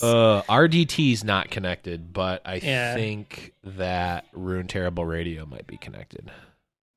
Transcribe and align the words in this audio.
Uh, 0.00 0.42
RDT's 0.48 1.22
not 1.22 1.50
connected, 1.50 2.12
but 2.12 2.40
I 2.44 2.54
Yeah. 2.56 2.94
think 2.94 3.52
that 3.64 4.26
Rune 4.32 4.66
Terrible 4.68 5.04
Radio 5.04 5.44
might 5.44 5.66
be 5.66 5.76
connected. 5.76 6.30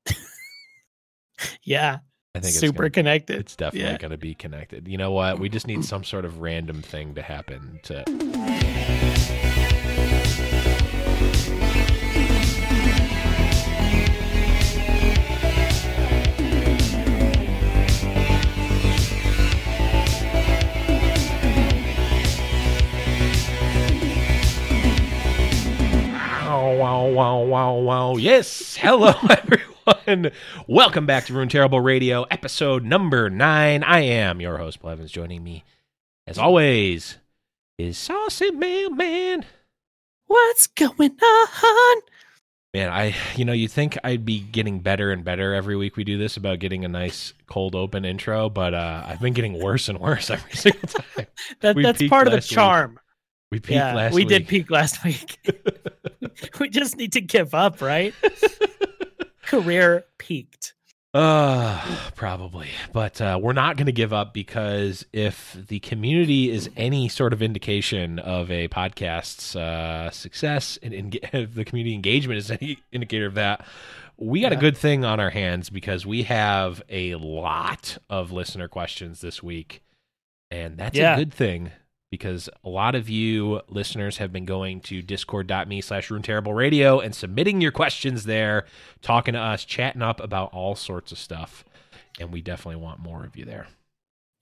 yeah, 1.62 1.98
I 2.34 2.40
think 2.40 2.54
super 2.54 2.86
it's, 2.86 2.94
gonna, 2.94 3.04
connected. 3.04 3.38
it's 3.40 3.54
definitely 3.56 3.90
Yeah. 3.90 3.98
going 3.98 4.10
to 4.12 4.16
be 4.18 4.34
connected. 4.34 4.88
You 4.88 4.96
know 4.96 5.12
what? 5.12 5.38
We 5.38 5.48
just 5.48 5.66
need 5.66 5.84
some 5.84 6.04
sort 6.04 6.24
of 6.24 6.40
random 6.40 6.80
thing 6.82 7.14
to 7.16 7.22
happen 7.22 7.80
to. 7.84 8.04
Wow, 27.00 27.08
wow, 27.08 27.42
wow, 27.44 27.74
wow. 27.76 28.16
Yes. 28.16 28.76
Hello, 28.76 29.14
everyone. 29.30 30.32
Welcome 30.68 31.06
back 31.06 31.24
to 31.26 31.32
Rune 31.32 31.48
Terrible 31.48 31.80
Radio, 31.80 32.24
episode 32.24 32.84
number 32.84 33.30
nine. 33.30 33.82
I 33.82 34.00
am 34.00 34.38
your 34.38 34.58
host, 34.58 34.80
Paul 34.80 34.90
Evans. 34.90 35.10
Joining 35.10 35.42
me, 35.42 35.64
as 36.26 36.36
always, 36.36 37.16
is 37.78 37.96
Saucy 37.96 38.50
Mailman. 38.50 39.46
What's 40.26 40.66
going 40.66 41.16
on? 41.22 42.02
Man, 42.74 42.90
I, 42.90 43.14
you 43.34 43.46
know, 43.46 43.54
you 43.54 43.66
think 43.66 43.96
I'd 44.04 44.26
be 44.26 44.38
getting 44.40 44.80
better 44.80 45.10
and 45.10 45.24
better 45.24 45.54
every 45.54 45.76
week 45.76 45.96
we 45.96 46.04
do 46.04 46.18
this 46.18 46.36
about 46.36 46.58
getting 46.58 46.84
a 46.84 46.88
nice 46.88 47.32
cold 47.46 47.74
open 47.74 48.04
intro, 48.04 48.50
but 48.50 48.74
uh, 48.74 49.04
I've 49.06 49.20
been 49.22 49.32
getting 49.32 49.58
worse 49.58 49.88
and 49.88 49.98
worse 49.98 50.28
every 50.30 50.52
single 50.52 50.86
time. 50.86 51.26
That, 51.60 51.76
that's 51.76 52.02
part 52.08 52.26
of 52.26 52.32
the 52.32 52.36
last 52.36 52.50
week. 52.50 52.54
charm. 52.56 53.00
We 53.50 53.58
peaked 53.58 53.70
Yeah, 53.70 53.94
last 53.94 54.12
we 54.12 54.20
week. 54.20 54.28
did 54.28 54.48
peak 54.48 54.70
last 54.70 55.02
week. 55.04 55.38
we 56.60 56.68
just 56.68 56.96
need 56.96 57.12
to 57.14 57.20
give 57.20 57.54
up, 57.54 57.80
right? 57.80 58.14
Career 59.42 60.04
peaked. 60.18 60.74
Uh, 61.12 61.80
probably. 62.14 62.68
But 62.92 63.20
uh, 63.20 63.38
we're 63.42 63.52
not 63.52 63.76
going 63.76 63.86
to 63.86 63.92
give 63.92 64.12
up 64.12 64.32
because 64.32 65.04
if 65.12 65.56
the 65.68 65.80
community 65.80 66.50
is 66.50 66.70
any 66.76 67.08
sort 67.08 67.32
of 67.32 67.42
indication 67.42 68.20
of 68.20 68.48
a 68.50 68.68
podcast's 68.68 69.56
uh, 69.56 70.10
success 70.12 70.78
and 70.82 70.94
the 71.32 71.64
community 71.64 71.94
engagement 71.94 72.38
is 72.38 72.50
any 72.50 72.78
indicator 72.92 73.26
of 73.26 73.34
that, 73.34 73.66
we 74.18 74.40
got 74.42 74.52
a 74.52 74.56
good 74.56 74.76
thing 74.76 75.04
on 75.04 75.18
our 75.18 75.30
hands 75.30 75.68
because 75.68 76.06
we 76.06 76.22
have 76.24 76.80
a 76.88 77.16
lot 77.16 77.98
of 78.08 78.30
listener 78.30 78.68
questions 78.68 79.20
this 79.20 79.42
week. 79.42 79.82
And 80.52 80.78
that's 80.78 80.96
Yeah. 80.96 81.14
a 81.14 81.16
good 81.16 81.34
thing 81.34 81.72
because 82.10 82.48
a 82.64 82.68
lot 82.68 82.94
of 82.94 83.08
you 83.08 83.60
listeners 83.68 84.18
have 84.18 84.32
been 84.32 84.44
going 84.44 84.80
to 84.80 85.00
discord.me 85.02 85.80
slash 85.80 86.10
rune 86.10 86.22
terrible 86.22 86.54
radio 86.54 87.00
and 87.00 87.14
submitting 87.14 87.60
your 87.60 87.72
questions 87.72 88.24
there 88.24 88.66
talking 89.02 89.34
to 89.34 89.40
us 89.40 89.64
chatting 89.64 90.02
up 90.02 90.20
about 90.20 90.52
all 90.52 90.74
sorts 90.74 91.12
of 91.12 91.18
stuff 91.18 91.64
and 92.18 92.32
we 92.32 92.40
definitely 92.40 92.80
want 92.80 92.98
more 93.00 93.24
of 93.24 93.36
you 93.36 93.44
there 93.44 93.66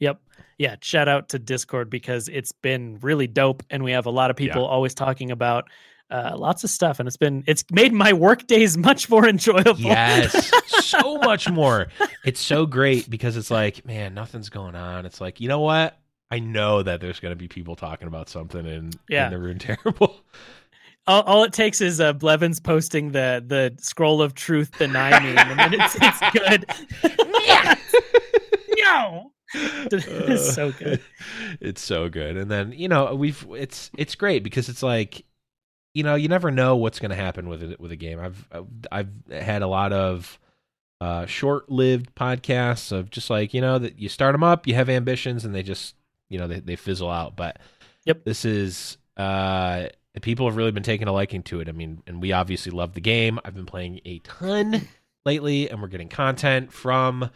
Yep. 0.00 0.20
Yeah. 0.58 0.76
Shout 0.80 1.08
out 1.08 1.28
to 1.30 1.40
Discord 1.40 1.90
because 1.90 2.28
it's 2.28 2.52
been 2.52 2.98
really 3.02 3.26
dope, 3.26 3.64
and 3.68 3.82
we 3.82 3.90
have 3.90 4.06
a 4.06 4.10
lot 4.10 4.30
of 4.30 4.36
people 4.36 4.64
always 4.64 4.94
talking 4.94 5.32
about 5.32 5.64
uh, 6.08 6.36
lots 6.36 6.62
of 6.62 6.70
stuff, 6.70 7.00
and 7.00 7.08
it's 7.08 7.16
been 7.16 7.42
it's 7.48 7.64
made 7.72 7.92
my 7.92 8.12
work 8.12 8.46
days 8.46 8.78
much 8.78 9.10
more 9.10 9.28
enjoyable. 9.28 9.74
yes 9.76 10.52
so 10.84 11.18
much 11.18 11.50
more 11.50 11.88
it's 12.24 12.38
so 12.38 12.64
great 12.64 13.10
because 13.10 13.36
it's 13.36 13.50
like 13.50 13.84
man 13.84 14.14
nothing's 14.14 14.48
going 14.50 14.76
on 14.76 15.04
it's 15.04 15.20
like 15.20 15.40
you 15.40 15.48
know 15.48 15.58
what 15.60 15.98
i 16.30 16.38
know 16.38 16.82
that 16.82 17.00
there's 17.00 17.20
going 17.20 17.32
to 17.32 17.36
be 17.36 17.48
people 17.48 17.76
talking 17.76 18.06
about 18.08 18.28
something 18.28 18.64
in, 18.66 18.90
Yeah. 19.08 19.26
in 19.26 19.32
the 19.32 19.38
rune 19.38 19.58
terrible 19.60 20.20
all, 21.06 21.22
all 21.22 21.44
it 21.44 21.54
takes 21.54 21.80
is 21.80 22.00
uh, 22.02 22.12
Blevins 22.12 22.60
posting 22.60 23.12
the 23.12 23.42
the 23.46 23.74
scroll 23.82 24.20
of 24.20 24.34
truth 24.34 24.76
deny 24.76 25.18
me, 25.20 25.34
and 25.38 25.58
then 25.58 25.80
it's 25.80 25.96
it's 25.98 26.20
good. 26.36 27.78
no. 28.78 29.32
It's 29.54 30.54
so 30.54 30.70
good. 30.72 31.00
it's 31.60 31.80
so 31.82 32.10
good 32.10 32.36
and 32.36 32.50
then 32.50 32.72
you 32.72 32.86
know 32.88 33.14
we've 33.14 33.46
it's 33.56 33.90
it's 33.96 34.14
great 34.14 34.44
because 34.44 34.68
it's 34.68 34.82
like 34.82 35.24
you 35.94 36.02
know 36.02 36.14
you 36.14 36.28
never 36.28 36.50
know 36.50 36.76
what's 36.76 36.98
going 37.00 37.08
to 37.10 37.16
happen 37.16 37.48
with 37.48 37.62
it 37.62 37.80
with 37.80 37.90
a 37.90 37.96
game 37.96 38.20
i've 38.20 38.46
i've 38.92 39.08
had 39.32 39.62
a 39.62 39.66
lot 39.66 39.94
of 39.94 40.38
uh 41.00 41.24
short-lived 41.24 42.14
podcasts 42.14 42.92
of 42.92 43.08
just 43.08 43.30
like 43.30 43.54
you 43.54 43.62
know 43.62 43.78
that 43.78 43.98
you 43.98 44.10
start 44.10 44.34
them 44.34 44.44
up 44.44 44.66
you 44.66 44.74
have 44.74 44.90
ambitions 44.90 45.46
and 45.46 45.54
they 45.54 45.62
just 45.62 45.94
you 46.28 46.38
know 46.38 46.48
they, 46.48 46.60
they 46.60 46.76
fizzle 46.76 47.10
out. 47.10 47.36
But 47.36 47.58
Yep. 48.04 48.24
this 48.24 48.44
is 48.44 48.96
uh 49.16 49.88
people 50.22 50.46
have 50.46 50.56
really 50.56 50.70
been 50.72 50.82
taking 50.82 51.08
a 51.08 51.12
liking 51.12 51.42
to 51.44 51.60
it. 51.60 51.68
I 51.68 51.72
mean 51.72 52.02
and 52.06 52.20
we 52.22 52.32
obviously 52.32 52.72
love 52.72 52.94
the 52.94 53.00
game. 53.00 53.38
I've 53.44 53.54
been 53.54 53.66
playing 53.66 54.00
a 54.04 54.18
ton 54.20 54.88
lately 55.24 55.68
and 55.70 55.80
we're 55.82 55.88
getting 55.88 56.08
content 56.08 56.72
from 56.72 57.30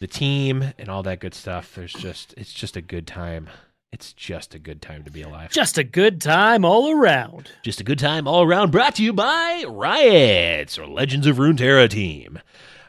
the 0.00 0.06
team 0.06 0.72
and 0.78 0.88
all 0.88 1.02
that 1.04 1.20
good 1.20 1.34
stuff. 1.34 1.74
There's 1.74 1.92
just 1.92 2.34
it's 2.36 2.52
just 2.52 2.76
a 2.76 2.82
good 2.82 3.06
time. 3.06 3.48
It's 3.92 4.12
just 4.14 4.54
a 4.54 4.58
good 4.58 4.80
time 4.80 5.04
to 5.04 5.10
be 5.10 5.20
alive. 5.22 5.50
Just 5.50 5.76
a 5.76 5.84
good 5.84 6.20
time 6.20 6.64
all 6.64 6.90
around. 6.90 7.50
just 7.62 7.80
a 7.80 7.84
good 7.84 7.98
time 7.98 8.26
all 8.26 8.42
around. 8.42 8.72
Brought 8.72 8.94
to 8.96 9.02
you 9.02 9.12
by 9.12 9.64
riots 9.68 10.78
or 10.78 10.86
legends 10.86 11.26
of 11.26 11.36
runeterra 11.36 11.88
team 11.90 12.38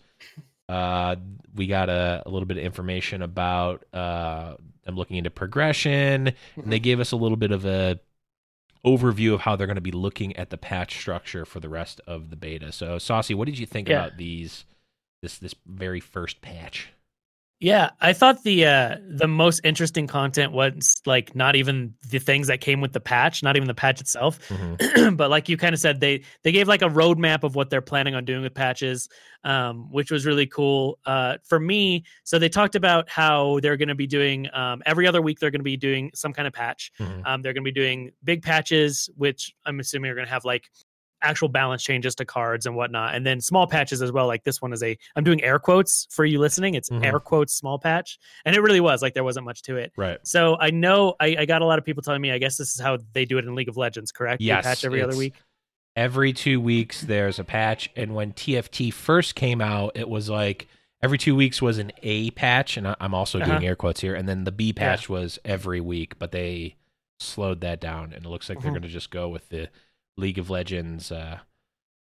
uh 0.70 1.16
we 1.54 1.66
got 1.66 1.88
a, 1.88 2.22
a 2.26 2.30
little 2.30 2.46
bit 2.46 2.56
of 2.58 2.62
information 2.64 3.22
about 3.22 3.84
uh 3.92 4.54
them 4.84 4.96
looking 4.96 5.16
into 5.16 5.30
progression. 5.30 6.28
And 6.56 6.72
they 6.72 6.78
gave 6.78 7.00
us 7.00 7.12
a 7.12 7.16
little 7.16 7.36
bit 7.36 7.50
of 7.50 7.66
a 7.66 7.98
overview 8.86 9.34
of 9.34 9.40
how 9.40 9.56
they're 9.56 9.66
going 9.66 9.74
to 9.74 9.80
be 9.82 9.90
looking 9.92 10.34
at 10.36 10.50
the 10.50 10.56
patch 10.56 10.96
structure 10.98 11.44
for 11.44 11.60
the 11.60 11.68
rest 11.68 12.00
of 12.06 12.30
the 12.30 12.36
beta. 12.36 12.72
So 12.72 12.98
saucy 12.98 13.34
what 13.34 13.46
did 13.46 13.58
you 13.58 13.66
think 13.66 13.88
Yeah. 13.88 14.06
about 14.06 14.16
these 14.18 14.64
this 15.22 15.38
this 15.38 15.54
very 15.66 16.00
first 16.00 16.40
patch 16.40 16.88
Yeah, 17.62 17.90
I 18.00 18.14
thought 18.14 18.42
the 18.42 18.64
uh 18.64 18.96
the 19.06 19.28
most 19.28 19.60
interesting 19.64 20.06
content 20.06 20.52
was 20.52 21.02
like 21.04 21.36
not 21.36 21.56
even 21.56 21.92
the 22.08 22.18
things 22.18 22.46
that 22.46 22.62
came 22.62 22.80
with 22.80 22.94
the 22.94 23.00
patch, 23.00 23.42
not 23.42 23.54
even 23.56 23.68
the 23.68 23.74
patch 23.74 24.00
itself, 24.00 24.38
but 25.12 25.28
like 25.28 25.46
you 25.50 25.58
kind 25.58 25.74
of 25.74 25.78
said, 25.78 26.00
they 26.00 26.22
they 26.42 26.52
gave 26.52 26.68
like 26.68 26.80
a 26.80 26.88
roadmap 26.88 27.44
of 27.44 27.56
what 27.56 27.68
they're 27.68 27.82
planning 27.82 28.14
on 28.14 28.24
doing 28.24 28.40
with 28.42 28.54
patches, 28.54 29.10
um, 29.44 29.92
which 29.92 30.10
was 30.10 30.24
really 30.24 30.46
cool. 30.46 30.98
Uh, 31.04 31.36
for 31.46 31.60
me, 31.60 32.02
so 32.24 32.38
they 32.38 32.48
talked 32.48 32.76
about 32.76 33.10
how 33.10 33.60
they're 33.60 33.76
going 33.76 33.88
to 33.88 33.94
be 33.94 34.06
doing 34.06 34.48
um, 34.54 34.82
every 34.86 35.06
other 35.06 35.20
week. 35.20 35.38
They're 35.38 35.50
going 35.50 35.60
to 35.60 35.62
be 35.62 35.76
doing 35.76 36.10
some 36.14 36.32
kind 36.32 36.48
of 36.48 36.54
patch. 36.54 36.90
Mhm. 36.98 37.26
Um, 37.26 37.42
they're 37.42 37.52
going 37.52 37.64
to 37.64 37.70
be 37.70 37.78
doing 37.78 38.10
big 38.24 38.42
patches, 38.42 39.10
which 39.16 39.52
I'm 39.66 39.80
assuming 39.80 40.10
are 40.10 40.14
going 40.14 40.26
to 40.26 40.32
have 40.32 40.46
like 40.46 40.70
actual 41.22 41.48
balance 41.48 41.82
changes 41.82 42.14
to 42.16 42.24
cards 42.24 42.66
and 42.66 42.74
whatnot, 42.74 43.14
and 43.14 43.26
then 43.26 43.40
small 43.40 43.66
patches 43.66 44.02
as 44.02 44.10
well. 44.12 44.26
Like 44.26 44.44
this 44.44 44.60
one 44.62 44.72
is 44.72 44.82
a 44.82 44.96
I'm 45.16 45.24
doing 45.24 45.42
air 45.42 45.58
quotes 45.58 46.06
for 46.10 46.24
you 46.24 46.38
listening. 46.38 46.74
It's 46.74 46.90
Mhm. 46.90 47.04
air 47.04 47.20
quotes 47.20 47.52
small 47.54 47.78
patch, 47.78 48.18
and 48.44 48.54
it 48.56 48.60
really 48.60 48.80
was 48.80 49.02
like 49.02 49.14
there 49.14 49.24
wasn't 49.24 49.44
much 49.46 49.62
to 49.62 49.76
it. 49.76 49.92
right 49.96 50.18
So 50.26 50.56
I 50.60 50.70
know 50.70 51.14
I, 51.20 51.36
I 51.40 51.44
got 51.46 51.62
a 51.62 51.66
lot 51.66 51.78
of 51.78 51.84
people 51.84 52.02
telling 52.02 52.20
me 52.22 52.30
I 52.32 52.38
guess 52.38 52.56
this 52.56 52.74
is 52.74 52.80
how 52.80 52.98
they 53.12 53.24
do 53.24 53.38
it 53.38 53.44
in 53.44 53.54
League 53.54 53.68
of 53.68 53.76
Legends, 53.76 54.12
correct? 54.12 54.40
Yes, 54.40 54.64
patch 54.64 54.84
every 54.84 55.02
other 55.02 55.16
week. 55.16 55.34
every 55.96 56.32
two 56.32 56.60
weeks 56.60 57.02
there's 57.02 57.38
a 57.40 57.44
patch 57.44 57.90
and 57.96 58.14
when 58.14 58.32
tft 58.32 58.92
first 58.92 59.34
came 59.34 59.60
out 59.60 59.90
it 59.96 60.08
was 60.08 60.30
like 60.30 60.68
every 61.02 61.18
two 61.18 61.34
weeks 61.34 61.60
was 61.60 61.78
an 61.78 61.90
a 62.04 62.30
patch 62.30 62.76
and 62.76 62.86
I- 62.86 62.94
i'm 63.00 63.12
also 63.12 63.38
doing 63.40 63.50
Uh-huh. 63.50 63.66
air 63.66 63.74
quotes 63.76 64.00
here 64.00 64.14
and 64.14 64.28
then 64.28 64.44
the 64.44 64.52
b 64.52 64.72
patch 64.72 65.08
was 65.08 65.40
every 65.44 65.80
week 65.80 66.16
but 66.20 66.30
they 66.30 66.76
slowed 67.18 67.60
that 67.62 67.80
down 67.80 68.12
and 68.14 68.24
it 68.24 68.28
looks 68.28 68.48
like 68.48 68.60
they're 68.60 68.70
Mhm. 68.70 68.74
going 68.74 68.82
to 68.82 68.88
just 68.88 69.10
go 69.10 69.28
with 69.28 69.48
the 69.48 69.68
league 70.20 70.38
of 70.38 70.50
legends 70.50 71.10
uh 71.10 71.38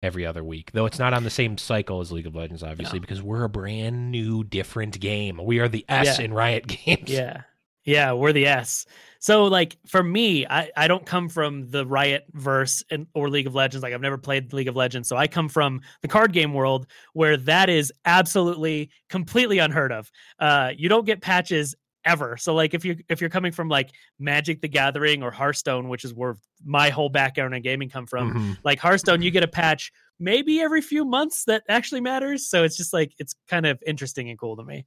every 0.03 0.25
other 0.27 0.43
week 0.43 0.71
though 0.73 0.87
it's 0.87 0.99
not 0.99 1.13
on 1.13 1.25
the 1.25 1.31
same 1.31 1.59
cycle 1.59 2.01
as 2.01 2.11
league 2.11 2.27
of 2.27 2.35
legends 2.35 2.63
obviously 2.63 2.99
No. 2.99 3.03
because 3.03 3.23
we're 3.23 3.45
a 3.45 3.49
brand 3.51 4.11
new 4.11 4.43
different 4.45 4.99
game 4.99 5.39
we 5.43 5.59
are 5.61 5.69
the 5.69 5.85
s 5.89 6.19
Yeah. 6.19 6.25
in 6.25 6.33
riot 6.35 6.67
games 6.85 7.09
Yeah. 7.11 7.43
Yeah, 7.83 8.13
we're 8.13 8.35
the 8.35 8.47
S. 8.47 8.85
So 9.21 9.47
like 9.47 9.79
for 9.87 10.03
me, 10.03 10.47
I, 10.47 10.71
I 10.77 10.87
don't 10.87 11.05
come 11.07 11.31
from 11.31 11.71
the 11.71 11.87
Riot 11.87 12.25
verse 12.33 12.85
and 12.91 13.07
or 13.15 13.31
League 13.31 13.47
of 13.47 13.55
Legends. 13.55 13.83
Like 13.83 13.95
I've 13.95 14.03
never 14.03 14.19
played 14.19 14.53
League 14.53 14.69
of 14.69 14.77
Legends. 14.77 15.09
So 15.09 15.17
I 15.17 15.27
come 15.27 15.49
from 15.49 15.81
the 16.03 16.07
card 16.09 16.35
game 16.35 16.53
world 16.53 16.87
where 17.15 17.39
that 17.39 17.71
is 17.71 17.91
absolutely 18.05 18.91
completely 19.09 19.59
unheard 19.61 19.93
of. 19.93 20.11
Uh 20.39 20.73
you 20.77 20.91
don't 20.91 21.07
get 21.07 21.23
patches 21.23 21.75
ever. 22.05 22.37
So 22.37 22.55
like 22.55 22.75
if 22.75 22.85
you 22.85 22.97
if 23.09 23.21
you're 23.21 23.31
coming 23.31 23.53
from 23.53 23.69
like 23.69 23.91
Magic 24.19 24.61
the 24.61 24.69
Gathering 24.69 25.23
or 25.23 25.31
Hearthstone, 25.31 25.89
which 25.89 26.05
is 26.05 26.15
where 26.15 26.37
my 26.65 26.91
whole 26.91 27.09
background 27.09 27.55
in 27.55 27.63
gaming 27.63 27.89
come 27.89 28.07
from, 28.07 28.35
Mhm. 28.35 28.59
like 28.65 28.79
Hearthstone, 28.79 29.23
you 29.23 29.31
get 29.31 29.43
a 29.43 29.49
patch 29.49 29.93
maybe 30.19 30.61
every 30.61 30.81
few 30.83 31.05
months 31.05 31.45
that 31.45 31.63
actually 31.69 32.01
matters. 32.01 32.47
So 32.49 32.65
it's 32.65 32.77
just 32.77 32.93
like 32.93 33.13
it's 33.19 33.35
kind 33.49 33.67
of 33.67 33.83
interesting 33.87 34.29
and 34.31 34.39
cool 34.39 34.57
to 34.57 34.65
me. 34.65 34.87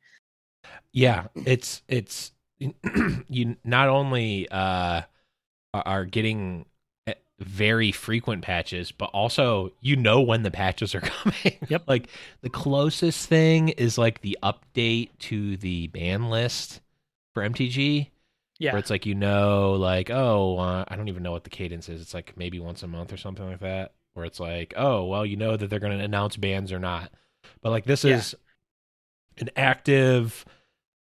Yeah, 0.91 1.27
it's 1.35 1.81
it's 1.87 2.31
you 3.29 3.55
not 3.63 3.89
only 3.89 4.47
uh 4.49 5.01
are- 5.73 5.83
are 5.87 6.05
getting 6.05 6.65
eh, 7.07 7.13
very 7.39 7.91
frequent 7.91 8.43
patches, 8.43 8.91
but 8.91 9.05
also 9.05 9.71
you 9.81 9.95
know 9.95 10.21
when 10.21 10.43
the 10.43 10.51
patches 10.51 10.93
are 10.95 11.01
coming. 11.01 11.57
Yep. 11.67 11.83
like 11.87 12.07
the 12.41 12.49
closest 12.49 13.27
thing 13.27 13.69
is 13.69 13.97
like 13.97 14.21
the 14.21 14.37
update 14.43 15.09
to 15.19 15.57
the 15.57 15.87
ban 15.87 16.29
list 16.29 16.79
for 17.33 17.43
MTG, 17.43 18.09
Yeah. 18.59 18.71
where 18.71 18.79
it's 18.79 18.89
like 18.89 19.05
you 19.05 19.15
know, 19.15 19.73
like 19.73 20.09
oh, 20.09 20.57
uh, 20.57 20.85
I 20.87 20.95
don't 20.95 21.07
even 21.09 21.23
know 21.23 21.31
what 21.31 21.43
the 21.43 21.49
cadence 21.49 21.89
is. 21.89 22.01
It's 22.01 22.13
like 22.13 22.35
maybe 22.37 22.59
once 22.59 22.83
a 22.83 22.87
month 22.87 23.13
or 23.13 23.17
something 23.17 23.45
like 23.45 23.59
that. 23.61 23.93
Where 24.13 24.25
it's 24.25 24.39
like, 24.39 24.73
oh, 24.77 25.05
well, 25.05 25.25
you 25.25 25.35
know 25.37 25.57
that 25.57 25.69
they're 25.71 25.79
going 25.79 25.97
to 25.97 26.03
announce 26.03 26.37
bans 26.37 26.71
or 26.71 26.79
not. 26.79 27.11
But 27.61 27.71
like 27.71 27.85
this 27.85 28.03
Yeah. 28.03 28.17
is 28.17 28.35
an 29.39 29.49
active 29.55 30.45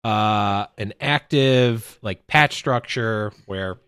uh 0.05 0.67
an 0.79 0.93
active 1.00 1.99
like 2.02 2.26
patch 2.26 2.55
structure 2.56 3.32
where 3.46 3.79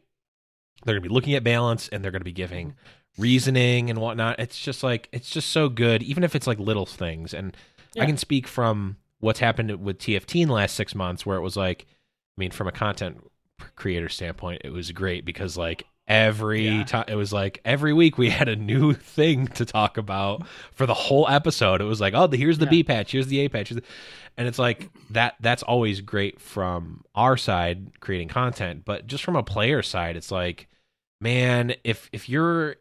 they're 0.85 0.95
gonna 0.95 1.01
be 1.09 1.09
looking 1.09 1.35
at 1.35 1.43
balance 1.43 1.89
and 1.89 2.05
they're 2.05 2.13
gonna 2.13 2.25
be 2.25 2.33
giving 2.33 2.69
Mm-hmm. 2.69 3.23
reasoning 3.23 3.91
and 3.91 4.01
whatnot 4.01 4.39
it's 4.41 4.59
just 4.59 4.83
like 4.83 5.09
it's 5.13 5.31
just 5.31 5.49
so 5.51 5.69
good 5.69 6.03
even 6.03 6.25
if 6.25 6.35
it's 6.35 6.47
like 6.47 6.59
little 6.59 6.87
things 6.87 7.33
and 7.33 7.57
i 7.99 8.07
can 8.07 8.17
speak 8.17 8.47
from 8.49 8.97
what's 9.21 9.39
happened 9.41 9.75
with 9.85 9.99
tft 9.99 10.41
in 10.43 10.49
the 10.49 10.55
last 10.55 10.75
six 10.75 10.95
months 10.95 11.25
where 11.25 11.37
it 11.37 11.41
was 11.43 11.57
like 11.57 11.87
i 12.37 12.41
mean 12.41 12.51
from 12.51 12.69
a 12.69 12.73
content 12.73 13.19
creator 13.77 14.09
standpoint 14.09 14.63
it 14.65 14.71
was 14.73 14.91
great 14.93 15.25
because 15.25 15.57
like 15.57 15.87
every 16.07 16.67
Yeah. 16.69 16.85
time 16.85 17.05
it 17.09 17.15
was 17.15 17.33
like 17.33 17.61
every 17.65 17.93
week 17.93 18.19
we 18.19 18.29
had 18.39 18.49
a 18.49 18.57
new 18.57 18.93
thing 18.93 19.47
to 19.49 19.65
talk 19.65 19.97
about 19.97 20.47
for 20.73 20.87
the 20.87 20.95
whole 20.95 21.27
episode 21.29 21.81
it 21.81 21.85
was 21.85 22.01
like 22.01 22.15
oh 22.15 22.29
here's 22.29 22.59
the 22.59 22.65
Yeah. 22.67 22.71
b 22.71 22.83
patch 22.85 23.13
here's 23.13 23.29
the 23.29 23.41
a 23.41 23.49
patch 23.49 23.71
and 23.71 24.49
it's 24.49 24.59
like 24.59 24.91
that 25.11 25.37
that's 25.41 25.63
always 25.63 26.01
great 26.01 26.41
from 26.41 27.05
our 27.15 27.37
side 27.37 27.99
creating 28.01 28.29
content 28.29 28.85
but 28.85 29.07
just 29.07 29.25
from 29.25 29.37
a 29.37 29.43
player 29.43 29.83
side 29.83 30.17
it's 30.17 30.31
like 30.31 30.69
man 31.21 31.75
if 31.85 32.11
if 32.13 32.29
you're 32.29 32.77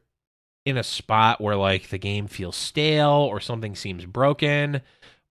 in 0.66 0.78
a 0.78 0.84
spot 0.84 1.40
where 1.40 1.56
like 1.56 1.90
the 1.90 1.98
game 1.98 2.28
feels 2.28 2.56
stale 2.56 3.10
or 3.12 3.40
something 3.40 3.76
seems 3.76 4.06
broken 4.06 4.82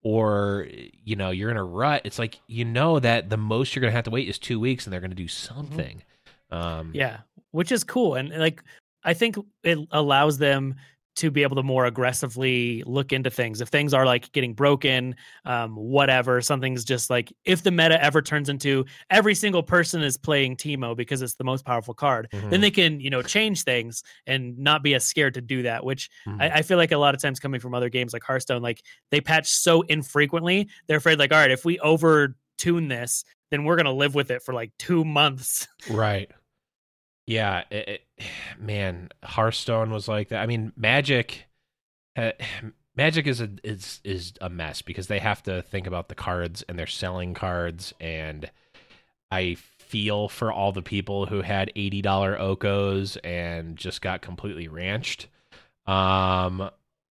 or 0.03 0.67
you 1.03 1.15
know 1.15 1.31
you're 1.31 1.49
in 1.49 1.57
a 1.57 1.63
rut 1.63 2.01
it's 2.03 2.19
like 2.19 2.39
you 2.47 2.65
know 2.65 2.99
that 2.99 3.29
the 3.29 3.37
most 3.37 3.75
you're 3.75 3.81
gonna 3.81 3.91
have 3.91 4.03
to 4.03 4.11
wait 4.11 4.27
is 4.27 4.37
two 4.37 4.59
weeks 4.59 4.85
and 4.85 4.93
they're 4.93 5.01
gonna 5.01 5.15
do 5.15 5.27
something. 5.27 6.03
Um 6.51 6.91
Yeah, 6.93 7.19
which 7.51 7.71
is 7.71 7.83
cool, 7.83 8.15
and 8.15 8.29
like 8.29 8.63
I 9.03 9.13
think 9.13 9.37
it 9.63 9.79
allows 9.91 10.37
them 10.37 10.75
to 11.15 11.29
be 11.29 11.43
able 11.43 11.55
to 11.55 11.63
more 11.63 11.85
aggressively 11.85 12.83
look 12.85 13.13
into 13.13 13.29
things. 13.29 13.61
If 13.61 13.69
things 13.69 13.93
are 13.93 14.05
like 14.05 14.31
getting 14.31 14.53
broken, 14.53 15.15
um, 15.45 15.75
whatever, 15.75 16.41
something's 16.41 16.83
just 16.83 17.09
like 17.09 17.31
if 17.45 17.63
the 17.63 17.71
meta 17.71 18.03
ever 18.03 18.21
turns 18.21 18.49
into 18.49 18.85
every 19.09 19.35
single 19.35 19.63
person 19.63 20.01
is 20.01 20.17
playing 20.17 20.57
Teemo 20.57 20.95
because 20.95 21.21
it's 21.21 21.35
the 21.35 21.43
most 21.43 21.65
powerful 21.65 21.93
card, 21.93 22.29
mhm, 22.31 22.49
then 22.49 22.61
they 22.61 22.71
can 22.71 22.99
you 22.99 23.09
know 23.09 23.21
change 23.21 23.63
things 23.63 24.03
and 24.25 24.57
not 24.57 24.83
be 24.83 24.95
as 24.95 25.05
scared 25.05 25.35
to 25.35 25.41
do 25.41 25.63
that. 25.63 25.83
Which 25.83 26.09
mhm. 26.27 26.41
I, 26.41 26.57
I 26.57 26.61
feel 26.61 26.77
like 26.77 26.91
a 26.91 26.97
lot 26.97 27.13
of 27.13 27.21
times 27.21 27.39
coming 27.39 27.59
from 27.59 27.73
other 27.73 27.89
games 27.89 28.13
like 28.13 28.23
Hearthstone, 28.23 28.61
like 28.61 28.81
they 29.11 29.21
patch 29.21 29.49
so 29.49 29.81
infrequently, 29.83 30.69
they're 30.87 30.97
afraid 30.97 31.19
like 31.19 31.31
all 31.31 31.39
right, 31.39 31.51
if 31.51 31.65
we 31.65 31.79
over 31.79 32.35
tune 32.57 32.87
this, 32.87 33.23
then 33.51 33.63
we're 33.63 33.75
gonna 33.75 33.93
live 33.93 34.15
with 34.15 34.31
it 34.31 34.41
for 34.41 34.53
like 34.53 34.71
two 34.79 35.05
months. 35.05 35.67
Right. 35.89 36.31
Yeah, 37.25 37.63
it, 37.69 38.01
it, 38.17 38.23
man, 38.59 39.09
Hearthstone 39.23 39.91
was 39.91 40.07
like 40.07 40.29
that. 40.29 40.41
I 40.41 40.45
mean, 40.45 40.73
Magic, 40.75 41.45
uh, 42.15 42.31
Magic 42.95 43.25
is 43.25 43.41
a 43.41 43.49
is 43.63 43.99
is 44.03 44.33
a 44.39 44.49
mess 44.49 44.81
because 44.83 45.07
they 45.07 45.19
have 45.19 45.41
to 45.43 45.63
think 45.63 45.87
about 45.87 46.09
the 46.09 46.15
cards 46.15 46.63
and 46.69 46.77
they're 46.77 46.85
selling 46.85 47.33
cards, 47.33 47.91
and 47.99 48.51
I 49.31 49.55
feel 49.55 50.29
for 50.29 50.51
all 50.51 50.71
the 50.71 50.83
people 50.83 51.25
who 51.25 51.41
had 51.41 51.71
eighty 51.75 52.03
dollar 52.03 52.37
Okos 52.37 53.17
and 53.23 53.77
just 53.77 54.01
got 54.01 54.21
completely 54.21 54.67
ranched. 54.67 55.27
Um, 55.85 56.69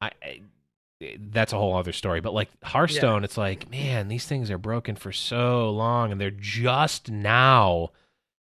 I. 0.02 0.12
I 0.22 0.42
that's 1.20 1.52
a 1.52 1.58
whole 1.58 1.76
other 1.76 1.92
story. 1.92 2.22
But 2.22 2.34
like 2.34 2.50
Hearthstone, 2.64 3.26
it's 3.26 3.38
like, 3.38 3.70
man, 3.70 4.08
these 4.08 4.26
things 4.26 4.50
are 4.50 4.58
broken 4.58 4.96
for 4.96 5.12
so 5.12 5.70
long, 5.70 6.12
and 6.12 6.22
they're 6.22 6.32
just 6.32 7.12
now 7.12 7.92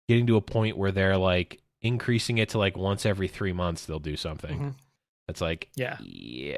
getting 0.08 0.26
to 0.26 0.36
a 0.36 0.40
point 0.40 0.76
where 0.76 0.92
they're 0.92 1.16
like 1.16 1.60
increasing 1.80 2.38
it 2.38 2.50
to 2.50 2.58
like 2.58 2.76
once 2.76 3.04
every 3.06 3.28
three 3.28 3.52
months 3.52 3.86
they'll 3.86 3.98
do 3.98 4.16
something. 4.16 4.58
Mhm. 4.58 4.74
It's 5.28 5.40
like, 5.40 5.68
Yeah. 5.76 5.96
yeah, 6.00 6.56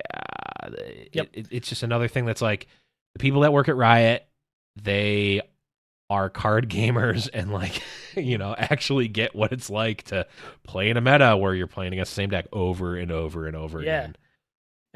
it- 0.63 1.29
it- 1.33 1.49
it's 1.51 1.69
just 1.69 1.83
another 1.83 2.09
thing 2.09 2.25
that's 2.25 2.43
like 2.43 2.67
the 3.15 3.19
people 3.19 3.43
that 3.43 3.53
work 3.53 3.69
at 3.69 3.77
Riot, 3.77 4.27
they 4.77 5.41
are 6.11 6.29
card 6.29 6.69
gamers 6.71 7.29
and 7.33 7.53
like 7.53 7.83
you 8.17 8.37
know 8.39 8.55
actually 8.59 9.09
get 9.09 9.35
what 9.35 9.53
it's 9.53 9.71
like 9.71 10.03
to 10.05 10.27
play 10.65 10.91
in 10.91 10.97
a 10.97 11.01
meta 11.01 11.37
where 11.37 11.55
you're 11.55 11.67
playing 11.67 11.93
against 11.93 12.13
the 12.13 12.17
same 12.17 12.31
deck 12.31 12.47
over 12.53 12.97
and 12.97 13.11
over 13.11 13.47
and 13.47 13.57
over 13.57 13.81
Yeah. 13.83 14.01
again. 14.01 14.17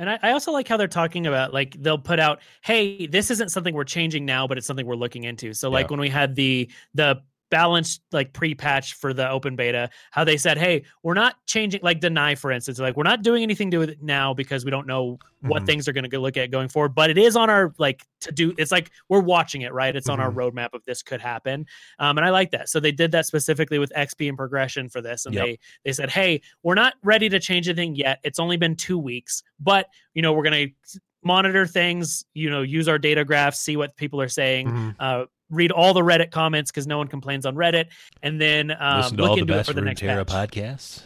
And 0.00 0.08
I, 0.10 0.18
I 0.22 0.30
also 0.32 0.52
like 0.52 0.68
how 0.68 0.76
they're 0.76 0.86
talking 0.86 1.26
about 1.26 1.52
like 1.52 1.74
they'll 1.82 1.98
put 1.98 2.20
out, 2.20 2.40
hey, 2.62 3.06
this 3.08 3.30
isn't 3.32 3.48
something 3.48 3.74
we're 3.74 3.82
changing 3.84 4.24
now, 4.24 4.46
but 4.46 4.56
it's 4.56 4.66
something 4.66 4.86
we're 4.86 4.94
looking 4.94 5.24
into. 5.24 5.54
So 5.54 5.70
like 5.70 5.86
Yeah. 5.86 5.90
when 5.90 6.00
we 6.00 6.08
had 6.08 6.36
the 6.36 6.70
the 6.94 7.20
balanced 7.50 8.02
like 8.12 8.32
pre-patch 8.32 8.94
for 8.94 9.12
the 9.14 9.28
open 9.28 9.56
beta, 9.56 9.88
how 10.10 10.24
they 10.24 10.36
said, 10.36 10.58
hey, 10.58 10.84
we're 11.02 11.14
not 11.14 11.36
changing 11.46 11.80
like 11.82 12.00
deny, 12.00 12.34
for 12.34 12.50
instance, 12.52 12.78
like 12.78 12.96
we're 12.96 13.02
not 13.04 13.22
doing 13.22 13.42
anything 13.42 13.70
to 13.70 13.82
it 13.82 14.02
now 14.02 14.34
because 14.34 14.64
we 14.64 14.70
don't 14.70 14.86
know 14.86 15.18
what 15.42 15.62
Mhm. 15.62 15.66
things 15.66 15.88
are 15.88 15.92
going 15.92 16.08
to 16.10 16.18
look 16.18 16.36
at 16.36 16.50
going 16.50 16.68
forward. 16.68 16.94
But 16.94 17.10
it 17.10 17.18
is 17.18 17.36
on 17.36 17.48
our 17.48 17.72
like 17.78 18.04
to 18.20 18.32
do. 18.32 18.54
It's 18.58 18.72
like 18.72 18.90
we're 19.08 19.20
watching 19.20 19.62
it, 19.62 19.72
right? 19.72 19.94
It's 19.94 20.08
on 20.08 20.20
our 20.20 20.30
Mm-hmm. 20.30 20.38
roadmap 20.58 20.68
of 20.74 20.84
this 20.84 21.02
could 21.02 21.20
happen, 21.20 21.66
um, 21.98 22.18
and 22.18 22.26
I 22.26 22.30
like 22.30 22.50
that. 22.50 22.68
So 22.68 22.80
they 22.80 22.92
did 22.92 23.12
that 23.12 23.24
specifically 23.26 23.78
with 23.78 23.92
XP 23.96 24.28
and 24.28 24.36
progression 24.36 24.88
for 24.88 25.00
this, 25.00 25.26
and 25.26 25.34
Yep. 25.34 25.44
they 25.44 25.58
they 25.84 25.92
said, 25.92 26.10
hey, 26.10 26.42
we're 26.62 26.74
not 26.74 26.94
ready 27.02 27.28
to 27.28 27.38
change 27.40 27.68
anything 27.68 27.94
yet. 27.94 28.18
It's 28.24 28.38
only 28.38 28.56
been 28.56 28.76
two 28.76 28.98
weeks, 28.98 29.42
but 29.60 29.86
you 30.14 30.22
know 30.22 30.32
we're 30.32 30.42
going 30.44 30.68
to 30.68 31.00
monitor 31.24 31.66
things. 31.66 32.24
You 32.34 32.50
know, 32.50 32.62
use 32.62 32.88
our 32.88 32.98
data 32.98 33.24
graphs, 33.24 33.58
see 33.60 33.76
what 33.76 33.96
people 33.96 34.20
are 34.20 34.28
saying. 34.28 34.68
Mhm. 34.68 34.94
Uh, 34.98 35.26
read 35.50 35.72
all 35.72 35.94
the 35.94 36.00
Reddit 36.02 36.30
comments 36.30 36.70
because 36.70 36.86
no 36.86 36.98
one 36.98 37.08
complains 37.08 37.46
on 37.46 37.54
Reddit, 37.54 37.86
and 38.22 38.40
then 38.40 38.74
um, 38.78 39.14
look 39.16 39.38
into 39.38 39.58
it 39.58 39.66
for 39.66 39.72
the 39.72 39.80
next 39.80 40.02
podcasts. 40.02 41.02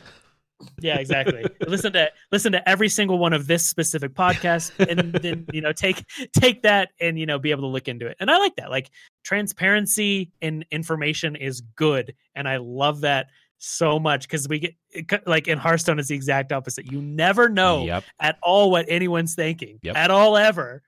Yeah, 0.80 0.98
exactly. 0.98 1.44
listen 1.66 1.92
to 1.94 2.10
listen 2.30 2.52
to 2.52 2.68
every 2.68 2.88
single 2.88 3.18
one 3.18 3.32
of 3.32 3.46
this 3.46 3.66
specific 3.66 4.14
podcast, 4.14 4.70
and 4.88 5.12
then 5.12 5.46
you 5.52 5.60
know 5.60 5.72
take 5.72 6.04
take 6.32 6.62
that 6.62 6.90
and 7.00 7.18
you 7.18 7.26
know 7.26 7.38
be 7.38 7.50
able 7.50 7.62
to 7.62 7.68
look 7.68 7.88
into 7.88 8.06
it. 8.06 8.16
And 8.20 8.30
I 8.30 8.38
like 8.38 8.56
that. 8.56 8.70
Like 8.70 8.90
transparency 9.24 10.30
in 10.40 10.64
information 10.70 11.36
is 11.36 11.60
good, 11.76 12.14
and 12.34 12.48
I 12.48 12.58
love 12.58 13.00
that 13.02 13.26
so 13.58 13.98
much 13.98 14.22
because 14.28 14.48
we 14.48 14.58
get 14.58 14.74
like 15.26 15.46
in 15.48 15.58
Hearthstone 15.58 15.98
is 15.98 16.08
the 16.08 16.14
exact 16.14 16.52
opposite. 16.52 16.90
You 16.90 17.00
never 17.00 17.48
know 17.48 17.84
Yep. 17.84 18.04
at 18.20 18.38
all 18.42 18.70
what 18.70 18.86
anyone's 18.88 19.34
thinking 19.34 19.78
Yep. 19.82 19.96
at 19.96 20.10
all 20.10 20.36
ever. 20.36 20.82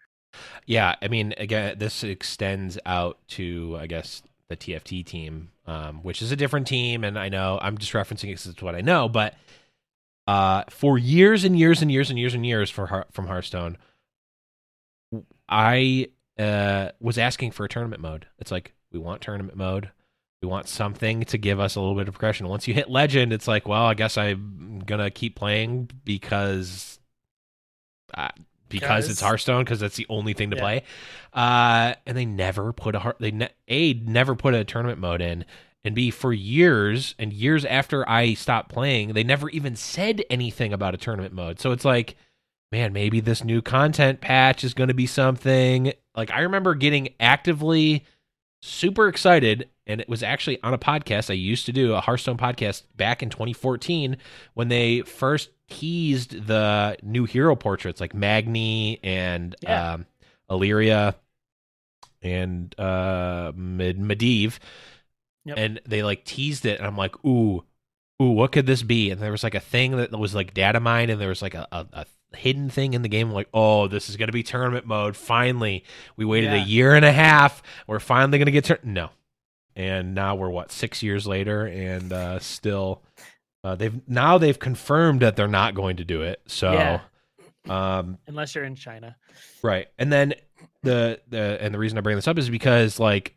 Yeah, 0.67 0.95
I 1.03 1.09
mean, 1.09 1.35
again, 1.37 1.79
this 1.79 2.03
extends 2.05 2.79
out 2.87 3.19
to, 3.29 3.77
I 3.81 3.87
guess, 3.87 4.23
the 4.49 4.57
TFT 4.57 5.05
team, 5.05 5.51
um, 5.67 5.97
which 6.03 6.23
is 6.23 6.33
a 6.33 6.37
different 6.37 6.67
team, 6.67 7.05
and 7.05 7.19
I 7.19 7.29
know 7.29 7.59
I'm 7.61 7.79
just 7.79 7.93
referencing 7.93 8.31
it 8.31 8.35
'cause 8.35 8.47
it's 8.47 8.63
what 8.63 8.75
I 8.75 8.81
know, 8.81 9.09
but 9.09 9.35
uh, 10.27 10.65
for 10.71 10.97
years 10.99 11.45
and 11.45 11.59
years 11.59 11.83
and 11.83 11.91
years 11.91 12.09
and 12.11 12.19
years 12.19 12.35
and 12.35 12.47
years 12.47 12.71
for 12.71 13.05
from 13.11 13.27
Hearthstone, 13.27 13.77
I 15.49 16.09
uh, 16.39 16.91
was 17.01 17.19
asking 17.19 17.53
for 17.53 17.65
a 17.65 17.69
tournament 17.69 18.03
mode. 18.03 18.27
It's 18.39 18.51
like 18.51 18.73
we 18.93 18.99
want 18.99 19.21
tournament 19.23 19.57
mode. 19.57 19.91
We 20.43 20.49
want 20.49 20.69
something 20.69 21.23
to 21.25 21.39
give 21.39 21.59
us 21.61 21.75
a 21.77 21.81
little 21.81 21.95
bit 21.95 22.09
of 22.09 22.15
progression. 22.15 22.49
Once 22.49 22.69
you 22.69 22.75
hit 22.75 22.91
legend, 22.91 23.33
it's 23.33 23.49
like, 23.49 23.67
well, 23.67 23.85
I 23.85 23.95
guess 23.95 24.19
I'm 24.19 24.83
gonna 24.85 25.11
keep 25.11 25.37
playing 25.37 25.91
because 26.05 26.99
uh, 28.15 28.29
because 28.69 29.09
it's 29.09 29.21
Hearthstone 29.21 29.65
because 29.65 29.81
that's 29.81 29.97
the 29.97 30.07
only 30.09 30.33
thing 30.33 30.51
to 30.51 30.57
Yeah. 30.57 30.63
play. 30.63 30.83
Uh, 31.33 31.95
and 32.07 32.17
they 32.17 32.25
never 32.25 32.73
put 32.73 32.95
a 32.95 32.99
heart. 33.01 33.17
They 33.21 33.31
ne- 33.31 33.51
a 33.69 33.95
never 33.95 34.35
put 34.35 34.55
a 34.55 34.65
tournament 34.65 34.99
mode 34.99 35.21
in, 35.21 35.45
and 35.85 35.95
b 35.95 36.11
for 36.11 36.33
years 36.33 37.15
and 37.19 37.33
years 37.33 37.65
after 37.65 38.09
I 38.09 38.35
stopped 38.35 38.71
playing, 38.71 39.13
they 39.15 39.25
never 39.25 39.51
even 39.51 39.77
said 39.77 40.23
anything 40.31 40.73
about 40.73 40.95
a 40.95 40.99
tournament 40.99 41.35
mode. 41.35 41.61
So 41.61 41.73
it's 41.73 41.85
like, 41.85 42.17
man, 42.73 42.93
maybe 42.93 43.21
this 43.21 43.45
new 43.45 43.61
content 43.63 44.21
patch 44.21 44.65
is 44.65 44.75
going 44.75 44.89
to 44.89 44.95
be 44.95 45.07
something. 45.07 45.93
Like 46.17 46.31
I 46.31 46.41
remember 46.41 46.75
getting 46.75 47.09
actively 47.21 48.05
super 48.63 49.09
excited 49.09 49.69
and 49.87 50.01
it 50.01 50.09
was 50.09 50.23
actually 50.23 50.63
on 50.63 50.73
a 50.75 50.79
podcast 50.79 51.31
I 51.31 51.35
used 51.35 51.67
to 51.67 51.73
do 51.73 51.95
a 51.95 52.01
Hearthstone 52.01 52.37
podcast 52.39 52.83
back 52.97 53.23
in 53.23 53.31
2014 53.31 54.17
when 54.55 54.69
they 54.69 55.01
first 55.03 55.51
teased 55.69 56.47
the 56.47 56.97
new 57.03 57.25
hero 57.25 57.55
portraits 57.57 58.01
like 58.01 58.15
Magni 58.15 59.01
and 59.03 59.55
Yeah. 59.63 59.93
um, 59.95 60.07
Alleria 60.51 61.15
and 62.23 62.79
uh 62.79 63.53
Med- 63.55 63.99
Medivh 63.99 64.59
Yep. 65.47 65.59
and 65.59 65.81
they 65.87 66.03
like 66.03 66.25
teased 66.25 66.65
it, 66.65 66.79
and 66.79 66.87
I'm 66.87 66.97
like, 66.97 67.23
ooh, 67.23 67.63
ooh, 68.23 68.31
what 68.31 68.51
could 68.51 68.65
this 68.65 68.83
be? 68.83 69.11
And 69.11 69.21
there 69.21 69.31
was 69.31 69.43
like 69.43 69.55
a 69.55 69.61
thing 69.61 69.95
that 69.99 70.11
was 70.19 70.35
like 70.35 70.55
data 70.55 70.81
mined, 70.81 71.11
and 71.11 71.21
there 71.21 71.29
was 71.29 71.43
like 71.43 71.53
a, 71.53 71.69
a, 71.71 71.87
a 71.93 72.07
hidden 72.35 72.71
thing 72.71 72.95
in 72.95 73.03
the 73.03 73.11
game. 73.11 73.29
I'm 73.29 73.35
like, 73.35 73.51
oh, 73.53 73.87
this 73.87 74.09
is 74.09 74.17
gonna 74.17 74.33
be 74.33 74.43
tournament 74.43 74.87
mode. 74.87 75.17
Finally, 75.19 75.85
we 76.17 76.25
waited 76.25 76.55
a 76.55 76.61
year 76.61 76.95
and 76.95 77.05
a 77.05 77.13
half. 77.13 77.63
We're 77.87 78.01
finally 78.01 78.39
gonna 78.39 78.53
get 78.53 78.65
tur- 78.65 78.79
no, 78.83 79.11
and 79.77 80.15
now 80.15 80.35
we're 80.35 80.51
what 80.51 80.73
six 80.73 81.03
years 81.03 81.27
later, 81.27 81.67
and 81.67 82.13
uh, 82.13 82.39
still, 82.39 83.03
uh, 83.63 83.75
they've 83.75 84.01
now 84.09 84.39
they've 84.39 84.59
confirmed 84.59 85.21
that 85.21 85.37
they're 85.37 85.49
not 85.49 85.75
going 85.75 85.97
to 85.97 86.05
do 86.05 86.23
it. 86.23 86.41
So. 86.47 86.73
Yeah. 86.73 87.01
Um, 87.67 88.19
Unless 88.27 88.55
you're 88.55 88.65
in 88.65 88.77
China. 88.77 89.17
Right. 89.63 89.89
And 89.99 90.13
then 90.13 90.35
the 90.83 91.21
the 91.29 91.59
and 91.61 91.75
the 91.75 91.79
reason 91.79 91.97
I 91.99 92.03
bring 92.03 92.17
this 92.17 92.29
up 92.29 92.39
is 92.39 92.51
because 92.51 93.01
like 93.01 93.35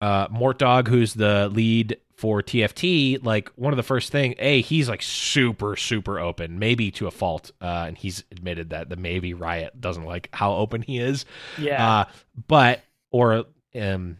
uh 0.00 0.28
Mort 0.30 0.58
Dog, 0.58 0.88
who's 0.88 1.14
the 1.14 1.48
lead 1.52 1.98
for 2.16 2.42
TFT, 2.42 3.22
like 3.24 3.48
one 3.56 3.72
of 3.72 3.76
the 3.76 3.82
first 3.82 4.10
thing, 4.10 4.34
a 4.38 4.62
he's 4.62 4.88
like 4.88 5.02
super 5.02 5.76
super 5.76 6.18
open, 6.18 6.58
maybe 6.58 6.90
to 6.92 7.06
a 7.06 7.10
fault, 7.10 7.50
uh, 7.60 7.84
and 7.88 7.98
he's 7.98 8.24
admitted 8.30 8.70
that 8.70 8.88
the 8.88 8.96
maybe 8.96 9.34
Riot 9.34 9.80
doesn't 9.80 10.04
like 10.04 10.28
how 10.32 10.54
open 10.54 10.82
he 10.82 10.98
is. 10.98 11.24
Yeah. 11.58 11.84
Uh, 11.84 12.04
but 12.46 12.80
or 13.10 13.44
um, 13.74 14.18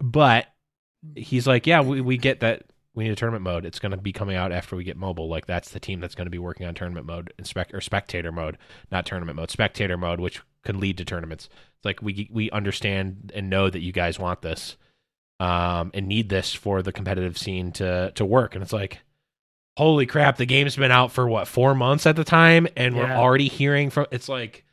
but 0.00 0.46
he's 1.14 1.46
like, 1.46 1.66
yeah, 1.66 1.80
we 1.80 2.00
we 2.00 2.16
get 2.16 2.40
that 2.40 2.64
we 2.94 3.04
need 3.04 3.12
a 3.12 3.16
tournament 3.16 3.44
mode. 3.44 3.64
It's 3.64 3.78
going 3.78 3.92
to 3.92 3.96
be 3.96 4.12
coming 4.12 4.36
out 4.36 4.52
after 4.52 4.76
we 4.76 4.84
get 4.84 4.96
mobile. 4.96 5.28
Like 5.28 5.46
that's 5.46 5.70
the 5.70 5.80
team 5.80 6.00
that's 6.00 6.14
going 6.14 6.26
to 6.26 6.30
be 6.30 6.38
working 6.38 6.66
on 6.66 6.74
tournament 6.74 7.06
mode, 7.06 7.32
and 7.38 7.46
spec 7.46 7.72
or 7.72 7.80
spectator 7.80 8.32
mode, 8.32 8.58
not 8.90 9.06
tournament 9.06 9.36
mode, 9.36 9.50
spectator 9.50 9.96
mode, 9.96 10.20
which 10.20 10.40
can 10.64 10.80
lead 10.80 10.98
to 10.98 11.04
tournaments. 11.04 11.48
It's 11.76 11.84
like 11.84 12.02
we 12.02 12.28
we 12.32 12.50
understand 12.50 13.32
and 13.34 13.48
know 13.48 13.70
that 13.70 13.80
you 13.80 13.92
guys 13.92 14.18
want 14.18 14.42
this, 14.42 14.76
um, 15.38 15.90
and 15.94 16.08
need 16.08 16.28
this 16.28 16.52
for 16.52 16.82
the 16.82 16.92
competitive 16.92 17.38
scene 17.38 17.72
to 17.72 18.12
to 18.16 18.24
work. 18.24 18.54
And 18.54 18.62
it's 18.62 18.72
like, 18.72 19.00
holy 19.76 20.06
crap, 20.06 20.36
the 20.36 20.46
game's 20.46 20.76
been 20.76 20.90
out 20.90 21.12
for 21.12 21.28
what 21.28 21.46
four 21.48 21.74
months 21.74 22.06
at 22.06 22.16
the 22.16 22.24
time, 22.24 22.66
and 22.76 22.96
we're 22.96 23.10
already 23.10 23.48
hearing 23.48 23.90
from. 23.90 24.06
It's 24.10 24.28
like 24.28 24.64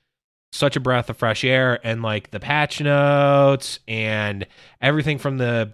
such 0.58 0.76
a 0.76 0.80
breath 0.80 1.10
of 1.10 1.18
fresh 1.18 1.44
air, 1.44 1.80
and 1.86 2.02
like 2.02 2.32
the 2.32 2.40
patch 2.40 2.82
notes 2.82 3.80
and 3.88 4.46
everything 4.82 5.18
from 5.18 5.38
the 5.38 5.74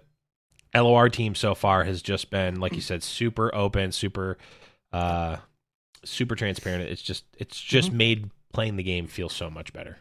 LOR 0.74 1.08
team 1.08 1.34
so 1.34 1.54
far 1.54 1.84
has 1.84 2.02
just 2.02 2.30
been, 2.30 2.60
like 2.60 2.74
you 2.76 2.82
said, 2.82 3.02
super 3.02 3.54
open, 3.54 3.92
super, 3.92 4.38
uh, 4.92 5.36
super 6.04 6.34
transparent. 6.36 6.88
It's 6.90 7.02
just, 7.02 7.24
it's 7.38 7.60
just 7.60 7.88
Mm-hmm. 7.88 7.96
made 7.96 8.30
playing 8.52 8.76
the 8.76 8.82
game 8.82 9.06
feel 9.06 9.28
so 9.28 9.50
much 9.50 9.72
better. 9.72 9.98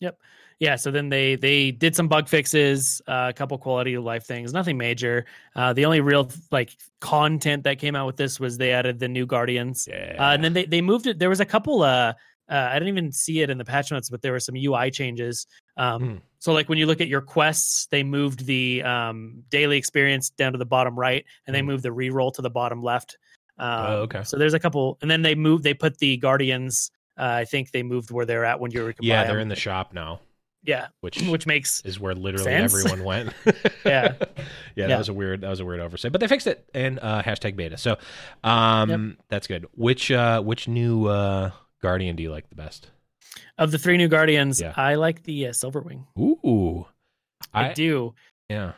Yep. 0.00 0.18
Yeah 0.58 0.76
so 0.76 0.90
then 0.92 1.08
they 1.08 1.34
they 1.36 1.70
did 1.72 1.96
some 1.96 2.06
bug 2.08 2.28
fixes 2.28 3.00
uh, 3.08 3.26
a 3.30 3.32
couple 3.32 3.56
quality 3.58 3.94
of 3.94 4.04
life 4.04 4.24
things 4.24 4.52
nothing 4.52 4.76
major 4.78 5.26
uh, 5.56 5.72
the 5.72 5.84
only 5.86 6.00
real 6.00 6.30
like 6.52 6.76
content 7.00 7.64
that 7.64 7.78
came 7.78 7.96
out 7.96 8.06
with 8.06 8.16
this 8.16 8.38
was 8.38 8.58
they 8.58 8.72
added 8.72 9.00
the 9.00 9.08
new 9.08 9.26
guardians 9.26 9.88
Yeah. 9.90 10.16
uh, 10.18 10.34
and 10.34 10.44
then 10.44 10.52
they, 10.52 10.64
they 10.66 10.80
moved 10.80 11.06
it 11.08 11.18
there 11.18 11.28
was 11.28 11.40
a 11.40 11.44
couple 11.44 11.82
uh, 11.82 12.12
uh 12.50 12.68
i 12.70 12.74
didn't 12.74 12.88
even 12.88 13.12
see 13.12 13.40
it 13.40 13.50
in 13.50 13.58
the 13.58 13.64
patch 13.64 13.90
notes 13.90 14.10
but 14.10 14.20
there 14.22 14.32
were 14.32 14.40
some 14.40 14.56
ui 14.56 14.90
changes 14.90 15.46
um 15.76 16.02
Hmm. 16.02 16.16
so 16.38 16.52
like 16.52 16.68
when 16.68 16.78
you 16.78 16.86
look 16.86 17.00
at 17.00 17.08
your 17.08 17.20
quests 17.20 17.86
they 17.90 18.02
moved 18.02 18.46
the 18.46 18.82
um 18.82 19.42
daily 19.50 19.76
experience 19.78 20.30
down 20.30 20.52
to 20.52 20.58
the 20.58 20.66
bottom 20.66 20.98
right 20.98 21.24
and 21.46 21.54
they 21.54 21.60
Hmm. 21.60 21.66
moved 21.68 21.82
the 21.84 21.90
reroll 21.90 22.32
to 22.34 22.42
the 22.42 22.50
bottom 22.50 22.82
left 22.82 23.16
um, 23.58 23.84
Oh, 23.86 23.96
okay. 24.02 24.22
so 24.24 24.36
there's 24.38 24.54
a 24.54 24.58
couple 24.60 24.98
and 25.02 25.10
then 25.10 25.22
they 25.22 25.34
moved 25.34 25.62
they 25.64 25.74
put 25.74 25.98
the 25.98 26.16
guardians 26.16 26.90
uh, 27.18 27.24
i 27.24 27.44
think 27.44 27.70
they 27.70 27.82
moved 27.82 28.10
where 28.10 28.26
they're 28.26 28.44
at 28.44 28.58
when 28.60 28.70
you 28.70 28.82
were 28.82 28.94
yeah, 29.00 29.24
they're 29.24 29.38
in 29.38 29.48
the 29.48 29.54
shop 29.56 29.92
now, 29.92 30.20
yeah 30.64 30.86
which 31.00 31.20
which 31.28 31.46
makes 31.46 31.80
is 31.84 32.00
where 32.00 32.14
literally 32.14 32.44
Sense. 32.50 32.72
everyone 32.74 33.04
went. 33.04 33.32
Yeah. 33.84 34.14
yeah, 34.76 34.86
that 34.86 34.98
was 34.98 35.08
a 35.08 35.12
weird 35.12 35.40
that 35.42 35.50
was 35.50 35.58
a 35.60 35.64
weird 35.64 35.80
oversight, 35.80 36.12
but 36.12 36.20
they 36.20 36.28
fixed 36.28 36.46
it 36.46 36.64
and 36.72 36.98
uh, 37.02 37.20
hashtag 37.22 37.56
beta. 37.56 37.76
So, 37.76 37.98
um, 38.44 39.16
that's 39.28 39.46
good. 39.48 39.66
Which 39.74 40.10
uh, 40.12 40.40
which 40.40 40.68
new 40.68 41.06
uh, 41.06 41.50
guardian 41.82 42.16
do 42.16 42.22
you 42.22 42.30
like 42.30 42.48
the 42.48 42.54
best? 42.56 42.90
of 43.58 43.70
the 43.70 43.78
three 43.78 43.96
new 43.96 44.08
guardians 44.08 44.60
Yeah. 44.60 44.72
i 44.76 44.94
like 44.94 45.22
the 45.24 45.46
uh, 45.48 45.50
silverwing 45.50 46.04
Ooh, 46.18 46.86
I, 47.52 47.70
I 47.70 47.72
do 47.72 48.14
Yeah. 48.48 48.72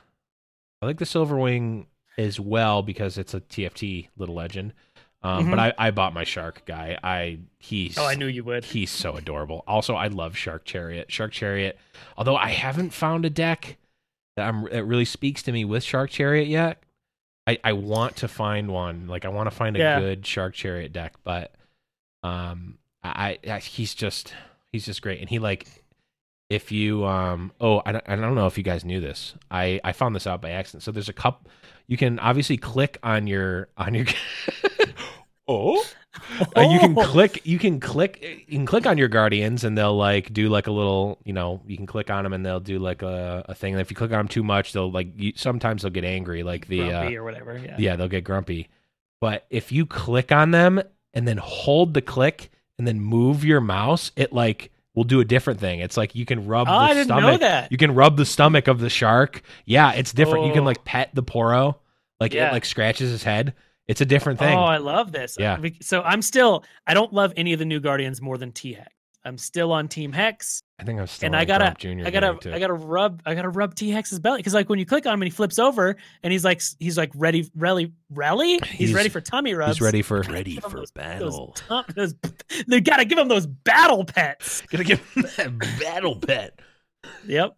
I 0.83 0.87
like 0.87 0.99
the 0.99 1.05
Silverwing 1.07 1.87
as 2.19 2.39
well 2.39 2.83
because 2.83 3.17
it's 3.17 3.33
a 3.33 3.41
TFT 3.41 4.09
little 4.19 4.35
legend. 4.35 4.75
Um, 5.23 5.49
But 5.51 5.59
Mhm. 5.59 5.73
I, 5.79 5.87
I 5.87 5.91
bought 5.93 6.13
my 6.13 6.25
shark 6.25 6.67
guy. 6.67 6.99
I 7.03 7.39
he's 7.59 7.97
oh 7.97 8.05
i 8.07 8.15
knew 8.15 8.27
you 8.27 8.45
would 8.45 8.65
he's 8.67 8.91
so 8.91 9.17
adorable. 9.17 9.65
Also, 9.67 9.95
I 9.95 10.09
love 10.09 10.37
Shark 10.37 10.67
Chariot. 10.67 11.11
Shark 11.11 11.33
Chariot. 11.33 11.79
Although 12.19 12.37
I 12.37 12.49
haven't 12.51 12.91
found 12.91 13.25
a 13.25 13.31
deck 13.31 13.79
that 14.37 14.47
I'm 14.47 14.65
that 14.65 14.85
really 14.85 15.07
speaks 15.07 15.43
to 15.45 15.53
me 15.53 15.65
with 15.65 15.83
Shark 15.83 16.11
Chariot 16.11 16.49
yet. 16.49 16.83
I, 17.47 17.59
I 17.65 17.73
want 17.73 18.17
to 18.17 18.29
find 18.29 18.69
one. 18.71 19.07
Like 19.07 19.25
I 19.25 19.29
want 19.29 19.49
to 19.51 19.57
find 19.57 19.77
a 19.77 19.79
Yeah. 19.79 20.01
good 20.01 20.27
Shark 20.27 20.53
Chariot 20.55 20.93
deck, 20.93 21.15
but 21.25 21.55
um 22.23 22.77
I, 23.05 23.39
I 23.49 23.59
he's 23.59 23.95
just 23.95 24.35
he's 24.73 24.87
just 24.87 25.03
great. 25.03 25.21
And 25.21 25.29
he 25.29 25.39
like 25.39 25.67
if 26.51 26.73
you 26.73 27.05
um 27.05 27.53
oh 27.61 27.83
I 27.85 27.93
don't, 27.93 28.05
I 28.07 28.17
don't 28.17 28.35
know 28.35 28.47
if 28.47 28.59
you 28.59 28.65
guys 28.65 28.85
knew 28.85 29.01
this. 29.01 29.35
I 29.51 29.81
i 29.85 29.93
found 29.93 30.15
this 30.15 30.27
out 30.27 30.41
by 30.41 30.51
accident. 30.51 30.83
So 30.83 30.91
there's 30.93 31.09
a 31.09 31.15
cup 31.15 31.49
you 31.87 31.97
can 31.97 32.19
obviously 32.19 32.57
click 32.57 32.99
on 33.03 33.27
your 33.27 33.69
on 33.77 33.95
your 33.95 34.07
oh? 35.49 35.85
Uh, 36.57 36.61
you 36.71 36.79
can 36.79 36.97
Oh. 36.97 37.05
click 37.05 37.45
you 37.45 37.59
can 37.59 37.81
click 37.81 38.23
you 38.47 38.57
can 38.57 38.67
click 38.67 38.87
on 38.87 38.99
your 38.99 39.09
guardians 39.09 39.65
and 39.65 39.77
they'll 39.77 39.97
like 39.97 40.33
do 40.33 40.49
like 40.49 40.67
a 40.69 40.71
little 40.73 41.19
you 41.25 41.33
know 41.33 41.61
you 41.67 41.77
can 41.77 41.87
click 41.87 42.09
on 42.09 42.23
them 42.25 42.33
and 42.33 42.47
they'll 42.47 42.61
do 42.61 42.79
like 42.79 43.03
a, 43.03 43.45
a 43.49 43.55
thing. 43.55 43.75
And 43.75 43.81
if 43.81 43.91
you 43.91 43.97
click 43.97 44.13
on 44.13 44.19
them 44.19 44.29
too 44.29 44.45
much 44.45 44.73
they'll 44.73 44.91
like 44.91 45.09
you, 45.17 45.33
sometimes 45.37 45.83
they'll 45.83 45.91
get 45.91 46.05
angry 46.05 46.43
like 46.43 46.69
the 46.69 46.83
uh, 46.93 47.11
or 47.11 47.25
whatever 47.25 47.59
yeah. 47.59 47.77
yeah 47.79 47.97
they'll 47.97 48.09
get 48.09 48.25
grumpy. 48.25 48.69
But 49.21 49.47
if 49.51 49.73
you 49.73 49.87
click 49.87 50.33
on 50.33 50.51
them 50.53 50.83
and 51.13 51.27
then 51.27 51.39
hold 51.39 51.95
the 51.95 52.03
click 52.03 52.51
and 52.79 52.87
then 52.87 53.01
move 53.01 53.45
your 53.45 53.61
mouse 53.61 54.11
it 54.17 54.33
like 54.33 54.71
will 54.95 55.05
do 55.05 55.21
a 55.21 55.25
different 55.25 55.61
thing 55.61 55.81
it's 55.81 55.97
like 55.97 56.15
you 56.15 56.25
can 56.25 56.47
rub 56.47 56.69
oh, 56.69 56.73
the 56.73 56.77
i 56.77 56.89
didn't 56.95 57.07
stomach 57.07 57.25
know 57.25 57.37
that 57.39 57.71
you 57.73 57.77
can 57.79 57.95
rub 57.95 58.17
the 58.17 58.25
stomach 58.25 58.69
of 58.69 58.79
the 58.81 58.89
shark 58.91 59.43
yeah 59.65 59.93
it's 59.93 60.13
different 60.13 60.47
you 60.47 60.53
can 60.53 60.63
Oh. 60.63 60.67
like 60.67 60.85
pet 60.85 61.11
the 61.15 61.23
poro 61.23 61.77
like 62.21 62.33
Yeah. 62.35 62.51
it 62.51 62.53
like 62.53 62.65
scratches 62.65 63.11
his 63.11 63.23
head 63.23 63.55
it's 63.87 64.01
a 64.01 64.07
different 64.07 64.39
thing 64.39 64.57
Oh, 64.57 64.63
I 64.63 64.79
love 64.79 65.13
this. 65.13 65.37
Yeah. 65.39 65.59
So 65.83 66.01
I'm 66.01 66.23
still 66.23 66.65
I 66.87 66.95
don't 66.95 67.13
love 67.13 67.35
any 67.37 67.53
of 67.53 67.59
the 67.59 67.67
new 67.67 67.81
Guardians 67.81 68.23
more 68.23 68.39
than 68.39 68.51
T 68.51 68.73
Hex. 68.73 68.89
I'm 69.27 69.37
still 69.37 69.73
on 69.73 69.89
Team 69.89 70.11
Hex, 70.13 70.63
i 70.79 70.85
think 70.85 70.99
i'm 71.01 71.07
still 71.07 71.27
and 71.27 71.37
I 71.37 71.45
gotta 71.45 71.67
I 71.67 72.11
gotta. 72.11 72.39
I 72.55 72.59
gotta 72.59 72.73
rub 72.73 73.23
I 73.25 73.35
gotta 73.35 73.49
rub 73.49 73.75
T 73.75 73.91
Hex's 73.91 74.19
belly 74.19 74.39
because 74.39 74.55
like 74.55 74.69
when 74.69 74.79
you 74.79 74.87
click 74.87 75.07
on 75.07 75.15
him 75.15 75.23
and 75.23 75.31
he 75.31 75.35
flips 75.35 75.59
over 75.59 75.97
and 76.23 76.33
he's 76.33 76.45
like 76.45 76.61
he's 76.81 76.97
like 76.99 77.11
ready 77.15 77.49
rally 77.55 77.93
rally 78.11 78.59
he's, 78.65 78.89
He's- 78.89 78.93
ready 78.93 79.09
for 79.09 79.21
tummy 79.21 79.55
rubs. 79.55 79.75
he's 79.79 79.81
ready 79.81 80.03
for 80.03 80.21
Ready 80.23 80.57
for 80.61 80.71
those- 80.79 80.91
battle. 80.91 81.55
Those, 81.69 81.85
those, 81.95 82.15
they 82.67 82.81
gotta 82.81 83.05
give 83.05 83.19
him 83.19 83.29
those 83.29 83.47
battle 83.47 84.05
pets. 84.05 84.63
Gotta 84.63 84.85
give 84.85 85.01
him 85.13 85.23
that 85.37 85.79
battle 85.81 86.17
pet 86.17 86.59
Yep. 87.27 87.57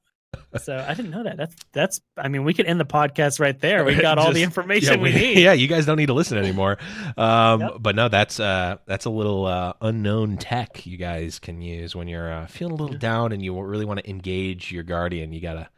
So 0.63 0.85
I 0.89 0.95
didn't 0.95 1.11
know 1.11 1.23
that. 1.25 1.37
That's 1.37 1.55
that's. 1.73 2.01
I 2.17 2.29
mean, 2.29 2.45
we 2.45 2.55
could 2.55 2.67
end 2.67 2.79
the 2.81 2.85
podcast 2.85 3.41
right 3.41 3.59
there. 3.61 3.85
We 3.85 3.95
got 3.95 4.19
all 4.19 4.29
the 4.33 4.41
Just- 4.41 4.45
information 4.45 5.01
we, 5.01 5.13
we- 5.13 5.19
need. 5.19 5.39
yeah 5.43 5.53
you 5.53 5.67
guys 5.69 5.87
don't 5.87 5.97
need 5.99 6.07
to 6.07 6.15
listen 6.15 6.39
anymore 6.39 6.79
um 7.17 7.61
Yep. 7.61 7.73
but 7.81 7.95
no 7.97 8.09
that's 8.09 8.41
uh 8.41 8.77
that's 8.87 9.05
a 9.05 9.11
little 9.11 9.47
uh 9.47 9.73
unknown 9.81 10.37
tech 10.39 10.87
you 10.87 10.97
guys 10.97 11.39
can 11.39 11.61
use 11.63 11.95
when 11.95 12.09
you're 12.09 12.33
uh, 12.33 12.47
feeling 12.47 12.73
a 12.73 12.77
little 12.77 12.95
Yeah. 12.97 13.01
down 13.01 13.33
and 13.33 13.43
you 13.45 13.59
really 13.61 13.85
want 13.85 14.01
to 14.01 14.09
engage 14.11 14.73
your 14.73 14.83
guardian 14.83 15.33
you 15.33 15.41
gotta 15.41 15.69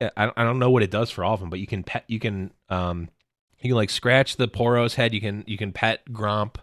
I, 0.00 0.30
I 0.36 0.44
don't 0.44 0.58
know 0.58 0.70
what 0.70 0.82
it 0.82 0.90
does 0.90 1.10
for 1.10 1.24
all 1.24 1.34
of 1.34 1.40
them 1.40 1.50
but 1.50 1.58
you 1.60 1.66
can 1.66 1.82
pet 1.84 2.04
you 2.08 2.18
can 2.18 2.50
um 2.68 3.08
you 3.60 3.68
can 3.70 3.76
like 3.76 3.90
scratch 3.90 4.36
the 4.36 4.48
poro's 4.48 4.94
head 4.94 5.14
you 5.14 5.20
can 5.20 5.44
you 5.46 5.56
can 5.58 5.72
pet 5.72 6.04
gromp 6.10 6.56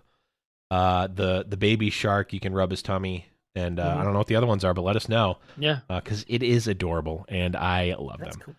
uh 0.70 1.08
the 1.08 1.46
the 1.48 1.58
baby 1.58 1.90
shark 1.90 2.34
you 2.34 2.40
can 2.40 2.54
rub 2.54 2.72
his 2.72 2.82
tummy 2.82 3.26
and 3.56 3.80
uh, 3.80 3.84
Mhm. 3.96 3.98
i 3.98 4.04
don't 4.04 4.14
know 4.14 4.20
what 4.20 4.28
the 4.28 4.36
other 4.36 4.48
ones 4.48 4.64
are 4.64 4.74
but 4.74 4.84
let 4.84 4.96
us 4.96 5.10
know 5.10 5.38
Yeah, 5.58 5.80
because 5.88 6.24
it 6.28 6.42
is 6.44 6.68
adorable 6.68 7.26
and 7.30 7.56
i 7.56 7.96
love 8.00 8.20
that's 8.20 8.36
them 8.38 8.46
cool. 8.46 8.56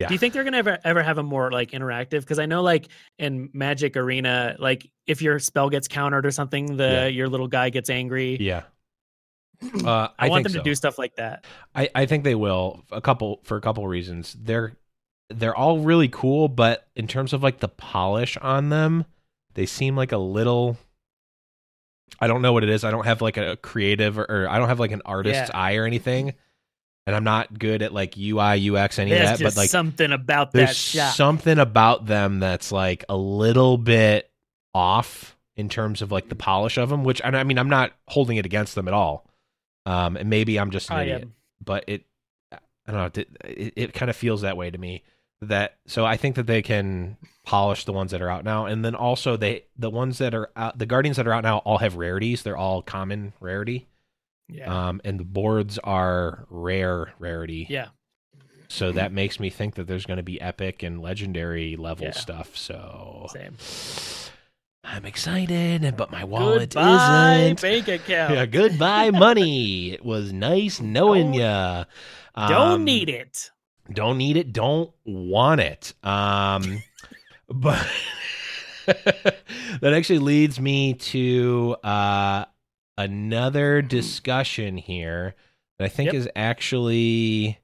Yeah. 0.00 0.08
Do 0.08 0.14
you 0.14 0.18
think 0.18 0.34
they're 0.34 0.42
gonna 0.42 0.56
ever 0.58 0.78
ever 0.82 1.04
have 1.04 1.18
a 1.18 1.22
more 1.22 1.52
like 1.52 1.70
interactive? 1.70 2.20
Because 2.20 2.40
I 2.40 2.46
know 2.46 2.62
like 2.62 2.88
in 3.20 3.48
Magic 3.52 3.96
Arena, 3.96 4.56
like 4.58 4.90
if 5.06 5.22
your 5.22 5.38
spell 5.38 5.70
gets 5.70 5.86
countered 5.86 6.26
or 6.26 6.32
something, 6.32 6.76
the 6.76 6.82
Yeah. 6.84 7.06
your 7.06 7.28
little 7.28 7.46
guy 7.46 7.70
gets 7.70 7.88
angry. 7.88 8.36
yeah 8.40 8.64
uh, 9.84 10.08
I, 10.18 10.28
want 10.28 10.42
think 10.44 10.52
them 10.54 10.64
to 10.64 10.68
do 10.68 10.74
stuff 10.74 10.98
like 10.98 11.14
that. 11.16 11.44
I, 11.76 11.88
I 11.94 12.06
think 12.06 12.24
they 12.24 12.34
will 12.34 12.84
a 12.90 13.00
couple 13.00 13.38
for 13.44 13.56
a 13.56 13.60
couple 13.60 13.86
reasons. 13.86 14.36
They're 14.38 14.76
they're 15.30 15.54
all 15.56 15.78
really 15.78 16.08
cool, 16.08 16.48
but 16.48 16.88
in 16.96 17.06
terms 17.06 17.32
of 17.32 17.44
like 17.44 17.60
the 17.60 17.68
polish 17.68 18.36
on 18.38 18.70
them, 18.70 19.04
they 19.54 19.64
seem 19.64 19.96
like 19.96 20.10
a 20.10 20.18
little. 20.18 20.76
I 22.20 22.26
don't 22.26 22.42
know 22.42 22.52
what 22.52 22.62
it 22.62 22.70
is. 22.70 22.84
I 22.84 22.90
don't 22.90 23.04
have 23.06 23.20
like 23.22 23.36
a 23.36 23.56
creative 23.56 24.18
or, 24.18 24.24
or 24.24 24.48
I 24.48 24.58
don't 24.58 24.68
have 24.68 24.80
like 24.80 24.92
an 24.92 25.02
artist's 25.04 25.50
Yeah. 25.50 25.58
eye 25.58 25.76
or 25.76 25.84
anything, 25.86 26.34
and 27.06 27.14
I'm 27.16 27.24
not 27.24 27.58
good 27.58 27.82
at 27.82 27.92
like 27.92 28.16
UI 28.16 28.70
UX 28.70 28.98
any 28.98 29.10
There's 29.10 29.32
of 29.32 29.38
that. 29.38 29.44
But 29.44 29.56
like, 29.56 29.70
something 29.70 30.12
about 30.12 30.52
that 30.52 30.74
something 31.10 31.58
about 31.58 32.06
them 32.06 32.40
that's 32.40 32.70
like 32.72 33.04
a 33.08 33.16
little 33.16 33.76
bit 33.78 34.30
off 34.74 35.36
in 35.56 35.68
terms 35.68 36.02
of 36.02 36.10
like 36.12 36.28
the 36.28 36.34
polish 36.36 36.78
of 36.78 36.88
them. 36.88 37.04
Which 37.04 37.20
I 37.24 37.42
mean, 37.44 37.58
I'm 37.58 37.68
not 37.68 37.92
holding 38.08 38.36
it 38.36 38.46
against 38.46 38.74
them 38.74 38.88
at 38.88 38.94
all. 38.94 39.26
Um, 39.86 40.16
and 40.16 40.30
maybe 40.30 40.58
I'm 40.58 40.70
just 40.70 40.88
an 40.90 40.96
I 40.96 41.02
idiot 41.02 41.22
am. 41.22 41.34
but 41.62 41.84
it 41.88 42.04
I 42.52 42.92
don't 42.92 42.94
know 43.16 43.22
it, 43.22 43.28
it, 43.44 43.72
it 43.76 43.92
kind 43.94 44.08
of 44.08 44.16
feels 44.16 44.40
that 44.42 44.56
way 44.56 44.70
to 44.70 44.78
me. 44.78 45.02
That 45.42 45.76
so 45.86 46.04
I 46.06 46.16
think 46.16 46.36
that 46.36 46.46
they 46.46 46.62
can 46.62 47.16
polish 47.44 47.84
the 47.84 47.92
ones 47.92 48.10
that 48.12 48.22
are 48.22 48.30
out 48.30 48.44
now, 48.44 48.66
and 48.66 48.84
then 48.84 48.94
also 48.94 49.36
they 49.36 49.64
the 49.76 49.90
ones 49.90 50.18
that 50.18 50.34
are 50.34 50.50
out, 50.56 50.78
the 50.78 50.86
Guardians 50.86 51.16
that 51.18 51.26
are 51.26 51.32
out 51.32 51.42
now 51.44 51.58
all 51.58 51.78
have 51.78 51.96
rarities. 51.96 52.42
They're 52.42 52.56
all 52.56 52.80
common 52.82 53.32
rarity. 53.40 53.88
Yeah. 54.48 54.88
Um, 54.88 55.00
and 55.04 55.18
the 55.18 55.24
boards 55.24 55.78
are 55.84 56.46
rare 56.50 57.12
rarity. 57.18 57.66
yeah. 57.68 57.88
So 58.68 58.92
that 58.92 59.12
makes 59.12 59.38
me 59.38 59.50
think 59.50 59.74
that 59.76 59.86
there's 59.86 60.04
going 60.06 60.16
to 60.16 60.22
be 60.22 60.40
epic 60.40 60.82
and 60.82 61.00
legendary 61.00 61.76
level 61.76 62.06
Yeah. 62.06 62.12
stuff. 62.12 62.56
So 62.56 63.26
Same. 63.30 63.54
I'm 64.82 65.04
excited, 65.06 65.94
but 65.96 66.10
my 66.10 66.24
wallet 66.24 66.70
Goodbye, 66.74 67.36
isn't. 67.44 67.62
bank 67.62 67.88
account. 67.88 68.34
Yeah, 68.34 68.46
goodbye 68.46 69.10
money. 69.10 69.92
It 69.92 70.04
was 70.04 70.32
nice 70.32 70.80
knowing 70.80 71.32
Don't- 71.32 71.40
ya. 71.40 71.84
Don't 72.36 72.52
Um, 72.72 72.84
need 72.84 73.08
it. 73.08 73.50
Don't 73.92 74.18
need 74.18 74.36
it. 74.36 74.52
Don't 74.52 74.90
want 75.04 75.60
it. 75.60 75.92
Um, 76.02 76.82
but 77.48 77.86
that 78.86 79.92
actually 79.94 80.18
leads 80.20 80.58
me 80.60 80.94
to 80.94 81.76
uh, 81.84 82.44
another 82.96 83.82
discussion 83.82 84.76
here 84.76 85.34
that 85.78 85.84
I 85.84 85.88
think 85.88 86.06
Yep. 86.08 86.14
is 86.14 86.28
actually 86.36 87.58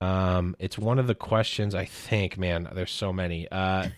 um, 0.00 0.56
it's 0.58 0.78
one 0.78 0.98
of 0.98 1.06
the 1.06 1.14
questions. 1.14 1.74
I 1.74 1.84
think, 1.84 2.38
man, 2.38 2.68
there's 2.72 2.90
so 2.92 3.12
many. 3.12 3.46
Uh, 3.50 3.88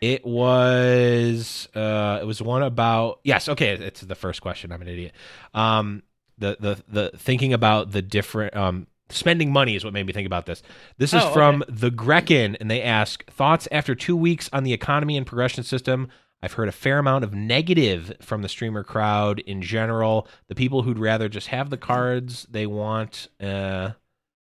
it 0.00 0.24
was 0.24 1.68
uh, 1.74 2.18
it 2.22 2.24
was 2.24 2.40
one 2.40 2.62
about 2.62 3.20
yes. 3.24 3.48
Okay, 3.48 3.72
it's 3.72 4.00
the 4.00 4.14
first 4.14 4.40
question. 4.40 4.72
I'm 4.72 4.80
an 4.80 4.88
idiot. 4.88 5.12
Um, 5.52 6.02
the 6.38 6.56
the 6.58 6.82
the 6.88 7.18
thinking 7.18 7.52
about 7.52 7.90
the 7.90 8.00
different 8.00 8.56
um 8.56 8.86
spending 9.10 9.52
money 9.52 9.74
is 9.76 9.84
what 9.84 9.92
made 9.92 10.06
me 10.06 10.12
think 10.12 10.26
about 10.26 10.46
this. 10.46 10.62
This 10.98 11.12
is 11.14 11.22
Oh, 11.22 11.26
okay. 11.26 11.34
from 11.34 11.64
the 11.68 11.90
Grekin, 11.90 12.56
and 12.60 12.70
they 12.70 12.82
ask 12.82 13.24
thoughts 13.30 13.66
after 13.72 13.94
two 13.94 14.16
weeks 14.16 14.48
on 14.52 14.64
the 14.64 14.72
economy 14.72 15.16
and 15.16 15.26
progression 15.26 15.64
system. 15.64 16.08
I've 16.42 16.52
heard 16.52 16.68
a 16.68 16.72
fair 16.72 16.98
amount 16.98 17.24
of 17.24 17.34
negative 17.34 18.12
from 18.20 18.42
the 18.42 18.48
streamer 18.48 18.84
crowd 18.84 19.40
in 19.40 19.60
general. 19.60 20.28
The 20.46 20.54
people 20.54 20.82
who'd 20.82 20.98
rather 20.98 21.28
just 21.28 21.48
have 21.48 21.68
the 21.70 21.76
cards 21.76 22.46
they 22.50 22.66
want 22.66 23.28
uh, 23.40 23.92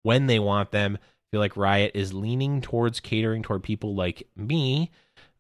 when 0.04 0.28
they 0.28 0.38
want 0.40 0.72
them. 0.72 1.00
feel 1.32 1.40
like 1.40 1.58
Riot 1.58 1.92
is 1.96 2.14
leaning 2.14 2.62
towards 2.62 3.00
catering 3.00 3.42
toward 3.42 3.64
people 3.64 3.96
like 3.96 4.28
me, 4.36 4.92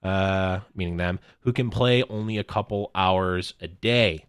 uh, 0.01 0.61
meaning 0.73 0.97
them, 0.97 1.19
who 1.41 1.53
can 1.53 1.69
play 1.69 2.01
only 2.03 2.37
a 2.39 2.43
couple 2.43 2.89
hours 2.95 3.53
a 3.61 3.67
day. 3.67 4.25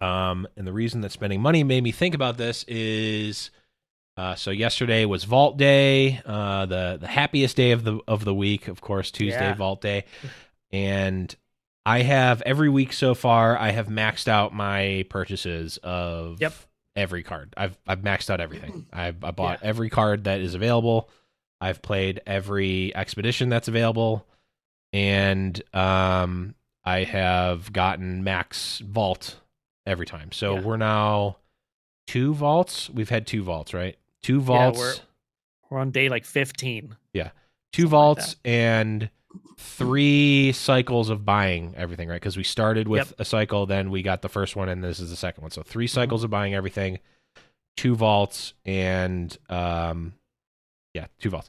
Um, 0.00 0.48
and 0.56 0.66
the 0.66 0.72
reason 0.72 1.00
that 1.02 1.12
spending 1.12 1.40
money 1.40 1.62
made 1.64 1.82
me 1.84 1.92
think 1.92 2.14
about 2.14 2.36
this 2.36 2.64
is 2.64 3.50
uh, 4.16 4.34
so 4.34 4.50
yesterday 4.50 5.04
was 5.04 5.24
Vault 5.24 5.56
Day, 5.56 6.20
uh, 6.24 6.66
the 6.66 6.98
the 7.00 7.06
happiest 7.08 7.56
day 7.56 7.72
of 7.72 7.84
the 7.84 7.98
of 8.06 8.24
the 8.24 8.34
week, 8.34 8.68
of 8.68 8.80
course, 8.80 9.10
Tuesday 9.10 9.48
Yeah. 9.48 9.54
Vault 9.54 9.80
Day, 9.80 10.04
and 10.70 11.34
I 11.86 12.02
have 12.02 12.40
every 12.42 12.68
week 12.68 12.92
so 12.92 13.14
far. 13.14 13.58
I 13.58 13.70
have 13.70 13.88
maxed 13.88 14.28
out 14.28 14.54
my 14.54 15.04
purchases 15.10 15.78
of 15.82 16.40
Yep. 16.40 16.54
every 16.96 17.22
card. 17.22 17.54
I've 17.56 17.76
I've 17.86 18.00
maxed 18.00 18.30
out 18.30 18.40
everything. 18.40 18.86
I've 18.92 19.22
I 19.24 19.30
bought 19.32 19.60
every 19.62 19.90
card 19.90 20.24
that 20.24 20.40
is 20.40 20.54
available. 20.54 21.10
I've 21.60 21.82
played 21.82 22.20
every 22.26 22.94
expedition 22.94 23.48
that's 23.48 23.68
available, 23.68 24.26
and 24.92 25.60
um, 25.74 26.54
I 26.84 27.04
have 27.04 27.72
gotten 27.72 28.22
max 28.22 28.78
vault 28.80 29.40
every 29.86 30.06
time. 30.06 30.30
So 30.32 30.54
Yeah. 30.54 30.60
we're 30.60 30.76
now 30.76 31.36
two 32.06 32.34
vaults. 32.34 32.90
We've 32.90 33.08
had 33.08 33.26
two 33.26 33.42
vaults, 33.42 33.72
right? 33.74 33.96
Two 34.24 34.38
Yeah, 34.38 34.42
vaults, 34.42 34.78
we're 34.78 34.94
we're 35.70 35.78
on 35.78 35.90
day 35.92 36.08
like 36.08 36.24
15. 36.24 36.96
Yeah. 37.12 37.30
two 37.72 37.82
something 37.82 37.84
like 37.84 37.90
vaults, 37.90 38.36
and 38.44 39.10
three 39.58 40.52
cycles 40.52 41.10
of 41.10 41.24
buying 41.24 41.74
everything, 41.76 42.08
right? 42.08 42.16
Because 42.16 42.36
we 42.36 42.42
started 42.44 42.88
with 42.88 43.10
Yep. 43.10 43.20
a 43.20 43.24
cycle, 43.24 43.66
then 43.66 43.90
we 43.90 44.02
got 44.02 44.22
the 44.22 44.28
first 44.28 44.56
one, 44.56 44.68
and 44.68 44.82
this 44.82 44.98
is 45.00 45.10
the 45.10 45.16
second 45.16 45.42
one. 45.42 45.50
So 45.50 45.62
3 45.62 45.86
Mm-hmm. 45.86 45.94
cycles 45.94 46.24
of 46.24 46.30
buying 46.30 46.54
everything, 46.54 46.98
two 47.76 47.94
vaults, 47.94 48.54
and 48.64 49.36
um, 49.48 50.14
yeah, 50.94 51.06
two 51.20 51.30
vaults. 51.30 51.48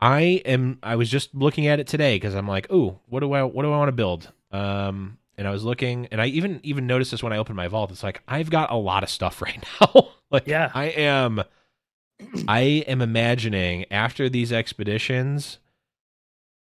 I 0.00 0.42
am. 0.44 0.78
I 0.82 0.96
was 0.96 1.08
just 1.10 1.34
looking 1.34 1.66
at 1.66 1.80
it 1.80 1.86
today 1.86 2.16
because 2.16 2.34
I'm 2.34 2.46
like, 2.48 2.66
oh, 2.70 3.00
what 3.06 3.20
do 3.20 3.32
I 3.32 3.42
what 3.42 3.62
do 3.62 3.72
I 3.72 3.78
want 3.78 3.88
to 3.88 3.92
build? 3.92 4.30
Um, 4.52 5.18
and 5.38 5.48
I 5.48 5.50
was 5.50 5.64
looking, 5.64 6.06
and 6.10 6.20
I 6.20 6.26
even 6.26 6.60
even 6.62 6.86
noticed 6.86 7.10
this 7.12 7.22
when 7.22 7.32
I 7.32 7.38
opened 7.38 7.56
my 7.56 7.68
vault. 7.68 7.90
It's 7.90 8.02
like 8.02 8.20
I've 8.28 8.50
got 8.50 8.70
a 8.70 8.76
lot 8.76 9.02
of 9.02 9.08
stuff 9.08 9.40
right 9.42 9.64
now. 9.80 10.08
like, 10.30 10.46
Yeah. 10.46 10.70
I 10.74 10.86
am. 10.86 11.42
I 12.48 12.60
am 12.86 13.02
imagining 13.02 13.84
after 13.92 14.28
these 14.28 14.52
expeditions, 14.52 15.58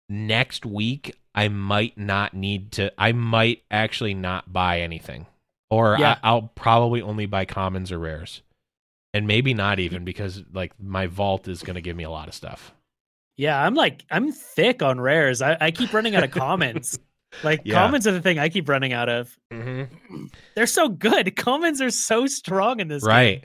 next 0.10 0.66
week 0.66 1.16
I 1.34 1.48
might 1.50 1.98
not 1.98 2.34
need 2.34 2.72
to. 2.74 2.92
I 2.98 3.12
might 3.12 3.64
actually 3.70 4.14
not 4.14 4.52
buy 4.54 4.82
anything, 4.82 5.26
or 5.70 5.98
Yeah. 6.00 6.18
I, 6.24 6.30
I'll 6.30 6.52
probably 6.56 7.02
only 7.02 7.26
buy 7.26 7.46
commons 7.46 7.92
or 7.92 8.00
rares, 8.00 8.42
and 9.14 9.28
maybe 9.28 9.54
not 9.54 9.80
even 9.80 10.06
because 10.06 10.44
like 10.54 10.72
my 10.80 11.08
vault 11.08 11.48
is 11.48 11.62
going 11.62 11.76
to 11.76 11.82
give 11.82 11.96
me 11.96 12.04
a 12.04 12.10
lot 12.10 12.28
of 12.28 12.34
stuff. 12.34 12.74
Yeah, 13.38 13.62
I'm 13.62 13.76
like 13.76 14.04
I'm 14.10 14.32
thick 14.32 14.82
on 14.82 15.00
rares. 15.00 15.42
I, 15.42 15.58
I 15.60 15.72
keep 15.72 15.94
running 15.94 16.16
out 16.16 16.24
of 16.24 16.32
commons. 16.32 16.98
Like 17.44 17.62
Yeah. 17.66 17.74
commons 17.76 18.08
are 18.08 18.14
the 18.14 18.22
thing 18.22 18.40
I 18.40 18.48
keep 18.48 18.70
running 18.70 18.94
out 18.94 19.10
of. 19.10 19.38
Mm-hmm. 19.52 20.26
They're 20.56 20.66
so 20.68 20.88
good. 20.88 21.36
Commons 21.36 21.82
are 21.82 21.90
so 21.90 22.28
strong 22.28 22.80
in 22.80 22.88
this 22.88 23.04
game. 23.04 23.42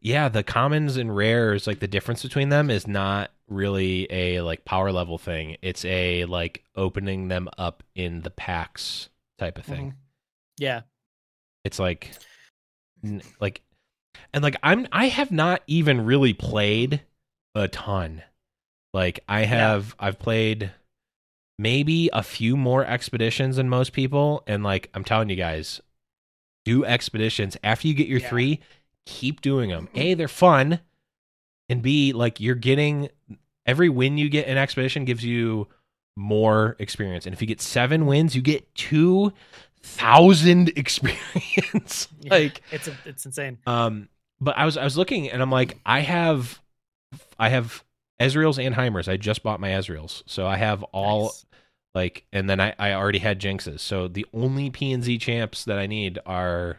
Yeah, 0.00 0.28
the 0.28 0.42
commons 0.44 0.96
and 0.96 1.14
rares, 1.14 1.66
like 1.66 1.80
the 1.80 1.88
difference 1.88 2.22
between 2.22 2.50
them 2.50 2.70
is 2.70 2.86
not 2.86 3.30
really 3.48 4.06
a 4.10 4.40
like 4.42 4.64
power 4.64 4.92
level 4.92 5.18
thing. 5.18 5.56
It's 5.62 5.84
a 5.84 6.24
like 6.26 6.62
opening 6.76 7.28
them 7.28 7.48
up 7.58 7.82
in 7.94 8.22
the 8.22 8.30
packs 8.30 9.08
type 9.38 9.58
of 9.58 9.64
thing. 9.64 9.90
Mhm. 9.92 9.94
Yeah. 10.58 10.80
It's 11.64 11.78
like 11.78 12.12
n- 13.04 13.22
like 13.40 13.62
and 14.32 14.42
like 14.42 14.56
I'm 14.62 14.86
I 14.92 15.08
have 15.08 15.32
not 15.32 15.62
even 15.66 16.04
really 16.04 16.32
played 16.34 17.02
a 17.54 17.66
ton. 17.68 18.22
Like 18.94 19.20
I 19.28 19.40
have 19.44 19.96
I've 19.98 20.18
played 20.18 20.70
maybe 21.58 22.08
a 22.12 22.22
few 22.22 22.56
more 22.56 22.84
expeditions 22.84 23.56
than 23.56 23.68
most 23.68 23.92
people 23.92 24.44
and 24.46 24.62
like 24.62 24.90
I'm 24.94 25.02
telling 25.04 25.28
you 25.28 25.36
guys 25.36 25.80
do 26.64 26.84
expeditions 26.84 27.56
after 27.64 27.88
you 27.88 27.94
get 27.94 28.06
your 28.06 28.20
Yeah. 28.20 28.28
3 28.28 28.60
keep 29.08 29.40
doing 29.40 29.70
them. 29.70 29.88
A 29.94 30.12
they're 30.14 30.28
fun 30.28 30.80
and 31.68 31.80
B 31.82 32.12
like 32.12 32.40
you're 32.40 32.54
getting 32.54 33.08
every 33.66 33.88
win 33.88 34.18
you 34.18 34.28
get 34.28 34.46
in 34.46 34.56
expedition 34.58 35.04
gives 35.04 35.24
you 35.24 35.66
more 36.16 36.76
experience. 36.78 37.26
And 37.26 37.32
if 37.34 37.40
you 37.40 37.46
get 37.48 37.60
7 37.60 38.04
wins, 38.06 38.34
you 38.36 38.42
get 38.42 38.74
2000 38.74 40.68
experience. 40.76 42.08
Yeah. 42.20 42.30
like 42.30 42.62
It's 42.70 42.88
a, 42.88 42.96
it's 43.04 43.24
insane. 43.26 43.58
um, 43.66 44.08
but 44.40 44.56
I 44.56 44.64
was 44.64 44.76
I 44.76 44.84
was 44.84 44.96
looking 44.96 45.30
and 45.30 45.42
I'm 45.42 45.50
like, 45.50 45.78
I 45.84 46.00
have, 46.00 46.60
I 47.38 47.48
have 47.48 47.82
Ezreal's 48.20 48.58
and 48.58 48.74
Heimers. 48.74 49.08
I 49.08 49.16
just 49.16 49.42
bought 49.42 49.60
my 49.60 49.70
Ezreal's, 49.70 50.22
so 50.26 50.46
I 50.46 50.56
have 50.56 50.82
all 50.84 51.24
Nice. 51.24 51.46
like, 51.94 52.24
and 52.32 52.48
then 52.48 52.60
I 52.60 52.74
I 52.78 52.92
already 52.92 53.18
had 53.18 53.40
Jinxes. 53.40 53.80
So 53.80 54.06
the 54.08 54.26
only 54.32 54.70
P 54.70 54.92
and 54.92 55.02
Z 55.02 55.18
champs 55.18 55.64
that 55.64 55.78
I 55.78 55.86
need 55.86 56.18
are 56.26 56.78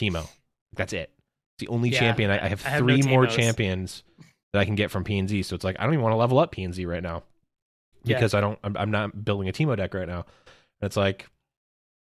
Teemo. 0.00 0.28
That's 0.74 0.92
it. 0.92 1.10
It's 1.56 1.60
the 1.66 1.68
only 1.68 1.90
Yeah, 1.90 2.00
champion. 2.00 2.30
I, 2.30 2.44
I 2.44 2.48
have 2.48 2.64
I 2.66 2.70
have 2.70 2.82
no 2.82 2.94
three 2.96 3.02
more 3.02 3.26
champions 3.26 4.02
that 4.52 4.60
I 4.60 4.64
can 4.64 4.74
get 4.74 4.90
from 4.90 5.04
P 5.04 5.18
and 5.18 5.28
Z. 5.28 5.42
So 5.44 5.54
it's 5.54 5.64
like 5.64 5.76
I 5.78 5.84
don't 5.84 5.92
even 5.94 6.02
want 6.02 6.12
to 6.12 6.16
level 6.16 6.38
up 6.38 6.52
P 6.52 6.62
and 6.64 6.74
Z 6.74 6.84
right 6.86 7.02
now 7.02 7.22
Yeah. 8.04 8.16
because 8.16 8.34
I 8.34 8.40
don't. 8.40 8.58
I'm, 8.64 8.76
I'm 8.76 8.90
not 8.90 9.24
building 9.24 9.48
a 9.48 9.52
Teemo 9.52 9.76
deck 9.76 9.94
right 9.94 10.08
now. 10.08 10.26
And 10.80 10.86
it's 10.86 10.96
like 10.96 11.28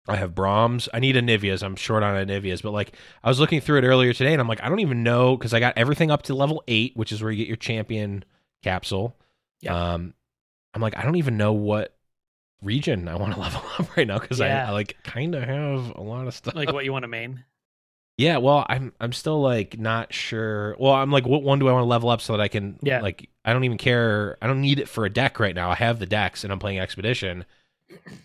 I 0.08 0.16
have 0.18 0.36
Braums. 0.36 0.88
I 0.94 1.00
need 1.00 1.16
Anivias. 1.16 1.64
I'm 1.64 1.76
short 1.76 2.04
on 2.04 2.16
Anivias, 2.28 2.62
but 2.62 2.72
like 2.72 2.94
I 3.24 3.30
was 3.30 3.40
looking 3.40 3.62
through 3.62 3.80
it 3.80 3.84
earlier 3.86 4.14
today, 4.14 4.34
and 4.34 4.42
I'm 4.42 4.48
like, 4.48 4.62
I 4.64 4.70
don't 4.70 4.80
even 4.80 5.04
know 5.04 5.36
because 5.38 5.54
I 5.54 5.60
got 5.60 5.78
everything 5.78 6.12
up 6.12 6.24
to 6.24 6.36
level 6.36 6.64
eight, 6.68 6.96
which 6.96 7.12
is 7.12 7.22
where 7.22 7.32
you 7.32 7.38
get 7.38 7.48
your 7.48 7.58
champion 7.58 8.24
capsule. 8.64 9.16
Yeah. 9.62 9.94
Um, 9.94 10.14
I'm 10.74 10.82
like, 10.82 10.98
I 10.98 11.04
don't 11.04 11.16
even 11.16 11.38
know 11.38 11.54
what 11.54 11.96
region 12.62 13.08
I 13.08 13.16
want 13.16 13.34
to 13.34 13.40
level 13.46 13.62
up 13.80 13.96
right 13.98 14.08
now 14.08 14.20
because 14.20 14.42
I, 14.42 14.50
I 14.50 14.72
like 14.72 14.98
kind 15.04 15.34
of 15.36 15.44
have 15.44 15.96
a 15.96 16.02
lot 16.02 16.28
of 16.28 16.34
stuff. 16.34 16.56
Like 16.56 16.72
what 16.74 16.86
you 16.86 16.92
want 16.94 17.04
to 17.04 17.08
main? 17.08 17.44
Yeah, 18.18 18.38
well, 18.38 18.66
I'm 18.70 18.94
I'm 19.00 19.12
still 19.12 19.42
like 19.42 19.78
not 19.78 20.14
sure. 20.14 20.76
Well, 20.80 20.94
I'm 20.94 21.12
like, 21.12 21.28
what 21.28 21.44
one 21.44 21.60
do 21.60 21.68
I 21.68 21.74
want 21.74 21.84
to 21.84 21.88
level 21.88 22.10
up 22.10 22.22
so 22.22 22.34
that 22.34 22.42
I 22.42 22.48
can? 22.48 22.80
Yeah. 22.82 23.02
Like, 23.02 23.30
I 23.44 23.52
don't 23.52 23.66
even 23.66 23.78
care. 23.78 24.38
I 24.42 24.48
don't 24.48 24.62
need 24.62 24.80
it 24.80 24.88
for 24.88 25.06
a 25.06 25.10
deck 25.10 25.40
right 25.40 25.54
now. 25.54 25.70
I 25.70 25.76
have 25.76 26.00
the 26.00 26.06
decks, 26.06 26.44
and 26.44 26.54
I'm 26.54 26.60
playing 26.60 26.80
expedition. 26.80 27.44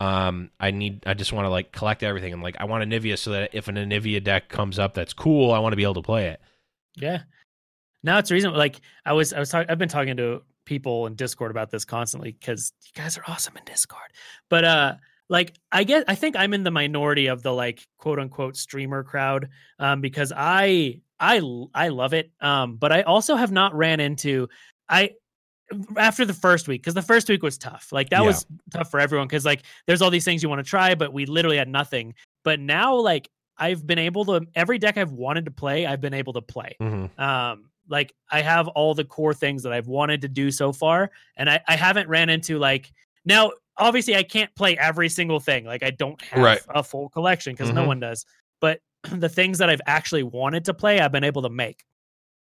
Um, 0.00 0.50
I 0.60 0.70
need. 0.70 1.02
I 1.06 1.14
just 1.14 1.32
want 1.32 1.46
to 1.46 1.50
like 1.50 1.72
collect 1.72 2.04
everything, 2.04 2.32
and 2.32 2.42
like 2.42 2.56
I 2.60 2.66
want 2.66 2.88
Anivia 2.88 3.18
so 3.18 3.32
that 3.32 3.50
if 3.52 3.66
an 3.66 3.74
Anivia 3.74 4.22
deck 4.22 4.48
comes 4.48 4.78
up 4.78 4.94
that's 4.94 5.12
cool, 5.12 5.52
I 5.52 5.58
want 5.58 5.72
to 5.72 5.76
be 5.76 5.82
able 5.82 5.94
to 5.94 6.02
play 6.02 6.28
it. 6.28 6.40
Yeah. 6.96 7.22
Now 8.02 8.18
it's 8.18 8.30
reason 8.30 8.54
like 8.54 8.80
I 9.04 9.12
was 9.12 9.32
I 9.32 9.38
was 9.38 9.50
talking 9.50 9.70
I've 9.70 9.78
been 9.78 9.88
talking 9.88 10.16
to 10.16 10.42
people 10.64 11.06
in 11.06 11.14
Discord 11.14 11.50
about 11.50 11.70
this 11.70 11.84
constantly 11.84 12.32
because 12.32 12.72
you 12.84 13.02
guys 13.02 13.18
are 13.18 13.24
awesome 13.26 13.56
in 13.56 13.64
Discord. 13.64 14.10
But 14.48 14.64
uh 14.64 14.94
like 15.30 15.54
I 15.72 15.84
get 15.84 16.04
I 16.08 16.14
think 16.14 16.36
I'm 16.36 16.52
in 16.52 16.62
the 16.64 16.70
minority 16.70 17.28
of 17.28 17.42
the 17.42 17.52
like 17.54 17.86
quote 17.98 18.18
unquote 18.18 18.56
streamer 18.56 19.02
crowd 19.02 19.48
um 19.78 20.02
because 20.02 20.32
I 20.36 21.00
love 21.22 22.12
it 22.14 22.30
um 22.40 22.76
but 22.76 22.92
I 22.92 23.02
also 23.02 23.36
have 23.36 23.52
not 23.52 23.74
ran 23.74 24.00
into 24.00 24.48
I 24.88 25.12
after 25.96 26.24
the 26.24 26.34
first 26.34 26.66
week 26.68 26.82
because 26.82 26.94
the 26.94 27.02
first 27.02 27.28
week 27.28 27.42
was 27.44 27.56
tough. 27.56 27.88
Like 27.92 28.10
that 28.10 28.20
Yeah. 28.22 28.26
was 28.26 28.44
tough 28.72 28.90
for 28.90 28.98
everyone 28.98 29.28
because 29.28 29.44
like 29.44 29.62
there's 29.86 30.02
all 30.02 30.10
these 30.10 30.24
things 30.24 30.42
you 30.42 30.48
want 30.48 30.58
to 30.58 30.68
try, 30.68 30.94
but 30.96 31.12
we 31.12 31.26
literally 31.26 31.56
had 31.58 31.68
nothing. 31.68 32.14
But 32.42 32.58
now 32.58 32.96
like 32.96 33.28
I've 33.56 33.86
been 33.86 33.98
able 33.98 34.24
to 34.26 34.46
every 34.56 34.78
deck 34.78 34.98
I've 34.98 35.12
wanted 35.12 35.44
to 35.44 35.50
play, 35.52 35.86
I've 35.86 36.00
been 36.00 36.14
able 36.14 36.32
to 36.32 36.42
play. 36.42 36.76
Mhm. 36.80 37.16
Um, 37.20 37.70
like 37.88 38.12
I 38.32 38.40
have 38.42 38.66
all 38.68 38.94
the 38.94 39.04
core 39.04 39.34
things 39.34 39.62
that 39.62 39.72
I've 39.72 39.86
wanted 39.86 40.22
to 40.22 40.28
do 40.28 40.50
so 40.50 40.72
far, 40.72 41.10
and 41.36 41.48
I, 41.50 41.60
I 41.68 41.76
haven't 41.76 42.08
ran 42.08 42.30
into 42.30 42.58
like 42.58 42.90
now. 43.24 43.52
Obviously, 43.80 44.14
I 44.14 44.22
can't 44.22 44.54
play 44.54 44.78
every 44.78 45.08
single 45.08 45.40
thing. 45.40 45.64
Like 45.64 45.82
I 45.82 45.90
don't 45.90 46.20
have 46.22 46.42
Right. 46.42 46.60
a 46.68 46.82
full 46.84 47.08
collection 47.08 47.52
because 47.54 47.72
no 47.72 47.82
Mhm. 47.82 47.86
one 47.88 48.00
does. 48.00 48.24
But 48.60 48.80
the 49.10 49.28
things 49.28 49.58
that 49.58 49.68
I've 49.70 49.80
actually 49.86 50.22
wanted 50.22 50.64
to 50.66 50.74
play, 50.74 51.00
I've 51.00 51.12
been 51.12 51.24
able 51.24 51.42
to 51.42 51.50
make 51.50 51.84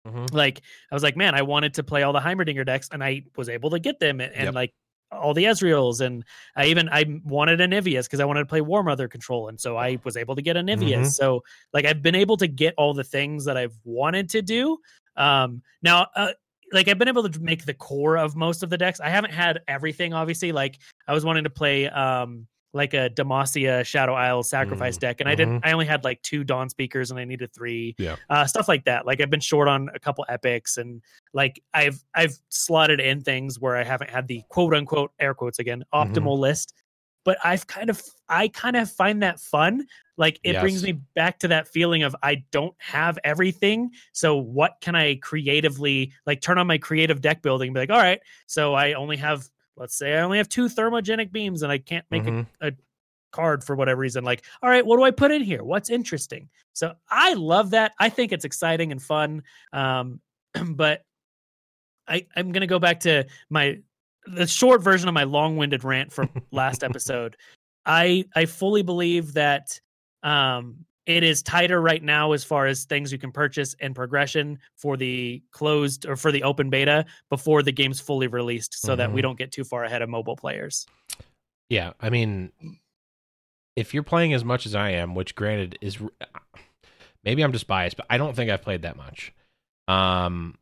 Mhm. 0.06 0.32
like 0.32 0.62
I 0.90 0.94
was 0.94 1.02
like, 1.02 1.16
man, 1.16 1.34
I 1.34 1.42
wanted 1.42 1.74
to 1.74 1.82
play 1.82 2.02
all 2.02 2.12
the 2.12 2.20
Heimerdinger 2.20 2.64
decks, 2.64 2.88
and 2.92 3.02
I 3.02 3.24
was 3.36 3.48
able 3.48 3.70
to 3.70 3.78
get 3.78 3.98
them, 4.00 4.20
and, 4.20 4.32
and 4.34 4.44
Yep. 4.46 4.54
like 4.54 4.74
all 5.10 5.32
the 5.32 5.44
Ezreals, 5.44 6.00
and 6.00 6.24
I 6.56 6.66
even 6.66 6.88
I 6.90 7.04
wanted 7.24 7.60
Anivias 7.60 8.04
because 8.04 8.20
I 8.20 8.24
wanted 8.24 8.40
to 8.40 8.46
play 8.46 8.60
War 8.60 8.82
Mother 8.82 9.08
control, 9.08 9.48
and 9.48 9.60
so 9.60 9.76
I 9.76 9.98
was 10.04 10.16
able 10.16 10.34
to 10.36 10.42
get 10.42 10.56
Anivias. 10.56 10.98
Mhm. 11.06 11.12
So 11.12 11.42
like 11.72 11.84
I've 11.86 12.02
been 12.02 12.14
able 12.14 12.36
to 12.38 12.46
get 12.48 12.74
all 12.76 12.92
the 12.94 13.04
things 13.04 13.44
that 13.46 13.56
I've 13.56 13.76
wanted 13.84 14.28
to 14.30 14.42
do. 14.42 14.78
Um, 15.16 15.62
now, 15.82 16.08
uh, 16.16 16.32
like 16.72 16.88
I've 16.88 16.98
been 16.98 17.08
able 17.08 17.28
to 17.28 17.40
make 17.40 17.64
the 17.64 17.74
core 17.74 18.16
of 18.16 18.36
most 18.36 18.62
of 18.62 18.70
the 18.70 18.78
decks. 18.78 19.00
I 19.00 19.08
haven't 19.10 19.32
had 19.32 19.60
everything, 19.68 20.12
obviously. 20.14 20.52
Like 20.52 20.78
I 21.06 21.12
was 21.12 21.24
wanting 21.24 21.44
to 21.44 21.50
play 21.50 21.88
um 21.88 22.46
like 22.72 22.92
a 22.92 23.08
Demacia 23.08 23.84
Shadow 23.86 24.14
Isle 24.14 24.42
sacrifice 24.42 24.96
Mm, 24.96 25.00
deck, 25.00 25.20
and 25.20 25.28
I 25.28 25.36
didn't. 25.36 25.64
I 25.64 25.70
only 25.70 25.86
had 25.86 26.02
like 26.02 26.20
two 26.22 26.42
Dawn 26.42 26.68
speakers, 26.68 27.12
and 27.12 27.20
I 27.20 27.24
needed 27.24 27.54
three 27.54 27.94
Yeah. 27.98 28.16
uh, 28.28 28.46
stuff 28.46 28.66
like 28.66 28.84
that. 28.86 29.06
Like 29.06 29.20
I've 29.20 29.30
been 29.30 29.38
short 29.38 29.68
on 29.68 29.88
a 29.94 30.00
couple 30.00 30.24
epics, 30.28 30.76
and 30.76 31.00
like 31.32 31.62
I've 31.72 32.02
I've 32.16 32.36
slotted 32.48 32.98
in 32.98 33.20
things 33.20 33.60
where 33.60 33.76
I 33.76 33.84
haven't 33.84 34.10
had 34.10 34.26
the 34.26 34.42
quote 34.48 34.74
unquote 34.74 35.12
air 35.20 35.34
quotes 35.34 35.60
again 35.60 35.84
Mm-hmm. 35.94 36.12
optimal 36.14 36.36
list. 36.36 36.74
But 37.24 37.38
I've 37.44 37.66
kind 37.68 37.90
of 37.90 38.02
I 38.28 38.48
kind 38.48 38.74
of 38.76 38.90
find 38.90 39.22
that 39.22 39.38
fun. 39.38 39.86
Like 40.16 40.38
it 40.44 40.52
brings 40.60 40.82
me 40.82 40.92
back 41.14 41.38
to 41.40 41.48
that 41.48 41.66
feeling 41.68 42.02
of 42.04 42.14
I 42.22 42.44
don't 42.52 42.74
have 42.78 43.18
everything. 43.24 43.90
So 44.12 44.36
what 44.36 44.76
can 44.80 44.94
I 44.94 45.16
creatively 45.16 46.12
like 46.26 46.40
turn 46.40 46.58
on 46.58 46.66
my 46.66 46.78
creative 46.78 47.20
deck 47.20 47.42
building 47.42 47.68
and 47.68 47.74
be 47.74 47.80
like, 47.80 47.90
all 47.90 47.98
right, 47.98 48.20
so 48.46 48.74
I 48.74 48.92
only 48.92 49.16
have 49.16 49.48
let's 49.76 49.96
say 49.96 50.14
I 50.16 50.20
only 50.20 50.38
have 50.38 50.48
two 50.48 50.66
thermogenic 50.68 51.32
beams 51.32 51.62
and 51.62 51.72
I 51.72 51.78
can't 51.78 52.04
make 52.10 52.22
Mhm. 52.22 52.46
a 52.60 52.72
card 53.32 53.64
for 53.64 53.74
whatever 53.74 54.00
reason 54.00 54.22
like 54.22 54.44
all 54.62 54.70
right 54.70 54.86
what 54.86 54.96
do 54.96 55.02
i 55.02 55.10
put 55.10 55.32
in 55.32 55.42
here 55.42 55.64
what's 55.64 55.90
interesting 55.90 56.48
so 56.72 56.94
i 57.10 57.32
love 57.34 57.70
that 57.70 57.90
i 57.98 58.08
think 58.08 58.30
it's 58.30 58.44
exciting 58.44 58.92
and 58.92 59.02
fun 59.02 59.42
um 59.72 60.20
but 60.68 61.02
i 62.06 62.24
i'm 62.36 62.52
gonna 62.52 62.68
go 62.68 62.78
back 62.78 63.00
to 63.00 63.24
my 63.50 63.76
the 64.26 64.46
short 64.46 64.82
version 64.84 65.08
of 65.08 65.14
my 65.14 65.24
long-winded 65.24 65.82
rant 65.82 66.12
from 66.12 66.28
last 66.52 66.84
episode 66.88 67.36
i 67.86 68.24
i 68.36 68.44
fully 68.44 68.82
believe 68.82 69.32
that 69.34 69.80
um 70.24 70.84
it 71.06 71.22
is 71.22 71.42
tighter 71.42 71.82
right 71.82 72.02
now 72.02 72.32
as 72.32 72.42
far 72.44 72.66
as 72.66 72.84
things 72.84 73.12
you 73.12 73.18
can 73.18 73.30
purchase 73.30 73.76
and 73.80 73.94
progression 73.94 74.58
for 74.74 74.96
the 74.96 75.42
closed 75.52 76.06
or 76.06 76.16
for 76.16 76.32
the 76.32 76.42
open 76.42 76.70
beta 76.70 77.04
before 77.28 77.62
the 77.62 77.70
game's 77.72 78.00
fully 78.00 78.26
released 78.26 78.80
so 78.80 78.96
that 78.96 79.12
we 79.12 79.20
Mhm. 79.20 79.24
don't 79.24 79.38
get 79.38 79.52
too 79.52 79.64
far 79.64 79.84
ahead 79.84 80.00
of 80.02 80.08
mobile 80.08 80.34
players 80.36 80.86
Yeah, 81.70 81.92
I 82.00 82.10
mean, 82.10 82.52
if 83.76 83.92
you're 83.94 84.02
playing 84.02 84.32
as 84.34 84.44
much 84.44 84.66
as 84.66 84.74
I 84.74 84.90
am, 84.90 85.14
which 85.14 85.34
granted 85.34 85.78
is 85.80 85.98
maybe 87.24 87.42
I'm 87.42 87.52
just 87.52 87.66
biased, 87.66 87.96
but 87.96 88.06
I 88.10 88.18
don't 88.18 88.34
think 88.36 88.50
I've 88.50 88.62
played 88.62 88.82
that 88.82 88.96
much. 88.96 89.32
Um, 89.88 90.56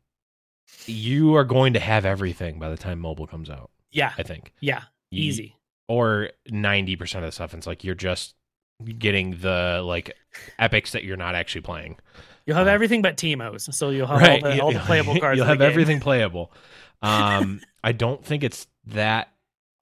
you 0.85 1.35
are 1.35 1.43
going 1.43 1.73
to 1.73 1.79
have 1.79 2.05
everything 2.05 2.57
by 2.59 2.69
the 2.69 2.77
time 2.77 2.99
mobile 2.99 3.27
comes 3.27 3.49
out. 3.49 3.69
yeah 3.91 4.13
I 4.17 4.23
think 4.23 4.53
yeah 4.59 4.83
You- 5.11 5.23
easy 5.25 5.55
or 5.87 6.31
ninety 6.49 6.95
percent 6.95 7.23
of 7.25 7.27
the 7.27 7.31
stuff. 7.33 7.53
It's 7.53 7.67
like 7.67 7.83
you're 7.83 7.95
just 7.95 8.35
getting 8.83 9.37
the 9.37 9.81
like 9.83 10.15
epics 10.59 10.91
that 10.91 11.03
you're 11.03 11.17
not 11.17 11.35
actually 11.35 11.61
playing. 11.61 11.97
You'll 12.45 12.57
have 12.57 12.67
Uh, 12.67 12.71
everything 12.71 13.01
but 13.01 13.15
Teemos, 13.17 13.73
so 13.73 13.89
you'll 13.89 14.07
have 14.07 14.19
right, 14.21 14.43
all, 14.43 14.51
the, 14.51 14.61
all 14.61 14.71
the 14.71 14.79
playable 14.79 15.15
cards. 15.19 15.37
You'll 15.37 15.45
have 15.47 15.61
everything 15.61 15.99
playable. 15.99 16.51
Um, 17.01 17.59
I 17.83 17.91
don't 17.91 18.23
think 18.23 18.43
it's 18.45 18.65
that 18.87 19.27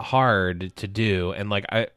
hard 0.01 0.75
to 0.77 0.87
do, 0.87 1.33
and 1.33 1.51
like 1.51 1.65
I, 1.71 1.87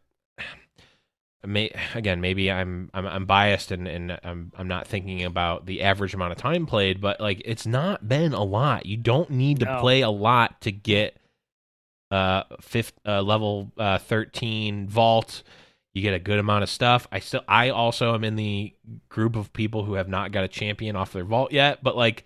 may 1.46 1.70
again 1.94 2.20
maybe 2.20 2.50
I'm 2.50 2.90
I'm, 2.94 3.06
I'm 3.06 3.24
biased 3.26 3.70
and 3.70 3.86
and 3.88 4.18
I'm 4.22 4.52
I'm 4.56 4.68
not 4.68 4.86
thinking 4.86 5.24
about 5.24 5.66
the 5.66 5.82
average 5.82 6.14
amount 6.14 6.32
of 6.32 6.38
time 6.38 6.66
played, 6.66 7.00
but 7.00 7.20
like 7.20 7.40
it's 7.44 7.66
not 7.66 8.06
been 8.08 8.32
a 8.34 8.42
lot. 8.44 8.86
You 8.86 8.96
don't 8.98 9.30
need 9.30 9.60
to 9.60 9.66
No. 9.66 9.80
play 9.80 10.00
a 10.02 10.10
lot 10.10 10.60
to 10.62 10.72
get 10.72 11.16
uh 12.10 12.44
fifth 12.60 12.92
uh, 13.06 13.22
level 13.22 13.72
uh 13.78 13.98
13 13.98 14.88
vault 14.88 15.42
you 15.94 16.02
get 16.02 16.12
a 16.14 16.18
good 16.18 16.38
amount 16.38 16.62
of 16.62 16.68
stuff 16.68 17.06
i 17.12 17.18
still 17.20 17.42
i 17.48 17.70
also 17.70 18.14
am 18.14 18.24
in 18.24 18.36
the 18.36 18.74
group 19.08 19.36
of 19.36 19.52
people 19.52 19.84
who 19.84 19.94
have 19.94 20.08
not 20.08 20.32
got 20.32 20.44
a 20.44 20.48
champion 20.48 20.96
off 20.96 21.12
their 21.12 21.24
vault 21.24 21.52
yet 21.52 21.82
but 21.82 21.96
like 21.96 22.24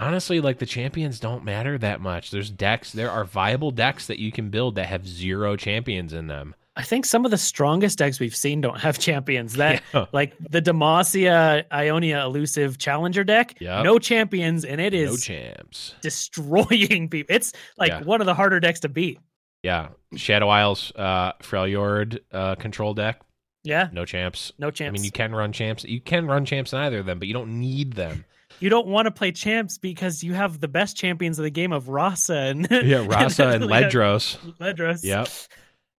honestly 0.00 0.40
like 0.40 0.58
the 0.58 0.66
champions 0.66 1.18
don't 1.20 1.44
matter 1.44 1.78
that 1.78 2.00
much 2.00 2.30
there's 2.30 2.50
decks 2.50 2.92
there 2.92 3.10
are 3.10 3.24
viable 3.24 3.70
decks 3.70 4.06
that 4.08 4.18
you 4.18 4.30
can 4.30 4.50
build 4.50 4.74
that 4.74 4.86
have 4.86 5.06
zero 5.08 5.56
champions 5.56 6.12
in 6.12 6.26
them 6.26 6.54
I 6.78 6.82
think 6.82 7.06
some 7.06 7.24
of 7.24 7.30
the 7.30 7.38
strongest 7.38 7.96
decks 7.96 8.20
we've 8.20 8.36
seen 8.36 8.60
don't 8.60 8.78
have 8.78 8.98
champions. 8.98 9.54
That 9.54 9.82
Yeah. 9.94 10.04
like 10.12 10.34
the 10.50 10.60
Demacia 10.60 11.64
Ionia 11.72 12.22
elusive 12.22 12.76
challenger 12.76 13.24
deck, 13.24 13.56
Yep. 13.62 13.82
no 13.84 13.98
champions, 13.98 14.62
and 14.66 14.78
it 14.78 14.92
is 14.92 15.10
no 15.10 15.16
champs 15.16 15.94
destroying 16.02 17.08
people. 17.08 17.34
It's 17.34 17.54
like 17.78 17.92
Yeah. 17.92 18.02
one 18.02 18.20
of 18.20 18.26
the 18.26 18.34
harder 18.34 18.60
decks 18.60 18.80
to 18.80 18.90
beat. 18.90 19.18
Yeah 19.62 19.88
shadow 20.14 20.48
isles 20.48 20.92
uh 20.96 21.32
freljord 21.42 22.20
uh 22.32 22.54
control 22.54 22.94
deck 22.94 23.20
Yeah, 23.64 23.88
no 23.92 24.04
champs 24.04 24.52
no 24.58 24.70
champs. 24.70 24.90
i 24.90 24.92
mean 24.92 25.04
you 25.04 25.10
can 25.10 25.34
run 25.34 25.52
champs 25.52 25.84
you 25.84 26.00
can 26.00 26.26
run 26.26 26.44
champs 26.44 26.72
in 26.72 26.78
either 26.78 27.00
of 27.00 27.06
them 27.06 27.18
but 27.18 27.28
you 27.28 27.34
don't 27.34 27.58
need 27.60 27.94
them 27.94 28.24
you 28.60 28.70
don't 28.70 28.86
want 28.86 29.04
to 29.06 29.10
play 29.10 29.32
champs 29.32 29.76
because 29.76 30.22
you 30.22 30.32
have 30.32 30.60
the 30.60 30.68
best 30.68 30.96
champions 30.96 31.38
of 31.38 31.42
the 31.42 31.50
game 31.50 31.72
of 31.72 31.84
Rhasa 31.84 32.50
and 32.50 32.62
yeah 32.70 33.04
rhasa 33.06 33.54
and 33.54 33.64
Yeah, 33.64 33.82
ledros 33.82 34.36
Ledros. 34.60 35.02
Yep. 35.04 35.28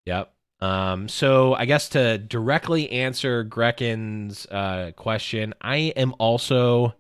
Yep. 0.06 0.34
Um, 0.60 1.08
so 1.08 1.54
I 1.54 1.66
guess 1.66 1.90
to 1.90 2.18
directly 2.18 2.90
answer 2.90 3.44
Grecken's 3.44 4.48
uh, 4.48 4.92
question, 4.96 5.54
I 5.62 5.94
am 5.96 6.16
also 6.18 6.96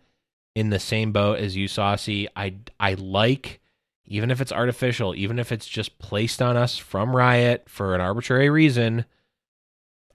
in 0.53 0.69
the 0.69 0.77
same 0.77 1.11
boat 1.11 1.39
as 1.39 1.55
you, 1.55 1.67
Saucy. 1.67 2.27
I 2.35 2.55
I 2.79 2.93
like, 2.95 3.59
even 4.07 4.31
if 4.31 4.41
it's 4.41 4.51
artificial, 4.51 5.13
even 5.15 5.37
if 5.39 5.51
it's 5.51 5.67
just 5.67 5.99
placed 5.99 6.41
on 6.41 6.55
us 6.57 6.77
from 6.77 7.15
Riot 7.15 7.63
for 7.67 7.93
an 7.93 8.01
arbitrary 8.01 8.49
reason, 8.49 9.05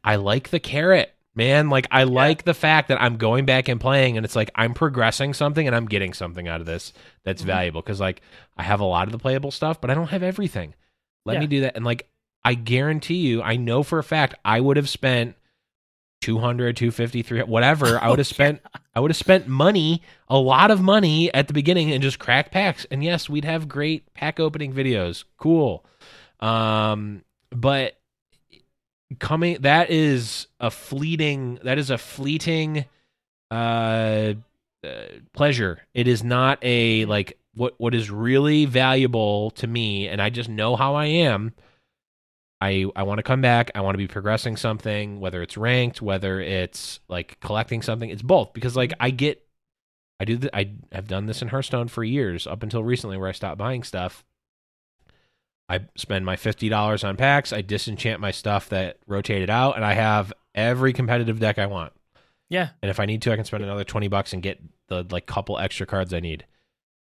I 0.05 0.16
like 0.16 0.48
the 0.50 0.61
carrot. 0.61 1.12
Man, 1.35 1.70
like 1.70 1.87
I 1.90 2.02
like 2.05 2.44
the 2.44 2.52
fact 2.52 2.88
that 2.88 3.00
I'm 3.00 3.16
going 3.16 3.46
back 3.46 3.68
and 3.68 3.81
playing 3.81 4.18
and 4.18 4.24
it's 4.26 4.37
like 4.37 4.50
I'm 4.55 4.74
progressing 4.74 5.33
something 5.33 5.66
and 5.66 5.74
I'm 5.74 5.87
getting 5.87 6.12
something 6.12 6.46
out 6.46 6.61
of 6.61 6.66
this 6.66 6.92
that's 7.24 7.40
Mhm. 7.42 7.46
valuable 7.46 7.81
cuz 7.83 8.00
like 8.00 8.20
I 8.59 8.62
have 8.64 8.81
a 8.81 8.85
lot 8.85 9.09
of 9.09 9.12
the 9.12 9.18
playable 9.18 9.50
stuff, 9.50 9.81
but 9.81 9.90
I 9.90 9.94
don't 9.94 10.11
have 10.11 10.22
everything. 10.22 10.74
Let 11.24 11.35
Yeah. 11.35 11.40
me 11.40 11.46
do 11.46 11.61
that 11.62 11.74
and 11.76 11.87
like 11.87 12.09
I 12.44 12.52
guarantee 12.55 13.14
you, 13.28 13.40
I 13.40 13.57
know 13.57 13.83
for 13.83 13.98
a 13.98 14.05
fact 14.05 14.35
I 14.44 14.61
would 14.61 14.76
have 14.76 14.90
spent 14.90 15.37
200, 16.22 16.76
250, 16.76 17.22
300, 17.22 17.50
whatever. 17.50 17.98
I 17.98 18.08
would 18.11 18.18
have 18.18 18.26
spent 18.26 18.61
I 18.94 19.00
would 19.00 19.11
have 19.11 19.16
spent 19.16 19.48
money, 19.48 20.02
a 20.28 20.38
lot 20.38 20.70
of 20.70 20.80
money 20.80 21.32
at 21.35 21.48
the 21.48 21.54
beginning 21.54 21.92
and 21.92 22.02
just 22.02 22.18
crack 22.18 22.50
packs. 22.50 22.87
And 22.90 23.02
yes, 23.02 23.28
we'd 23.28 23.44
have 23.44 23.68
great 23.68 24.12
pack 24.14 24.40
opening 24.40 24.72
videos. 24.72 25.24
Cool. 25.37 25.85
Um 26.40 27.22
but 27.50 27.98
coming 29.18 29.58
that 29.61 29.90
is 29.90 30.46
a 30.58 30.70
fleeting 30.70 31.58
that 31.64 31.78
is 31.78 31.90
a 31.90 31.98
fleeting 31.98 32.87
uh, 33.50 34.35
uh 34.85 34.92
pleasure. 35.35 35.82
It 35.92 36.08
is 36.08 36.24
not 36.24 36.58
a 36.62 37.04
like 37.04 37.38
what 37.54 37.74
what 37.78 37.94
is 37.94 38.11
really 38.11 38.64
valuable 38.64 39.50
to 39.52 39.66
me 39.66 40.08
and 40.08 40.22
I 40.22 40.30
just 40.30 40.48
know 40.48 40.76
how 40.76 40.94
I 40.94 41.06
am. 41.06 41.52
I 42.62 42.87
I 42.94 43.03
want 43.03 43.18
to 43.18 43.25
come 43.25 43.40
back. 43.40 43.72
I 43.75 43.81
want 43.81 43.94
to 43.94 43.98
be 43.98 44.07
progressing 44.07 44.57
something, 44.57 45.18
whether 45.18 45.42
it's 45.42 45.57
ranked, 45.57 46.01
whether 46.01 46.40
it's 46.40 47.01
like 47.09 47.40
collecting 47.40 47.83
something. 47.83 48.09
It's 48.09 48.22
both 48.22 48.53
because 48.53 48.77
like 48.77 48.92
I 49.01 49.11
get, 49.11 49.44
I 50.20 50.25
do. 50.25 50.37
The, 50.37 50.57
I 50.57 50.70
have 50.92 51.09
done 51.09 51.27
this 51.27 51.42
in 51.42 51.48
Hearthstone 51.48 51.88
for 51.88 52.05
years 52.05 52.46
up 52.46 52.62
until 52.62 52.85
recently, 52.85 53.18
where 53.18 53.29
I 53.29 53.33
stopped 53.33 53.59
buying 53.59 53.83
stuff. 53.83 54.25
I 55.68 55.81
spend 55.96 56.25
my 56.25 56.37
fifty 56.37 56.68
dollars 56.68 57.03
on 57.03 57.16
packs. 57.16 57.53
I 57.53 57.62
disenchant 57.62 58.20
my 58.20 58.31
stuff 58.31 58.68
that 58.68 58.98
rotated 59.09 59.51
out, 59.51 59.75
and 59.75 59.85
I 59.85 59.94
have 59.94 60.33
every 60.55 60.92
competitive 60.92 61.40
deck 61.40 61.59
I 61.59 61.66
want. 61.66 61.92
Yeah. 62.48 62.68
And 62.81 62.90
if 62.90 63.01
I 63.01 63.07
need 63.07 63.22
to, 63.22 63.33
I 63.33 63.37
can 63.37 63.44
spend 63.44 63.64
another 63.64 63.83
twenty 63.85 64.07
bucks 64.07 64.33
and 64.33 64.40
get 64.40 64.62
the 64.87 65.05
like 65.11 65.27
couple 65.27 65.59
extra 65.59 65.85
cards 65.85 66.14
I 66.14 66.20
need. 66.20 66.46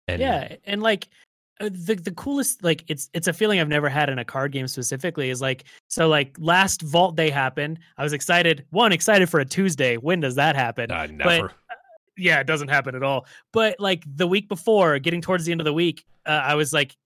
And 0.06 0.20
yeah 0.20 0.56
and 0.64 0.80
like 0.80 1.08
the 1.68 1.94
the 1.94 2.12
coolest 2.12 2.64
like 2.64 2.84
it's 2.88 3.10
it's 3.12 3.28
a 3.28 3.32
feeling 3.32 3.60
i've 3.60 3.68
never 3.68 3.88
had 3.88 4.08
in 4.08 4.18
a 4.18 4.24
card 4.24 4.50
game 4.50 4.66
specifically 4.66 5.28
is 5.28 5.42
like 5.42 5.64
so 5.88 6.08
like 6.08 6.34
last 6.38 6.82
vault 6.82 7.16
day 7.16 7.28
happened. 7.30 7.78
I 7.98 8.02
was 8.02 8.12
excited 8.12 8.64
one 8.70 8.92
excited 8.92 9.28
for 9.28 9.40
a 9.40 9.44
tuesday. 9.44 9.96
When 9.96 10.20
does 10.20 10.34
that 10.36 10.56
happen? 10.56 10.90
Uh, 10.90 11.06
never. 11.06 11.52
yeah 12.16 12.40
it 12.40 12.46
doesn't 12.46 12.68
happen 12.68 12.94
at 12.94 13.02
all. 13.02 13.26
But 13.52 13.78
like 13.78 14.04
the 14.16 14.26
week 14.26 14.48
before 14.48 14.98
getting 14.98 15.20
towards 15.20 15.44
the 15.44 15.52
end 15.52 15.60
of 15.60 15.66
the 15.66 15.72
week 15.72 16.04
uh, 16.26 16.30
i 16.30 16.54
was 16.54 16.72
like 16.72 16.96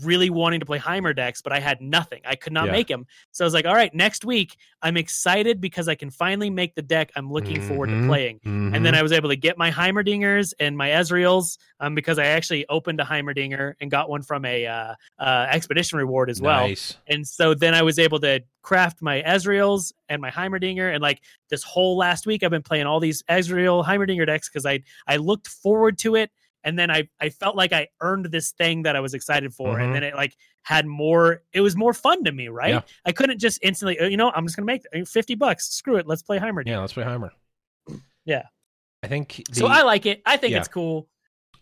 really 0.00 0.30
wanting 0.30 0.60
to 0.60 0.66
play 0.66 0.78
Heimer 0.78 1.14
decks, 1.14 1.42
but 1.42 1.52
I 1.52 1.60
had 1.60 1.80
nothing. 1.82 2.22
I 2.24 2.34
could 2.34 2.52
not 2.52 2.66
Yeah. 2.66 2.72
make 2.72 2.90
him. 2.90 3.06
So 3.30 3.44
I 3.44 3.46
was 3.46 3.52
like, 3.52 3.66
all 3.66 3.74
right, 3.74 3.92
next 3.94 4.24
week 4.24 4.56
I'm 4.80 4.96
excited 4.96 5.60
because 5.60 5.86
I 5.86 5.94
can 5.94 6.10
finally 6.10 6.48
make 6.48 6.74
the 6.74 6.82
deck 6.82 7.12
I'm 7.14 7.30
looking 7.30 7.60
forward 7.60 7.88
to 7.88 7.96
Mhm. 7.96 8.06
playing. 8.06 8.40
And 8.72 8.86
then 8.86 8.94
I 8.94 9.02
was 9.02 9.12
able 9.12 9.28
to 9.28 9.36
get 9.36 9.58
my 9.58 9.70
Heimerdingers 9.70 10.54
and 10.58 10.78
my 10.78 10.88
Ezreals 10.90 11.58
um, 11.78 11.94
because 11.94 12.18
I 12.18 12.24
actually 12.26 12.66
opened 12.68 13.00
a 13.00 13.04
Heimerdinger 13.04 13.74
and 13.80 13.90
got 13.90 14.08
one 14.08 14.22
from 14.22 14.46
a 14.46 14.66
uh, 14.66 14.94
uh, 15.18 15.46
expedition 15.50 15.98
reward 15.98 16.30
as 16.30 16.40
well. 16.40 16.68
nice. 16.68 16.96
And 17.06 17.26
so 17.28 17.52
then 17.54 17.74
I 17.74 17.82
was 17.82 17.98
able 17.98 18.18
to 18.20 18.42
craft 18.62 19.02
my 19.02 19.20
Ezreals 19.22 19.92
and 20.08 20.22
my 20.22 20.30
Heimerdinger. 20.30 20.92
And 20.92 21.02
like 21.02 21.20
this 21.50 21.62
whole 21.62 21.98
last 21.98 22.26
week, 22.26 22.42
I've 22.42 22.50
been 22.50 22.62
playing 22.62 22.86
all 22.86 22.98
these 23.00 23.22
Ezreal 23.24 23.84
Heimerdinger 23.84 24.26
decks 24.26 24.48
because 24.48 24.64
I 24.64 24.80
I 25.06 25.16
looked 25.16 25.48
forward 25.48 25.98
to 25.98 26.14
it. 26.16 26.30
And 26.64 26.78
then 26.78 26.90
I 26.90 27.08
I 27.20 27.30
felt 27.30 27.56
like 27.56 27.72
I 27.72 27.88
earned 28.00 28.26
this 28.26 28.52
thing 28.52 28.82
that 28.82 28.96
I 28.96 29.00
was 29.00 29.14
excited 29.14 29.54
for. 29.54 29.76
Mhm. 29.76 29.84
And 29.84 29.94
then 29.94 30.02
it 30.02 30.14
like 30.14 30.36
had 30.62 30.86
more, 30.86 31.42
it 31.52 31.60
was 31.60 31.76
more 31.76 31.92
fun 31.92 32.24
to 32.24 32.32
me, 32.32 32.48
right? 32.48 32.70
Yeah. 32.70 32.80
I 33.04 33.12
couldn't 33.12 33.38
just 33.40 33.58
instantly, 33.62 33.98
"Oh, 33.98 34.06
you 34.06 34.16
know, 34.16 34.30
I'm 34.30 34.46
just 34.46 34.56
gonna 34.56 34.66
make 34.66 34.82
50 35.06 35.34
bucks. 35.34 35.68
Screw 35.70 35.96
it. 35.96 36.06
Let's 36.06 36.22
play 36.22 36.38
Heimerdinger. 36.38 36.66
Yeah, 36.68 36.80
let's 36.80 36.92
play 36.92 37.04
Heimer. 37.04 37.30
Yeah. 38.24 38.42
I 39.02 39.08
think 39.08 39.42
So 39.52 39.66
I 39.66 39.82
like 39.82 40.06
it. 40.06 40.22
I 40.24 40.36
think 40.36 40.52
yeah. 40.52 40.58
it's 40.58 40.68
cool. 40.68 41.08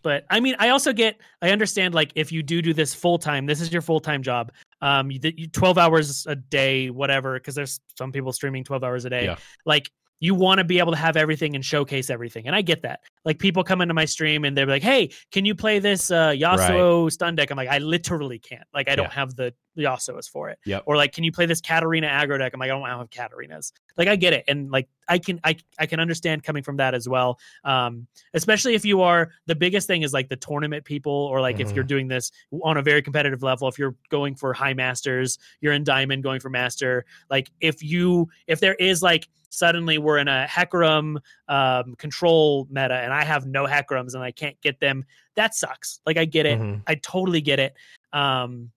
But 0.03 0.25
I 0.29 0.39
mean, 0.39 0.55
I 0.59 0.69
also 0.69 0.93
get, 0.93 1.17
I 1.41 1.51
understand 1.51 1.93
like 1.93 2.11
if 2.15 2.31
you 2.31 2.43
do 2.43 2.61
do 2.61 2.73
this 2.73 2.93
full 2.93 3.17
time, 3.17 3.45
this 3.45 3.61
is 3.61 3.71
your 3.71 3.81
full 3.81 3.99
time 3.99 4.23
job. 4.23 4.51
Um, 4.81 5.11
you, 5.11 5.19
you 5.23 5.47
12 5.47 5.77
hours 5.77 6.25
a 6.27 6.35
day, 6.35 6.89
whatever, 6.89 7.35
because 7.35 7.55
there's 7.55 7.79
some 7.97 8.11
people 8.11 8.31
streaming 8.31 8.63
12 8.63 8.83
hours 8.83 9.05
a 9.05 9.09
day. 9.09 9.25
Yeah. 9.25 9.35
Like 9.65 9.91
you 10.21 10.35
want 10.35 10.59
to 10.59 10.63
be 10.63 10.79
able 10.79 10.91
to 10.91 10.97
have 10.97 11.17
everything 11.17 11.55
and 11.55 11.65
showcase 11.65 12.09
everything. 12.09 12.45
And 12.47 12.55
I 12.55 12.61
get 12.61 12.83
that. 12.83 13.01
Like 13.25 13.39
people 13.39 13.63
come 13.63 13.81
into 13.81 13.95
my 13.95 14.05
stream 14.05 14.45
and 14.45 14.55
they're 14.55 14.67
like, 14.67 14.83
hey, 14.83 15.11
can 15.31 15.45
you 15.45 15.55
play 15.55 15.79
this 15.79 16.11
uh, 16.11 16.29
Yasuo 16.29 17.11
stun 17.11 17.35
deck? 17.35 17.49
I'm 17.49 17.57
like, 17.57 17.69
I 17.69 17.79
literally 17.79 18.37
can't. 18.39 18.63
Like, 18.73 18.87
I 18.87 18.95
don't 18.95 19.11
have 19.11 19.35
the 19.35 19.53
Yasuo's 19.77 20.27
for 20.27 20.49
it. 20.49 20.59
Yep. 20.65 20.83
Or 20.85 20.97
like, 20.97 21.13
can 21.13 21.23
you 21.23 21.31
play 21.31 21.45
this 21.45 21.61
Katarina 21.61 22.07
aggro 22.07 22.37
deck? 22.37 22.53
I'm 22.53 22.59
like, 22.59 22.69
I 22.71 22.73
don't 22.73 22.87
have 22.87 23.09
Katarinas. 23.09 23.71
Like, 23.97 24.07
I 24.07 24.15
get 24.15 24.33
it. 24.33 24.43
And 24.47 24.69
like, 24.71 24.87
I 25.07 25.17
can, 25.17 25.39
I, 25.43 25.57
I 25.79 25.85
can 25.85 25.99
understand 25.99 26.43
coming 26.43 26.63
from 26.63 26.77
that 26.77 26.93
as 26.93 27.07
well. 27.07 27.39
Um, 27.63 28.07
especially 28.33 28.75
if 28.75 28.85
you 28.85 29.01
are 29.01 29.31
the 29.45 29.55
biggest 29.55 29.87
thing 29.87 30.03
is 30.03 30.13
like 30.13 30.29
the 30.29 30.35
tournament 30.37 30.85
people, 30.85 31.11
or 31.11 31.41
like 31.41 31.59
if 31.59 31.69
Mhm. 31.69 31.75
you're 31.75 31.83
doing 31.83 32.07
this 32.07 32.31
on 32.63 32.77
a 32.77 32.81
very 32.81 33.01
competitive 33.01 33.43
level, 33.43 33.67
if 33.67 33.77
you're 33.77 33.95
going 34.09 34.35
for 34.35 34.53
high 34.53 34.73
masters, 34.73 35.37
you're 35.59 35.73
in 35.73 35.83
diamond 35.83 36.23
going 36.23 36.39
for 36.39 36.49
master. 36.49 37.05
Like 37.29 37.49
if 37.59 37.83
you 37.83 38.29
if 38.47 38.59
there 38.61 38.75
is 38.75 39.01
like 39.01 39.27
suddenly 39.49 39.97
we're 39.97 40.17
in 40.17 40.29
a 40.29 40.47
Hecarim 40.49 41.17
um, 41.49 41.95
control 41.95 42.67
meta 42.69 42.95
and 42.95 43.11
I 43.13 43.25
have 43.25 43.45
no 43.45 43.65
Hecarims 43.65 44.13
and 44.13 44.23
I 44.23 44.31
can't 44.31 44.59
get 44.61 44.79
them, 44.79 45.03
that 45.35 45.53
sucks. 45.55 45.99
Like 46.05 46.15
I 46.17 46.23
get 46.23 46.45
it, 46.45 46.57
Mhm. 46.59 46.83
I 46.87 46.95
totally 46.95 47.41
get 47.41 47.59
it. 47.59 47.73
Um, 48.13 48.71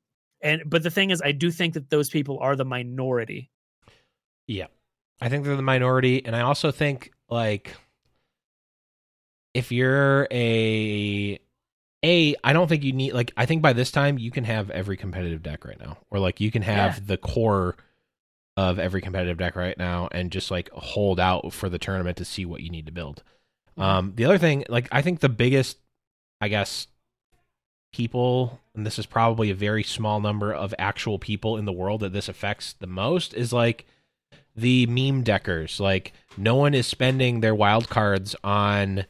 and 0.45 0.63
but 0.67 0.83
the 0.85 0.91
thing 0.91 1.11
is, 1.11 1.21
I 1.21 1.33
do 1.33 1.51
think 1.51 1.75
that 1.75 1.91
those 1.91 2.09
people 2.11 2.39
are 2.41 2.55
the 2.55 2.65
minority. 2.65 3.51
Yeah, 4.47 4.67
I 5.21 5.29
think 5.29 5.45
they're 5.45 5.57
the 5.57 5.63
minority, 5.63 6.25
and 6.25 6.37
I 6.37 6.43
also 6.43 6.71
think 6.71 7.11
like 7.29 7.75
if 9.55 9.73
you're 9.73 10.27
a 10.31 11.39
a 12.05 12.35
I 12.45 12.53
don't 12.53 12.69
think 12.69 12.83
you 12.85 12.93
need 12.93 13.13
like 13.15 13.33
I 13.37 13.47
think 13.47 13.63
by 13.63 13.73
this 13.73 13.91
time 13.91 14.19
you 14.19 14.31
can 14.31 14.45
have 14.45 14.71
every 14.71 14.97
competitive 14.97 15.43
deck 15.43 15.65
right 15.65 15.79
now, 15.81 15.99
or 16.11 16.19
like 16.19 16.41
you 16.41 16.51
can 16.51 16.63
have 16.63 16.97
Yeah. 16.99 17.03
the 17.07 17.17
core 17.17 17.77
of 18.57 18.79
every 18.79 19.01
competitive 19.01 19.39
deck 19.39 19.57
right 19.57 19.77
now, 19.79 20.09
and 20.13 20.31
just 20.31 20.51
like 20.51 20.71
hold 20.71 21.19
out 21.19 21.53
for 21.53 21.69
the 21.69 21.79
tournament 21.79 22.17
to 22.19 22.25
see 22.25 22.45
what 22.45 22.61
you 22.61 22.71
need 22.71 22.87
to 22.87 22.93
build. 22.93 23.23
Um, 23.77 24.13
the 24.15 24.25
other 24.27 24.39
thing, 24.39 24.65
like 24.69 24.89
I 24.93 25.03
think 25.03 25.21
the 25.21 25.29
biggest, 25.29 25.79
I 26.41 26.49
guess, 26.49 26.87
people, 27.95 28.61
and 28.75 28.85
this 28.85 28.99
is 28.99 29.07
probably 29.07 29.51
a 29.51 29.55
very 29.55 29.85
small 29.85 30.21
number 30.21 30.53
of 30.53 30.75
actual 30.79 31.19
people 31.19 31.57
in 31.57 31.65
the 31.65 31.73
world 31.73 32.01
that 32.01 32.13
this 32.13 32.29
affects 32.29 32.73
the 32.73 32.89
most, 32.89 33.33
is 33.35 33.53
like 33.53 33.87
the 34.57 34.87
meme 34.87 35.23
deckers. 35.23 35.79
Like 35.79 36.13
no 36.37 36.57
one 36.57 36.75
is 36.75 36.87
spending 36.87 37.41
their 37.41 37.55
wild 37.55 37.89
cards 37.89 38.35
on 38.43 39.07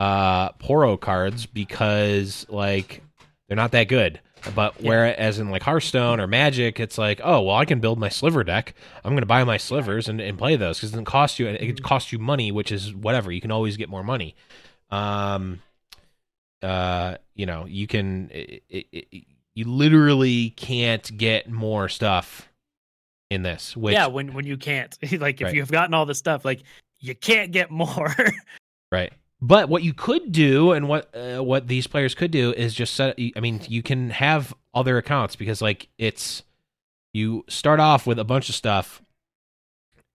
uh 0.00 0.50
Poro 0.54 1.00
cards 1.00 1.46
because 1.46 2.44
like 2.48 3.02
they're 3.46 3.56
not 3.56 3.70
that 3.72 3.88
good. 3.88 4.20
But 4.54 4.82
whereas 4.82 5.38
in 5.38 5.50
like 5.50 5.62
Hearthstone 5.62 6.20
or 6.20 6.26
Magic, 6.26 6.78
it's 6.78 6.98
like, 6.98 7.20
oh 7.22 7.40
well, 7.40 7.56
I 7.56 7.64
can 7.64 7.80
build 7.80 7.98
my 7.98 8.08
sliver 8.08 8.44
deck. 8.44 8.74
I'm 9.04 9.12
going 9.12 9.22
to 9.22 9.26
buy 9.26 9.44
my 9.44 9.56
slivers 9.56 10.08
and, 10.08 10.20
and 10.20 10.36
play 10.36 10.56
those 10.56 10.78
because 10.78 10.90
it 10.90 10.92
doesn't 10.92 11.06
cost 11.06 11.38
you. 11.38 11.46
It 11.46 11.82
costs 11.82 12.12
you 12.12 12.18
money, 12.18 12.52
which 12.52 12.72
is 12.72 12.92
whatever. 12.92 13.32
You 13.32 13.40
can 13.40 13.52
always 13.52 13.76
get 13.76 13.88
more 13.88 14.02
money. 14.02 14.34
Um, 14.90 15.62
uh, 16.64 17.18
you 17.34 17.46
know, 17.46 17.66
you 17.66 17.86
can. 17.86 18.30
It, 18.32 18.62
it, 18.68 18.86
it, 18.92 19.24
you 19.54 19.66
literally 19.66 20.50
can't 20.50 21.16
get 21.16 21.48
more 21.48 21.88
stuff 21.88 22.48
in 23.30 23.42
this. 23.42 23.76
Which, 23.76 23.92
yeah, 23.94 24.06
when 24.08 24.34
when 24.34 24.46
you 24.46 24.56
can't, 24.56 24.96
like 25.20 25.40
if 25.40 25.46
Right. 25.46 25.54
you've 25.54 25.70
gotten 25.70 25.94
all 25.94 26.06
the 26.06 26.14
stuff, 26.14 26.44
like 26.44 26.62
you 27.00 27.14
can't 27.14 27.52
get 27.52 27.70
more. 27.70 28.14
Right. 28.92 29.12
But 29.40 29.68
what 29.68 29.82
you 29.82 29.92
could 29.92 30.30
do, 30.30 30.70
and 30.70 30.88
what 30.88 31.12
uh, 31.14 31.42
what 31.42 31.66
these 31.66 31.88
players 31.88 32.14
could 32.14 32.30
do, 32.30 32.52
is 32.52 32.72
just 32.74 32.94
set. 32.94 33.18
I 33.36 33.40
mean, 33.40 33.60
you 33.68 33.82
can 33.82 34.10
have 34.10 34.54
other 34.72 34.98
accounts 34.98 35.34
because 35.34 35.60
like 35.60 35.88
it's 35.98 36.44
you 37.12 37.44
start 37.48 37.80
off 37.80 38.06
with 38.06 38.20
a 38.20 38.24
bunch 38.24 38.48
of 38.48 38.54
stuff, 38.54 39.02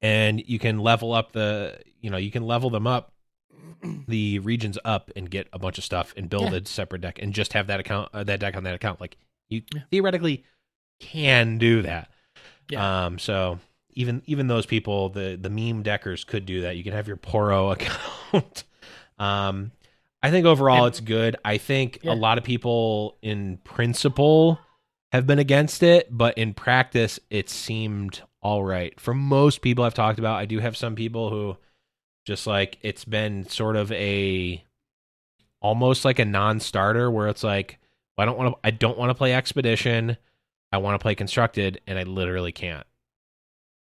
and 0.02 0.42
you 0.48 0.60
can 0.60 0.80
level 0.80 1.14
up 1.14 1.34
the. 1.34 1.80
You 2.02 2.10
know, 2.10 2.18
you 2.18 2.32
can 2.32 2.44
level 2.44 2.70
them 2.70 2.88
up, 2.88 3.12
the 4.08 4.40
regions 4.40 4.78
up, 4.86 5.12
and 5.16 5.30
get 5.30 5.48
a 5.54 5.60
bunch 5.60 5.78
of 5.78 5.84
stuff, 5.84 6.14
and 6.18 6.30
build 6.30 6.52
Yeah. 6.52 6.58
a 6.60 6.66
separate 6.66 7.02
deck, 7.02 7.20
and 7.22 7.34
just 7.34 7.54
have 7.54 7.68
that 7.68 7.80
account, 7.80 8.10
uh, 8.14 8.24
that 8.24 8.40
deck 8.40 8.56
on 8.58 8.64
that 8.64 8.76
account. 8.76 9.00
Like 9.00 9.18
you 9.50 9.64
Yeah. 9.74 9.82
theoretically 9.92 10.44
can 11.00 11.58
do 11.58 11.82
that. 11.84 12.10
Yeah. 12.70 13.06
Um. 13.06 13.20
So 13.20 13.60
even 13.94 14.22
even 14.26 14.48
those 14.48 14.66
people, 14.66 15.10
the 15.10 15.38
the 15.42 15.50
meme 15.50 15.82
deckers 15.84 16.24
could 16.24 16.46
do 16.46 16.62
that. 16.62 16.76
You 16.78 16.84
can 16.84 16.94
have 16.94 17.08
your 17.08 17.18
Poro 17.18 17.72
account. 18.34 18.64
um, 19.18 19.72
I 20.22 20.32
think 20.32 20.46
overall 20.46 20.86
And- 20.86 20.88
it's 20.88 21.00
good. 21.00 21.36
I 21.46 21.58
think 21.58 22.00
Yeah. 22.04 22.12
a 22.12 22.16
lot 22.16 22.38
of 22.38 22.44
people 22.44 23.18
in 23.22 23.58
principle 23.64 24.60
have 25.12 25.26
been 25.26 25.40
against 25.40 25.82
it, 25.82 26.08
but 26.12 26.38
in 26.38 26.54
practice 26.54 27.20
it 27.30 27.50
seemed 27.50 28.22
all 28.42 28.64
right. 28.64 28.98
For 29.00 29.14
most 29.14 29.62
people 29.62 29.84
I've 29.84 29.94
talked 29.94 30.20
about, 30.20 30.38
I 30.38 30.46
do 30.46 30.60
have 30.60 30.78
some 30.78 30.96
people 30.96 31.30
who 31.30 31.58
just 32.30 32.46
like 32.48 32.78
it's 32.82 33.04
been 33.06 33.48
sort 33.50 33.76
of 33.76 33.92
a 33.92 34.64
almost 35.62 36.06
like 36.06 36.20
a 36.20 36.26
non-starter 36.26 37.10
where 37.12 37.28
it's 37.28 37.44
like 37.44 37.80
well, 38.18 38.24
I 38.24 38.26
don't 38.30 38.38
want 38.38 38.54
to 38.54 38.60
I 38.64 38.72
don't 38.72 38.98
want 38.98 39.10
to 39.10 39.16
play 39.16 39.34
expedition. 39.34 40.16
I 40.72 40.78
want 40.78 40.94
to 41.00 41.02
play 41.04 41.16
constructed 41.16 41.82
and 41.88 41.98
I 41.98 42.04
literally 42.04 42.52
can't. 42.52 42.86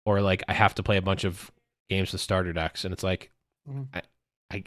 Or 0.06 0.20
like 0.22 0.42
I 0.48 0.54
have 0.54 0.74
to 0.76 0.82
play 0.82 0.96
a 0.96 1.02
bunch 1.02 1.24
of 1.24 1.52
games 1.90 2.10
with 2.12 2.20
starter 2.22 2.52
decks 2.52 2.84
and 2.84 2.92
it's 2.92 3.02
like 3.04 3.30
Mhm. 3.70 3.86
I 3.92 4.02
I 4.50 4.64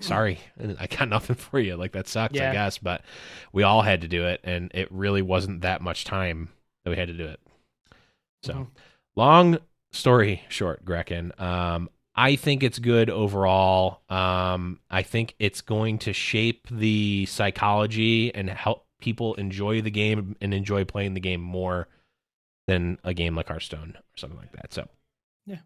sorry, 0.00 0.38
I 0.78 0.86
got 0.86 1.08
nothing 1.10 1.36
for 1.36 1.60
you. 1.60 1.76
Like 1.76 1.92
that 1.92 2.08
sucks, 2.08 2.34
Yeah. 2.34 2.50
I 2.50 2.52
guess, 2.54 2.78
but 2.78 3.04
we 3.52 3.62
all 3.62 3.82
had 3.82 4.00
to 4.00 4.08
do 4.08 4.24
it 4.26 4.40
and 4.44 4.70
it 4.74 4.90
really 4.90 5.22
wasn't 5.22 5.60
that 5.60 5.82
much 5.82 6.04
time 6.04 6.48
that 6.84 6.90
we 6.90 6.96
had 6.96 7.08
to 7.08 7.14
do 7.14 7.26
it. 7.26 7.40
So, 8.42 8.52
Mhm. 8.54 8.66
long 9.16 9.58
story 9.92 10.42
short, 10.48 10.84
Grekin. 10.84 11.38
Um, 11.40 11.90
I 12.18 12.34
think 12.34 12.64
it's 12.64 12.80
good 12.80 13.10
overall. 13.10 14.00
Um, 14.10 14.80
I 14.90 15.02
think 15.02 15.36
it's 15.38 15.60
going 15.60 15.98
to 15.98 16.12
shape 16.12 16.66
the 16.68 17.26
psychology 17.26 18.34
and 18.34 18.50
help 18.50 18.86
people 19.00 19.34
enjoy 19.34 19.82
the 19.82 19.90
game 19.92 20.34
and 20.40 20.52
enjoy 20.52 20.84
playing 20.84 21.14
the 21.14 21.20
game 21.20 21.40
more 21.40 21.86
than 22.66 22.98
a 23.04 23.14
game 23.14 23.36
like 23.36 23.46
Hearthstone 23.46 23.94
or 23.96 24.02
something 24.16 24.36
like 24.36 24.50
that. 24.50 24.74
So, 24.74 24.88
Yeah. 25.46 25.60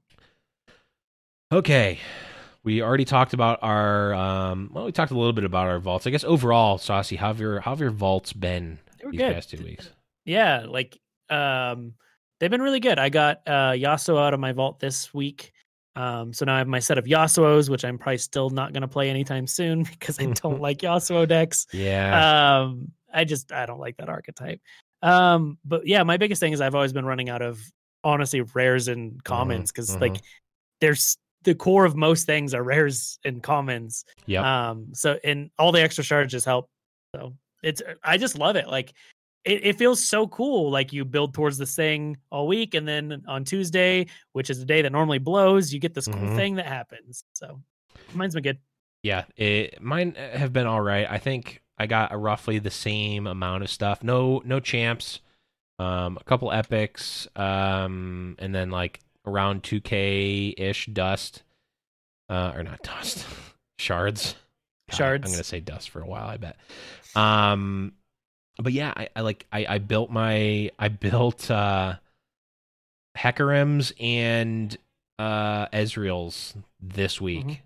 Okay. 1.50 1.98
We 2.64 2.82
already 2.82 3.06
talked 3.06 3.32
about 3.32 3.58
our 3.62 4.12
um 4.12 4.70
well 4.74 4.84
we 4.84 4.92
talked 4.92 5.10
a 5.10 5.16
little 5.16 5.32
bit 5.32 5.44
about 5.44 5.68
our 5.68 5.78
vaults. 5.78 6.06
I 6.06 6.10
guess 6.10 6.22
overall, 6.22 6.76
Saucy, 6.76 7.16
how 7.16 7.28
have 7.28 7.40
your 7.40 7.60
how 7.60 7.70
have 7.70 7.80
your 7.80 7.90
vaults 7.90 8.34
been 8.34 8.78
these 9.10 9.18
good. 9.18 9.32
past 9.34 9.48
two 9.48 9.64
weeks? 9.64 9.88
Yeah, 10.26 10.66
like 10.68 11.00
um 11.30 11.94
they've 12.40 12.50
been 12.50 12.60
really 12.60 12.78
good. 12.78 12.98
I 12.98 13.08
got 13.08 13.40
uh 13.46 13.72
Yasuo 13.72 14.22
out 14.22 14.34
of 14.34 14.38
my 14.40 14.52
vault 14.52 14.80
this 14.80 15.14
week. 15.14 15.54
Um 15.94 16.32
so 16.32 16.44
now 16.44 16.54
I 16.54 16.58
have 16.58 16.68
my 16.68 16.78
set 16.78 16.98
of 16.98 17.04
Yasuos, 17.04 17.68
which 17.68 17.84
I'm 17.84 17.98
probably 17.98 18.18
still 18.18 18.50
not 18.50 18.72
gonna 18.72 18.88
play 18.88 19.10
anytime 19.10 19.46
soon 19.46 19.82
because 19.90 20.18
I 20.18 20.26
don't 20.26 20.60
like 20.68 20.78
Yasuo 20.78 21.26
decks. 21.26 21.66
Yeah. 21.72 22.60
Um 22.62 22.92
I 23.12 23.24
just 23.24 23.52
I 23.52 23.66
don't 23.66 23.80
like 23.80 23.96
that 23.98 24.08
archetype. 24.08 24.60
Um 25.02 25.58
but 25.64 25.86
yeah, 25.86 26.02
my 26.02 26.16
biggest 26.16 26.40
thing 26.40 26.52
is 26.52 26.60
I've 26.60 26.74
always 26.74 26.92
been 26.92 27.06
running 27.06 27.28
out 27.28 27.42
of 27.42 27.60
honestly 28.04 28.40
rares 28.40 28.88
and 28.88 29.22
commons 29.24 29.70
because 29.70 29.96
mhm. 29.96 30.00
like 30.00 30.16
there's 30.80 31.16
the 31.44 31.54
core 31.54 31.84
of 31.84 31.96
most 31.96 32.26
things 32.26 32.54
are 32.54 32.62
rares 32.62 33.18
and 33.24 33.42
commons. 33.42 34.04
Yeah. 34.26 34.70
Um, 34.70 34.88
so 34.92 35.18
and 35.24 35.50
all 35.58 35.72
the 35.72 35.82
extra 35.82 36.04
charges 36.04 36.44
help. 36.44 36.68
So 37.14 37.34
it's 37.62 37.82
I 38.02 38.16
just 38.16 38.38
love 38.38 38.56
it. 38.56 38.68
Like 38.68 38.92
it, 39.44 39.66
it 39.66 39.78
feels 39.78 40.02
so 40.04 40.26
cool. 40.28 40.70
Like 40.70 40.92
you 40.92 41.04
build 41.04 41.34
towards 41.34 41.58
this 41.58 41.74
thing 41.74 42.16
all 42.30 42.46
week, 42.46 42.74
and 42.74 42.86
then 42.86 43.22
on 43.26 43.44
Tuesday, 43.44 44.06
which 44.32 44.50
is 44.50 44.58
the 44.58 44.64
day 44.66 44.82
that 44.82 44.92
normally 44.92 45.18
blows, 45.18 45.72
you 45.72 45.80
get 45.80 45.94
this 45.94 46.06
cool 46.06 46.20
Mhm. 46.20 46.36
thing 46.36 46.54
that 46.56 46.66
happens. 46.66 47.24
So 47.32 47.60
mine's 48.14 48.34
been 48.34 48.42
good. 48.42 48.58
Yeah, 49.02 49.24
it, 49.36 49.82
mine 49.82 50.14
have 50.14 50.52
been 50.52 50.66
all 50.66 50.80
right. 50.80 51.06
I 51.10 51.18
think 51.18 51.60
I 51.76 51.86
got 51.86 52.12
a 52.12 52.16
roughly 52.16 52.58
the 52.60 52.70
same 52.70 53.26
amount 53.26 53.64
of 53.64 53.70
stuff. 53.70 54.04
No 54.04 54.40
no 54.44 54.60
champs, 54.60 55.20
um, 55.80 56.16
a 56.20 56.24
couple 56.24 56.52
epics, 56.52 57.26
um, 57.34 58.36
and 58.38 58.54
then 58.54 58.70
like 58.70 59.00
around 59.26 59.62
2k 59.64 60.54
ish 60.56 60.86
dust, 60.86 61.42
uh, 62.28 62.52
or 62.54 62.62
not 62.62 62.82
dust, 62.82 63.26
shards. 63.78 64.36
God, 64.90 64.96
Shards. 64.96 65.24
I'm 65.26 65.32
gonna 65.32 65.44
say 65.44 65.60
dust 65.60 65.90
for 65.90 66.00
a 66.00 66.06
while. 66.06 66.28
I 66.28 66.36
bet. 66.36 66.56
Um, 67.16 67.94
but 68.62 68.72
yeah, 68.72 68.92
I, 68.96 69.08
I 69.16 69.20
like 69.22 69.46
I, 69.52 69.66
I 69.68 69.78
built 69.78 70.10
my 70.10 70.70
I 70.78 70.88
built 70.88 71.50
uh 71.50 71.96
Hecarims 73.16 73.92
and 74.00 74.76
uh 75.18 75.66
Ezreal's 75.68 76.54
this 76.80 77.20
week. 77.20 77.46
Mhm. 77.46 77.58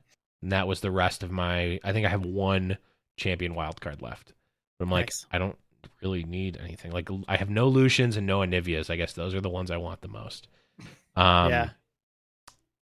And 0.42 0.52
that 0.52 0.68
was 0.68 0.80
the 0.80 0.90
rest 0.90 1.22
of 1.22 1.30
my 1.30 1.80
I 1.84 1.92
think 1.92 2.06
I 2.06 2.10
have 2.10 2.24
one 2.24 2.78
champion 3.16 3.54
wild 3.54 3.80
card 3.80 4.02
left. 4.02 4.32
But 4.78 4.84
I'm 4.86 4.90
like, 4.90 5.06
Nice. 5.06 5.26
I 5.32 5.38
don't 5.38 5.56
really 6.02 6.24
need 6.24 6.58
anything. 6.62 6.92
Like 6.92 7.08
I 7.28 7.36
have 7.36 7.50
no 7.50 7.68
Lucians 7.68 8.16
and 8.16 8.26
no 8.26 8.40
Anivias. 8.40 8.90
I 8.90 8.96
guess 8.96 9.12
those 9.12 9.34
are 9.34 9.40
the 9.40 9.48
ones 9.50 9.70
I 9.70 9.76
want 9.78 10.00
the 10.00 10.08
most. 10.08 10.48
Um 11.16 11.50
yeah. 11.50 11.70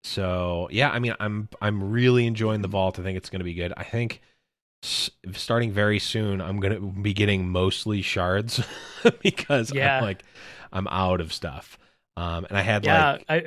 so 0.03 0.68
yeah, 0.70 0.90
I 0.90 0.98
mean, 0.98 1.14
I'm 1.20 1.48
I'm 1.61 1.90
really 1.90 2.27
enjoying 2.27 2.62
the 2.62 2.68
vault. 2.68 2.98
I 2.98 3.03
think 3.03 3.16
it's 3.16 3.31
going 3.31 3.40
to 3.40 3.44
be 3.44 3.55
good. 3.55 3.72
I 3.77 3.85
think 3.85 4.20
starting 4.85 5.73
very 5.73 5.99
soon, 5.99 6.40
I'm 6.40 6.61
going 6.61 6.75
to 6.75 7.01
be 7.03 7.12
getting 7.14 7.49
mostly 7.49 8.03
shards 8.03 8.62
because 9.23 9.73
Yeah. 9.73 9.99
I'm 9.99 10.03
like 10.05 10.25
I'm 10.73 10.87
out 10.88 11.20
of 11.20 11.33
stuff. 11.33 11.79
Um, 12.16 12.44
and 12.49 12.57
I 12.59 12.62
had 12.62 12.85
Yeah. 12.85 13.12
like 13.12 13.25
I 13.29 13.42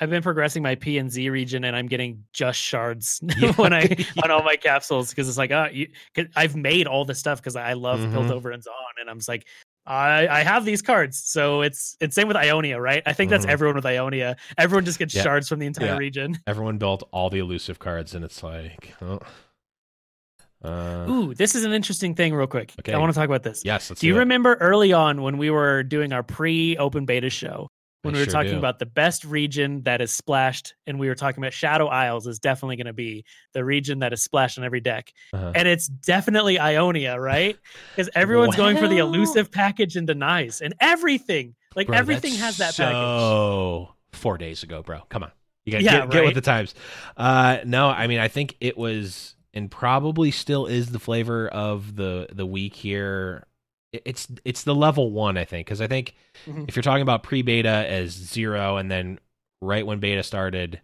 I've 0.00 0.10
been 0.10 0.22
progressing 0.22 0.62
my 0.62 0.76
P 0.76 0.96
and 0.98 1.10
Z 1.10 1.28
region, 1.30 1.64
and 1.64 1.74
I'm 1.74 1.86
getting 1.88 2.22
just 2.32 2.60
shards 2.60 3.20
Yeah. 3.36 3.52
when 3.52 3.72
I 3.72 3.96
on 4.22 4.30
all 4.30 4.44
my 4.44 4.54
capsules 4.56 5.10
because 5.10 5.28
it's 5.28 5.38
like, 5.38 5.50
uh, 5.50 5.68
you, 5.72 5.88
cause 6.14 6.26
I've 6.36 6.54
made 6.54 6.86
all 6.86 7.04
this 7.04 7.18
stuff 7.18 7.40
because 7.40 7.56
I 7.56 7.72
love 7.72 7.98
Mhm. 7.98 8.12
Piltover 8.12 8.54
and 8.54 8.62
Zaun, 8.62 9.00
and 9.00 9.10
I'm 9.10 9.18
just 9.18 9.28
like, 9.28 9.46
I 9.86 10.28
I 10.28 10.42
have 10.44 10.64
these 10.64 10.82
cards, 10.82 11.18
so 11.18 11.62
it's 11.62 11.96
it's 12.00 12.14
same 12.14 12.28
with 12.28 12.36
Ionia, 12.36 12.80
right? 12.80 13.02
I 13.06 13.12
think 13.12 13.30
that's 13.30 13.44
Mhm. 13.46 13.50
everyone 13.50 13.74
with 13.74 13.86
Ionia. 13.86 14.36
Everyone 14.56 14.84
just 14.84 15.00
gets 15.00 15.14
Yeah. 15.16 15.22
shards 15.24 15.48
from 15.48 15.58
the 15.58 15.66
entire 15.66 15.86
Yeah. 15.88 15.96
region. 15.96 16.38
everyone 16.46 16.78
built 16.78 17.02
all 17.10 17.28
the 17.30 17.40
elusive 17.40 17.80
cards, 17.80 18.14
and 18.14 18.24
it's 18.24 18.42
like, 18.44 18.94
oh, 19.02 19.18
uh, 20.64 21.06
Ooh, 21.08 21.34
this 21.34 21.54
is 21.54 21.64
an 21.64 21.72
interesting 21.72 22.14
thing, 22.14 22.34
real 22.34 22.46
quick. 22.46 22.72
Okay. 22.80 22.92
I 22.92 22.98
want 22.98 23.12
to 23.12 23.18
talk 23.18 23.26
about 23.26 23.42
this. 23.42 23.62
yes. 23.64 23.90
Let's 23.90 24.00
Do 24.00 24.06
you 24.06 24.16
it. 24.16 24.20
remember 24.20 24.54
early 24.54 24.92
on 24.92 25.22
when 25.22 25.38
we 25.38 25.50
were 25.50 25.82
doing 25.82 26.12
our 26.12 26.22
pre-open 26.22 27.06
beta 27.06 27.30
show 27.30 27.70
when 28.02 28.14
I 28.14 28.18
we 28.18 28.20
were 28.22 28.24
sure 28.26 28.32
talking 28.32 28.52
do. 28.52 28.58
about 28.58 28.78
the 28.78 28.86
best 28.86 29.24
region 29.24 29.82
that 29.82 30.00
is 30.00 30.12
splashed 30.12 30.74
and 30.86 30.98
we 30.98 31.08
were 31.08 31.14
talking 31.16 31.42
about 31.42 31.52
Shadow 31.52 31.86
Isles 31.88 32.26
is 32.26 32.38
definitely 32.38 32.76
going 32.76 32.86
to 32.86 32.92
be 32.92 33.24
the 33.54 33.64
region 33.64 33.98
that 34.00 34.12
is 34.12 34.22
splashed 34.22 34.56
on 34.58 34.64
every 34.64 34.80
deck. 34.80 35.12
Uh-huh. 35.32 35.52
And 35.54 35.66
it's 35.68 35.86
definitely 35.88 36.58
Ionia, 36.60 37.18
right? 37.20 37.56
Because 37.96 38.10
everyone's 38.14 38.56
going 38.56 38.76
for 38.76 38.86
the 38.88 38.98
elusive 38.98 39.50
package 39.50 39.96
and 39.96 40.06
denies 40.06 40.60
and 40.60 40.74
everything. 40.80 41.54
Like 41.76 41.88
Bro, 41.88 41.96
everything 41.98 42.34
has 42.34 42.56
that 42.58 42.76
package. 42.76 42.94
So 42.94 43.94
four 44.12 44.38
days 44.38 44.62
ago, 44.62 44.82
bro. 44.82 45.00
Come 45.08 45.22
on, 45.24 45.32
you 45.64 45.72
gotta 45.72 45.84
Yeah, 45.84 46.00
get, 46.02 46.10
get 46.10 46.24
with 46.24 46.34
the 46.34 46.40
times. 46.40 46.74
Uh, 47.16 47.58
no, 47.64 47.88
I 47.88 48.06
mean 48.06 48.18
I 48.20 48.28
think 48.28 48.56
it 48.60 48.76
was 48.78 49.34
and 49.58 49.70
probably 49.70 50.30
still 50.30 50.66
is 50.66 50.90
the 50.92 50.98
flavor 50.98 51.48
of 51.48 51.96
the 51.96 52.28
the 52.32 52.46
week 52.46 52.74
here. 52.74 53.44
It's 53.92 54.28
it's 54.44 54.62
the 54.64 54.74
level 54.74 55.10
one, 55.12 55.36
I 55.36 55.44
think, 55.44 55.66
because 55.66 55.80
I 55.80 55.86
think 55.86 56.14
Mhm. 56.46 56.66
if 56.68 56.76
you're 56.76 56.82
talking 56.82 57.02
about 57.02 57.22
pre-beta 57.22 57.68
as 57.68 58.12
zero, 58.12 58.76
and 58.76 58.90
then 58.90 59.18
right 59.60 59.86
when 59.86 59.98
beta 59.98 60.22
started 60.22 60.80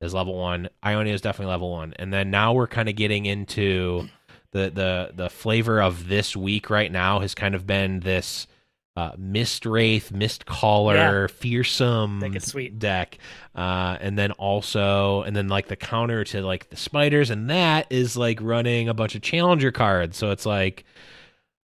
as 0.00 0.14
level 0.14 0.36
one, 0.38 0.68
Ionia 0.84 1.14
is 1.14 1.20
definitely 1.20 1.50
level 1.50 1.70
one, 1.70 1.94
and 1.96 2.12
then 2.12 2.30
now 2.30 2.52
we're 2.52 2.66
kind 2.66 2.88
of 2.88 2.94
getting 2.96 3.26
into 3.26 4.08
the 4.52 4.70
the 4.70 5.10
the 5.14 5.30
flavor 5.30 5.80
of 5.82 6.08
this 6.08 6.36
week 6.36 6.68
right 6.70 6.92
now 6.92 7.20
has 7.20 7.34
kind 7.34 7.54
of 7.54 7.66
been 7.66 8.00
this 8.00 8.46
uh, 8.96 9.12
Mist 9.16 9.64
Wraith, 9.64 10.12
Mist 10.12 10.44
Caller, 10.46 11.28
fearsome 11.28 12.20
Deck 12.20 12.36
is 12.36 12.44
sweet. 12.46 12.78
deck, 12.78 13.18
uh, 13.54 13.96
and 14.00 14.18
then 14.18 14.32
also 14.32 15.22
and 15.22 15.34
then 15.34 15.48
like 15.48 15.68
the 15.68 15.76
counter 15.76 16.24
to 16.24 16.42
like 16.42 16.68
the 16.70 16.76
spiders, 16.76 17.30
and 17.30 17.48
that 17.50 17.86
is 17.90 18.16
like 18.16 18.38
running 18.42 18.88
a 18.88 18.94
bunch 18.94 19.14
of 19.14 19.22
challenger 19.22 19.72
cards. 19.72 20.16
So 20.18 20.30
it's 20.30 20.44
like, 20.44 20.84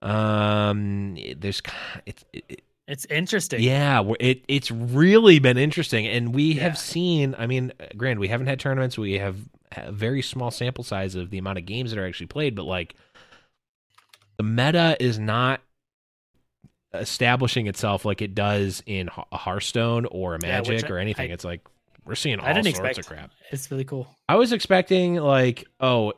um, 0.01 1.17
there's 1.37 1.61
it's 2.05 2.23
it, 2.33 2.45
it- 2.49 2.61
It's 2.87 3.05
interesting. 3.05 3.61
yeah, 3.63 4.03
it 4.19 4.43
it's 4.47 4.69
really 4.69 5.39
been 5.39 5.57
interesting, 5.57 6.05
and 6.05 6.35
we 6.35 6.53
Yeah. 6.53 6.61
have 6.63 6.77
seen. 6.77 7.33
I 7.39 7.47
mean, 7.47 7.73
grand, 7.97 8.19
we 8.19 8.27
haven't 8.27 8.45
had 8.45 8.59
tournaments. 8.59 8.95
We 8.99 9.13
have 9.13 9.37
a 9.75 9.91
very 9.91 10.21
small 10.21 10.51
sample 10.51 10.83
size 10.83 11.15
of 11.15 11.31
the 11.31 11.39
amount 11.39 11.57
of 11.57 11.65
games 11.65 11.89
that 11.89 11.99
are 11.99 12.05
actually 12.05 12.27
played, 12.27 12.53
but 12.53 12.65
like 12.65 12.93
the 14.37 14.43
meta 14.43 14.95
is 14.99 15.17
not 15.17 15.61
establishing 16.99 17.67
itself 17.67 18.05
like 18.05 18.21
it 18.21 18.35
does 18.35 18.83
in 18.85 19.09
a 19.31 19.37
Hearthstone 19.37 20.05
or 20.07 20.35
a 20.35 20.39
Yeah, 20.41 20.47
Magic 20.61 20.85
I- 20.85 20.89
or 20.93 20.97
anything. 20.97 21.31
I- 21.31 21.33
it's 21.33 21.43
like 21.45 21.61
we're 22.05 22.15
seeing 22.15 22.39
all 22.39 22.53
sorts 22.53 22.67
expect. 22.67 22.97
of 22.99 23.07
crap. 23.07 23.31
It's 23.51 23.71
really 23.71 23.83
cool. 23.85 24.07
I 24.29 24.35
was 24.35 24.51
expecting 24.51 25.15
like, 25.15 25.65
oh, 25.79 26.13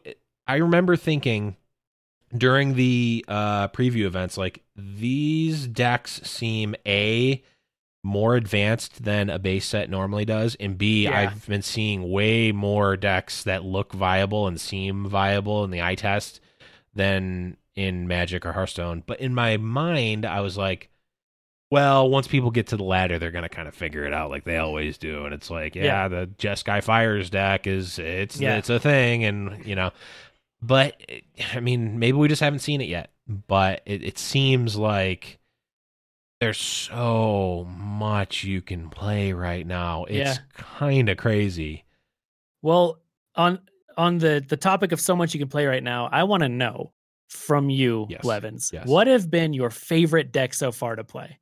I 0.48 0.56
remember 0.58 0.96
thinking 0.98 1.56
during 2.38 2.74
the 2.76 3.24
uh 3.30 3.70
preview 3.70 4.04
events 4.04 4.38
like 4.38 4.62
these 4.76 5.66
decks 5.66 6.20
seem 6.24 6.76
a 6.86 7.42
more 8.04 8.36
advanced 8.36 9.02
than 9.04 9.30
a 9.30 9.40
base 9.40 9.66
set 9.66 9.90
normally 9.90 10.26
does 10.26 10.56
and 10.60 10.78
b 10.78 11.04
Yeah. 11.06 11.22
have 11.22 11.48
been 11.48 11.62
seeing 11.62 12.10
way 12.12 12.52
more 12.52 12.98
decks 12.98 13.44
that 13.44 13.64
look 13.64 13.94
viable 13.94 14.46
and 14.46 14.60
seem 14.60 15.08
viable 15.08 15.64
in 15.64 15.72
the 15.72 15.82
eye 15.82 15.96
test 15.96 16.42
than 16.94 17.56
in 17.78 18.08
magic 18.08 18.46
or 18.46 18.52
hearthstone 18.54 19.04
but 19.06 19.20
in 19.20 19.34
my 19.34 19.56
mind 19.58 20.26
i 20.26 20.42
was 20.42 20.58
like 20.58 20.90
well 21.70 22.10
once 22.10 22.28
people 22.28 22.50
get 22.50 22.68
to 22.68 22.76
the 22.78 22.84
ladder 22.84 23.20
they're 23.20 23.32
gonna 23.32 23.48
kind 23.48 23.68
of 23.68 23.76
figure 23.76 24.04
it 24.06 24.14
out 24.14 24.30
like 24.32 24.44
they 24.46 24.58
always 24.58 24.98
do 24.98 25.26
and 25.26 25.34
it's 25.34 25.50
like 25.52 25.76
yeah, 25.76 25.84
Yeah. 25.84 26.08
the 26.08 26.28
jeskai 26.38 26.84
fires 26.84 27.30
deck 27.30 27.68
is 27.68 28.00
it's 28.00 28.40
Yeah. 28.40 28.58
it's 28.58 28.70
a 28.70 28.80
thing 28.80 29.24
and 29.24 29.64
you 29.66 29.76
know 29.76 29.92
but 30.62 31.00
eh, 31.08 31.20
i 31.54 31.60
mean 31.60 32.00
maybe 32.00 32.18
we 32.18 32.28
just 32.28 32.42
haven't 32.42 32.60
seen 32.60 32.82
it 32.82 32.88
yet 32.90 33.12
but 33.48 33.82
it, 33.86 34.04
it 34.04 34.18
seems 34.18 34.76
like 34.76 35.38
there's 36.40 36.58
so 36.60 37.68
much 37.70 38.44
you 38.44 38.62
can 38.62 38.90
play 38.90 39.34
right 39.34 39.66
now 39.68 40.06
it's 40.06 40.16
Yeah. 40.40 40.44
kind 40.54 41.10
of 41.10 41.18
crazy 41.18 41.84
Well, 42.64 43.00
on 43.36 43.60
on 43.98 44.18
the 44.20 44.44
the 44.48 44.58
topic 44.58 44.92
of 44.92 45.00
so 45.02 45.16
much 45.16 45.34
you 45.34 45.40
can 45.40 45.50
play 45.50 45.66
right 45.66 45.84
now, 45.84 46.08
I 46.12 46.24
want 46.24 46.44
to 46.44 46.50
know 46.50 46.92
from 47.28 47.70
you, 47.70 48.08
Yes, 48.10 48.22
Blevins, 48.22 48.72
yes. 48.74 48.88
what 48.88 49.08
have 49.08 49.30
been 49.30 49.54
your 49.54 49.70
favorite 49.70 50.32
deck 50.32 50.54
so 50.54 50.72
far 50.72 50.96
to 50.96 51.04
play? 51.04 51.38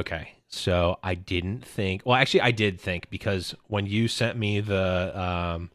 Okay. 0.00 0.32
So 0.48 0.98
I 1.02 1.14
didn't 1.14 1.64
think 1.64 2.02
well 2.04 2.16
actually 2.16 2.40
I 2.40 2.50
did 2.50 2.80
think 2.80 3.08
because 3.10 3.54
when 3.68 3.86
you 3.86 4.08
sent 4.08 4.36
me 4.36 4.60
the 4.60 5.18
um 5.20 5.70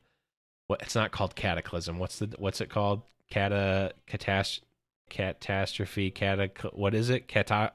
what 0.68 0.82
it's 0.82 0.96
not 0.96 1.12
called 1.12 1.36
cataclysm. 1.36 2.00
What's 2.00 2.20
the 2.20 2.34
what's 2.38 2.60
it 2.60 2.70
called? 2.70 3.04
Cata 3.32 3.94
catast 4.08 4.62
catastrophe 5.10 6.12
cata 6.12 6.50
what 6.74 6.94
is 6.94 7.10
it? 7.10 7.28
Cata 7.28 7.72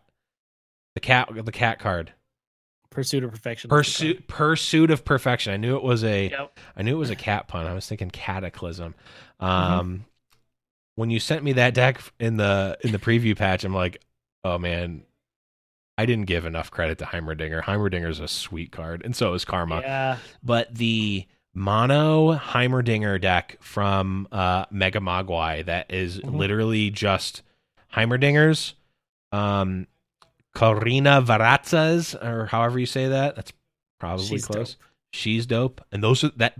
the 0.94 1.00
cat 1.00 1.30
the 1.44 1.52
cat 1.52 1.78
card. 1.78 2.12
Pursuit 2.90 3.22
of 3.22 3.30
Perfection. 3.30 3.70
Pursuit 3.70 4.26
pursuit 4.26 4.90
of 4.90 5.04
perfection. 5.04 5.52
I 5.52 5.56
knew 5.56 5.76
it 5.76 5.82
was 5.84 6.02
a. 6.02 6.28
Yep. 6.28 6.58
I 6.76 6.82
knew 6.82 6.96
it 6.96 6.98
was 6.98 7.10
a 7.10 7.16
cat 7.16 7.46
pun. 7.46 7.64
I 7.66 7.72
was 7.72 7.86
thinking 7.86 8.10
cataclysm. 8.10 8.96
Mm-hmm. 9.40 9.98
When 10.96 11.10
you 11.10 11.20
sent 11.20 11.42
me 11.44 11.52
that 11.54 11.74
deck 11.74 12.00
in 12.18 12.36
the 12.36 12.76
in 12.82 12.92
the 12.92 12.98
preview 12.98 13.36
patch, 13.36 13.64
I'm 13.64 13.74
like, 13.74 14.02
oh 14.44 14.58
man, 14.58 15.02
I 15.96 16.06
didn't 16.06 16.26
give 16.26 16.44
enough 16.44 16.70
credit 16.70 16.98
to 16.98 17.04
Heimerdinger. 17.06 17.62
Heimerdinger's 17.62 18.20
a 18.20 18.28
sweet 18.28 18.72
card, 18.72 19.02
and 19.04 19.14
so 19.16 19.32
is 19.34 19.44
Karma. 19.44 19.80
Yeah. 19.80 20.18
But 20.42 20.74
the 20.74 21.26
mono 21.54 22.34
Heimerdinger 22.36 23.20
deck 23.20 23.56
from 23.60 24.28
uh, 24.30 24.66
Mega 24.70 25.00
Mogwai 25.00 25.64
that 25.66 25.92
is 25.92 26.18
Mhm. 26.20 26.34
literally 26.36 26.90
just 26.90 27.42
Heimerdingers, 27.94 28.74
um, 29.32 29.86
Corina 30.54 31.24
Veraza, 31.24 32.22
or 32.24 32.46
however 32.46 32.78
you 32.78 32.86
say 32.86 33.08
that. 33.08 33.36
That's 33.36 33.52
probably 33.98 34.26
She's 34.26 34.44
close. 34.46 34.74
dope. 34.74 34.82
She's 35.12 35.46
dope, 35.46 35.80
and 35.92 36.02
those 36.02 36.22
are 36.24 36.30
that. 36.36 36.54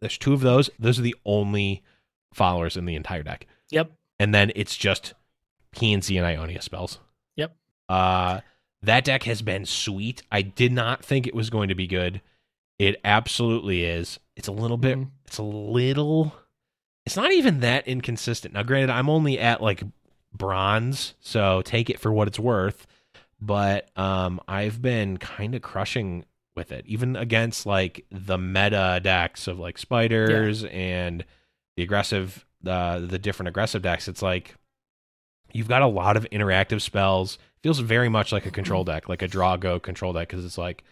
There's 0.00 0.18
two 0.18 0.32
of 0.32 0.40
those. 0.40 0.70
Those 0.78 0.98
are 0.98 1.02
the 1.02 1.14
only 1.24 1.82
followers 2.34 2.76
in 2.76 2.84
the 2.86 2.96
entire 2.96 3.22
deck, 3.22 3.46
Yep. 3.72 3.90
and 4.20 4.32
then 4.34 4.52
it's 4.54 4.76
just 4.76 5.14
PNC 5.74 6.16
and 6.16 6.24
Ionia 6.26 6.62
spells. 6.62 6.98
Yep. 7.36 7.56
Uh, 7.88 8.40
that 8.82 9.04
deck 9.04 9.22
has 9.24 9.42
been 9.42 9.64
sweet. 9.66 10.22
I 10.30 10.42
did 10.42 10.72
not 10.72 11.04
think 11.04 11.26
it 11.26 11.34
was 11.34 11.50
going 11.50 11.68
to 11.68 11.74
be 11.74 11.86
good. 11.86 12.20
It 12.78 13.00
absolutely 13.04 13.84
is. 13.84 14.18
It's 14.36 14.48
a 14.48 14.52
little 14.52 14.76
bit. 14.76 14.98
Mhm. 14.98 15.10
It's 15.26 15.38
a 15.38 15.42
little. 15.42 16.34
It's 17.06 17.16
not 17.16 17.32
even 17.32 17.60
that 17.60 17.86
inconsistent. 17.88 18.54
Now, 18.54 18.62
granted, 18.62 18.90
I'm 18.90 19.08
only 19.10 19.38
at 19.38 19.62
like 19.62 19.82
bronze, 20.32 21.14
so 21.20 21.62
take 21.62 21.90
it 21.90 21.98
for 22.00 22.12
what 22.12 22.28
it's 22.28 22.38
worth. 22.38 22.86
But 23.40 23.88
um, 23.98 24.40
I've 24.46 24.80
been 24.80 25.16
kind 25.16 25.54
of 25.54 25.62
crushing 25.62 26.24
with 26.54 26.70
it, 26.70 26.84
even 26.86 27.16
against 27.16 27.66
like 27.66 28.04
the 28.10 28.38
meta 28.38 29.00
decks 29.02 29.46
of 29.48 29.58
like 29.58 29.78
spiders 29.78 30.64
and 30.64 31.24
the 31.76 31.82
aggressive, 31.82 32.44
uh, 32.66 33.00
the 33.00 33.18
different 33.18 33.48
aggressive 33.48 33.82
decks. 33.82 34.08
It's 34.08 34.22
like 34.22 34.54
you've 35.52 35.68
got 35.68 35.82
a 35.82 35.86
lot 35.86 36.16
of 36.16 36.28
interactive 36.30 36.80
spells. 36.80 37.38
Feels 37.62 37.78
very 37.78 38.08
much 38.08 38.32
like 38.32 38.46
a 38.46 38.50
control 38.50 38.84
deck, 38.84 39.08
like 39.08 39.22
a 39.22 39.28
draw 39.28 39.56
go 39.56 39.78
control 39.78 40.12
deck, 40.12 40.28
because 40.28 40.44
it's 40.44 40.58
like 40.58 40.82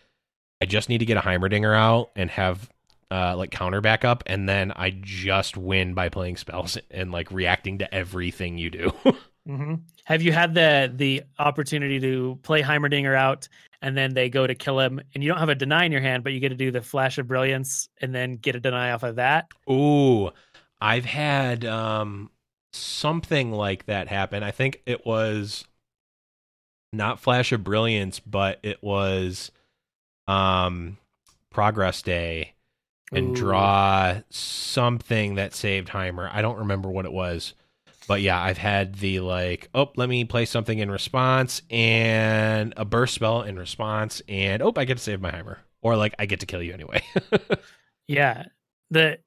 I 0.61 0.67
just 0.67 0.89
need 0.89 0.99
to 0.99 1.07
get 1.07 1.17
a 1.17 1.21
Heimerdinger 1.21 1.77
out 1.77 2.11
and 2.15 2.31
have 2.31 2.69
uh, 3.11 3.35
like 3.37 3.51
counter 3.51 3.81
backup, 3.81 4.23
and 4.27 4.49
then 4.49 4.73
I 4.77 4.91
just 5.01 5.57
win 5.57 5.95
by 5.95 6.09
playing 6.09 6.37
spells 6.37 6.79
and 6.91 7.11
like 7.11 7.31
reacting 7.33 7.79
to 7.79 7.93
everything 7.95 8.59
you 8.59 8.71
do. 8.71 8.93
hmm 9.47 9.75
Have 10.05 10.23
you 10.23 10.33
had 10.33 10.55
the 10.55 10.93
the 10.95 11.23
opportunity 11.39 11.99
to 12.01 12.39
play 12.43 12.63
Heimerdinger 12.63 13.17
out, 13.17 13.49
and 13.83 13.97
then 13.97 14.15
they 14.15 14.29
go 14.29 14.47
to 14.47 14.55
kill 14.55 14.79
him, 14.79 15.01
and 15.15 15.25
you 15.25 15.31
don't 15.31 15.39
have 15.39 15.49
a 15.49 15.55
deny 15.55 15.85
in 15.85 15.93
your 15.93 16.03
hand, 16.03 16.23
but 16.23 16.33
you 16.33 16.41
get 16.41 16.51
to 16.51 16.55
do 16.55 16.71
the 16.71 16.83
flash 16.83 17.19
of 17.19 17.27
brilliance, 17.27 17.89
and 18.01 18.15
then 18.15 18.35
get 18.35 18.55
a 18.55 18.61
deny 18.61 18.93
off 18.93 19.03
of 19.03 19.17
that? 19.17 19.49
Ooh, 19.69 20.31
I've 20.81 21.05
had 21.05 21.65
um 21.65 22.31
something 22.73 23.53
like 23.53 23.87
that 23.87 24.09
happen. 24.09 24.43
I 24.43 24.51
think 24.51 24.83
it 24.87 25.05
was 25.05 25.65
not 26.93 27.21
Flash 27.21 27.53
of 27.53 27.65
Brilliance, 27.65 28.21
but 28.21 28.59
it 28.63 28.83
was 28.83 29.51
um 30.27 30.97
Progress 31.51 32.03
Day 32.03 32.55
and 33.13 33.31
Ooh. 33.31 33.41
draw 33.41 34.21
something 34.31 35.35
that 35.35 35.55
saved 35.55 35.89
Heimer. 35.89 36.31
I 36.33 36.43
don't 36.43 36.59
remember 36.59 36.89
what 36.91 37.05
it 37.05 37.13
was. 37.13 37.55
But 38.07 38.23
yeah, 38.23 38.41
I've 38.41 38.59
had 38.59 38.97
the 38.97 39.21
like, 39.21 39.69
oh, 39.75 39.91
let 39.97 40.09
me 40.09 40.25
play 40.25 40.45
something 40.45 40.79
in 40.79 40.91
response 40.91 41.63
and 41.71 42.75
a 42.77 42.85
burst 42.85 43.15
spell 43.15 43.43
in 43.43 43.57
response, 43.57 44.21
and 44.29 44.63
oh, 44.63 44.73
I 44.77 44.85
get 44.85 44.97
to 44.97 45.03
save 45.03 45.21
my 45.21 45.31
Heimer. 45.31 45.59
Or 45.83 45.97
like 45.97 46.15
I 46.19 46.27
get 46.27 46.41
to 46.41 46.47
kill 46.47 46.63
you 46.63 46.73
anyway. 46.73 47.03
Yeah, 48.09 48.47
the 48.91 49.21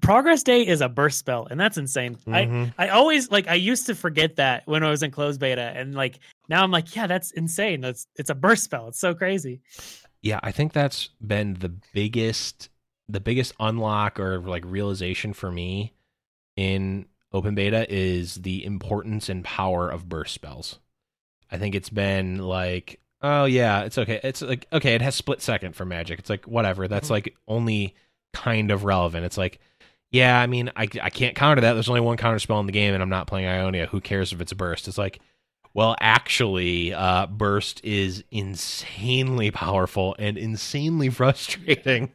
progress 0.00 0.42
day 0.42 0.66
is 0.66 0.80
a 0.80 0.88
burst 0.88 1.18
spell, 1.18 1.46
and 1.50 1.58
that's 1.58 1.76
insane. 1.78 2.16
I 2.26 2.44
Mhm. 2.46 2.74
I 2.78 2.88
always 2.88 3.30
like 3.30 3.48
I 3.48 3.54
used 3.54 3.86
to 3.86 3.94
forget 3.94 4.36
that 4.36 4.66
when 4.66 4.82
I 4.84 4.90
was 4.90 5.02
in 5.02 5.10
closed 5.10 5.40
beta, 5.40 5.72
and 5.74 5.94
like 5.94 6.18
now 6.48 6.62
I'm 6.62 6.70
like, 6.70 6.94
yeah, 6.96 7.06
that's 7.06 7.30
insane. 7.32 7.80
That's 7.80 8.06
it's 8.16 8.30
a 8.30 8.34
burst 8.34 8.64
spell. 8.64 8.88
It's 8.88 9.00
so 9.00 9.14
crazy. 9.14 9.60
yeah 10.20 10.40
i 10.42 10.50
think 10.50 10.72
that's 10.72 11.10
been 11.24 11.54
the 11.60 11.68
biggest 11.94 12.70
the 13.08 13.20
biggest 13.20 13.52
unlock 13.60 14.18
or 14.18 14.40
like 14.40 14.64
realization 14.66 15.32
for 15.32 15.48
me 15.52 15.92
in 16.56 17.06
open 17.32 17.54
beta 17.54 17.86
is 17.88 18.34
the 18.36 18.64
importance 18.64 19.28
and 19.28 19.44
power 19.44 19.88
of 19.88 20.08
burst 20.08 20.34
spells 20.34 20.80
i 21.52 21.56
think 21.56 21.76
it's 21.76 21.88
been 21.90 22.38
like 22.38 22.98
oh 23.22 23.44
yeah 23.44 23.82
it's 23.82 23.96
okay 23.96 24.18
it's 24.24 24.42
like 24.42 24.66
okay 24.72 24.96
it 24.96 25.02
has 25.02 25.14
split 25.14 25.40
second 25.40 25.76
for 25.76 25.84
magic 25.84 26.18
it's 26.18 26.30
like 26.30 26.44
whatever 26.48 26.88
that's 26.88 27.06
Mhm. 27.06 27.12
like 27.12 27.36
only 27.46 27.94
kind 28.32 28.72
of 28.72 28.82
relevant 28.82 29.24
it's 29.24 29.38
like 29.38 29.60
yeah 30.10 30.40
i 30.40 30.46
mean 30.46 30.70
I, 30.76 30.88
I 31.02 31.10
can't 31.10 31.34
counter 31.34 31.60
that 31.62 31.74
there's 31.74 31.88
only 31.88 32.00
one 32.00 32.16
counter 32.16 32.38
spell 32.38 32.60
in 32.60 32.66
the 32.66 32.72
game 32.72 32.94
and 32.94 33.02
i'm 33.02 33.08
not 33.08 33.26
playing 33.26 33.46
ionia 33.46 33.86
who 33.86 34.00
cares 34.00 34.32
if 34.32 34.40
it's 34.40 34.52
a 34.52 34.56
burst 34.56 34.88
it's 34.88 34.98
like 34.98 35.20
well, 35.74 35.96
actually, 36.00 36.92
uh, 36.92 37.26
Burst 37.26 37.84
is 37.84 38.24
insanely 38.32 39.50
powerful 39.50 40.16
and 40.18 40.36
insanely 40.36 41.08
frustrating. 41.10 42.12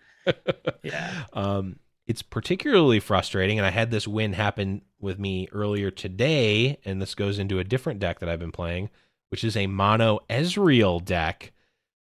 Yeah. 0.82 1.24
Um, 1.32 1.78
it's 2.06 2.22
particularly 2.22 3.00
frustrating, 3.00 3.60
and 3.60 3.66
I 3.66 3.70
had 3.70 3.90
this 3.90 4.06
win 4.06 4.34
happen 4.34 4.82
with 5.00 5.18
me 5.18 5.48
earlier 5.54 5.92
today, 5.92 6.78
and 6.84 7.02
this 7.02 7.16
goes 7.16 7.40
into 7.40 7.60
a 7.60 7.64
different 7.64 8.02
deck 8.02 8.20
that 8.20 8.28
I've 8.28 8.40
been 8.40 8.52
playing, 8.52 8.90
which 9.30 9.46
is 9.46 9.56
a 9.56 9.68
mono 9.68 10.20
Ezreal 10.30 11.04
deck, 11.04 11.54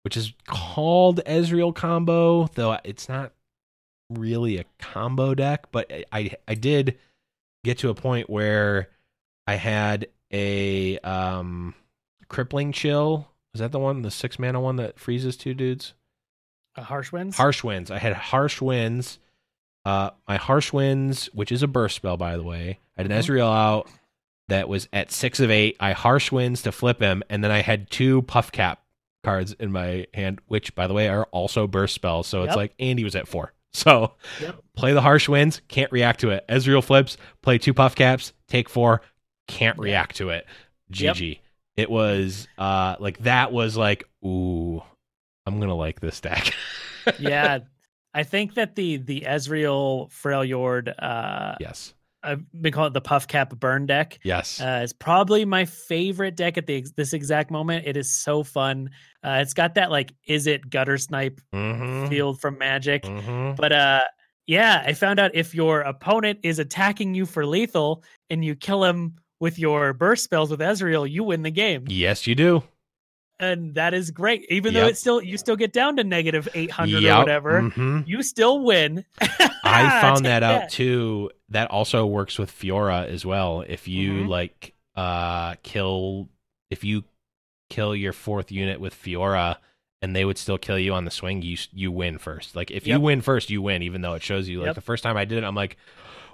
which 0.01 0.17
is 0.17 0.33
called 0.47 1.21
Ezreal 1.25 1.75
Combo, 1.75 2.47
though 2.55 2.79
it's 2.83 3.07
not 3.07 3.33
really 4.19 4.57
a 4.57 4.65
combo 4.79 5.33
deck, 5.35 5.71
but 5.71 5.91
I 6.11 6.35
I, 6.47 6.55
did 6.55 6.97
get 7.63 7.77
to 7.79 7.89
a 7.89 7.93
point 7.95 8.29
where 8.29 8.89
I 9.47 9.55
had 9.55 10.07
a 10.33 10.97
um 10.99 11.75
crippling 12.29 12.71
chill. 12.71 13.27
Is 13.53 13.59
that 13.59 13.71
the 13.71 13.79
one, 13.79 14.01
the 14.01 14.11
six 14.11 14.39
mana 14.39 14.61
one 14.61 14.77
that 14.77 14.97
freezes 14.99 15.35
two 15.37 15.53
dudes? 15.53 15.93
Uh, 16.75 16.83
harsh 16.83 17.11
winds. 17.11 17.35
Harsh 17.37 17.63
winds. 17.63 17.91
I 17.91 17.97
had 17.99 18.13
harsh 18.13 18.61
winds. 18.61 19.19
Uh, 19.83 20.11
my 20.27 20.37
harsh 20.37 20.71
winds, 20.71 21.25
which 21.33 21.51
is 21.51 21.63
a 21.63 21.67
burst 21.67 21.95
spell, 21.97 22.15
by 22.17 22.37
the 22.37 22.43
way. 22.43 22.79
I 22.97 23.01
had 23.01 23.11
an 23.11 23.17
Mhm. 23.17 23.23
Ezreal 23.25 23.51
out 23.53 23.89
that 24.47 24.69
was 24.69 24.87
at 24.93 25.11
six 25.11 25.39
of 25.39 25.49
eight. 25.51 25.75
I 25.79 25.91
harsh 25.93 26.31
winds 26.31 26.61
to 26.61 26.71
flip 26.71 27.01
him, 27.01 27.23
and 27.29 27.43
then 27.43 27.51
I 27.51 27.61
had 27.61 27.89
two 27.89 28.21
puff 28.21 28.51
cap 28.51 28.83
cards 29.23 29.53
in 29.53 29.71
my 29.71 30.07
hand, 30.13 30.39
which, 30.47 30.73
by 30.75 30.87
the 30.87 30.93
way, 30.93 31.07
are 31.09 31.25
also 31.31 31.67
burst 31.67 31.93
spells. 31.95 32.27
So 32.27 32.43
it's 32.43 32.51
Yep. 32.51 32.55
like 32.57 32.73
Andy 32.79 33.03
was 33.03 33.15
at 33.15 33.27
four. 33.27 33.53
So 33.73 34.15
Yep. 34.41 34.59
play 34.75 34.93
the 34.93 35.01
harsh 35.01 35.29
winds, 35.29 35.61
can't 35.67 35.91
react 35.91 36.19
to 36.21 36.29
it. 36.31 36.45
Ezreal 36.49 36.83
flips, 36.83 37.17
play 37.41 37.57
two 37.57 37.73
puff 37.73 37.95
caps, 37.95 38.33
take 38.47 38.67
four, 38.69 39.01
can't 39.47 39.77
react 39.79 40.17
to 40.17 40.29
it. 40.29 40.45
Yep. 40.89 41.15
GG. 41.15 41.39
It 41.77 41.89
was 41.89 42.47
uh 42.57 42.95
like 42.99 43.19
that 43.19 43.51
was 43.51 43.77
like, 43.77 44.03
ooh, 44.25 44.81
I'm 45.45 45.59
gonna 45.59 45.75
like 45.75 45.99
this 46.01 46.19
deck. 46.19 46.53
yeah. 47.19 47.59
I 48.13 48.23
think 48.23 48.55
that 48.55 48.75
the 48.75 48.97
the 48.97 49.21
Ezreal 49.21 50.11
Freljord 50.11 50.93
uh 50.99 51.55
yes. 51.61 51.93
I've 52.23 52.43
been 52.61 52.71
calling 52.71 52.91
it 52.91 52.93
the 52.93 53.01
Puff 53.01 53.27
Cap 53.27 53.55
Burn 53.59 53.85
deck. 53.85 54.19
Yes. 54.23 54.61
Uh, 54.61 54.81
it's 54.83 54.93
probably 54.93 55.45
my 55.45 55.65
favorite 55.65 56.35
deck 56.35 56.57
at 56.57 56.67
the 56.67 56.85
this 56.95 57.13
exact 57.13 57.51
moment. 57.51 57.87
It 57.87 57.97
is 57.97 58.11
so 58.11 58.43
fun. 58.43 58.89
Uh, 59.23 59.39
it's 59.41 59.53
got 59.53 59.75
that 59.75 59.91
like 59.91 60.13
is 60.27 60.47
it 60.47 60.69
gutter 60.69 60.97
snipe 60.97 61.41
mm-hmm. 61.53 62.07
field 62.07 62.39
from 62.41 62.57
Magic, 62.57 63.03
Mm-hmm. 63.03 63.55
but 63.55 63.71
uh, 63.71 64.01
yeah, 64.47 64.83
I 64.85 64.93
found 64.93 65.19
out 65.19 65.31
if 65.33 65.55
your 65.55 65.81
opponent 65.81 66.39
is 66.43 66.59
attacking 66.59 67.13
you 67.15 67.25
for 67.25 67.45
lethal 67.45 68.03
and 68.29 68.43
you 68.43 68.55
kill 68.55 68.83
him 68.83 69.15
with 69.39 69.57
your 69.57 69.93
burst 69.93 70.23
spells 70.23 70.51
with 70.51 70.59
Ezreal, 70.59 71.09
you 71.09 71.23
win 71.23 71.41
the 71.41 71.51
game, 71.51 71.85
Yes, 71.87 72.27
you 72.27 72.35
do. 72.35 72.63
And 73.41 73.75
that 73.75 73.93
is 73.93 74.11
great. 74.11 74.45
Even 74.49 74.73
though 74.73 74.85
it's 74.87 74.99
still 74.99 75.21
you 75.21 75.37
still 75.37 75.55
get 75.57 75.73
down 75.73 75.97
to 75.97 76.03
negative 76.03 76.47
eight 76.53 76.71
hundred 76.71 77.03
Yep. 77.03 77.15
or 77.15 77.19
whatever, 77.19 77.61
Mhm. 77.63 78.07
you 78.07 78.23
still 78.23 78.63
win. 78.63 79.03
I 79.63 79.89
found 80.01 80.17
Take 80.19 80.23
that 80.25 80.43
out 80.43 80.69
too. 80.69 81.31
That 81.49 81.69
also 81.71 82.05
works 82.05 82.37
with 82.39 82.51
Fiora 82.51 83.07
as 83.07 83.25
well. 83.25 83.61
If 83.67 83.87
you 83.87 84.13
Mhm. 84.13 84.27
like 84.29 84.73
uh 84.95 85.55
kill 85.63 86.29
if 86.69 86.83
you 86.83 87.03
kill 87.69 87.95
your 87.95 88.13
fourth 88.13 88.51
unit 88.51 88.79
with 88.79 88.93
Fiora 88.93 89.57
and 90.01 90.15
they 90.15 90.25
would 90.25 90.37
still 90.37 90.57
kill 90.57 90.77
you 90.79 90.93
on 90.93 91.05
the 91.05 91.11
swing, 91.11 91.41
you 91.41 91.57
you 91.73 91.91
win 91.91 92.17
first. 92.17 92.55
Like 92.55 92.71
if 92.71 92.85
you 92.87 92.99
win 92.99 93.21
first, 93.21 93.49
you 93.49 93.61
win 93.61 93.81
even 93.83 94.01
though 94.01 94.13
it 94.13 94.23
shows 94.23 94.47
you 94.49 94.59
like 94.59 94.67
Yep. 94.67 94.75
the 94.75 94.81
first 94.81 95.03
time 95.03 95.17
I 95.17 95.25
did 95.25 95.37
it, 95.39 95.43
I'm 95.45 95.55
like, 95.55 95.77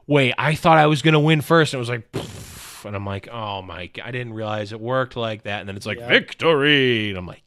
"Wait, 0.08 0.34
I 0.38 0.56
thought 0.56 0.78
I 0.78 0.88
was 0.88 1.02
going 1.02 1.14
to 1.14 1.20
win 1.20 1.42
first. 1.42 1.74
And 1.74 1.78
it 1.80 1.82
was 1.82 1.90
like 1.90 2.12
poof, 2.12 2.57
and 2.88 2.96
I'm 2.96 3.06
like, 3.06 3.28
"Oh 3.32 3.62
my 3.62 3.88
god, 3.88 4.06
I 4.08 4.12
didn't 4.12 4.34
realize 4.34 4.72
it 4.72 4.80
worked 4.80 5.16
like 5.16 5.44
that." 5.44 5.60
And 5.60 5.70
then 5.70 5.76
it's 5.76 5.86
like, 5.86 6.00
Yep. 6.00 6.10
"Victory." 6.10 7.10
And 7.10 7.18
I'm 7.18 7.26
like, 7.28 7.44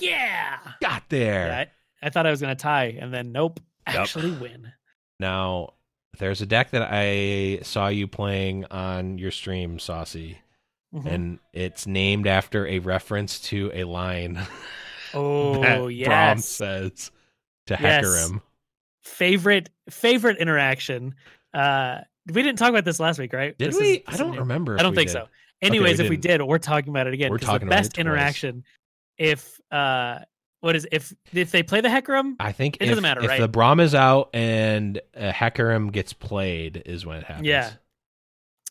Yeah. 0.00 0.58
"Got 0.80 1.04
there." 1.08 1.46
Yeah, 1.46 1.64
I, 2.02 2.06
I 2.06 2.10
thought 2.10 2.26
I 2.26 2.30
was 2.30 2.40
gonna 2.40 2.54
tie, 2.54 2.96
and 3.00 3.12
then 3.12 3.32
nope, 3.32 3.60
Yep. 3.86 3.96
actually 3.96 4.32
win. 4.32 4.72
Now, 5.20 5.74
there's 6.18 6.40
a 6.40 6.46
deck 6.46 6.70
that 6.70 6.88
I 6.90 7.60
saw 7.62 7.88
you 7.88 8.06
playing 8.06 8.64
on 8.66 9.18
your 9.18 9.30
stream, 9.30 9.78
Saucy, 9.78 10.38
Mhm. 10.94 11.06
and 11.06 11.38
it's 11.52 11.86
named 11.86 12.26
after 12.26 12.66
a 12.66 12.78
reference 12.80 13.40
to 13.40 13.70
a 13.74 13.84
line 13.84 14.40
oh 15.14 15.60
that 15.86 15.92
yes, 15.94 16.44
says 16.46 17.10
to 17.66 17.76
Yes. 17.80 18.04
Hecarim. 18.04 18.42
favorite 19.02 19.70
favorite 19.90 20.38
interaction. 20.38 21.14
Uh, 21.54 22.00
we 22.32 22.42
didn't 22.42 22.58
talk 22.58 22.70
about 22.70 22.84
this 22.84 23.00
last 23.00 23.18
week, 23.18 23.32
right? 23.32 23.56
Did 23.58 23.68
This 23.72 23.78
we? 23.80 23.90
is- 23.92 24.02
I 24.06 24.16
don't 24.16 24.36
remember. 24.36 24.78
I 24.78 24.82
don't 24.82 24.94
think 24.94 25.08
did. 25.08 25.12
so. 25.14 25.28
Anyways, 25.60 25.98
we 25.98 26.04
if 26.04 26.10
we 26.10 26.16
did, 26.16 26.40
we're 26.42 26.58
talking 26.58 26.90
about 26.90 27.06
it 27.08 27.14
again. 27.14 27.30
We're 27.30 27.38
talking 27.38 27.66
the 27.68 27.72
about 27.74 27.78
best 27.82 27.94
twice. 27.94 28.00
interaction. 28.00 28.64
If 29.16 29.60
uh, 29.72 30.20
what 30.60 30.76
is 30.76 30.86
if 30.92 31.12
if 31.32 31.50
they 31.50 31.62
play 31.64 31.80
the 31.80 31.88
Hecarim, 31.88 32.34
I 32.38 32.52
think 32.52 32.76
It 32.76 32.82
if, 32.82 32.88
doesn't 32.90 33.02
matter, 33.02 33.22
if 33.22 33.28
right? 33.28 33.40
the 33.40 33.48
Braum 33.48 33.80
is 33.80 33.94
out 33.94 34.30
and 34.34 35.00
uh, 35.16 35.32
Hecarim 35.32 35.90
gets 35.90 36.12
played, 36.12 36.82
is 36.86 37.04
when 37.04 37.18
it 37.18 37.24
happens. 37.24 37.46
Yeah. 37.46 37.70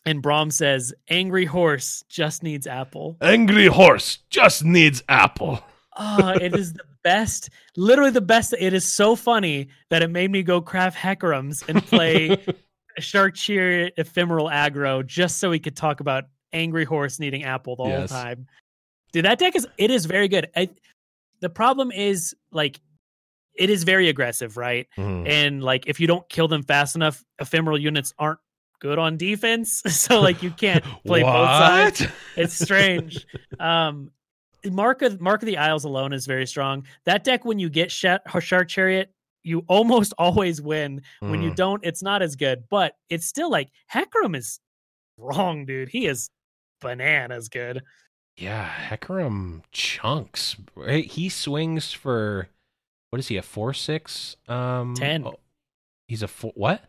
and 0.06 0.22
Braum 0.22 0.50
says, 0.52 0.94
"Angry 1.10 1.44
horse 1.44 2.04
just 2.08 2.42
needs 2.42 2.66
apple." 2.66 3.18
Angry 3.20 3.66
horse 3.66 4.18
just 4.30 4.64
needs 4.64 5.02
apple. 5.08 5.62
Oh, 5.98 6.28
it 6.30 6.54
is 6.54 6.72
the 6.72 6.84
best, 7.04 7.50
literally 7.76 8.10
the 8.12 8.20
best. 8.22 8.54
It 8.58 8.72
is 8.72 8.90
so 8.90 9.14
funny 9.16 9.68
that 9.90 10.02
it 10.02 10.08
made 10.08 10.30
me 10.30 10.42
go 10.42 10.60
craft 10.62 10.96
Hecarims 10.96 11.68
and 11.68 11.84
play 11.84 12.42
Shark 13.00 13.34
Chariot 13.34 13.94
ephemeral 13.96 14.48
aggro 14.48 15.04
just 15.06 15.38
so 15.38 15.50
we 15.50 15.58
could 15.58 15.76
talk 15.76 16.00
about 16.00 16.24
Angry 16.52 16.84
Horse 16.84 17.18
needing 17.18 17.44
apple 17.44 17.76
the 17.76 17.84
Yes. 17.84 18.10
whole 18.10 18.22
time. 18.22 18.46
Dude, 19.12 19.24
that 19.24 19.38
deck 19.38 19.56
is 19.56 19.66
it 19.78 19.90
is 19.90 20.06
very 20.06 20.28
good. 20.28 20.48
I, 20.56 20.68
the 21.40 21.48
problem 21.50 21.90
is 21.92 22.34
like 22.52 22.80
it 23.54 23.70
is 23.70 23.84
very 23.84 24.08
aggressive, 24.08 24.56
right? 24.56 24.86
Mhm. 24.96 25.28
And 25.28 25.62
like 25.62 25.86
if 25.86 25.98
you 26.00 26.06
don't 26.06 26.28
kill 26.28 26.48
them 26.48 26.62
fast 26.62 26.94
enough, 26.96 27.24
ephemeral 27.40 27.78
units 27.78 28.12
aren't 28.18 28.38
good 28.80 28.98
on 28.98 29.16
defense. 29.16 29.82
So 29.88 30.20
like 30.20 30.42
you 30.42 30.50
can't 30.50 30.84
play 31.06 31.22
both 31.22 31.32
sides 31.48 32.06
it's 32.36 32.54
strange. 32.64 33.26
um, 33.58 34.10
Mark 34.64 35.02
of 35.02 35.20
Mark 35.20 35.42
of 35.42 35.46
the 35.46 35.56
Isles 35.56 35.84
alone 35.84 36.12
is 36.12 36.26
very 36.26 36.46
strong. 36.46 36.84
That 37.04 37.24
deck, 37.24 37.44
when 37.44 37.58
you 37.58 37.68
get 37.70 37.90
Sha- 37.92 38.18
Shark 38.40 38.68
Chariot, 38.68 39.12
you 39.48 39.64
almost 39.68 40.12
always 40.18 40.60
win. 40.60 41.02
When 41.20 41.42
you 41.42 41.50
Mm. 41.50 41.56
don't, 41.56 41.84
it's 41.84 42.02
not 42.02 42.22
as 42.22 42.36
good. 42.36 42.64
But 42.70 42.94
it's 43.08 43.26
still 43.26 43.50
like 43.50 43.70
Hecarim 43.92 44.36
is 44.36 44.60
wrong, 45.16 45.64
dude. 45.64 45.88
He 45.88 46.06
is 46.06 46.30
bananas 46.80 47.48
good. 47.48 47.82
Yeah, 48.36 48.68
Hecarim 48.68 49.62
chunks. 49.72 50.56
Right? 50.76 51.04
He 51.04 51.28
swings 51.28 51.92
for 51.92 52.48
what 53.10 53.18
is 53.18 53.28
he? 53.28 53.36
A 53.36 53.42
four 53.42 53.72
six? 53.74 54.36
Um, 54.48 54.94
10. 54.94 55.26
oh, 55.26 55.40
he's 56.06 56.22
a 56.22 56.28
four. 56.28 56.52
What? 56.54 56.82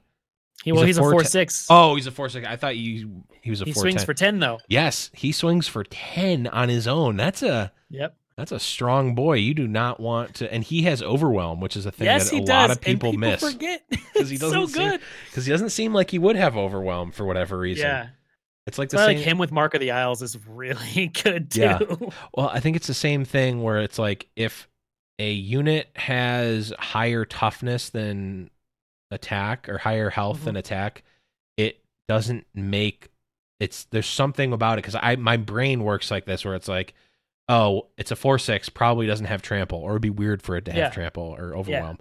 He, 0.63 0.71
He's 0.71 0.73
well, 0.73 0.83
a 0.83 0.87
he's 0.87 0.97
a 0.97 1.01
four 1.01 1.11
four 1.11 1.23
six. 1.23 1.65
Oh, 1.69 1.95
he's 1.95 2.05
a 2.05 2.11
four 2.11 2.27
six. 2.27 2.45
I 2.45 2.57
thought 2.57 2.75
you 2.75 3.23
he 3.41 3.49
was 3.49 3.61
a 3.61 3.65
he 3.65 3.71
four 3.71 3.83
swings 3.83 4.01
ten. 4.01 4.05
for 4.05 4.13
ten 4.13 4.39
though. 4.39 4.59
yes, 4.67 5.09
he 5.13 5.31
swings 5.31 5.67
for 5.69 5.85
ten 5.85 6.47
on 6.47 6.67
his 6.67 6.85
own. 6.85 7.15
That's 7.15 7.41
a 7.41 7.71
Yep. 7.89 8.15
That's 8.39 8.51
a 8.51 8.59
strong 8.59 9.13
boy. 9.15 9.33
You 9.35 9.53
do 9.53 9.67
not 9.67 9.99
want 9.99 10.35
to, 10.35 10.51
and 10.53 10.63
he 10.63 10.83
has 10.83 11.03
overwhelm, 11.03 11.59
which 11.59 11.75
is 11.77 11.85
a 11.85 11.91
thing 11.91 12.05
yes, 12.05 12.29
that 12.29 12.37
a 12.37 12.39
does. 12.39 12.49
lot 12.49 12.71
of 12.71 12.77
and 12.77 12.85
people, 12.85 13.13
miss 13.13 13.41
Forget 13.41 13.83
because 13.89 14.29
he 14.29 14.37
doesn't 14.37 14.51
so 14.59 14.65
seem, 14.65 14.89
good. 14.91 15.01
because 15.29 15.45
he 15.45 15.51
doesn't 15.51 15.69
seem 15.69 15.93
like 15.93 16.09
he 16.11 16.19
would 16.19 16.35
have 16.35 16.55
overwhelm 16.57 17.11
for 17.11 17.25
whatever 17.25 17.57
reason. 17.57 17.85
Yeah, 17.85 18.07
it's 18.65 18.77
like 18.77 18.89
so 18.91 18.97
the 18.97 19.05
same. 19.05 19.17
like 19.17 19.25
him 19.25 19.37
with 19.37 19.51
Mark 19.51 19.73
of 19.73 19.81
the 19.81 19.91
Isles 19.91 20.21
is 20.21 20.37
really 20.47 21.07
good 21.23 21.51
too. 21.51 21.59
Yeah. 21.61 21.79
Well, 22.35 22.49
I 22.49 22.59
think 22.59 22.75
it's 22.75 22.87
the 22.87 22.93
same 22.93 23.25
thing 23.25 23.61
where 23.61 23.79
it's 23.79 23.99
like 23.99 24.27
if 24.35 24.67
a 25.19 25.31
unit 25.31 25.89
has 25.95 26.71
higher 26.79 27.25
toughness 27.25 27.89
than 27.89 28.49
attack 29.11 29.67
or 29.67 29.77
higher 29.77 30.09
health 30.09 30.41
Mhm. 30.41 30.43
than 30.45 30.55
attack, 30.55 31.03
it 31.57 31.83
doesn't 32.07 32.45
make 32.53 33.09
it's 33.59 33.83
there's 33.85 34.07
something 34.07 34.53
about 34.53 34.77
it 34.79 34.83
because 34.83 34.95
I 34.95 35.17
my 35.17 35.35
brain 35.35 35.83
works 35.83 36.09
like 36.09 36.25
this 36.25 36.45
where 36.45 36.55
it's 36.55 36.69
like, 36.69 36.93
oh, 37.49 37.87
it's 37.97 38.11
a 38.11 38.15
four 38.15 38.39
six, 38.39 38.69
probably 38.69 39.07
doesn't 39.07 39.25
have 39.25 39.41
trample, 39.41 39.79
or 39.79 39.91
it'd 39.91 40.01
be 40.01 40.09
weird 40.09 40.41
for 40.41 40.55
it 40.55 40.63
to 40.65 40.71
have 40.71 40.77
Yeah. 40.77 40.89
trample 40.91 41.35
or 41.37 41.55
overwhelm. 41.55 41.97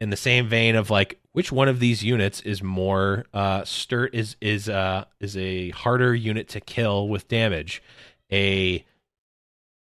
In 0.00 0.10
the 0.10 0.16
same 0.16 0.48
vein 0.48 0.74
of 0.76 0.90
like, 0.90 1.18
which 1.32 1.52
one 1.52 1.68
of 1.68 1.78
these 1.78 2.02
units 2.02 2.40
is 2.40 2.62
more 2.62 3.26
uh 3.34 3.64
sturt 3.64 4.14
is 4.14 4.36
is 4.40 4.68
uh 4.68 5.04
is 5.20 5.36
a 5.36 5.70
harder 5.70 6.14
unit 6.14 6.48
to 6.48 6.60
kill 6.60 7.08
with 7.08 7.28
damage? 7.28 7.82
A 8.32 8.84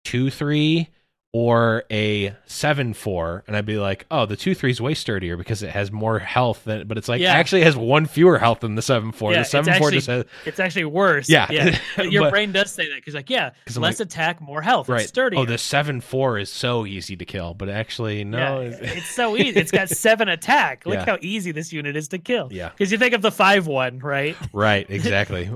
two 0.03 0.29
three 0.29 0.89
or 1.35 1.83
a 1.91 2.35
seven 2.45 2.93
four, 2.93 3.43
and 3.47 3.57
I'd 3.57 3.65
be 3.65 3.77
like, 3.77 4.05
oh, 4.11 4.27
the 4.27 4.35
two 4.35 4.53
three 4.53 4.69
is 4.69 4.79
way 4.79 4.93
sturdier 4.93 5.35
because 5.35 5.63
it 5.63 5.71
has 5.71 5.91
more 5.91 6.19
health 6.19 6.63
than, 6.63 6.87
but 6.87 6.95
it's 6.95 7.09
like 7.09 7.19
Yeah. 7.21 7.33
actually 7.33 7.63
has 7.63 7.75
one 7.75 8.05
fewer 8.05 8.37
health 8.37 8.59
than 8.59 8.75
the 8.75 8.83
seven 8.83 9.11
four. 9.11 9.31
Yeah, 9.31 9.37
the 9.37 9.41
it's 9.41 9.49
seven 9.49 9.73
four 9.73 9.87
actually- 9.87 9.97
just 9.97 10.07
has 10.07 10.25
It's 10.45 10.59
actually 10.59 10.85
worse. 10.85 11.27
Yeah. 11.27 11.47
yeah. 11.49 11.79
Your 12.03 12.23
But- 12.25 12.31
brain 12.31 12.51
does 12.51 12.71
say 12.71 12.87
that 12.87 12.95
because, 12.97 13.15
like, 13.15 13.31
yeah, 13.31 13.49
'Cause 13.65 13.77
less 13.79 13.99
like- 13.99 14.05
attack, 14.07 14.41
more 14.41 14.61
health. 14.61 14.87
right. 14.89 15.01
It's 15.01 15.09
sturdier. 15.09 15.39
Oh, 15.39 15.45
the 15.45 15.57
seven 15.57 16.01
four 16.01 16.37
is 16.37 16.51
so 16.51 16.85
easy 16.85 17.15
to 17.15 17.25
kill, 17.25 17.55
but 17.55 17.67
actually 17.67 18.23
no. 18.23 18.61
yeah, 18.61 18.67
it's- 18.67 18.97
it's 18.97 19.15
so 19.15 19.35
easy. 19.35 19.59
It's 19.59 19.71
got 19.71 19.89
seven 19.89 20.29
attack. 20.29 20.85
Look 20.85 20.99
how 20.99 21.17
easy 21.21 21.51
this 21.51 21.73
unit 21.73 21.95
is 21.95 22.09
to 22.09 22.19
kill. 22.19 22.49
yeah, 22.51 22.69
Because 22.69 22.91
you 22.91 22.99
think 22.99 23.15
of 23.15 23.23
the 23.23 23.31
five 23.31 23.65
one, 23.65 23.97
right? 23.99 24.37
right, 24.53 24.85
exactly. 24.87 25.49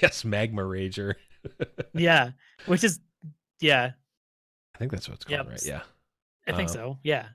yes, 0.00 0.24
magma 0.24 0.62
rager. 0.62 1.16
yeah, 1.92 2.30
which 2.64 2.82
is, 2.82 2.98
yeah, 3.60 3.90
I 4.76 4.78
think 4.78 4.92
that's 4.92 5.08
what 5.08 5.14
it's 5.16 5.24
called, 5.24 5.38
Yep. 5.38 5.48
right? 5.48 5.64
Yeah, 5.64 5.80
I 6.46 6.52
think 6.52 6.68
Um, 6.68 6.74
so. 6.74 6.98
Yeah, 7.02 7.28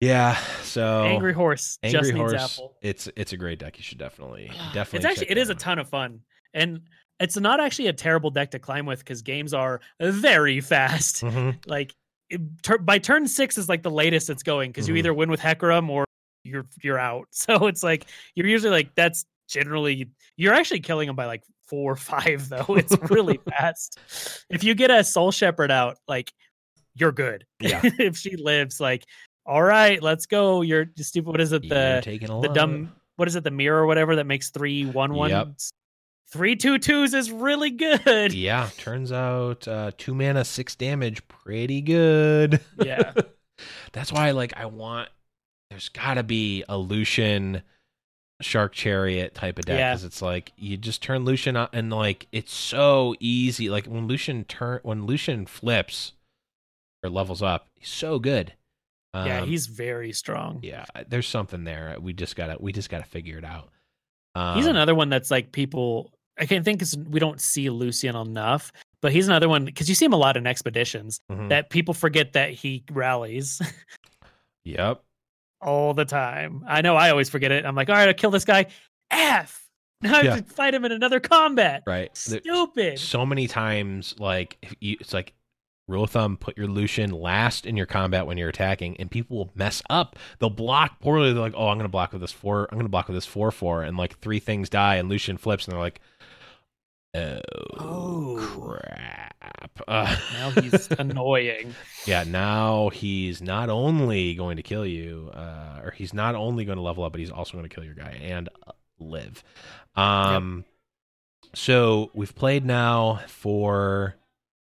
yeah. 0.00 0.36
So 0.62 1.04
angry 1.04 1.32
horse 1.32 1.78
Angry 1.82 2.00
just 2.00 2.12
needs 2.12 2.32
Horse. 2.32 2.52
apple. 2.58 2.76
It's 2.82 3.08
it's 3.16 3.32
a 3.32 3.36
great 3.36 3.58
deck. 3.58 3.76
You 3.78 3.82
should 3.82 3.98
definitely 3.98 4.50
definitely. 4.72 4.98
It's 4.98 5.04
actually 5.06 5.30
it 5.30 5.38
is 5.38 5.48
a 5.50 5.54
ton 5.54 5.78
of 5.78 5.88
fun, 5.88 6.20
and 6.54 6.82
it's 7.18 7.36
not 7.36 7.60
actually 7.60 7.88
a 7.88 7.92
terrible 7.92 8.30
deck 8.30 8.50
to 8.52 8.58
climb 8.58 8.86
with 8.86 9.00
because 9.00 9.22
games 9.22 9.52
are 9.52 9.80
very 10.00 10.60
fast. 10.60 11.22
Mhm. 11.22 11.56
Like 11.66 11.94
it, 12.30 12.40
tur- 12.62 12.78
by 12.78 12.98
turn 12.98 13.26
six 13.26 13.58
is 13.58 13.68
like 13.68 13.82
the 13.82 13.90
latest 13.90 14.30
it's 14.30 14.42
going 14.42 14.70
because 14.70 14.86
Mhm. 14.86 14.88
you 14.90 14.94
either 14.96 15.14
win 15.14 15.30
with 15.30 15.40
Hecarim 15.40 15.88
or 15.88 16.04
you're 16.44 16.66
you're 16.82 16.98
out. 16.98 17.26
So 17.32 17.66
it's 17.66 17.82
like 17.82 18.06
you're 18.34 18.46
usually 18.46 18.70
like 18.70 18.94
that's 18.94 19.24
generally 19.48 20.08
you're 20.36 20.54
actually 20.54 20.80
killing 20.80 21.08
them 21.08 21.16
by 21.16 21.26
like 21.26 21.42
four 21.70 21.92
or 21.92 21.96
five 21.96 22.48
though. 22.48 22.66
It's 22.76 22.94
really 23.10 23.38
fast. 23.48 23.98
If 24.50 24.62
you 24.64 24.74
get 24.74 24.90
a 24.90 25.02
Soul 25.04 25.30
Shepherd 25.30 25.70
out, 25.70 25.96
like 26.06 26.30
you're 26.94 27.12
good. 27.12 27.46
Yeah. 27.60 27.80
if 27.84 28.16
she 28.18 28.36
lives, 28.36 28.80
like 28.80 29.04
all 29.46 29.62
right, 29.62 30.02
let's 30.02 30.26
go. 30.26 30.60
You're 30.60 30.86
stupid. 30.98 31.30
What 31.30 31.40
is 31.40 31.52
it? 31.52 31.66
The 31.68 32.00
taking 32.04 32.30
a 32.30 32.40
the 32.40 32.48
dumb 32.48 32.92
what 33.16 33.28
is 33.28 33.36
it 33.36 33.44
the 33.44 33.50
mirror 33.50 33.82
or 33.82 33.86
whatever 33.86 34.16
that 34.16 34.26
makes 34.26 34.50
three 34.50 34.84
one 34.86 35.14
ones 35.14 35.30
Yep. 35.30 35.48
three 36.32 36.56
two 36.56 36.78
twos 36.78 37.12
is 37.14 37.30
really 37.30 37.70
good 37.70 38.32
Yeah, 38.32 38.68
turns 38.78 39.12
out 39.12 39.66
uh, 39.68 39.90
two 39.96 40.14
mana, 40.14 40.44
six 40.44 40.74
damage, 40.74 41.26
pretty 41.28 41.80
good. 41.82 42.60
yeah 42.82 43.12
That's 43.92 44.10
why, 44.10 44.30
like, 44.30 44.56
I 44.56 44.66
want. 44.66 45.10
There's 45.68 45.90
got 45.90 46.14
to 46.14 46.22
be 46.22 46.64
a 46.68 46.78
Lucian 46.78 47.62
Shark 48.40 48.72
Chariot 48.72 49.34
type 49.34 49.58
of 49.58 49.64
deck 49.66 49.78
Yeah. 49.78 49.92
because 49.92 50.04
it's 50.04 50.22
like 50.22 50.52
you 50.56 50.76
just 50.76 51.02
turn 51.02 51.24
Lucian 51.24 51.56
on, 51.56 51.68
and 51.72 51.90
like 51.92 52.26
it's 52.32 52.52
so 52.54 53.14
easy. 53.20 53.68
Like 53.70 53.86
when 53.86 54.06
Lucian 54.06 54.44
turn 54.44 54.80
when 54.82 55.06
Lucian 55.06 55.46
flips 55.46 56.12
or 57.02 57.10
levels 57.10 57.42
up, 57.42 57.66
he's 57.74 57.88
so 57.88 58.18
good. 58.18 58.54
yeah 59.14 59.40
Um, 59.42 59.48
he's 59.48 59.66
very 59.66 60.12
strong 60.12 60.60
yeah. 60.62 60.84
There's 61.08 61.26
something 61.28 61.64
there. 61.64 61.96
We 62.00 62.12
just 62.12 62.36
gotta 62.36 62.56
we 62.60 62.72
just 62.72 62.90
gotta 62.90 63.04
figure 63.04 63.38
it 63.38 63.44
out. 63.44 63.68
Um, 64.36 64.56
he's 64.56 64.66
another 64.66 64.94
one 64.94 65.08
that's 65.08 65.30
like 65.30 65.50
people 65.50 66.12
i 66.38 66.46
can't 66.46 66.64
think 66.64 66.78
'cause 66.80 66.96
we 66.96 67.18
don't 67.18 67.40
see 67.40 67.68
lucian 67.68 68.14
enough 68.14 68.70
but 69.02 69.10
he's 69.10 69.26
another 69.26 69.48
one 69.48 69.64
because 69.64 69.88
you 69.88 69.94
see 69.96 70.04
him 70.04 70.12
a 70.12 70.16
lot 70.16 70.36
in 70.36 70.46
expeditions 70.46 71.20
mhm. 71.30 71.48
that 71.48 71.68
people 71.68 71.92
forget 71.92 72.32
that 72.34 72.50
he 72.52 72.84
rallies 72.92 73.60
Yep. 74.64 75.02
All 75.60 75.94
the 75.94 76.04
time. 76.04 76.64
I 76.66 76.80
know 76.82 76.96
i 76.96 77.10
always 77.10 77.28
forget 77.30 77.52
it. 77.52 77.64
I'm 77.66 77.74
like 77.74 77.88
all 77.88 77.94
right 77.96 78.08
i'll 78.08 78.14
kill 78.14 78.30
this 78.30 78.44
guy. 78.44 78.66
F. 79.10 79.56
Now 80.02 80.12
i 80.14 80.16
have 80.16 80.24
Yeah. 80.24 80.36
to 80.36 80.42
fight 80.44 80.72
him 80.72 80.84
in 80.86 80.92
another 80.92 81.20
combat. 81.20 81.82
Right. 81.86 82.16
Stupid. 82.16 82.98
so 82.98 83.26
many 83.26 83.46
times 83.46 84.14
like 84.18 84.56
you, 84.80 84.96
it's 85.00 85.12
like 85.12 85.34
rule 85.88 86.04
of 86.04 86.10
thumb 86.10 86.36
put 86.36 86.56
your 86.56 86.68
lucian 86.68 87.10
last 87.10 87.66
in 87.66 87.76
your 87.76 87.84
combat 87.84 88.24
when 88.24 88.38
you're 88.38 88.48
attacking 88.48 88.96
and 88.98 89.10
people 89.10 89.36
will 89.36 89.50
mess 89.54 89.82
up. 89.90 90.16
They'll 90.38 90.48
block 90.48 91.00
poorly. 91.00 91.32
They're 91.32 91.42
like 91.42 91.54
oh 91.56 91.68
i'm 91.68 91.76
gonna 91.78 91.88
block 91.90 92.12
with 92.12 92.20
this 92.22 92.32
four 92.32 92.66
i'm 92.72 92.78
gonna 92.78 92.88
block 92.88 93.08
with 93.08 93.16
this 93.16 93.26
four 93.26 93.50
four 93.50 93.82
and 93.82 93.96
like 93.98 94.18
three 94.20 94.38
things 94.38 94.70
die 94.70 94.96
and 94.96 95.08
lucian 95.08 95.36
flips 95.36 95.66
and 95.66 95.72
they're 95.72 95.80
like 95.80 96.00
oh, 97.14 97.40
Oh. 97.78 98.76
crap. 98.76 99.80
Uh, 99.88 100.16
now 100.34 100.50
he's 100.50 100.88
annoying. 100.92 101.74
Yeah 102.06 102.24
now 102.24 102.90
he's 102.90 103.40
not 103.42 103.68
only 103.70 104.34
going 104.34 104.56
to 104.56 104.62
kill 104.62 104.84
you 104.86 105.30
uh, 105.34 105.80
or 105.82 105.90
he's 105.92 106.12
not 106.14 106.34
only 106.34 106.64
going 106.64 106.76
to 106.76 106.82
level 106.82 107.04
up 107.04 107.12
but 107.12 107.18
he's 107.20 107.30
also 107.30 107.52
going 107.56 107.68
to 107.68 107.74
kill 107.74 107.84
your 107.84 107.94
guy 107.94 108.18
and 108.22 108.48
uh, 108.66 108.72
live. 108.98 109.42
Um 109.96 110.64
so 111.54 112.10
we've 112.14 112.34
played 112.34 112.64
now 112.64 113.20
for 113.26 114.14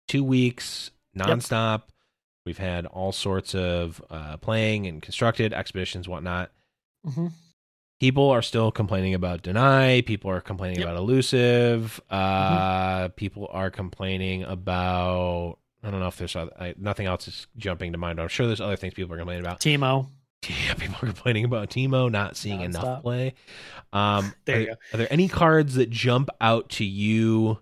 two 0.08 0.24
weeks 0.24 0.92
nonstop. 1.18 1.84
We've 2.46 2.58
had 2.58 2.86
all 2.86 3.12
sorts 3.12 3.54
of 3.54 4.02
uh, 4.10 4.38
playing 4.38 4.88
and 4.88 5.02
constructed 5.02 5.54
expeditions 5.54 6.08
whatnot. 6.08 6.52
Mhm. 7.06 7.32
People 8.02 8.32
are 8.32 8.42
still 8.42 8.72
complaining 8.72 9.14
about 9.14 9.44
deny 9.44 10.02
people 10.02 10.32
are 10.32 10.42
complaining 10.42 10.80
Yep. 10.80 10.88
Mm-hmm. 10.88 10.96
about 10.96 11.04
elusive 11.04 12.02
uh 12.10 13.10
people 13.10 13.48
are 13.52 13.70
complaining 13.70 14.42
about 14.44 15.60
i 15.84 15.92
don't 15.92 16.00
know 16.00 16.08
if 16.08 16.18
there's 16.18 16.36
other, 16.36 16.52
I, 16.60 16.74
nothing 16.80 17.06
else 17.06 17.28
is 17.28 17.46
jumping 17.58 17.92
to 17.92 18.00
mind 18.00 18.20
i'm 18.20 18.28
sure 18.28 18.48
there's 18.48 18.60
other 18.60 18.76
things 18.76 18.96
people 18.96 19.14
are 19.14 19.18
complaining 19.18 19.46
about 19.46 19.60
Teemo 19.60 20.10
yeah 20.50 20.74
people 20.74 20.96
are 21.04 21.14
complaining 21.14 21.46
about 21.46 21.70
Teemo 21.70 22.10
not 22.12 22.36
seeing 22.36 22.62
enough 22.62 23.04
play 23.04 23.36
um 23.94 24.34
There 24.46 24.58
are, 24.58 24.60
you 24.62 24.66
go. 24.68 24.74
are 24.94 24.98
there 24.98 25.14
any 25.14 25.28
cards 25.28 25.76
that 25.76 25.92
jump 25.92 26.30
out 26.42 26.70
to 26.72 26.86
you 26.86 27.60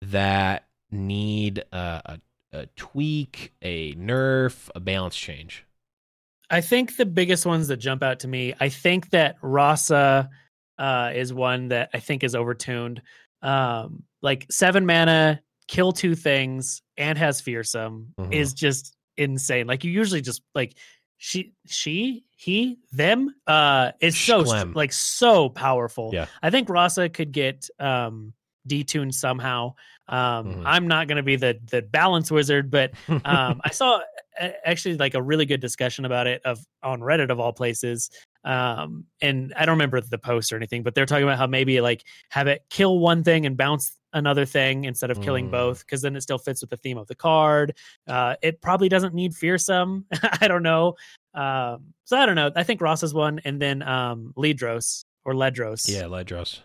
that 0.00 0.66
need 0.90 1.58
a, 1.72 1.76
a, 2.06 2.20
a 2.60 2.66
tweak 2.76 3.52
a 3.60 3.92
nerf 3.96 4.70
a 4.74 4.80
balance 4.80 5.14
change 5.16 5.66
I 6.52 6.60
think 6.60 6.96
the 6.96 7.06
biggest 7.06 7.46
ones 7.46 7.68
that 7.68 7.78
jump 7.78 8.02
out 8.02 8.20
to 8.20 8.28
me, 8.28 8.54
I 8.60 8.68
think 8.68 9.10
that 9.10 9.40
Rhasa 9.40 10.28
uh, 10.78 11.10
is 11.14 11.32
one 11.32 11.68
that 11.68 11.88
I 11.94 11.98
think 11.98 12.22
is 12.22 12.34
overtuned. 12.34 13.00
Um, 13.40 14.04
like 14.20 14.46
seven 14.50 14.84
mana, 14.86 15.40
kill 15.66 15.92
two 15.92 16.14
things, 16.14 16.82
and 16.96 17.16
has 17.18 17.40
fearsome 17.40 18.14
Mhm. 18.18 18.34
is 18.34 18.52
just 18.52 18.94
insane. 19.16 19.66
Like 19.66 19.82
you 19.82 19.90
usually 19.90 20.20
just 20.20 20.42
like 20.54 20.74
she, 21.16 21.54
she, 21.66 22.24
he, 22.36 22.78
them. 22.92 23.34
Uh, 23.46 23.92
is 24.00 24.18
so 24.18 24.40
like 24.74 24.92
so 24.92 25.48
powerful. 25.48 26.10
Yeah. 26.12 26.26
I 26.42 26.50
think 26.50 26.68
Rhasa 26.68 27.12
could 27.12 27.32
get 27.32 27.68
um 27.80 28.34
detuned 28.68 29.14
somehow. 29.14 29.74
Um, 30.08 30.46
Mhm. 30.46 30.62
I'm 30.66 30.86
not 30.86 31.08
going 31.08 31.16
to 31.16 31.22
be 31.22 31.36
the 31.36 31.58
the 31.70 31.80
balance 31.80 32.30
wizard, 32.30 32.70
but 32.70 32.92
um, 33.24 33.60
I 33.64 33.70
saw 33.70 34.00
actually 34.64 34.96
like 34.96 35.14
a 35.14 35.22
really 35.22 35.46
good 35.46 35.60
discussion 35.60 36.04
about 36.04 36.26
it 36.26 36.42
of 36.44 36.58
on 36.82 37.00
Reddit 37.00 37.30
of 37.30 37.38
all 37.40 37.52
places. 37.52 38.10
Um, 38.44 39.04
and 39.20 39.52
I 39.56 39.64
don't 39.66 39.74
remember 39.74 40.00
the 40.00 40.18
post 40.18 40.52
or 40.52 40.56
anything, 40.56 40.82
but 40.82 40.94
they're 40.94 41.06
talking 41.06 41.24
about 41.24 41.38
how 41.38 41.46
maybe 41.46 41.80
like 41.80 42.02
have 42.30 42.46
it 42.48 42.64
kill 42.70 42.98
one 42.98 43.22
thing 43.22 43.46
and 43.46 43.56
bounce 43.56 43.96
another 44.14 44.44
thing 44.44 44.84
instead 44.84 45.10
of 45.10 45.20
killing 45.22 45.48
Mm. 45.48 45.52
both, 45.52 45.80
because 45.80 46.02
then 46.02 46.14
it 46.16 46.20
still 46.22 46.38
fits 46.38 46.60
with 46.60 46.70
the 46.70 46.76
theme 46.76 46.98
of 46.98 47.06
the 47.06 47.14
card. 47.14 47.74
Uh, 48.06 48.34
it 48.42 48.60
probably 48.60 48.88
doesn't 48.88 49.14
need 49.14 49.34
fearsome. 49.34 50.04
I 50.40 50.48
don't 50.48 50.62
know. 50.62 50.96
Um, 51.34 51.94
so 52.04 52.16
I 52.18 52.26
don't 52.26 52.36
know. 52.36 52.50
I 52.54 52.62
think 52.62 52.80
Ross 52.80 53.02
is 53.02 53.14
one, 53.14 53.40
and 53.44 53.60
then 53.62 53.82
um, 53.82 54.32
Ledros 54.36 55.04
or 55.24 55.34
Ledros. 55.34 55.88
yeah 55.88 56.02
ledros 56.02 56.58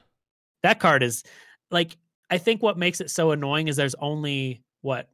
that 0.63 0.79
card 0.79 1.03
is 1.03 1.23
like 1.69 1.95
I 2.29 2.39
think 2.39 2.61
what 2.63 2.77
makes 2.77 2.99
it 2.99 3.11
so 3.11 3.31
annoying 3.31 3.67
is 3.67 3.75
there's 3.75 3.95
only 3.95 4.63
what 4.81 5.07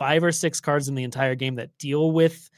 five 0.00 0.24
or 0.24 0.32
six 0.32 0.62
cards 0.62 0.88
in 0.88 0.94
the 0.94 1.04
entire 1.04 1.34
game 1.34 1.56
that 1.56 1.76
deal 1.76 2.10
with 2.10 2.48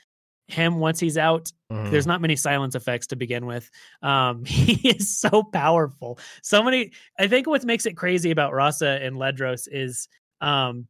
him 0.47 0.79
once 0.79 1.01
he's 1.01 1.19
out. 1.19 1.51
Mhm. 1.73 1.91
There's 1.91 2.07
not 2.07 2.21
many 2.21 2.37
silence 2.37 2.77
effects 2.77 3.09
to 3.09 3.17
begin 3.17 3.47
with. 3.47 3.69
Um, 4.01 4.45
he 4.47 4.89
is 4.89 5.19
so 5.19 5.43
powerful. 5.43 6.21
So 6.43 6.63
many. 6.63 6.93
I 7.19 7.27
think 7.27 7.49
what 7.49 7.65
makes 7.65 7.85
it 7.85 7.97
crazy 7.97 8.31
about 8.31 8.53
Rhasa 8.53 9.05
and 9.05 9.17
Ledros 9.17 9.67
is 9.71 10.07
um, 10.41 10.87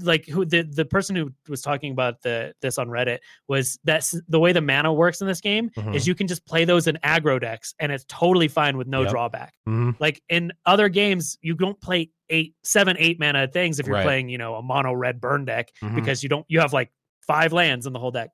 like 0.00 0.26
who 0.26 0.44
the 0.44 0.62
the 0.62 0.84
person 0.84 1.16
who 1.16 1.32
was 1.48 1.62
talking 1.62 1.92
about 1.92 2.20
the 2.22 2.52
this 2.60 2.76
on 2.78 2.88
Reddit 2.88 3.18
was 3.48 3.78
that's 3.84 4.14
the 4.28 4.38
way 4.38 4.52
the 4.52 4.60
mana 4.60 4.92
works 4.92 5.20
in 5.22 5.26
this 5.26 5.40
game 5.40 5.70
Mhm. 5.70 5.94
is 5.94 6.06
you 6.06 6.14
can 6.14 6.26
just 6.26 6.44
play 6.44 6.64
those 6.66 6.86
in 6.86 6.98
aggro 7.04 7.40
decks 7.40 7.74
and 7.80 7.90
it's 7.90 8.04
totally 8.08 8.48
fine 8.48 8.76
with 8.76 8.86
no 8.86 9.02
Yep. 9.02 9.10
drawback. 9.10 9.54
Mhm. 9.66 9.96
Like 9.98 10.22
in 10.28 10.52
other 10.66 10.88
games, 10.90 11.38
you 11.40 11.54
don't 11.54 11.80
play 11.80 12.10
eight, 12.28 12.54
seven, 12.62 12.96
eight 12.98 13.18
mana 13.18 13.48
things 13.48 13.78
if 13.80 13.86
you're 13.86 13.96
Right. 13.96 14.04
playing, 14.04 14.28
you 14.28 14.36
know, 14.36 14.56
a 14.56 14.62
mono 14.62 14.92
red 14.92 15.20
burn 15.20 15.46
deck 15.46 15.72
Mhm. 15.82 15.94
because 15.94 16.22
you 16.22 16.28
don't 16.28 16.44
you 16.48 16.60
have 16.60 16.74
like 16.74 16.90
five 17.26 17.52
lands 17.54 17.86
in 17.86 17.92
the 17.94 17.98
whole 17.98 18.10
deck. 18.10 18.30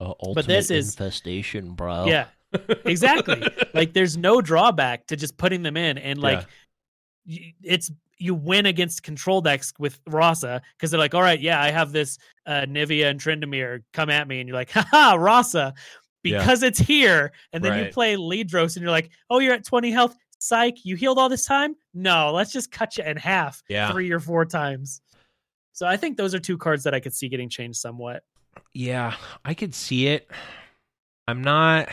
Uh, 0.00 0.14
But 0.34 0.46
this 0.46 0.70
is- 0.70 0.90
infestation, 0.90 1.74
bro. 1.74 2.06
Yeah, 2.06 2.28
exactly. 2.86 3.42
like 3.74 3.92
there's 3.92 4.16
no 4.16 4.40
drawback 4.40 5.06
to 5.08 5.16
just 5.16 5.36
putting 5.36 5.62
them 5.62 5.76
in 5.76 5.98
and 5.98 6.18
like 6.20 6.46
y- 7.26 7.54
it's 7.62 7.90
you 8.18 8.34
win 8.34 8.66
against 8.66 9.02
control 9.02 9.40
decks 9.40 9.72
with 9.78 10.02
Rhasa 10.04 10.60
because 10.76 10.90
they're 10.90 11.00
like, 11.00 11.14
all 11.14 11.22
right, 11.22 11.40
yeah, 11.40 11.60
I 11.60 11.70
have 11.70 11.92
this 11.92 12.18
uh 12.46 12.62
Anivia 12.66 13.10
and 13.10 13.20
Tryndamere 13.20 13.82
come 13.92 14.10
at 14.10 14.28
me, 14.28 14.40
and 14.40 14.48
you're 14.48 14.56
like, 14.56 14.70
haha, 14.70 15.16
Rhasa, 15.16 15.72
Yeah. 16.22 16.38
because 16.38 16.62
it's 16.62 16.78
here. 16.78 17.32
And 17.52 17.62
then 17.64 17.84
you 17.86 17.92
play 17.92 18.16
Ledros 18.16 18.76
and 18.76 18.82
you're 18.82 18.90
like, 18.90 19.10
oh, 19.30 19.38
you're 19.40 19.54
at 19.54 19.64
20 19.64 19.90
health. 19.90 20.16
Psych, 20.38 20.84
you 20.84 20.94
healed 20.96 21.18
all 21.18 21.28
this 21.30 21.46
time? 21.46 21.74
No, 21.94 22.30
let's 22.32 22.52
just 22.52 22.70
cut 22.70 22.98
you 22.98 23.04
in 23.04 23.16
half 23.16 23.62
Yeah. 23.68 23.90
three 23.92 24.10
or 24.10 24.20
four 24.20 24.44
times. 24.44 25.00
So 25.72 25.86
I 25.86 25.96
think 25.96 26.16
those 26.16 26.34
are 26.34 26.38
two 26.38 26.58
cards 26.58 26.84
that 26.84 26.94
I 26.94 27.00
could 27.00 27.14
see 27.14 27.28
getting 27.28 27.48
changed 27.48 27.78
somewhat. 27.78 28.22
Yeah, 28.74 29.14
I 29.44 29.54
could 29.54 29.74
see 29.74 30.06
it. 30.08 30.30
I'm 31.26 31.42
not. 31.42 31.88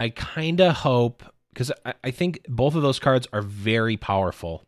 I 0.00 0.08
kind 0.08 0.60
of 0.60 0.74
hope 0.74 1.22
because 1.52 1.70
I, 1.84 1.94
I 2.04 2.10
think 2.10 2.40
both 2.48 2.74
of 2.74 2.82
those 2.82 2.98
cards 2.98 3.28
are 3.32 3.42
very 3.42 3.96
powerful, 3.98 4.64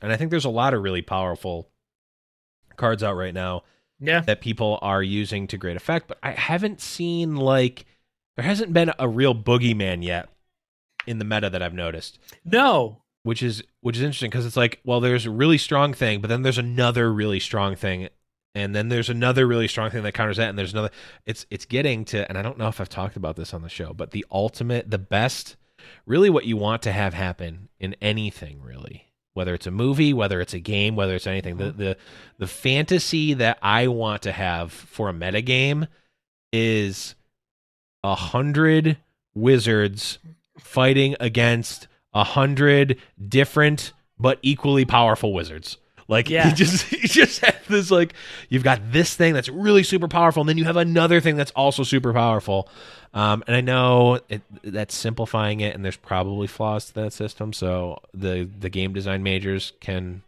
and 0.00 0.12
I 0.12 0.16
think 0.16 0.30
there's 0.30 0.44
a 0.44 0.50
lot 0.50 0.74
of 0.74 0.82
really 0.82 1.02
powerful 1.02 1.68
cards 2.76 3.02
out 3.02 3.16
right 3.16 3.34
now 3.34 3.62
Yeah. 4.00 4.20
that 4.20 4.40
people 4.40 4.78
are 4.82 5.02
using 5.02 5.46
to 5.48 5.56
great 5.58 5.76
effect. 5.76 6.08
But 6.08 6.18
I 6.22 6.32
haven't 6.32 6.80
seen 6.80 7.36
like 7.36 7.86
there 8.36 8.44
hasn't 8.44 8.72
been 8.72 8.92
a 8.98 9.08
real 9.08 9.34
boogeyman 9.34 10.04
yet 10.04 10.28
in 11.06 11.18
the 11.18 11.24
meta 11.24 11.48
that 11.50 11.62
I've 11.62 11.72
noticed, 11.74 12.18
No. 12.44 13.02
which 13.22 13.42
is 13.42 13.62
which 13.80 13.96
is 13.96 14.02
interesting 14.02 14.30
because 14.30 14.44
it's 14.44 14.56
like, 14.56 14.80
well, 14.84 15.00
there's 15.00 15.24
a 15.26 15.30
really 15.30 15.56
strong 15.58 15.94
thing, 15.94 16.20
but 16.20 16.28
then 16.28 16.42
there's 16.42 16.58
another 16.58 17.12
really 17.12 17.40
strong 17.40 17.76
thing, 17.76 18.08
and 18.54 18.74
then 18.74 18.88
there's 18.88 19.08
another 19.08 19.46
really 19.46 19.68
strong 19.68 19.90
thing 19.90 20.02
that 20.02 20.12
counters 20.12 20.36
that, 20.38 20.48
and 20.50 20.58
there's 20.58 20.72
another. 20.72 20.90
It's 21.24 21.46
it's 21.50 21.64
getting 21.64 22.04
to, 22.06 22.28
and 22.28 22.36
I 22.36 22.42
don't 22.42 22.58
know 22.58 22.68
if 22.68 22.80
I've 22.80 22.88
talked 22.88 23.16
about 23.16 23.36
this 23.36 23.54
on 23.54 23.62
the 23.62 23.68
show, 23.68 23.92
but 23.94 24.10
the 24.10 24.26
ultimate, 24.30 24.90
the 24.90 24.98
best, 24.98 25.56
really 26.04 26.28
what 26.28 26.44
you 26.44 26.56
want 26.56 26.82
to 26.82 26.92
have 26.92 27.14
happen 27.14 27.68
in 27.78 27.94
anything, 28.02 28.60
really. 28.60 29.04
Whether 29.36 29.54
it's 29.54 29.66
a 29.66 29.70
movie, 29.70 30.14
whether 30.14 30.40
it's 30.40 30.54
a 30.54 30.58
game, 30.58 30.96
whether 30.96 31.14
it's 31.14 31.26
anything, 31.26 31.58
the 31.58 31.64
mm-hmm. 31.64 31.78
the 31.78 31.96
the 32.38 32.46
fantasy 32.46 33.34
that 33.34 33.58
I 33.60 33.88
want 33.88 34.22
to 34.22 34.32
have 34.32 34.72
for 34.72 35.10
a 35.10 35.12
metagame 35.12 35.88
is 36.52 37.14
a 38.02 38.14
hundred 38.14 38.96
wizards 39.34 40.18
fighting 40.58 41.16
against 41.20 41.86
a 42.14 42.24
hundred 42.24 42.98
different 43.28 43.92
but 44.18 44.38
equally 44.40 44.86
powerful 44.86 45.34
wizards. 45.34 45.76
Like 46.08 46.30
Yeah. 46.30 46.48
you 46.48 46.54
just 46.54 46.90
you 46.92 47.08
just 47.08 47.44
have 47.44 47.66
this 47.68 47.90
like 47.90 48.14
you've 48.48 48.64
got 48.64 48.80
this 48.92 49.14
thing 49.14 49.34
that's 49.34 49.48
really 49.48 49.82
super 49.82 50.08
powerful, 50.08 50.40
and 50.40 50.48
then 50.48 50.58
you 50.58 50.64
have 50.64 50.76
another 50.76 51.20
thing 51.20 51.36
that's 51.36 51.50
also 51.52 51.82
super 51.82 52.12
powerful. 52.12 52.68
Um, 53.16 53.42
and 53.46 53.56
I 53.56 53.60
know 53.62 54.20
it, 54.28 54.42
that's 54.62 54.94
simplifying 54.94 55.60
it, 55.60 55.74
and 55.74 55.82
there's 55.84 55.96
probably 55.96 56.46
flaws 56.46 56.84
to 56.86 56.94
that 56.94 57.12
system. 57.14 57.52
So 57.54 57.98
the 58.12 58.48
the 58.58 58.68
game 58.68 58.92
design 58.92 59.22
majors 59.22 59.72
can 59.80 60.22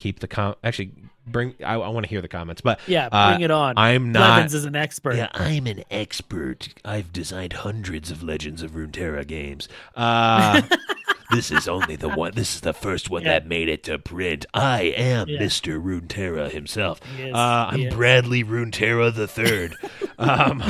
keep 0.00 0.18
the 0.18 0.26
com 0.28 0.56
actually 0.64 0.90
bring. 1.26 1.54
I, 1.64 1.74
I 1.74 1.88
want 1.88 2.04
to 2.04 2.10
hear 2.10 2.20
the 2.20 2.28
comments, 2.28 2.60
but 2.60 2.80
Yeah, 2.88 3.08
Uh, 3.12 3.30
bring 3.30 3.42
it 3.42 3.50
on. 3.52 3.74
I'm 3.78 4.10
not. 4.10 4.20
Blevins 4.38 4.54
is 4.54 4.64
an 4.64 4.74
expert. 4.74 5.14
Yeah, 5.16 5.28
I'm 5.34 5.66
an 5.68 5.84
expert. 5.90 6.68
I've 6.84 7.12
designed 7.12 7.52
hundreds 7.52 8.10
of 8.10 8.22
Legends 8.24 8.60
of 8.62 8.72
Runeterra 8.72 9.24
games. 9.26 9.68
Uh, 9.94 10.62
this 11.30 11.52
is 11.52 11.68
only 11.68 11.94
the 11.96 12.08
one. 12.08 12.32
This 12.34 12.56
is 12.56 12.60
the 12.62 12.74
first 12.74 13.08
one 13.08 13.22
Yeah. 13.22 13.34
that 13.38 13.46
made 13.46 13.68
it 13.68 13.84
to 13.84 13.98
print. 14.00 14.46
I 14.52 14.82
am 14.82 15.28
Yeah. 15.28 15.38
Mr. 15.40 15.80
Runeterra 15.82 16.50
himself. 16.50 17.00
Is, 17.20 17.32
Uh, 17.32 17.68
I'm. 17.70 17.88
Bradley 17.90 18.42
Runeterra 18.44 19.14
the 19.14 19.28
third. 19.28 19.76
um, 20.18 20.62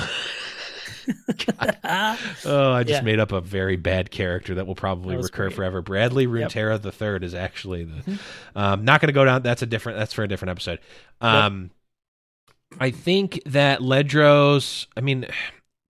oh, 2.44 2.72
I 2.72 2.82
just 2.82 3.00
Yeah. 3.00 3.00
made 3.02 3.18
up 3.20 3.32
a 3.32 3.40
very 3.40 3.76
bad 3.76 4.10
character 4.10 4.54
that 4.56 4.66
will 4.66 4.74
probably 4.74 5.16
That 5.16 5.22
recur 5.22 5.44
great. 5.46 5.56
forever. 5.56 5.82
Bradley 5.82 6.24
Yep. 6.24 6.50
Runeterra 6.50 6.80
the 6.80 6.92
third 6.92 7.24
is 7.24 7.34
actually 7.34 7.84
the. 7.84 7.96
Mm-hmm. 8.02 8.58
Um, 8.58 8.84
not 8.84 9.00
going 9.00 9.08
to 9.08 9.12
go 9.12 9.24
down. 9.24 9.42
That's 9.42 9.62
a 9.62 9.66
different. 9.66 9.98
That's 9.98 10.12
for 10.12 10.22
a 10.24 10.28
different 10.28 10.50
episode. 10.50 10.80
Um, 11.20 11.70
I 12.80 12.90
think 12.90 13.40
that 13.46 13.80
Ledros. 13.80 14.86
I 14.96 15.00
mean, 15.00 15.26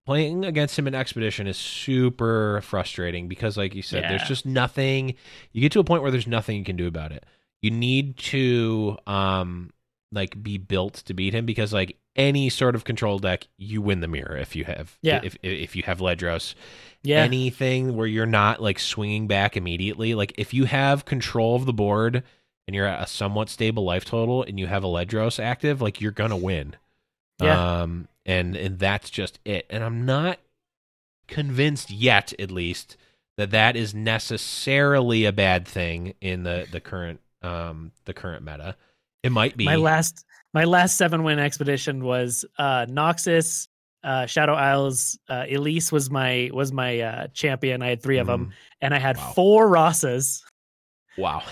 playing 0.05 0.45
against 0.45 0.79
him 0.79 0.87
in 0.87 0.95
Expedition 0.95 1.47
is 1.47 1.57
super 1.57 2.61
frustrating 2.63 3.29
because, 3.29 3.57
like 3.57 3.75
you 3.75 3.83
said, 3.83 4.05
there's 4.05 4.29
just 4.29 4.47
nothing. 4.47 5.15
You 5.53 5.61
get 5.61 5.73
to 5.73 5.81
a 5.81 5.85
point 5.85 6.03
where 6.03 6.11
there's 6.11 6.27
nothing 6.27 6.57
you 6.59 6.65
can 6.65 6.77
do 6.77 6.87
about 6.87 7.13
it. 7.13 7.25
You 7.63 7.71
need 7.71 8.17
to 8.19 8.99
um 9.07 9.71
like 10.17 10.43
be 10.43 10.59
built 10.59 10.95
to 11.07 11.15
beat 11.15 11.33
him 11.35 11.47
because 11.47 11.73
like 11.73 11.97
any 12.17 12.49
sort 12.51 12.75
of 12.75 12.83
control 12.85 13.19
deck, 13.21 13.47
you 13.57 13.81
win 13.81 14.01
the 14.01 14.09
mirror 14.09 14.37
if 14.37 14.57
you 14.57 14.65
have 14.65 14.99
Yeah. 15.03 15.21
if 15.23 15.37
if 15.43 15.77
you 15.77 15.85
have 15.85 15.99
Ledros 15.99 16.55
yeah. 17.03 17.19
anything 17.23 17.95
where 17.95 18.07
you're 18.07 18.27
not 18.27 18.61
like 18.61 18.81
swinging 18.81 19.29
back 19.29 19.57
immediately. 19.57 20.15
Like 20.15 20.33
if 20.37 20.53
you 20.53 20.65
have 20.65 21.05
control 21.05 21.55
of 21.55 21.67
the 21.67 21.73
board 21.73 22.25
and 22.67 22.75
you're 22.75 22.87
at 22.87 23.03
a 23.03 23.07
somewhat 23.07 23.49
stable 23.49 23.85
life 23.85 24.05
total 24.05 24.43
and 24.43 24.59
you 24.59 24.67
have 24.67 24.83
a 24.83 24.89
Ledros 24.89 25.39
active, 25.39 25.81
like 25.81 26.01
you're 26.01 26.11
gonna 26.11 26.37
win. 26.37 26.75
Yeah. 27.41 27.83
Um, 27.83 28.09
and 28.25 28.57
and 28.57 28.79
that's 28.79 29.11
just 29.11 29.39
it. 29.45 29.67
And 29.71 29.85
I'm 29.85 30.05
not 30.05 30.39
convinced 31.29 31.91
yet, 31.91 32.33
at 32.39 32.51
least, 32.51 32.97
that 33.37 33.51
that 33.51 33.77
is 33.77 33.95
necessarily 33.95 35.25
a 35.25 35.33
bad 35.33 35.67
thing 35.69 36.15
in 36.21 36.43
the 36.45 36.67
the 36.71 36.81
current 36.81 37.21
um 37.43 37.93
the 38.07 38.15
current 38.15 38.45
meta. 38.45 38.77
It 39.27 39.31
might 39.33 39.57
be. 39.57 39.65
my 39.65 39.77
last 39.77 40.25
my 40.55 40.65
last 40.65 40.97
seven 40.97 41.23
win 41.25 41.39
expedition 41.39 42.05
was 42.05 42.45
uh 42.59 42.87
Noxus, 42.87 43.69
uh 44.05 44.27
Shadow 44.27 44.55
Isles, 44.55 45.19
uh 45.29 45.45
Elise 45.51 45.91
was 45.93 46.11
my 46.11 46.51
was 46.53 46.73
my 46.73 47.01
uh 47.01 47.27
champion. 47.35 47.83
I 47.83 47.89
had 47.89 48.03
three 48.03 48.19
of 48.19 48.27
them 48.27 48.53
and 48.81 48.95
I 48.95 48.99
had 48.99 49.17
Wow. 49.17 49.33
four 49.35 49.69
Rhasas. 49.69 50.41
Mm, 51.19 51.23
Wow. 51.23 51.43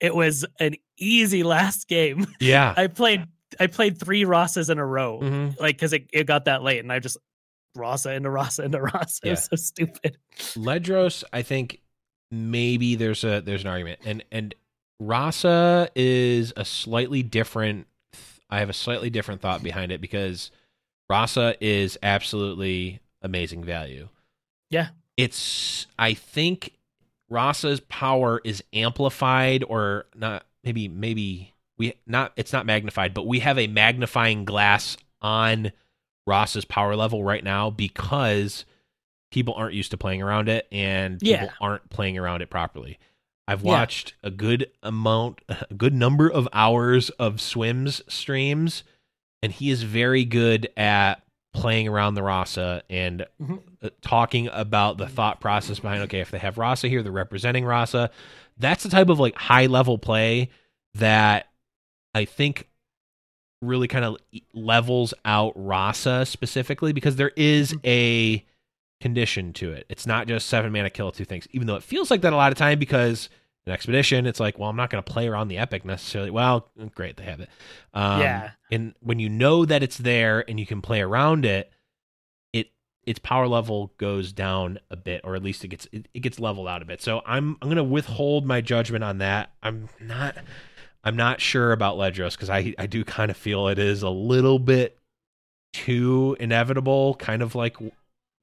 It 0.00 0.14
was 0.14 0.44
an 0.60 0.74
easy 0.98 1.42
last 1.42 1.88
game. 1.88 2.26
Yeah. 2.40 2.74
I 2.76 2.86
played 2.88 3.24
I 3.60 3.66
played 3.68 3.98
three 3.98 4.24
Rhasas 4.24 4.70
in 4.70 4.78
a 4.78 4.86
row. 4.86 5.20
Mhm. 5.22 5.60
Like 5.60 5.78
cuz 5.78 5.92
it, 5.92 6.08
it 6.12 6.24
got 6.26 6.46
that 6.46 6.62
late 6.62 6.80
and 6.80 6.92
I 6.92 6.98
just 7.00 7.16
Rhasa 7.76 8.16
into 8.16 8.28
Rhasa 8.28 8.64
into 8.64 8.78
Rhasa. 8.78 9.18
It 9.24 9.30
was 9.30 9.44
so 9.44 9.56
stupid. 9.56 10.16
Ledros, 10.56 11.24
I 11.32 11.42
think 11.42 11.80
maybe 12.30 12.94
there's 12.96 13.24
a 13.24 13.40
there's 13.40 13.62
an 13.62 13.68
argument, 13.68 14.00
and 14.04 14.24
and 14.32 14.54
Rhasa 15.02 15.88
is 15.94 16.52
a 16.56 16.64
slightly 16.64 17.22
different. 17.22 17.86
I 18.50 18.60
have 18.60 18.70
a 18.70 18.74
slightly 18.74 19.10
different 19.10 19.40
thought 19.40 19.62
behind 19.62 19.90
it 19.92 20.00
because 20.00 20.50
Rhasa 21.10 21.56
is 21.60 21.98
absolutely 22.02 23.00
amazing 23.22 23.64
value. 23.64 24.08
Yeah. 24.70 24.88
it's 25.16 25.86
I 25.98 26.14
think 26.14 26.72
Rhasa's 27.30 27.80
power 27.80 28.40
is 28.44 28.62
amplified 28.72 29.64
or 29.68 30.06
not. 30.14 30.44
Maybe 30.62 30.88
maybe 30.88 31.52
we 31.76 31.94
not. 32.06 32.32
It's 32.36 32.52
not 32.52 32.64
magnified, 32.66 33.12
but 33.14 33.26
we 33.26 33.40
have 33.40 33.58
a 33.58 33.66
magnifying 33.66 34.44
glass 34.44 34.96
on 35.20 35.72
Rhasa's 36.28 36.64
power 36.64 36.96
level 36.96 37.22
right 37.24 37.42
now 37.44 37.70
because 37.70 38.64
people 39.30 39.54
aren't 39.54 39.74
used 39.74 39.90
to 39.90 39.96
playing 39.96 40.22
around 40.22 40.48
it 40.48 40.66
and 40.72 41.18
people 41.20 41.46
Yeah. 41.46 41.52
aren't 41.60 41.88
playing 41.90 42.16
around 42.18 42.40
it 42.42 42.50
properly. 42.50 42.98
I've 43.46 43.62
Yeah. 43.62 43.72
watched 43.72 44.14
a 44.22 44.30
good 44.30 44.70
amount, 44.82 45.40
a 45.48 45.74
good 45.74 45.94
number 45.94 46.28
of 46.30 46.48
hours 46.52 47.10
of 47.10 47.40
swims 47.40 48.02
streams, 48.08 48.84
and 49.42 49.52
he 49.52 49.70
is 49.70 49.82
very 49.82 50.24
good 50.24 50.68
at 50.76 51.22
playing 51.52 51.86
around 51.86 52.14
the 52.14 52.20
Rhasa 52.22 52.82
and 52.90 53.26
Mhm. 53.40 53.60
uh, 53.82 53.90
talking 54.00 54.48
about 54.52 54.98
the 54.98 55.06
thought 55.06 55.40
process 55.40 55.78
behind. 55.78 56.02
Okay, 56.02 56.20
if 56.20 56.30
they 56.30 56.38
have 56.38 56.56
Rhasa 56.56 56.88
here, 56.88 57.02
they're 57.02 57.12
representing 57.12 57.64
Rhasa. 57.64 58.10
That's 58.56 58.82
the 58.82 58.88
type 58.88 59.08
of 59.08 59.20
like 59.20 59.36
high 59.36 59.66
level 59.66 59.98
play 59.98 60.48
that 60.94 61.48
I 62.14 62.24
think 62.24 62.68
really 63.62 63.88
kind 63.88 64.04
of 64.04 64.16
levels 64.52 65.14
out 65.24 65.54
Rhasa 65.56 66.26
specifically 66.26 66.92
because 66.92 67.16
there 67.16 67.32
is 67.36 67.74
a 67.84 68.44
condition 69.04 69.52
to 69.52 69.70
it. 69.70 69.84
It's 69.90 70.06
not 70.06 70.26
just 70.26 70.48
seven 70.48 70.72
mana 70.72 70.88
kill 70.88 71.12
two 71.12 71.26
things, 71.26 71.46
even 71.50 71.66
though 71.66 71.76
it 71.76 71.82
feels 71.82 72.10
like 72.10 72.22
that 72.22 72.32
a 72.32 72.36
lot 72.36 72.52
of 72.52 72.56
time 72.56 72.78
because 72.78 73.28
an 73.66 73.72
expedition, 73.74 74.24
it's 74.24 74.40
like, 74.40 74.58
well, 74.58 74.70
I'm 74.70 74.76
not 74.76 74.88
going 74.88 75.04
to 75.04 75.12
play 75.12 75.28
around 75.28 75.48
the 75.48 75.58
epic 75.58 75.84
necessarily. 75.84 76.30
Well, 76.30 76.70
great, 76.94 77.18
they 77.18 77.24
have 77.24 77.40
it. 77.40 77.50
Um, 77.92 78.20
Yeah. 78.22 78.50
And 78.70 78.94
when 79.00 79.18
you 79.18 79.28
know 79.28 79.66
that 79.66 79.82
it's 79.82 79.98
there 79.98 80.42
and 80.48 80.58
you 80.58 80.64
can 80.64 80.80
play 80.80 81.02
around 81.02 81.44
it, 81.44 81.70
it 82.54 82.72
its 83.02 83.18
power 83.18 83.46
level 83.46 83.92
goes 83.98 84.32
down 84.32 84.78
a 84.90 84.96
bit, 84.96 85.20
or 85.22 85.36
at 85.36 85.42
least 85.42 85.62
it 85.64 85.68
gets 85.68 85.86
it, 85.92 86.08
it 86.14 86.20
gets 86.20 86.40
leveled 86.40 86.66
out 86.66 86.80
a 86.80 86.86
bit. 86.86 87.02
So 87.02 87.20
I'm 87.26 87.58
I'm 87.60 87.68
going 87.68 87.76
to 87.76 87.84
withhold 87.84 88.46
my 88.46 88.62
judgment 88.62 89.04
on 89.04 89.18
that. 89.18 89.52
I'm 89.62 89.90
not 90.00 90.34
I'm 91.04 91.16
not 91.16 91.42
sure 91.42 91.72
about 91.72 91.98
Ledros 91.98 92.32
because 92.32 92.48
I 92.48 92.74
I 92.78 92.86
do 92.86 93.04
kind 93.04 93.30
of 93.30 93.36
feel 93.36 93.68
it 93.68 93.78
is 93.78 94.02
a 94.02 94.08
little 94.08 94.58
bit 94.58 94.98
too 95.74 96.38
inevitable, 96.40 97.16
kind 97.16 97.42
of 97.42 97.54
like 97.54 97.76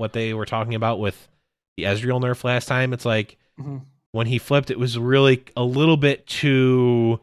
what 0.02 0.12
they 0.14 0.34
were 0.34 0.46
talking 0.46 0.76
about 0.76 1.00
with 1.00 1.30
the 1.78 1.84
Ezreal 1.84 2.20
nerf 2.22 2.44
last 2.44 2.66
time. 2.68 2.92
It's 2.92 3.06
like 3.06 3.38
Mhm. 3.60 3.84
when 4.12 4.28
he 4.28 4.38
flipped, 4.40 4.70
it 4.70 4.78
was 4.80 4.98
really 5.00 5.44
a 5.56 5.64
little 5.64 5.96
bit 5.98 6.28
too 6.28 7.20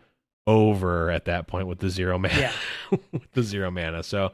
over 0.47 1.11
at 1.11 1.27
that 1.27 1.47
point 1.47 1.67
with 1.67 1.79
the 1.81 1.91
zero 1.91 2.19
mana. 2.19 2.39
Yeah. 2.39 2.53
with 3.13 3.31
the 3.33 3.43
zero 3.43 3.71
mana. 3.71 4.03
So, 4.03 4.33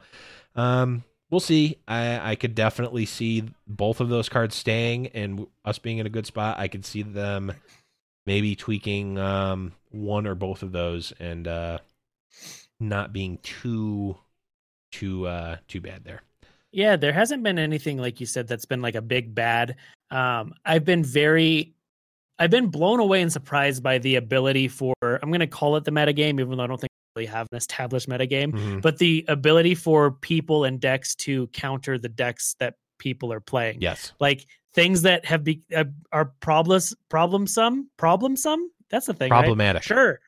um, 0.55 1.03
we'll 1.29 1.41
see. 1.41 1.75
I 1.87 2.31
I 2.31 2.35
could 2.35 2.55
definitely 2.55 3.05
see 3.05 3.43
both 3.67 3.99
of 3.99 4.07
those 4.07 4.29
cards 4.29 4.55
staying 4.55 5.07
and 5.07 5.45
us 5.65 5.79
being 5.79 5.97
in 5.97 6.05
a 6.05 6.09
good 6.09 6.25
spot. 6.25 6.57
I 6.59 6.69
could 6.69 6.85
see 6.85 7.01
them 7.01 7.51
maybe 8.25 8.55
tweaking 8.55 9.17
um 9.19 9.73
one 9.91 10.25
or 10.25 10.35
both 10.35 10.63
of 10.63 10.71
those 10.71 11.11
and 11.19 11.47
uh 11.47 11.79
not 12.79 13.11
being 13.13 13.37
too 13.39 14.17
too 14.91 15.27
uh 15.27 15.57
too 15.67 15.81
bad 15.81 16.03
there. 16.05 16.21
Yeah, 16.75 16.97
there 16.97 17.13
hasn't 17.13 17.41
been 17.41 17.57
anything 17.57 17.97
like 17.97 18.19
you 18.19 18.25
said 18.25 18.47
that's 18.49 18.65
been 18.65 18.81
like 18.81 18.95
a 18.95 19.01
big 19.01 19.33
bad. 19.33 19.77
Um, 20.11 20.53
I've 20.65 20.83
been 20.83 21.03
very, 21.05 21.73
I've 22.37 22.49
been 22.51 22.67
blown 22.67 22.99
away 22.99 23.21
and 23.21 23.31
surprised 23.31 23.81
by 23.81 23.97
the 23.97 24.15
ability 24.17 24.67
for. 24.67 24.93
I'm 25.01 25.29
going 25.29 25.39
to 25.39 25.47
call 25.47 25.77
it 25.77 25.85
the 25.85 25.91
metagame, 25.91 26.39
even 26.41 26.57
though 26.57 26.63
I 26.63 26.67
don't 26.67 26.79
think 26.81 26.91
we 27.15 27.21
really 27.21 27.31
have 27.31 27.47
an 27.51 27.57
established 27.57 28.09
metagame. 28.09 28.51
Mhm. 28.51 28.81
But 28.81 28.97
the 28.97 29.23
ability 29.29 29.73
for 29.75 30.11
people 30.11 30.65
and 30.65 30.79
decks 30.81 31.15
to 31.15 31.47
counter 31.47 31.97
the 31.97 32.09
decks 32.09 32.55
that 32.59 32.75
people 32.99 33.31
are 33.31 33.39
playing, 33.39 33.77
Yes. 33.81 34.11
like 34.19 34.45
things 34.73 35.03
that 35.03 35.23
have 35.25 35.45
be 35.45 35.61
uh, 35.73 35.85
are 36.11 36.33
problems, 36.41 36.93
problem 37.07 37.47
some, 37.47 37.89
problem 37.95 38.35
some. 38.35 38.69
That's 38.89 39.05
the 39.05 39.13
thing. 39.13 39.31
right? 39.31 39.39
Problematic. 39.39 39.83
Sure. 39.83 40.19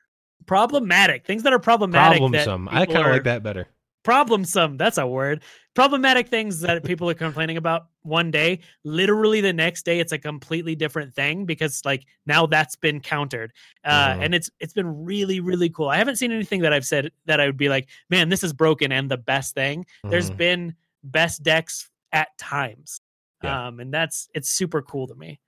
Problematic 0.46 1.26
things 1.26 1.44
that 1.44 1.52
are 1.52 1.60
problematic. 1.60 2.20
Problem 2.20 2.32
Problemsome. 2.32 2.68
I 2.72 2.86
kind 2.86 3.06
of 3.06 3.12
like 3.12 3.24
that 3.26 3.44
better. 3.44 3.68
Problemsome 4.08 4.78
that's 4.78 4.98
a 4.98 5.06
word 5.06 5.44
problematic 5.76 6.30
things 6.30 6.62
that 6.62 6.84
people 6.84 7.10
are 7.10 7.14
complaining 7.14 7.58
about 7.58 7.88
one 8.04 8.32
day 8.32 8.60
literally 8.86 9.42
the 9.42 9.52
next 9.52 9.84
day 9.84 10.00
it's 10.00 10.14
a 10.14 10.18
completely 10.18 10.76
different 10.76 11.14
thing 11.14 11.46
because 11.46 11.82
like 11.84 12.06
now 12.26 12.46
that's 12.46 12.76
been 12.78 13.00
countered 13.02 13.52
uh 13.84 14.14
Mhm. 14.14 14.24
and 14.26 14.36
it's 14.36 14.50
it's 14.60 14.74
been 14.74 15.04
really 15.04 15.40
really 15.42 15.70
cool 15.70 15.90
i 15.90 15.98
haven't 15.98 16.16
seen 16.16 16.32
anything 16.32 16.62
that 16.62 16.72
i've 16.72 16.86
said 16.86 17.12
that 17.26 17.42
i 17.42 17.46
would 17.46 17.58
be 17.58 17.68
like 17.70 17.90
man 18.10 18.30
this 18.30 18.44
is 18.44 18.54
broken 18.54 18.92
and 18.94 19.12
the 19.12 19.18
best 19.18 19.54
thing 19.56 19.86
there's 20.10 20.32
been 20.32 20.74
best 21.04 21.44
decks 21.44 21.90
at 22.14 22.30
times 22.38 23.02
Yeah. 23.44 23.68
um 23.68 23.80
and 23.82 23.94
that's 23.94 24.30
it's 24.34 24.50
super 24.50 24.82
cool 24.82 25.08
to 25.08 25.16
me 25.16 25.40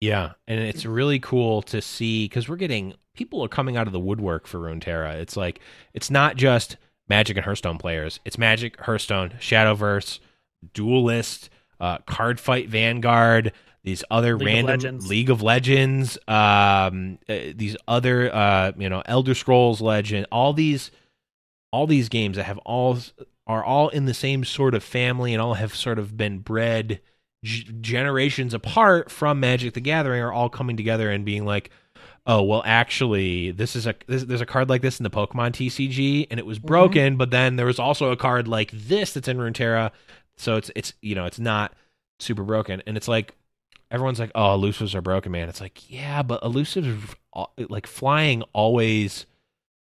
Yeah, 0.00 0.32
and 0.46 0.58
it's 0.60 0.84
really 0.86 1.18
cool 1.20 1.62
to 1.62 1.80
see 1.80 2.24
because 2.24 2.48
we're 2.48 2.56
getting 2.56 2.94
people 3.14 3.42
are 3.44 3.48
coming 3.48 3.76
out 3.78 3.86
of 3.86 3.92
the 3.94 4.00
woodwork 4.00 4.46
for 4.46 4.58
Runeterra. 4.60 5.14
It's 5.14 5.36
like 5.38 5.60
it's 5.94 6.10
not 6.10 6.36
just 6.36 6.76
Magic 7.08 7.36
and 7.36 7.44
Hearthstone 7.44 7.78
players. 7.78 8.20
It's 8.24 8.38
Magic, 8.38 8.80
Hearthstone, 8.80 9.30
Shadowverse, 9.40 10.18
Duelist, 10.74 11.50
uh, 11.80 11.98
Card 11.98 12.40
Fight 12.40 12.68
Vanguard, 12.68 13.52
these 13.84 14.02
other 14.10 14.36
League 14.36 14.46
random 14.46 14.66
Legends. 14.66 15.08
League 15.08 15.30
of 15.30 15.42
Legends, 15.42 16.18
um, 16.26 17.18
uh, 17.28 17.36
these 17.54 17.76
other 17.86 18.34
uh, 18.34 18.72
you 18.76 18.88
know 18.88 19.02
Elder 19.06 19.34
Scrolls 19.34 19.80
Legend, 19.80 20.26
all 20.32 20.52
these 20.52 20.90
all 21.72 21.86
these 21.86 22.08
games 22.08 22.36
that 22.36 22.44
have 22.44 22.58
all 22.58 22.98
are 23.46 23.62
all 23.62 23.88
in 23.90 24.06
the 24.06 24.14
same 24.14 24.44
sort 24.44 24.74
of 24.74 24.82
family 24.82 25.32
and 25.32 25.40
all 25.40 25.54
have 25.54 25.74
sort 25.74 25.98
of 25.98 26.16
been 26.16 26.38
bred 26.40 27.00
g- 27.44 27.68
generations 27.80 28.52
apart 28.54 29.10
from 29.10 29.38
Magic 29.38 29.74
the 29.74 29.80
Gathering 29.80 30.20
are 30.20 30.32
all 30.32 30.48
coming 30.48 30.76
together 30.76 31.10
and 31.10 31.24
being 31.24 31.44
like, 31.44 31.70
oh 32.26 32.42
well, 32.42 32.62
actually, 32.66 33.50
this 33.52 33.76
is 33.76 33.86
a 33.86 33.94
this, 34.06 34.24
there's 34.24 34.40
a 34.40 34.46
card 34.46 34.68
like 34.68 34.82
this 34.82 34.98
in 34.98 35.04
the 35.04 35.10
Pokemon 35.10 35.52
TCG 35.52 36.26
and 36.30 36.40
it 36.40 36.46
was 36.46 36.58
broken, 36.58 37.16
but 37.16 37.30
then 37.30 37.56
there 37.56 37.66
was 37.66 37.78
also 37.78 38.10
a 38.10 38.16
card 38.16 38.48
like 38.48 38.70
this 38.72 39.12
that's 39.12 39.28
in 39.28 39.38
Runeterra, 39.38 39.92
so 40.36 40.56
it's 40.56 40.70
it's 40.74 40.92
you 41.02 41.14
know 41.14 41.24
it's 41.24 41.38
not 41.38 41.72
super 42.18 42.42
broken, 42.42 42.82
and 42.86 42.96
it's 42.96 43.08
like 43.08 43.34
everyone's 43.90 44.18
like, 44.18 44.32
oh, 44.34 44.58
elusives 44.58 44.94
are 44.94 45.02
broken, 45.02 45.32
man. 45.32 45.48
It's 45.48 45.60
like 45.60 45.90
yeah, 45.90 46.22
but 46.22 46.42
elusives 46.42 47.14
like 47.58 47.86
flying 47.86 48.42
always 48.52 49.26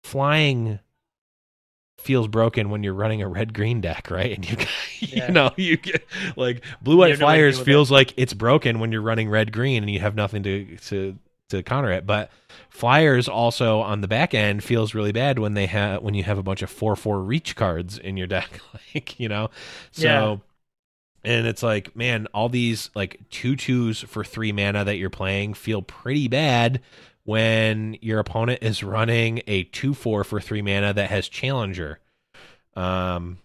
flying 0.04 0.80
feels 1.98 2.28
broken 2.28 2.70
when 2.70 2.84
you're 2.84 2.94
running 2.94 3.22
a 3.22 3.28
red 3.28 3.54
green 3.54 3.82
deck, 3.82 4.10
right? 4.12 4.32
And 4.36 4.50
you 4.50 4.58
Yeah. 5.00 5.28
you 5.28 5.34
know, 5.34 5.52
you 5.56 5.78
get 5.78 6.06
like 6.36 6.64
blue 6.82 6.98
white 6.98 7.12
have 7.12 7.20
no 7.20 7.28
way 7.28 7.34
to 7.34 7.38
flyers 7.38 7.60
feels 7.60 7.92
like 7.92 8.14
it's 8.18 8.34
broken 8.34 8.80
when 8.80 8.92
you're 8.92 9.02
running 9.02 9.30
red 9.30 9.52
green 9.52 9.84
and 9.84 9.92
you 9.92 10.00
have 10.00 10.16
nothing 10.16 10.44
to 10.44 10.78
to 10.88 11.18
to 11.50 11.64
counter 11.64 11.92
it. 11.92 12.06
But 12.06 12.32
flyers 12.70 13.28
also 13.28 13.80
on 13.82 14.02
the 14.02 14.08
back 14.08 14.34
end 14.34 14.64
feels 14.64 14.94
really 14.94 15.12
bad 15.12 15.40
when 15.40 15.54
they 15.54 15.68
have 15.68 16.02
when 16.02 16.14
you 16.14 16.24
have 16.24 16.38
a 16.38 16.44
bunch 16.44 16.62
of 16.62 16.70
four 16.70 16.96
four 16.96 17.22
reach 17.22 17.56
cards 17.56 17.98
in 17.98 18.18
your 18.18 18.28
deck, 18.36 18.60
like 18.94 19.20
you 19.20 19.30
know. 19.30 19.50
So 19.92 20.42
Yeah. 21.26 21.32
and 21.32 21.48
it's 21.48 21.64
like, 21.64 21.96
man, 21.96 22.28
all 22.34 22.50
these 22.50 22.90
like 22.96 23.20
two 23.30 23.56
twos 23.56 24.02
for 24.02 24.24
three 24.24 24.52
mana 24.52 24.84
that 24.86 24.98
you're 24.98 25.10
playing 25.10 25.54
feel 25.56 25.82
pretty 25.82 26.28
bad 26.28 26.82
when 27.24 27.98
your 28.02 28.20
opponent 28.20 28.60
is 28.62 28.84
running 28.84 29.42
a 29.48 29.64
two 29.66 29.94
four 29.94 30.24
for 30.24 30.40
three 30.40 30.62
mana 30.62 30.94
that 30.94 31.10
has 31.10 31.28
challenger. 31.30 32.00
Um 32.76 33.40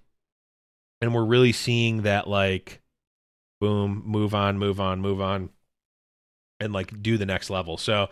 and 1.00 1.14
we're 1.14 1.24
really 1.24 1.52
seeing 1.52 2.02
that 2.02 2.28
like 2.28 2.80
boom, 3.60 4.02
move 4.06 4.34
on, 4.34 4.58
move 4.58 4.80
on, 4.80 5.00
move 5.00 5.20
on, 5.20 5.50
and 6.60 6.72
like 6.72 7.02
do 7.02 7.18
the 7.18 7.26
next 7.26 7.50
level. 7.50 7.76
So 7.76 8.08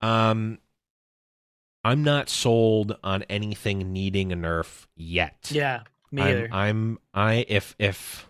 um 0.00 0.58
I'm 1.84 2.04
not 2.04 2.28
sold 2.28 2.96
on 3.02 3.22
anything 3.24 3.92
needing 3.92 4.32
a 4.32 4.36
nerf 4.36 4.86
yet. 4.96 5.50
yeah 5.52 5.82
me 6.10 6.22
I'm, 6.22 6.28
either 6.28 6.48
I'm 6.52 6.98
I 7.14 7.44
if 7.48 7.74
if 7.78 8.28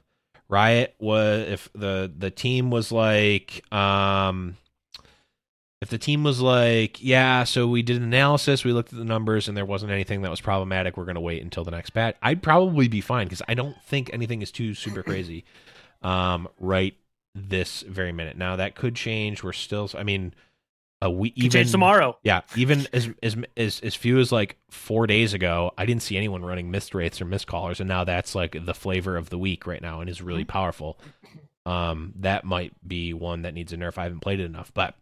Riot 0.48 0.94
was 0.98 1.48
if 1.48 1.72
the 1.74 2.12
the 2.16 2.30
team 2.30 2.70
was 2.70 2.90
like 2.90 3.62
um 3.72 4.56
if 5.80 5.90
the 5.90 5.98
team 5.98 6.24
was 6.24 6.40
like 6.40 7.02
yeah 7.02 7.44
so 7.44 7.68
we 7.68 7.82
did 7.82 7.96
an 7.98 8.02
analysis 8.02 8.64
we 8.64 8.72
looked 8.72 8.92
at 8.92 8.98
the 8.98 9.04
numbers 9.04 9.48
and 9.48 9.56
there 9.56 9.64
wasn't 9.64 9.92
anything 9.92 10.22
that 10.22 10.30
was 10.30 10.40
problematic 10.40 10.96
we're 10.96 11.04
going 11.04 11.14
to 11.14 11.20
wait 11.20 11.42
until 11.42 11.64
the 11.64 11.70
next 11.70 11.90
patch 11.90 12.16
I'd 12.22 12.42
probably 12.42 12.88
be 12.88 13.00
fine 13.00 13.28
cuz 13.28 13.42
I 13.46 13.54
don't 13.54 13.80
think 13.82 14.10
anything 14.12 14.42
is 14.42 14.50
too 14.50 14.74
super 14.74 15.02
crazy 15.02 15.44
um 16.02 16.48
right 16.58 16.96
this 17.48 17.82
very 17.82 18.12
minute 18.12 18.36
now 18.36 18.56
that 18.56 18.74
could 18.74 18.94
change 18.94 19.42
we're 19.42 19.52
still 19.52 19.88
I 19.96 20.02
mean 20.02 20.34
a 21.00 21.10
we 21.10 21.30
Could 21.30 21.38
even 21.38 21.50
change 21.50 21.70
tomorrow 21.70 22.16
yeah, 22.22 22.40
even 22.56 22.86
as 22.92 23.08
as 23.22 23.36
as 23.56 23.80
as 23.80 23.94
few 23.94 24.18
as 24.18 24.32
like 24.32 24.56
four 24.70 25.06
days 25.06 25.32
ago, 25.32 25.72
I 25.78 25.86
didn't 25.86 26.02
see 26.02 26.16
anyone 26.16 26.44
running 26.44 26.70
mist 26.70 26.94
wraiths 26.94 27.20
or 27.20 27.24
mist 27.24 27.46
callers, 27.46 27.78
and 27.78 27.88
now 27.88 28.04
that's 28.04 28.34
like 28.34 28.64
the 28.64 28.74
flavor 28.74 29.16
of 29.16 29.30
the 29.30 29.38
week 29.38 29.66
right 29.66 29.80
now, 29.80 30.00
and 30.00 30.10
is 30.10 30.20
really 30.20 30.44
powerful. 30.44 30.98
Um, 31.66 32.14
that 32.16 32.44
might 32.44 32.72
be 32.86 33.12
one 33.12 33.42
that 33.42 33.54
needs 33.54 33.72
a 33.72 33.76
nerf. 33.76 33.96
I 33.96 34.04
haven't 34.04 34.20
played 34.20 34.40
it 34.40 34.44
enough, 34.44 34.72
but 34.74 34.96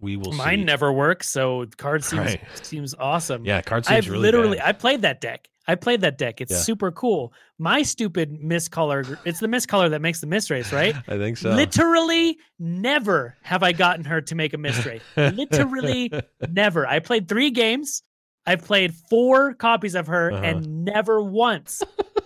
we 0.00 0.16
will 0.16 0.32
mine 0.32 0.60
see. 0.60 0.64
never 0.64 0.92
works 0.92 1.28
so 1.28 1.66
card 1.76 2.04
seems 2.04 2.20
Right. 2.26 2.40
seems 2.62 2.94
awesome 2.98 3.44
yeah, 3.44 3.60
card 3.62 3.84
seems 3.86 4.06
I've 4.06 4.08
really 4.10 4.22
literally 4.22 4.58
bad. 4.58 4.68
I 4.68 4.72
played 4.72 5.02
that 5.02 5.20
deck. 5.20 5.48
I 5.66 5.74
played 5.74 6.00
that 6.00 6.16
deck. 6.16 6.40
It's 6.40 6.52
Yeah. 6.52 6.58
super 6.58 6.90
cool. 6.90 7.32
My 7.58 7.82
stupid 7.82 8.32
Mist 8.42 8.70
Caller. 8.70 9.04
It's 9.26 9.38
the 9.40 9.48
Mist 9.48 9.68
Caller 9.68 9.90
that 9.90 10.00
makes 10.00 10.20
the 10.20 10.26
Mist 10.26 10.48
Wraith, 10.50 10.72
right? 10.72 10.94
I 11.08 11.18
think 11.18 11.36
so. 11.36 11.50
Literally 11.50 12.38
never 12.58 13.36
have 13.42 13.62
I 13.62 13.72
gotten 13.72 14.04
her 14.06 14.20
to 14.22 14.34
make 14.34 14.54
a 14.54 14.58
Mist 14.58 14.86
Wraith. 14.86 15.02
Literally 15.16 16.10
never. 16.50 16.86
I 16.86 17.00
played 17.00 17.28
three 17.28 17.50
games. 17.50 18.02
I've 18.46 18.64
played 18.64 18.94
four 19.10 19.52
copies 19.54 19.94
of 19.94 20.06
her, 20.06 20.32
Uh-huh. 20.32 20.42
and 20.42 20.84
never 20.86 21.22
once 21.22 21.82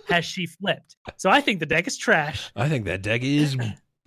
has 0.07 0.23
she 0.23 0.45
flipped. 0.45 0.95
So 1.17 1.29
I 1.29 1.41
think 1.41 1.59
the 1.59 1.65
deck 1.65 1.85
is 1.85 1.97
trash. 1.97 2.49
I 2.55 2.69
think 2.69 2.85
that 2.85 3.01
deck 3.01 3.23
is 3.23 3.57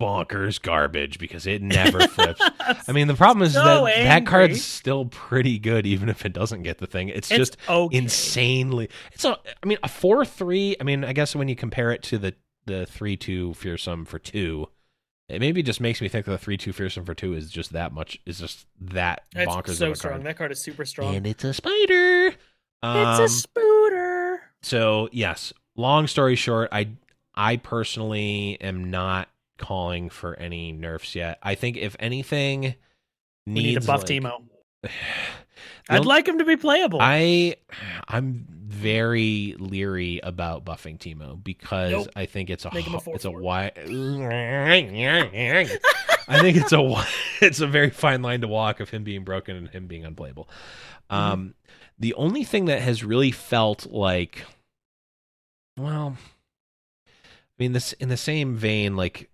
bonkers 0.01 0.61
garbage 0.61 1.19
because 1.19 1.47
it 1.47 1.63
never 1.63 2.01
flips. 2.09 2.41
I 2.89 2.93
mean, 2.93 3.07
the 3.09 3.15
problem 3.15 3.43
is 3.47 3.55
So 3.55 3.65
that 3.65 3.85
that 3.85 3.97
angry. 3.99 4.31
card's 4.31 4.63
still 4.65 5.07
pretty 5.07 5.59
good, 5.59 5.87
even 5.87 6.09
if 6.09 6.25
it 6.27 6.33
doesn't 6.33 6.63
get 6.63 6.79
the 6.79 6.87
thing. 6.87 7.09
It's, 7.09 7.31
It's 7.31 7.39
just 7.39 7.57
okay. 7.69 7.97
insanely. 7.97 8.89
It's 9.13 9.25
a. 9.25 9.39
I 9.63 9.67
mean, 9.67 9.79
a 9.83 9.89
four 9.89 10.25
three. 10.25 10.77
I 10.81 10.85
mean, 10.85 11.05
I 11.05 11.13
guess 11.13 11.35
when 11.35 11.49
you 11.49 11.57
compare 11.57 11.91
it 11.93 12.03
to 12.05 12.19
the 12.19 12.35
the 12.67 12.85
three 12.87 13.17
two 13.17 13.55
fearsome 13.55 14.05
for 14.05 14.19
two, 14.19 14.69
it 15.29 15.41
maybe 15.41 15.63
just 15.63 15.81
makes 15.81 16.01
me 16.01 16.09
think 16.09 16.27
that 16.27 16.33
the 16.33 16.39
three 16.39 16.57
two 16.57 16.73
fearsome 16.73 17.05
for 17.05 17.15
two 17.15 17.33
is 17.35 17.51
just 17.51 17.73
that 17.73 17.93
much. 17.93 18.21
Is 18.27 18.39
just 18.39 18.67
that 18.81 19.23
bonkers 19.35 19.75
so 19.77 19.87
of 19.87 19.93
a 19.93 19.97
strong. 19.97 20.13
card. 20.15 20.25
That 20.25 20.37
card 20.37 20.53
is 20.53 20.61
super 20.61 20.85
strong. 20.85 21.15
And 21.15 21.27
it's 21.27 21.45
a 21.45 21.55
spider. 21.55 22.35
Um, 22.83 23.21
it's 23.21 23.21
a 23.21 23.29
spooter. 23.29 24.41
so 24.63 25.09
yes. 25.13 25.53
Long 25.79 26.07
story 26.07 26.37
short, 26.37 26.69
I 26.73 26.89
I 27.35 27.57
personally 27.57 28.57
am 28.61 28.91
not 28.91 29.29
calling 29.59 30.09
for 30.11 30.35
any 30.39 30.73
nerfs 30.73 31.15
yet. 31.15 31.39
I 31.43 31.55
think 31.55 31.77
if 31.77 31.97
anything, 31.99 32.63
We 33.47 33.53
need 33.53 33.63
to 33.63 33.69
needs, 33.75 33.87
buff 33.87 34.01
like- 34.03 34.09
Teemo. 34.11 34.43
The 34.83 34.91
I'd 35.89 36.05
like 36.05 36.27
him 36.29 36.39
to 36.39 36.45
be 36.45 36.57
playable. 36.57 36.99
I 37.01 37.57
I'm 38.09 38.45
very 38.51 39.55
leery 39.59 40.21
about 40.23 40.65
buffing 40.65 40.99
Teemo 40.99 41.43
because 41.43 41.93
Nope. 41.93 42.09
I 42.17 42.27
think 42.27 42.51
it's 42.51 42.65
a 42.65 42.69
a 42.69 42.79
it's 43.15 43.25
a 43.25 43.29
4-4. 43.31 43.41
wide 43.41 43.73
I 46.29 46.41
think 46.41 46.57
it's 46.57 46.73
a 46.73 47.05
it's 47.41 47.61
a 47.61 47.67
very 47.67 47.91
fine 47.91 48.23
line 48.23 48.41
to 48.41 48.49
walk 48.49 48.81
of 48.81 48.91
him 48.91 49.05
being 49.05 49.23
broken 49.25 49.57
and 49.57 49.69
him 49.69 49.87
being 49.87 50.05
unplayable. 50.05 50.49
Mm-hmm. 51.11 51.15
Um 51.33 51.55
the 51.99 52.15
only 52.15 52.45
thing 52.45 52.67
that 52.67 52.83
has 52.83 53.03
really 53.05 53.31
felt 53.31 53.87
like 53.87 54.45
well 55.79 56.17
I 57.09 57.11
mean 57.59 57.73
this 57.73 57.93
in 57.95 58.09
the 58.09 58.17
same 58.17 58.57
vein 58.57 58.97
like 58.97 59.31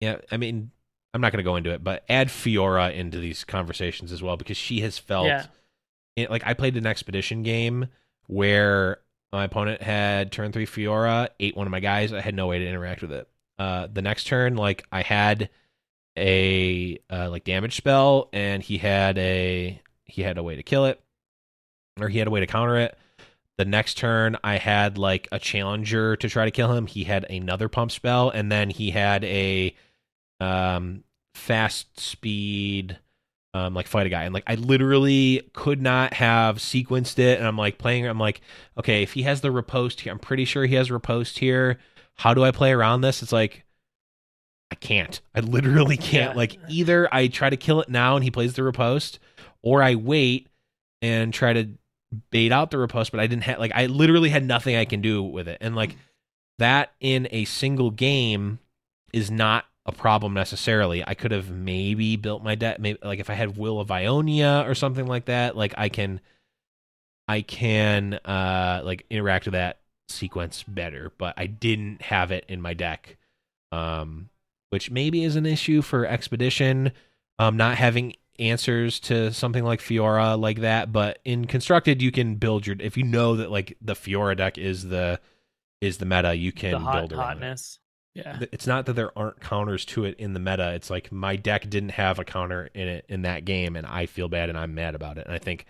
yeah 0.00 0.16
I 0.30 0.36
mean 0.36 0.70
I'm 1.14 1.20
not 1.20 1.32
going 1.32 1.44
to 1.44 1.48
go 1.48 1.56
into 1.56 1.70
it 1.70 1.82
but 1.82 2.04
add 2.08 2.28
Fiora 2.28 2.94
into 2.94 3.18
these 3.18 3.44
conversations 3.44 4.12
as 4.12 4.22
well 4.22 4.36
because 4.36 4.56
she 4.56 4.80
has 4.80 4.98
felt 4.98 5.26
yeah. 5.26 5.46
it, 6.16 6.30
like 6.30 6.42
I 6.46 6.54
played 6.54 6.76
an 6.76 6.86
expedition 6.86 7.42
game 7.42 7.88
where 8.26 8.98
my 9.32 9.44
opponent 9.44 9.82
had 9.82 10.32
turn 10.32 10.52
three 10.52 10.66
Fiora, 10.66 11.28
ate 11.40 11.56
one 11.56 11.66
of 11.66 11.70
my 11.70 11.80
guys. 11.80 12.12
I 12.12 12.20
had 12.20 12.34
no 12.34 12.46
way 12.46 12.58
to 12.58 12.66
interact 12.66 13.02
with 13.02 13.12
it. 13.12 13.28
Uh, 13.58 13.88
the 13.92 14.02
next 14.02 14.24
turn, 14.24 14.56
like 14.56 14.84
I 14.92 15.02
had 15.02 15.50
a 16.16 16.98
uh, 17.10 17.28
like 17.30 17.44
damage 17.44 17.76
spell, 17.76 18.28
and 18.32 18.62
he 18.62 18.78
had 18.78 19.18
a 19.18 19.80
he 20.04 20.22
had 20.22 20.38
a 20.38 20.42
way 20.42 20.56
to 20.56 20.62
kill 20.62 20.86
it, 20.86 21.00
or 22.00 22.08
he 22.08 22.18
had 22.18 22.28
a 22.28 22.30
way 22.30 22.40
to 22.40 22.46
counter 22.46 22.76
it. 22.76 22.96
The 23.58 23.64
next 23.64 23.96
turn, 23.96 24.36
I 24.44 24.58
had 24.58 24.98
like 24.98 25.28
a 25.32 25.38
challenger 25.38 26.16
to 26.16 26.28
try 26.28 26.44
to 26.44 26.50
kill 26.50 26.72
him. 26.74 26.86
He 26.86 27.04
had 27.04 27.24
another 27.30 27.68
pump 27.68 27.90
spell, 27.90 28.30
and 28.30 28.52
then 28.52 28.70
he 28.70 28.90
had 28.90 29.24
a 29.24 29.74
um, 30.40 31.04
fast 31.34 31.98
speed 31.98 32.98
um, 33.56 33.72
like 33.74 33.86
fight 33.86 34.06
a 34.06 34.10
guy. 34.10 34.24
And 34.24 34.34
like 34.34 34.44
I 34.46 34.56
literally 34.56 35.48
could 35.54 35.80
not 35.80 36.12
have 36.14 36.58
sequenced 36.58 37.18
it. 37.18 37.38
And 37.38 37.46
I'm 37.46 37.56
like 37.56 37.78
playing. 37.78 38.06
I'm 38.06 38.18
like, 38.18 38.42
okay, 38.76 39.02
if 39.02 39.14
he 39.14 39.22
has 39.22 39.40
the 39.40 39.50
riposte 39.50 40.00
here, 40.00 40.12
I'm 40.12 40.18
pretty 40.18 40.44
sure 40.44 40.66
he 40.66 40.74
has 40.74 40.90
riposte 40.90 41.38
here. 41.38 41.78
How 42.16 42.34
do 42.34 42.44
I 42.44 42.50
play 42.50 42.72
around 42.72 43.00
this? 43.00 43.22
It's 43.22 43.32
like 43.32 43.64
I 44.70 44.74
can't. 44.74 45.20
I 45.34 45.40
literally 45.40 45.96
can't. 45.96 46.32
Yeah. 46.32 46.36
Like 46.36 46.58
either 46.68 47.08
I 47.12 47.28
try 47.28 47.48
to 47.48 47.56
kill 47.56 47.80
it 47.80 47.88
now 47.88 48.16
and 48.16 48.24
he 48.24 48.30
plays 48.30 48.54
the 48.54 48.62
riposte, 48.62 49.18
or 49.62 49.82
I 49.82 49.94
wait 49.94 50.48
and 51.00 51.32
try 51.32 51.54
to 51.54 51.70
bait 52.30 52.52
out 52.52 52.70
the 52.70 52.78
riposte. 52.78 53.10
But 53.10 53.20
I 53.20 53.26
didn't 53.26 53.44
have 53.44 53.58
like 53.58 53.72
I 53.74 53.86
literally 53.86 54.28
had 54.28 54.44
nothing 54.44 54.76
I 54.76 54.84
can 54.84 55.00
do 55.00 55.22
with 55.22 55.48
it. 55.48 55.58
And 55.62 55.74
like 55.74 55.96
that 56.58 56.92
in 57.00 57.26
a 57.30 57.46
single 57.46 57.90
game 57.90 58.58
is 59.14 59.30
not 59.30 59.64
a 59.86 59.92
problem 59.92 60.34
necessarily. 60.34 61.06
I 61.06 61.14
could 61.14 61.30
have 61.30 61.48
maybe 61.48 62.16
built 62.16 62.42
my 62.42 62.56
deck 62.56 62.80
maybe 62.80 62.98
like 63.02 63.20
if 63.20 63.30
I 63.30 63.34
had 63.34 63.56
Will 63.56 63.80
of 63.80 63.90
Ionia 63.90 64.64
or 64.66 64.74
something 64.74 65.06
like 65.06 65.26
that, 65.26 65.56
like 65.56 65.74
I 65.78 65.88
can 65.88 66.20
I 67.28 67.40
can 67.42 68.14
uh 68.24 68.82
like 68.84 69.06
interact 69.10 69.46
with 69.46 69.54
that 69.54 69.78
sequence 70.08 70.64
better, 70.64 71.12
but 71.18 71.34
I 71.36 71.46
didn't 71.46 72.02
have 72.02 72.32
it 72.32 72.44
in 72.48 72.60
my 72.60 72.74
deck. 72.74 73.16
Um 73.70 74.28
which 74.70 74.90
maybe 74.90 75.22
is 75.22 75.36
an 75.36 75.46
issue 75.46 75.82
for 75.82 76.04
expedition 76.04 76.92
um 77.38 77.56
not 77.56 77.76
having 77.76 78.14
answers 78.38 79.00
to 79.00 79.32
something 79.32 79.64
like 79.64 79.80
Fiora 79.80 80.38
like 80.38 80.60
that, 80.60 80.92
but 80.92 81.20
in 81.24 81.46
constructed 81.46 82.02
you 82.02 82.10
can 82.10 82.34
build 82.34 82.66
your 82.66 82.76
if 82.80 82.96
you 82.96 83.04
know 83.04 83.36
that 83.36 83.52
like 83.52 83.76
the 83.80 83.94
Fiora 83.94 84.36
deck 84.36 84.58
is 84.58 84.88
the 84.88 85.20
is 85.80 85.98
the 85.98 86.06
meta, 86.06 86.34
you 86.34 86.50
can 86.50 86.80
hot, 86.80 86.92
build 86.96 87.12
around 87.12 87.38
hotness. 87.38 87.78
Yeah. 88.16 88.38
it's 88.52 88.66
not 88.66 88.86
that 88.86 88.94
there 88.94 89.16
aren't 89.18 89.40
counters 89.40 89.84
to 89.86 90.04
it 90.04 90.16
in 90.18 90.32
the 90.32 90.40
meta. 90.40 90.72
It's 90.74 90.90
like 90.90 91.12
my 91.12 91.36
deck 91.36 91.68
didn't 91.68 91.90
have 91.90 92.18
a 92.18 92.24
counter 92.24 92.70
in 92.74 92.88
it 92.88 93.04
in 93.08 93.22
that 93.22 93.44
game, 93.44 93.76
and 93.76 93.86
I 93.86 94.06
feel 94.06 94.28
bad 94.28 94.48
and 94.48 94.58
I'm 94.58 94.74
mad 94.74 94.94
about 94.94 95.18
it. 95.18 95.26
And 95.26 95.34
I 95.34 95.38
think 95.38 95.66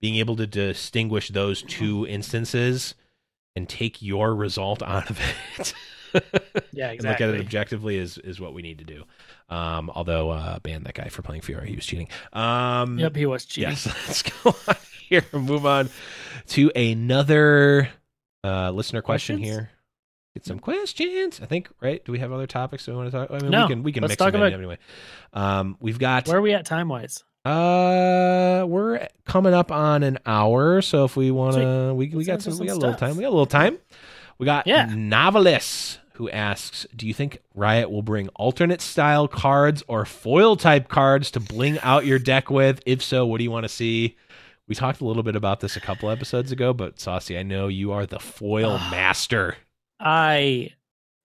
being 0.00 0.16
able 0.16 0.36
to 0.36 0.46
distinguish 0.46 1.28
those 1.30 1.62
two 1.62 2.06
instances 2.06 2.94
and 3.54 3.68
take 3.68 4.02
your 4.02 4.34
result 4.34 4.82
out 4.86 5.08
of 5.10 5.18
it. 5.58 5.74
Yeah, 6.72 6.90
and 6.92 7.02
look 7.02 7.20
at 7.20 7.28
it 7.28 7.40
objectively 7.40 7.96
is 7.98 8.16
is 8.18 8.40
what 8.40 8.54
we 8.54 8.62
need 8.62 8.78
to 8.78 8.84
do. 8.84 9.04
Um, 9.48 9.90
although 9.94 10.30
uh, 10.30 10.58
ban 10.60 10.82
that 10.84 10.94
guy 10.94 11.08
for 11.08 11.22
playing 11.22 11.42
Fiora, 11.42 11.66
he 11.66 11.76
was 11.76 11.84
cheating. 11.84 12.08
Um, 12.32 12.98
Yep, 12.98 13.16
he 13.16 13.26
was 13.26 13.44
cheating. 13.44 13.70
Yes, 13.70 13.86
let's 14.06 14.22
go 14.22 14.54
on 14.68 14.76
here. 15.08 15.24
Move 15.32 15.66
on 15.66 15.90
to 16.48 16.70
another 16.74 17.88
uh, 18.44 18.70
listener 18.70 19.02
question 19.02 19.36
Questions? 19.38 19.56
here. 19.56 19.70
Get 20.36 20.44
some 20.44 20.58
questions. 20.58 21.40
I 21.42 21.46
think 21.46 21.70
right. 21.80 22.04
Do 22.04 22.12
we 22.12 22.18
have 22.18 22.30
other 22.30 22.46
topics 22.46 22.86
we 22.86 22.92
want 22.94 23.10
to 23.10 23.16
talk? 23.16 23.30
I 23.30 23.38
mean, 23.38 23.50
No, 23.50 23.62
we 23.62 23.68
can 23.70 23.82
we 23.84 23.92
can 23.92 24.02
mix 24.02 24.16
talk 24.16 24.32
them 24.32 24.42
in 24.42 24.52
anyway. 24.52 24.76
Um, 25.32 25.78
we've 25.80 25.98
got 25.98 26.28
Where 26.28 26.36
are 26.36 26.42
we 26.42 26.52
at 26.52 26.66
time 26.66 26.90
wise? 26.90 27.24
uh, 27.46 28.66
we're 28.68 29.08
coming 29.24 29.54
up 29.54 29.72
on 29.72 30.02
an 30.02 30.18
hour, 30.26 30.82
so 30.82 31.04
if 31.06 31.16
we 31.16 31.30
want 31.30 31.54
to, 31.56 31.94
we 31.94 32.08
we 32.08 32.24
got 32.24 32.34
answer 32.34 32.50
some, 32.50 32.60
we 32.60 32.66
got 32.66 32.74
some 32.74 32.82
a 32.82 32.86
little 32.86 32.98
time. 32.98 33.16
We 33.16 33.22
got 33.22 33.28
a 33.28 33.30
little 33.30 33.46
time. 33.46 33.78
We 34.36 34.44
got 34.44 34.66
Yeah. 34.66 34.88
Novelis 34.88 35.96
who 36.16 36.28
asks, 36.28 36.86
"Do 36.94 37.06
you 37.06 37.14
think 37.14 37.38
Riot 37.54 37.90
will 37.90 38.02
bring 38.02 38.28
alternate 38.36 38.82
style 38.82 39.28
cards 39.28 39.82
or 39.88 40.04
foil 40.04 40.56
type 40.56 40.88
cards 40.88 41.30
to 41.30 41.40
bling 41.40 41.78
out 41.82 42.04
your 42.04 42.18
deck 42.18 42.50
with? 42.50 42.82
If 42.84 43.02
so, 43.02 43.24
what 43.24 43.38
do 43.38 43.44
you 43.44 43.50
want 43.50 43.64
to 43.64 43.70
see?" 43.70 44.16
We 44.68 44.74
talked 44.74 45.00
a 45.00 45.04
little 45.06 45.22
bit 45.22 45.36
about 45.36 45.60
this 45.60 45.76
a 45.76 45.80
couple 45.80 46.10
episodes 46.10 46.52
ago, 46.52 46.74
but 46.74 47.00
Saucy, 47.00 47.38
I 47.38 47.42
know 47.42 47.68
you 47.68 47.92
are 47.92 48.04
the 48.04 48.18
foil 48.18 48.78
master. 48.90 49.56
I 50.00 50.70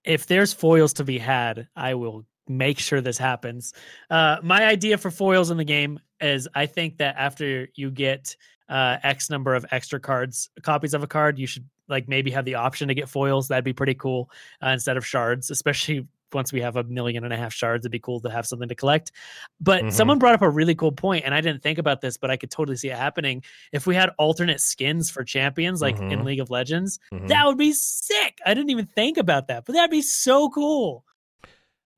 if 0.04 0.26
there's 0.26 0.52
foils 0.52 0.94
to 0.94 1.04
be 1.04 1.18
had, 1.18 1.68
I 1.76 1.94
will 1.94 2.24
make 2.48 2.78
sure 2.78 3.00
this 3.00 3.18
happens. 3.18 3.72
Uh 4.10 4.38
my 4.42 4.64
idea 4.64 4.98
for 4.98 5.10
foils 5.10 5.50
in 5.50 5.56
the 5.56 5.64
game 5.64 5.98
is 6.20 6.48
I 6.54 6.66
think 6.66 6.98
that 6.98 7.16
after 7.16 7.68
you 7.74 7.90
get 7.90 8.36
uh 8.68 8.98
X 9.02 9.30
number 9.30 9.54
of 9.54 9.64
extra 9.70 10.00
cards, 10.00 10.50
copies 10.62 10.94
of 10.94 11.02
a 11.02 11.06
card, 11.06 11.38
you 11.38 11.46
should 11.46 11.68
like 11.88 12.08
maybe 12.08 12.30
have 12.30 12.44
the 12.44 12.54
option 12.54 12.88
to 12.88 12.94
get 12.94 13.08
foils. 13.08 13.48
That'd 13.48 13.64
be 13.64 13.72
pretty 13.72 13.94
cool 13.94 14.30
uh, 14.64 14.68
instead 14.68 14.96
of 14.96 15.06
shards, 15.06 15.50
especially 15.50 16.06
once 16.34 16.52
we 16.52 16.60
have 16.60 16.76
a 16.76 16.84
million 16.84 17.24
and 17.24 17.32
a 17.32 17.36
half 17.36 17.52
shards, 17.52 17.84
it'd 17.84 17.92
be 17.92 17.98
cool 17.98 18.20
to 18.20 18.30
have 18.30 18.46
something 18.46 18.68
to 18.68 18.74
collect. 18.74 19.12
But 19.60 19.84
Mhm. 19.84 19.92
someone 19.92 20.18
brought 20.18 20.34
up 20.34 20.42
a 20.42 20.50
really 20.50 20.74
cool 20.74 20.92
point, 20.92 21.24
and 21.24 21.34
I 21.34 21.40
didn't 21.40 21.62
think 21.62 21.78
about 21.78 22.00
this, 22.00 22.16
but 22.16 22.30
I 22.30 22.36
could 22.36 22.50
totally 22.50 22.76
see 22.76 22.88
it 22.88 22.96
happening. 22.96 23.42
If 23.72 23.86
we 23.86 23.94
had 23.94 24.10
alternate 24.18 24.60
skins 24.60 25.10
for 25.10 25.24
champions, 25.24 25.80
like 25.80 25.96
in 25.98 26.20
Mhm. 26.20 26.24
League 26.24 26.40
of 26.40 26.50
Legends, 26.50 26.98
Mhm. 27.12 27.28
that 27.28 27.46
would 27.46 27.58
be 27.58 27.72
sick. 27.72 28.38
I 28.44 28.54
didn't 28.54 28.70
even 28.70 28.86
think 28.86 29.16
about 29.16 29.48
that, 29.48 29.64
but 29.64 29.72
that'd 29.74 29.90
be 29.90 30.02
so 30.02 30.48
cool. 30.50 31.04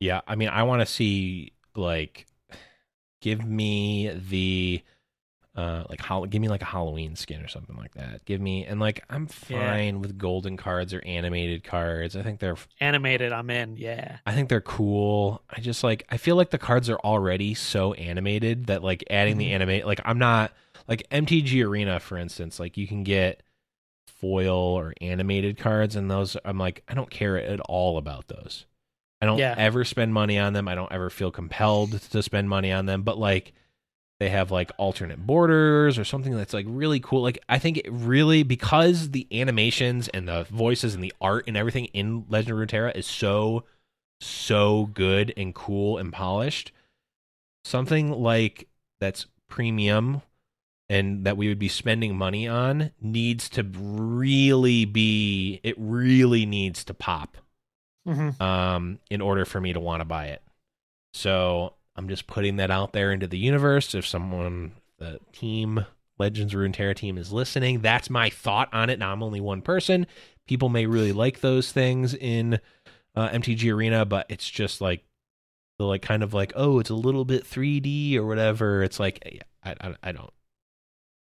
Yeah, 0.01 0.21
I 0.27 0.35
mean, 0.35 0.49
I 0.49 0.65
want 0.65 0.81
to 0.81 0.87
see 0.87 1.53
like, 1.77 2.27
give 3.21 3.45
me 3.45 4.11
the, 4.11 4.83
uh, 5.57 5.85
like 5.89 6.01
hol- 6.01 6.27
give 6.27 6.43
me 6.43 6.49
like 6.49 6.63
a 6.63 6.67
Halloween 6.67 7.15
skin 7.15 7.41
or 7.41 7.47
something 7.47 7.77
like 7.77 7.95
that. 7.95 8.25
Give 8.25 8.41
me 8.41 8.65
and 8.67 8.81
like 8.81 9.05
I'm 9.09 9.29
Yeah. 9.49 9.71
fine 9.73 10.01
with 10.01 10.19
golden 10.19 10.57
cards 10.57 10.93
or 10.93 11.01
animated 11.07 11.63
cards. 11.63 12.17
I 12.17 12.23
think 12.23 12.41
they're 12.41 12.57
Animated, 12.81 13.33
I'm 13.33 13.49
in. 13.51 13.77
Yeah. 13.77 14.19
I 14.27 14.33
think 14.35 14.49
they're 14.49 14.61
cool. 14.61 15.43
I 15.49 15.61
just 15.61 15.85
like 15.85 16.07
I 16.11 16.17
feel 16.17 16.35
like 16.37 16.51
the 16.51 16.59
cards 16.59 16.91
are 16.91 16.99
already 16.99 17.55
so 17.55 17.93
animated 17.95 18.67
that 18.67 18.83
like 18.83 19.05
adding 19.11 19.39
the 19.39 19.47
Mhm. 19.51 19.55
animate 19.55 19.87
like 19.87 20.01
I'm 20.05 20.19
not 20.19 20.53
like 20.89 21.07
MTG 21.11 21.65
Arena 21.65 22.01
for 22.01 22.19
instance, 22.19 22.59
like 22.59 22.77
you 22.77 22.89
can 22.89 23.05
get 23.05 23.43
foil 24.07 24.51
or 24.57 24.93
animated 25.01 25.59
cards 25.59 25.97
and 25.97 26.11
those 26.11 26.37
I'm 26.45 26.59
like 26.59 26.83
I 26.89 26.95
don't 26.95 27.11
care 27.11 27.37
at 27.39 27.61
all 27.61 27.99
about 27.99 28.29
those. 28.29 28.67
I 29.21 29.27
don't 29.27 29.39
Yeah. 29.39 29.55
ever 29.57 29.85
spend 29.85 30.13
money 30.13 30.39
on 30.39 30.53
them. 30.53 30.69
I 30.69 30.75
don't 30.75 30.93
ever 30.93 31.11
feel 31.11 31.31
compelled 31.31 32.01
to 32.11 32.23
spend 32.23 32.49
money 32.49 32.73
on 32.73 32.87
them, 32.87 33.03
but 33.03 33.19
like 33.19 33.53
they 34.25 34.31
have 34.31 34.51
like 34.51 34.73
alternate 34.79 35.27
borders 35.27 35.99
or 35.99 36.05
something 36.05 36.35
that's 36.35 36.55
like 36.55 36.65
really 36.67 36.99
cool. 36.99 37.21
Like 37.21 37.39
I 37.47 37.59
think 37.59 37.77
it 37.77 37.93
really 37.93 38.43
because 38.43 39.11
the 39.11 39.27
animations 39.31 40.09
and 40.09 40.27
the 40.27 40.45
voices 40.45 40.95
and 40.95 41.05
the 41.05 41.13
art 41.21 41.45
and 41.47 41.59
everything 41.59 41.85
in 41.93 42.25
Legend 42.31 42.59
of 42.59 42.67
Runeterra 42.67 42.97
is 42.97 43.07
so 43.07 43.65
so 44.23 44.87
good 44.95 45.35
and 45.37 45.55
cool 45.55 45.99
and 45.99 46.11
polished. 46.11 46.73
Something 47.67 48.13
like 48.13 48.67
that's 48.99 49.27
premium 49.47 50.23
and 50.89 51.27
that 51.27 51.37
we 51.37 51.49
would 51.49 51.59
be 51.59 51.69
spending 51.69 52.17
money 52.17 52.49
on 52.49 52.93
needs 53.03 53.51
to 53.51 53.63
really 53.75 54.87
be 54.87 55.61
it 55.63 55.75
really 55.77 56.47
needs 56.47 56.83
to 56.85 56.95
pop 56.95 57.37
Mhm. 58.09 58.41
um, 58.41 59.01
in 59.11 59.21
order 59.21 59.45
for 59.45 59.61
me 59.61 59.75
to 59.75 59.81
want 59.81 60.01
to 60.01 60.07
buy 60.07 60.29
it. 60.29 60.43
So 61.13 61.75
I'm 61.97 62.09
just 62.09 62.27
putting 62.27 62.57
that 62.57 62.71
out 62.71 62.93
there 62.93 63.13
into 63.13 63.27
the 63.27 63.39
universe. 63.39 63.95
If 63.95 64.07
someone, 64.07 64.73
the 64.99 65.21
team, 65.33 65.87
Legends 66.19 66.55
Runeterra 66.55 66.95
team 66.95 67.19
is 67.19 67.33
listening, 67.33 67.81
that's 67.81 68.11
my 68.11 68.31
thought 68.31 68.69
on 68.73 68.91
it. 68.91 68.99
Now 68.99 69.13
I'm 69.13 69.23
only 69.23 69.41
one 69.41 69.63
person. 69.63 70.07
People 70.47 70.69
may 70.69 70.87
really 70.87 71.13
like 71.13 71.41
those 71.41 71.73
things 71.73 72.15
in 72.15 72.61
uh, 73.15 73.29
MTG 73.29 73.73
Arena, 73.73 74.05
but 74.05 74.27
it's 74.29 74.49
just 74.49 74.81
like 74.81 75.05
the 75.79 75.85
like 75.85 76.03
kind 76.03 76.23
of 76.23 76.35
like 76.35 76.53
oh, 76.57 76.79
it's 76.79 76.91
a 76.91 76.95
little 76.95 77.25
bit 77.25 77.45
3D 77.45 78.17
or 78.17 78.27
whatever. 78.27 78.83
It's 78.83 79.01
like 79.01 79.43
I 79.65 79.75
I, 79.81 79.95
I 80.03 80.13
don't 80.13 80.33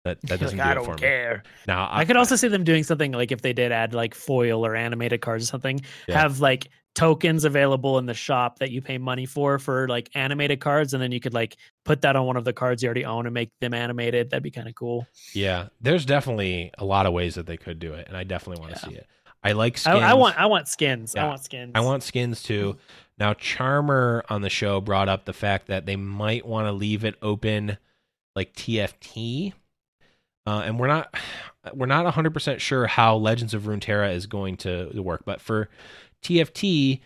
That 0.04 0.20
that 0.22 0.38
doesn't 0.40 0.58
like, 0.58 0.66
do 0.66 0.70
I 0.70 0.74
don't 0.74 0.84
for 0.84 0.92
me. 0.94 0.98
care. 1.00 1.42
Now 1.66 1.88
I 1.90 2.04
could 2.04 2.16
also 2.16 2.36
see 2.36 2.48
them 2.48 2.62
doing 2.64 2.84
something 2.84 3.12
like 3.12 3.32
if 3.32 3.40
they 3.42 3.52
did 3.54 3.72
add 3.72 3.94
like 3.94 4.14
foil 4.14 4.64
or 4.64 4.76
animated 4.76 5.20
cards 5.22 5.44
or 5.44 5.46
something, 5.46 5.80
Yeah. 6.06 6.20
have 6.20 6.40
like 6.40 6.68
tokens 6.94 7.44
available 7.44 7.98
in 7.98 8.06
the 8.06 8.14
shop 8.14 8.58
that 8.60 8.70
you 8.70 8.80
pay 8.80 8.98
money 8.98 9.26
for 9.26 9.58
for 9.58 9.88
like 9.88 10.10
animated 10.14 10.60
cards, 10.60 10.92
and 10.94 11.02
then 11.02 11.10
you 11.10 11.20
could 11.20 11.32
like 11.34 11.56
put 11.84 12.02
that 12.02 12.16
on 12.16 12.26
one 12.26 12.36
of 12.36 12.44
the 12.44 12.52
cards 12.52 12.82
you 12.82 12.86
already 12.86 13.04
own 13.06 13.26
and 13.26 13.32
make 13.34 13.50
them 13.60 13.72
animated. 13.74 14.28
That'd 14.30 14.42
be 14.42 14.50
kind 14.50 14.68
of 14.68 14.74
cool. 14.74 15.06
Yeah, 15.32 15.68
there's 15.80 16.04
definitely 16.04 16.70
a 16.78 16.84
lot 16.84 17.06
of 17.06 17.12
ways 17.14 17.34
that 17.36 17.46
they 17.46 17.56
could 17.56 17.78
do 17.78 17.94
it, 17.94 18.06
and 18.06 18.16
I 18.16 18.24
definitely 18.24 18.60
want 18.60 18.76
to 18.76 18.80
Yeah. 18.82 18.88
see 18.92 18.96
it. 18.98 19.06
I 19.42 19.52
like 19.52 19.74
I, 19.74 19.78
skins. 19.78 20.02
I 20.02 20.14
want 20.14 20.38
I 20.38 20.46
want 20.46 20.68
skins. 20.68 21.12
Yeah. 21.16 21.24
I 21.24 21.28
want 21.28 21.42
skins. 21.44 21.72
I 21.74 21.80
want 21.80 22.02
skins 22.02 22.42
too. 22.42 22.72
Mm-hmm. 22.74 22.78
Now, 23.18 23.32
Charmer 23.34 24.24
on 24.28 24.42
the 24.42 24.50
show 24.50 24.80
brought 24.80 25.08
up 25.08 25.24
the 25.24 25.32
fact 25.32 25.68
that 25.68 25.86
they 25.86 25.96
might 25.96 26.44
want 26.46 26.66
to 26.66 26.72
leave 26.72 27.04
it 27.04 27.14
open, 27.22 27.78
like 28.36 28.52
TFT, 28.54 29.52
uh, 30.46 30.62
and 30.64 30.78
we're 30.78 30.86
not 30.88 31.14
we're 31.74 31.86
not 31.86 32.04
100 32.04 32.32
percent 32.34 32.60
sure 32.60 32.86
how 32.86 33.16
Legends 33.16 33.54
of 33.54 33.62
Runeterra 33.62 34.12
is 34.14 34.26
going 34.26 34.56
to 34.58 34.90
work. 35.00 35.22
But 35.24 35.40
for 35.40 35.68
TFT, 36.22 37.00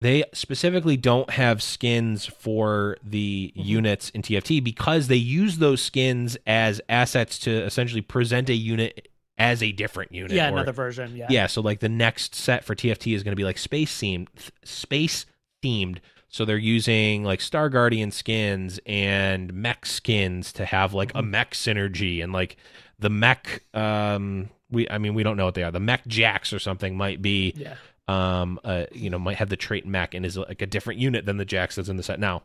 they 0.00 0.24
specifically 0.32 0.96
don't 0.96 1.30
have 1.30 1.62
skins 1.62 2.26
for 2.26 2.96
the 3.04 3.52
Mhm. 3.56 3.64
units 3.64 4.10
in 4.10 4.22
TFT 4.22 4.62
because 4.62 5.06
they 5.08 5.16
use 5.16 5.58
those 5.58 5.80
skins 5.82 6.36
as 6.46 6.80
assets 6.88 7.38
to 7.40 7.50
essentially 7.64 8.00
present 8.02 8.48
a 8.50 8.54
unit 8.54 9.08
as 9.38 9.62
a 9.62 9.72
different 9.72 10.12
unit. 10.12 10.32
yeah, 10.32 10.46
or- 10.48 10.52
another 10.52 10.72
version. 10.72 11.16
Yeah. 11.16 11.26
yeah, 11.30 11.46
so 11.46 11.60
like 11.60 11.80
the 11.80 11.88
next 11.88 12.34
set 12.34 12.64
for 12.64 12.74
TFT 12.74 13.14
is 13.14 13.22
going 13.22 13.32
to 13.32 13.36
be 13.36 13.44
like 13.44 13.58
space 13.58 13.96
themed, 14.00 14.28
space 14.64 15.26
themed. 15.64 15.98
So 16.32 16.44
they're 16.46 16.56
using 16.56 17.24
like 17.24 17.40
Star 17.42 17.68
Guardian 17.68 18.10
skins 18.10 18.80
and 18.86 19.52
mech 19.52 19.84
skins 19.86 20.50
to 20.54 20.64
have 20.64 20.94
like 20.94 21.10
a 21.14 21.22
Mhm. 21.22 21.28
mech 21.28 21.50
synergy 21.52 22.24
and 22.24 22.32
like 22.32 22.56
the 22.98 23.10
mech 23.10 23.62
um 23.74 24.48
we 24.70 24.88
I 24.88 24.96
mean 24.96 25.12
we 25.14 25.22
don't 25.22 25.36
know 25.36 25.44
what 25.44 25.54
they 25.54 25.62
are. 25.62 25.70
The 25.70 25.78
mech 25.78 26.06
jacks 26.06 26.52
or 26.54 26.58
something 26.58 26.96
might 26.96 27.20
be 27.20 27.52
Yeah. 27.56 27.74
um 28.08 28.58
uh 28.64 28.86
you 28.92 29.10
know 29.10 29.18
might 29.18 29.36
have 29.36 29.50
the 29.50 29.56
trait 29.58 29.86
mech 29.86 30.14
and 30.14 30.24
is 30.24 30.38
like 30.38 30.62
a 30.62 30.66
different 30.66 30.98
unit 30.98 31.26
than 31.26 31.36
the 31.36 31.44
jacks 31.44 31.76
that's 31.76 31.90
in 31.90 31.98
the 31.98 32.02
set 32.02 32.18
now. 32.18 32.42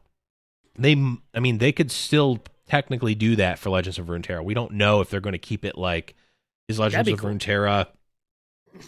They 0.77 0.91
m- 0.91 1.23
I 1.33 1.39
mean 1.39 1.59
they 1.59 1.71
could 1.71 1.89
still 1.89 2.43
technically 2.67 3.15
do 3.15 3.37
that 3.37 3.57
for 3.57 3.69
Legends 3.69 3.97
of 3.97 4.07
Runeterra. 4.07 4.43
We 4.43 4.53
don't 4.53 4.73
know 4.73 4.99
if 4.99 5.09
they're 5.09 5.21
going 5.21 5.31
to 5.31 5.37
keep 5.39 5.63
it 5.63 5.77
like 5.77 6.13
is 6.67 6.77
Legends 6.77 7.07
of 7.07 7.19
cool. 7.19 7.29
Runeterra 7.29 7.87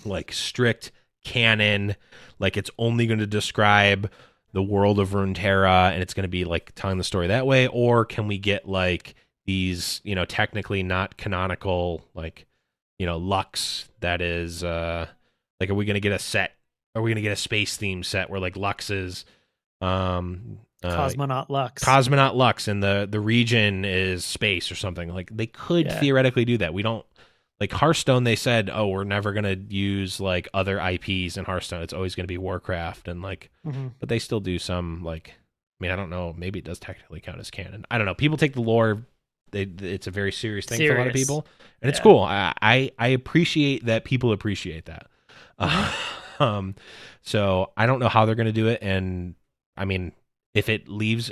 like 0.04 0.34
strict 0.34 0.91
canon 1.24 1.95
like 2.38 2.58
it's 2.58 2.70
only 2.78 3.08
going 3.08 3.20
to 3.20 3.28
describe 3.28 4.12
the 4.52 4.64
world 4.64 5.00
of 5.00 5.10
Runeterra 5.10 5.91
and 5.91 6.02
it's 6.02 6.14
going 6.14 6.24
to 6.24 6.28
be 6.30 6.43
like 6.45 6.72
telling 6.76 6.97
the 6.97 7.04
story 7.04 7.28
that 7.28 7.45
way 7.45 7.68
or 7.68 8.06
can 8.06 8.28
we 8.28 8.38
get 8.38 8.68
like 8.68 9.16
these 9.45 10.02
you 10.04 10.16
know 10.16 10.26
technically 10.26 10.84
not 10.84 11.18
canonical 11.18 12.06
like 12.14 12.45
you 12.97 13.06
know 13.06 13.18
Lux 13.18 13.88
that 14.00 14.22
is 14.22 14.64
uh 14.64 15.08
like 15.60 15.70
are 15.70 15.76
we 15.76 15.86
going 15.86 15.95
to 15.95 16.00
get 16.00 16.12
a 16.12 16.20
set 16.20 16.56
are 16.95 17.02
we 17.02 17.10
going 17.12 17.16
to 17.18 17.22
get 17.22 17.32
a 17.32 17.36
space 17.36 17.78
theme 17.78 18.04
set 18.04 18.30
where 18.30 18.39
like 18.39 18.56
Lux 18.56 18.89
is 18.89 19.26
um 19.82 20.60
uh, 20.82 20.95
Cosmonaut 20.95 21.50
Lux. 21.50 21.84
cosmonaut 21.84 22.36
Lux 22.36 22.68
and 22.68 22.82
the 22.82 23.08
the 23.10 23.20
region 23.20 23.84
is 23.86 24.24
space 24.24 24.72
or 24.72 24.76
something 24.76 25.10
like 25.14 25.30
they 25.36 25.47
could 25.47 25.88
Yeah. 25.88 26.00
theoretically 26.00 26.45
do 26.45 26.58
that 26.60 26.74
we 26.74 26.82
don't 26.82 27.06
like 27.60 27.72
Hearthstone 27.74 28.24
they 28.24 28.36
said 28.36 28.70
oh 28.72 28.88
we're 28.88 29.03
never 29.03 29.34
going 29.34 29.43
to 29.43 29.55
use 29.76 30.20
like 30.20 30.47
other 30.53 30.80
IPs 30.80 31.38
in 31.38 31.45
Hearthstone. 31.45 31.82
It's 31.82 31.93
always 31.93 32.16
going 32.16 32.24
to 32.26 32.28
be 32.28 32.38
Warcraft 32.38 33.07
and 33.07 33.22
like 33.22 33.49
Mhm. 33.66 33.91
but 33.99 34.10
they 34.10 34.20
still 34.20 34.39
do 34.39 34.60
some 34.60 35.03
like 35.03 35.30
I 35.30 35.84
mean 35.84 35.91
I 35.91 35.95
don't 35.95 36.10
know 36.10 36.34
maybe 36.38 36.60
it 36.60 36.66
does 36.66 36.80
technically 36.80 37.20
count 37.22 37.39
as 37.39 37.51
canon. 37.51 37.86
I 37.91 37.97
don't 37.97 38.05
know. 38.05 38.16
People 38.16 38.38
take 38.38 38.53
the 38.53 38.62
lore 38.62 39.03
they, 39.51 39.64
it's 39.64 40.05
a 40.07 40.12
very 40.12 40.32
serious 40.32 40.66
thing 40.68 40.78
for 40.88 40.93
a 40.95 40.97
lot 40.99 41.07
of 41.07 41.14
people 41.14 41.47
and 41.82 41.89
it's 41.89 41.99
cool. 41.99 42.20
I, 42.22 42.53
I 42.62 42.91
I 42.99 43.07
appreciate 43.10 43.86
that 43.86 44.03
people 44.05 44.32
appreciate 44.32 44.86
that. 44.86 45.07
Mm-hmm. 45.60 46.43
um 46.43 46.76
so 47.22 47.72
I 47.76 47.86
don't 47.86 47.99
know 47.99 48.07
how 48.07 48.26
they're 48.26 48.36
going 48.36 48.45
to 48.47 48.53
do 48.53 48.68
it 48.68 48.80
and 48.82 49.36
I 49.76 49.84
mean 49.86 50.14
if 50.53 50.70
it 50.70 50.88
leaves 50.88 51.32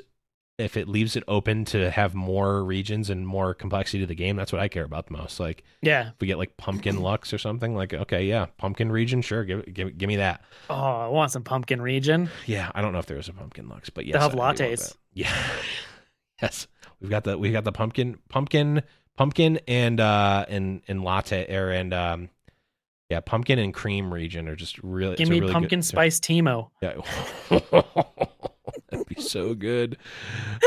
if 0.57 0.75
it 0.75 0.87
leaves 0.87 1.15
it 1.15 1.23
open 1.27 1.63
to 1.65 1.91
have 1.91 2.15
more 2.15 2.63
regions 2.63 3.09
and 3.11 3.27
more 3.27 3.53
complexity 3.53 3.99
to 3.99 4.05
the 4.07 4.15
game 4.15 4.35
that's 4.35 4.51
what 4.51 4.61
I 4.61 4.67
care 4.67 4.83
about 4.83 5.05
the 5.07 5.13
most 5.13 5.39
like 5.39 5.63
Yeah. 5.81 6.09
if 6.09 6.15
we 6.19 6.27
get 6.27 6.37
like 6.37 6.57
pumpkin 6.57 6.99
lux 7.01 7.31
or 7.33 7.37
something 7.37 7.75
like 7.75 7.93
okay 7.93 8.25
yeah 8.25 8.47
pumpkin 8.57 8.91
region 8.91 9.21
sure 9.21 9.43
give 9.43 9.71
give, 9.73 9.97
give 9.97 10.07
me 10.07 10.15
that 10.15 10.41
Oh, 10.69 10.73
I 10.75 11.07
want 11.07 11.31
some 11.31 11.43
pumpkin 11.43 11.81
region. 11.81 12.29
yeah, 12.45 12.71
I 12.75 12.81
don't 12.81 12.91
know 12.93 12.99
if 12.99 13.05
there 13.05 13.17
is 13.19 13.29
a 13.29 13.33
pumpkin 13.33 13.69
lux, 13.69 13.89
but 13.89 14.05
yes, 14.05 14.13
They'll 14.13 14.29
have 14.29 14.33
lattes. 14.33 14.95
Yeah, 15.13 15.31
yes, 16.41 16.67
we've 16.99 17.09
got 17.09 17.23
the 17.23 17.37
we've 17.37 17.53
got 17.53 17.63
the 17.63 17.71
pumpkin, 17.71 18.17
pumpkin, 18.29 18.81
pumpkin, 19.15 19.59
and 19.67 19.99
uh 19.99 20.45
and 20.49 20.81
and 20.87 21.03
latte 21.03 21.53
or 21.55 21.69
and 21.69 21.93
um 21.93 22.29
yeah, 23.09 23.21
pumpkin 23.21 23.57
and 23.59 23.73
cream 23.73 24.13
region 24.13 24.47
are 24.49 24.55
just 24.57 24.77
really 24.83 25.15
Give 25.15 25.29
me 25.29 25.39
really 25.39 25.53
pumpkin 25.53 25.79
good, 25.79 25.85
spice 25.85 26.19
Teemo. 26.19 26.69
Yeah, 26.81 26.95
that'd 28.89 29.07
be 29.07 29.21
so 29.21 29.53
good. 29.53 29.97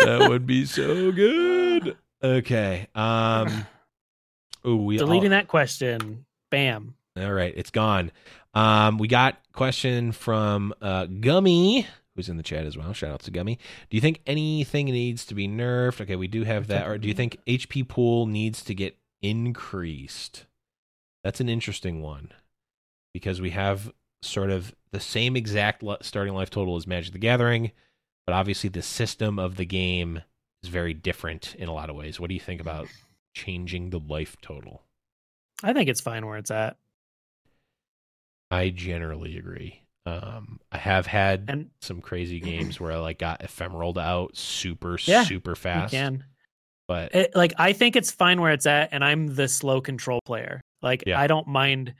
That 0.04 0.28
would 0.28 0.46
be 0.46 0.64
so 0.64 1.12
good. 1.12 1.96
Okay, 2.22 2.86
um, 2.94 3.66
oh, 4.64 4.76
we 4.76 4.98
Deleting 4.98 5.30
that 5.30 5.48
question. 5.48 6.24
Bam. 6.50 6.94
All 7.16 7.32
right, 7.32 7.52
it's 7.56 7.70
gone. 7.70 8.12
Um, 8.54 8.98
we 8.98 9.08
got 9.08 9.38
question 9.52 10.12
from 10.12 10.74
uh, 10.80 11.06
Gummy, 11.06 11.86
who's 12.14 12.28
in 12.28 12.36
the 12.36 12.42
chat 12.42 12.66
as 12.66 12.76
well. 12.76 12.92
Shout 12.92 13.12
out 13.12 13.20
to 13.22 13.30
Gummy. 13.30 13.58
Do 13.88 13.96
you 13.96 14.00
think 14.00 14.20
anything 14.26 14.86
needs 14.86 15.24
to 15.26 15.34
be 15.34 15.48
nerfed? 15.48 16.00
Okay, 16.02 16.16
we 16.16 16.28
do 16.28 16.44
have 16.44 16.66
that. 16.68 16.86
Or 16.88 16.98
do 16.98 17.08
you 17.08 17.14
think 17.14 17.38
HP 17.46 17.86
pool 17.88 18.26
needs 18.26 18.62
to 18.64 18.74
get 18.74 18.96
increased? 19.22 20.46
That's 21.22 21.40
an 21.40 21.48
interesting 21.48 22.02
one 22.02 22.32
because 23.12 23.40
we 23.40 23.50
have 23.50 23.92
sort 24.22 24.50
of 24.50 24.74
the 24.92 25.00
same 25.00 25.36
exact 25.36 25.84
starting 26.02 26.34
life 26.34 26.50
total 26.50 26.76
as 26.76 26.86
Magic 26.86 27.12
the 27.12 27.18
Gathering, 27.18 27.72
but 28.30 28.36
obviously 28.36 28.70
the 28.70 28.80
system 28.80 29.40
of 29.40 29.56
the 29.56 29.66
game 29.66 30.22
is 30.62 30.68
very 30.68 30.94
different 30.94 31.56
in 31.56 31.68
a 31.68 31.72
lot 31.72 31.90
of 31.90 31.96
ways. 31.96 32.20
What 32.20 32.28
do 32.28 32.34
you 32.34 32.40
think 32.40 32.60
about 32.60 32.86
changing 33.34 33.90
the 33.90 33.98
life 33.98 34.36
total? 34.40 34.82
I 35.64 35.72
think 35.72 35.88
it's 35.88 36.00
fine 36.00 36.24
where 36.24 36.38
it's 36.38 36.52
at. 36.52 36.76
I 38.52 38.70
generally 38.70 39.36
agree. 39.36 39.82
Um, 40.06 40.60
I 40.70 40.78
have 40.78 41.06
had 41.06 41.46
And 41.48 41.70
some 41.80 42.00
crazy 42.00 42.38
games 42.40 42.78
where 42.78 42.92
I 42.92 42.98
like 42.98 43.18
got 43.18 43.42
ephemeral 43.42 43.98
out 43.98 44.36
super 44.36 44.96
Yeah, 44.96 45.24
super 45.24 45.56
fast, 45.56 45.92
can. 45.92 46.24
but 46.86 47.12
It, 47.12 47.34
like 47.34 47.54
I 47.58 47.72
think 47.72 47.96
it's 47.96 48.12
fine 48.12 48.40
where 48.40 48.52
it's 48.52 48.66
at, 48.66 48.90
and 48.92 49.04
I'm 49.04 49.26
the 49.34 49.48
slow 49.48 49.80
control 49.80 50.20
player. 50.24 50.60
Like 50.82 51.02
Yeah. 51.04 51.18
I 51.18 51.26
don't 51.26 51.48
mind. 51.48 51.94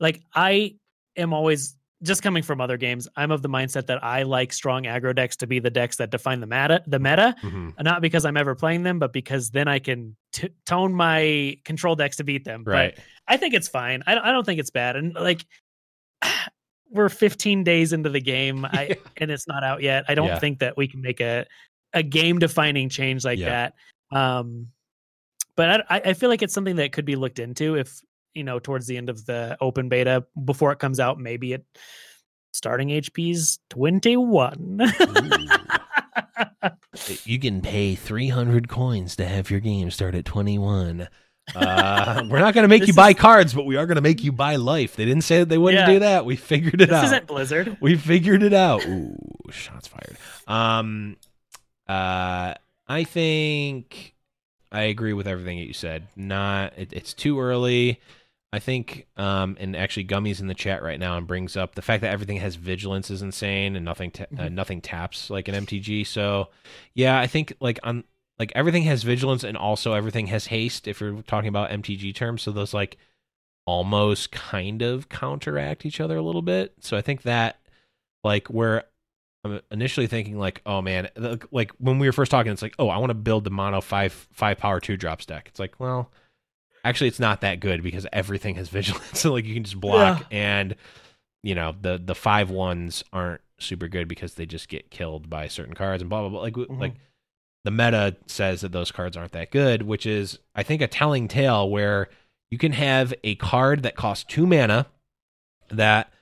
Like 0.00 0.22
I 0.34 0.76
am 1.18 1.34
always 1.34 1.76
just 2.02 2.22
coming 2.22 2.42
from 2.42 2.60
other 2.60 2.76
games. 2.76 3.08
I'm 3.16 3.30
of 3.30 3.40
the 3.42 3.48
mindset 3.48 3.86
that 3.86 4.04
I 4.04 4.22
like 4.24 4.52
strong 4.52 4.84
aggro 4.84 5.14
decks 5.16 5.36
to 5.36 5.46
be 5.46 5.58
the 5.60 5.70
decks 5.70 5.96
that 5.96 6.10
define 6.10 6.40
the 6.40 6.46
meta. 6.46 6.82
The 6.86 6.98
meta, 6.98 7.34
mhm, 7.42 7.72
not 7.82 8.02
because 8.02 8.24
I'm 8.26 8.36
ever 8.36 8.54
playing 8.54 8.82
them, 8.82 8.98
but 8.98 9.12
because 9.12 9.50
then 9.50 9.66
I 9.68 9.78
can 9.78 10.14
t- 10.32 10.50
tone 10.66 10.92
my 10.92 11.56
control 11.64 11.94
decks 11.96 12.16
to 12.18 12.24
beat 12.24 12.44
them. 12.44 12.64
right. 12.66 12.94
But 12.94 13.04
I 13.28 13.36
think 13.38 13.54
it's 13.54 13.68
fine. 13.68 14.02
I 14.06 14.14
don't, 14.14 14.24
I 14.24 14.32
don't 14.32 14.44
think 14.44 14.60
it's 14.60 14.70
bad. 14.70 14.96
And 14.96 15.14
like 15.14 15.44
we're 16.90 17.08
15 17.08 17.64
days 17.64 17.92
into 17.92 18.10
the 18.10 18.20
game, 18.20 18.64
I 18.64 18.96
and 19.16 19.30
it's 19.30 19.48
not 19.48 19.64
out 19.64 19.82
yet. 19.82 20.04
I 20.08 20.14
don't 20.14 20.28
Yeah. 20.28 20.38
think 20.38 20.58
that 20.60 20.76
we 20.76 20.88
can 20.88 21.00
make 21.00 21.20
a 21.20 21.46
a 21.92 22.02
game 22.02 22.38
defining 22.38 22.88
change 22.90 23.24
like 23.24 23.38
Yeah. 23.38 23.70
that. 24.12 24.16
Um, 24.16 24.68
but 25.56 25.86
I, 25.90 26.00
I 26.06 26.12
feel 26.12 26.28
like 26.28 26.42
it's 26.42 26.52
something 26.52 26.76
that 26.76 26.92
could 26.92 27.06
be 27.06 27.16
looked 27.16 27.38
into 27.38 27.76
if 27.76 28.00
you 28.36 28.44
know 28.44 28.58
towards 28.58 28.86
the 28.86 28.96
end 28.96 29.08
of 29.08 29.24
the 29.26 29.56
open 29.60 29.88
beta 29.88 30.24
before 30.44 30.70
it 30.72 30.78
comes 30.78 31.00
out. 31.00 31.18
Maybe 31.18 31.52
it 31.54 31.64
starting 32.52 32.88
HP's 32.88 33.58
21. 33.70 34.80
You 37.24 37.38
can 37.38 37.60
pay 37.60 37.94
three 37.94 38.28
hundred 38.28 38.68
coins 38.68 39.16
to 39.16 39.26
have 39.26 39.50
your 39.50 39.60
game 39.60 39.90
start 39.90 40.14
at 40.14 40.24
twenty 40.24 40.58
one. 40.58 41.08
Uh, 41.54 42.24
we're 42.30 42.40
not 42.40 42.54
going 42.54 42.64
to 42.64 42.68
make 42.68 42.80
This 42.80 42.88
you 42.88 42.94
buy 42.94 43.10
is- 43.10 43.16
cards, 43.16 43.54
but 43.54 43.64
we 43.66 43.76
are 43.76 43.86
going 43.86 43.96
to 43.96 44.00
make 44.02 44.24
you 44.24 44.32
buy 44.32 44.56
life. 44.56 44.96
They 44.96 45.04
didn't 45.04 45.22
say 45.22 45.38
that 45.40 45.48
they 45.48 45.58
wouldn't 45.58 45.86
Yeah. 45.86 45.92
do 45.94 45.98
that. 46.00 46.24
We 46.24 46.34
figured 46.36 46.80
it 46.80 46.86
this 46.88 46.90
out. 46.90 47.04
isn't 47.04 47.26
Blizzard. 47.28 47.76
we 47.80 47.96
figured 47.96 48.42
it 48.42 48.52
out. 48.54 48.84
Ooh, 48.86 49.16
shots 49.50 49.86
fired. 49.86 50.16
Um, 50.48 51.16
uh, 51.88 52.54
I 52.88 53.04
think 53.04 54.14
I 54.72 54.82
agree 54.84 55.12
with 55.12 55.28
everything 55.28 55.58
that 55.58 55.66
you 55.66 55.74
said. 55.74 56.08
Not, 56.16 56.72
it, 56.76 56.92
it's 56.92 57.14
too 57.14 57.38
early. 57.38 58.00
I 58.52 58.58
think, 58.58 59.06
um, 59.16 59.56
and 59.60 59.76
actually, 59.76 60.04
Gummy's 60.04 60.40
in 60.40 60.46
the 60.46 60.54
chat 60.54 60.82
right 60.82 60.98
now 61.00 61.16
and 61.18 61.26
brings 61.26 61.56
up 61.56 61.74
the 61.74 61.82
fact 61.82 62.00
that 62.02 62.12
everything 62.12 62.38
has 62.38 62.54
vigilance 62.54 63.10
is 63.10 63.20
insane 63.20 63.76
and 63.76 63.84
nothing, 63.84 64.10
ta- 64.12 64.24
uh, 64.38 64.42
Mhm. 64.44 64.52
nothing 64.52 64.80
taps 64.80 65.28
like 65.30 65.48
an 65.48 65.54
MTG. 65.54 66.04
So, 66.04 66.48
yeah, 66.94 67.18
I 67.18 67.26
think 67.26 67.52
like 67.60 67.78
on 67.82 68.04
like 68.38 68.52
everything 68.54 68.82
has 68.84 69.02
vigilance 69.02 69.44
and 69.44 69.56
also 69.56 69.94
everything 69.94 70.26
has 70.28 70.46
haste. 70.46 70.86
If 70.86 71.00
you're 71.00 71.22
talking 71.22 71.48
about 71.48 71.70
MTG 71.70 72.14
terms, 72.14 72.42
so 72.42 72.52
those 72.52 72.72
like 72.72 72.98
almost 73.66 74.30
kind 74.30 74.82
of 74.82 75.08
counteract 75.08 75.84
each 75.84 76.00
other 76.00 76.16
a 76.16 76.22
little 76.22 76.42
bit. 76.42 76.74
So 76.80 76.96
I 76.96 77.02
think 77.02 77.22
that 77.22 77.58
like 78.22 78.46
where 78.48 78.84
I'm 79.44 79.60
initially 79.70 80.06
thinking 80.06 80.38
like, 80.38 80.60
oh 80.66 80.80
man, 80.82 81.08
like 81.16 81.44
like 81.50 81.72
when 81.78 81.98
we 81.98 82.06
were 82.06 82.12
first 82.12 82.30
talking, 82.30 82.52
it's 82.52 82.62
like, 82.62 82.74
oh, 82.78 82.88
I 82.88 82.98
want 82.98 83.10
to 83.10 83.14
build 83.14 83.44
the 83.44 83.50
mono 83.50 83.80
five 83.80 84.12
five 84.32 84.58
power 84.58 84.80
two 84.80 84.96
drops 84.96 85.26
deck. 85.26 85.46
It's 85.48 85.58
like, 85.60 85.78
well, 85.80 86.10
actually 86.88 87.08
it's 87.08 87.20
not 87.20 87.40
that 87.42 87.60
good 87.60 87.82
because 87.82 88.06
everything 88.12 88.54
has 88.56 88.68
vigilance, 88.78 89.20
so 89.20 89.32
like 89.32 89.44
you 89.44 89.54
can 89.54 89.64
just 89.64 89.80
block 89.80 90.24
and 90.30 90.74
you 91.42 91.54
know 91.54 91.74
the 91.80 92.00
the 92.02 92.14
five 92.14 92.50
ones 92.50 93.04
aren't 93.12 93.40
super 93.58 93.88
good 93.88 94.08
because 94.08 94.34
they 94.34 94.46
just 94.46 94.68
get 94.68 94.90
killed 94.90 95.30
by 95.30 95.48
certain 95.48 95.74
cards 95.74 96.02
and 96.02 96.10
blah 96.10 96.20
blah 96.20 96.28
blah. 96.28 96.40
Like 96.42 96.54
Mhm. 96.54 96.80
like 96.80 96.94
the 97.64 97.70
meta 97.70 98.16
says 98.26 98.60
that 98.60 98.72
those 98.72 98.92
cards 98.92 99.16
aren't 99.16 99.32
that 99.32 99.50
good, 99.50 99.82
which 99.82 100.06
is 100.06 100.38
I 100.54 100.62
think 100.62 100.80
a 100.82 100.86
telling 100.86 101.26
tale 101.28 101.68
where 101.68 102.08
you 102.50 102.58
can 102.58 102.72
have 102.72 103.12
a 103.24 103.34
card 103.36 103.82
that 103.82 103.96
costs 103.96 104.24
two 104.24 104.46
mana 104.46 104.86
that 105.68 106.12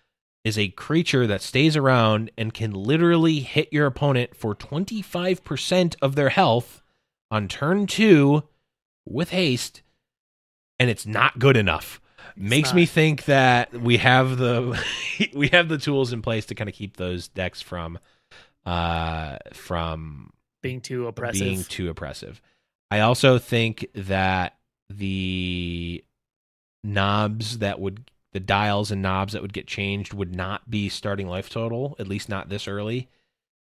is 0.42 0.58
a 0.58 0.68
creature 0.68 1.26
that 1.26 1.42
stays 1.42 1.76
around 1.76 2.30
and 2.38 2.52
can 2.54 2.72
literally 2.72 3.40
hit 3.40 3.70
your 3.72 3.86
opponent 3.86 4.36
for 4.36 4.54
25% 4.54 5.96
of 6.02 6.14
their 6.14 6.28
health 6.30 6.82
on 7.30 7.48
turn 7.48 7.86
two 7.86 8.42
with 9.06 9.30
haste, 9.30 9.82
and 10.78 10.90
it's 10.90 11.06
not 11.06 11.38
good 11.38 11.56
enough. 11.56 12.00
Makes 12.36 12.74
me 12.74 12.84
think 12.84 13.26
that 13.26 13.72
we 13.72 13.98
have 13.98 14.38
the 14.38 14.82
we 15.34 15.48
have 15.48 15.68
the 15.68 15.78
tools 15.78 16.12
in 16.12 16.20
place 16.20 16.46
to 16.46 16.54
kind 16.54 16.68
of 16.68 16.74
keep 16.74 16.96
those 16.96 17.28
decks 17.28 17.60
from 17.60 17.98
uh 18.66 19.36
from 19.52 20.32
being 20.62 20.80
too 20.80 21.06
oppressive. 21.06 21.40
being 21.40 21.62
too 21.64 21.90
oppressive. 21.90 22.40
I 22.90 23.00
also 23.00 23.38
think 23.38 23.86
that 23.94 24.56
the 24.88 26.02
knobs 26.82 27.58
that 27.58 27.78
would 27.78 28.10
the 28.32 28.40
dials 28.40 28.90
and 28.90 29.00
knobs 29.00 29.32
that 29.32 29.42
would 29.42 29.52
get 29.52 29.66
changed 29.66 30.12
would 30.12 30.34
not 30.34 30.68
be 30.68 30.88
starting 30.88 31.28
life 31.28 31.48
total, 31.48 31.94
at 31.98 32.08
least 32.08 32.28
not 32.28 32.48
this 32.48 32.66
early. 32.66 33.08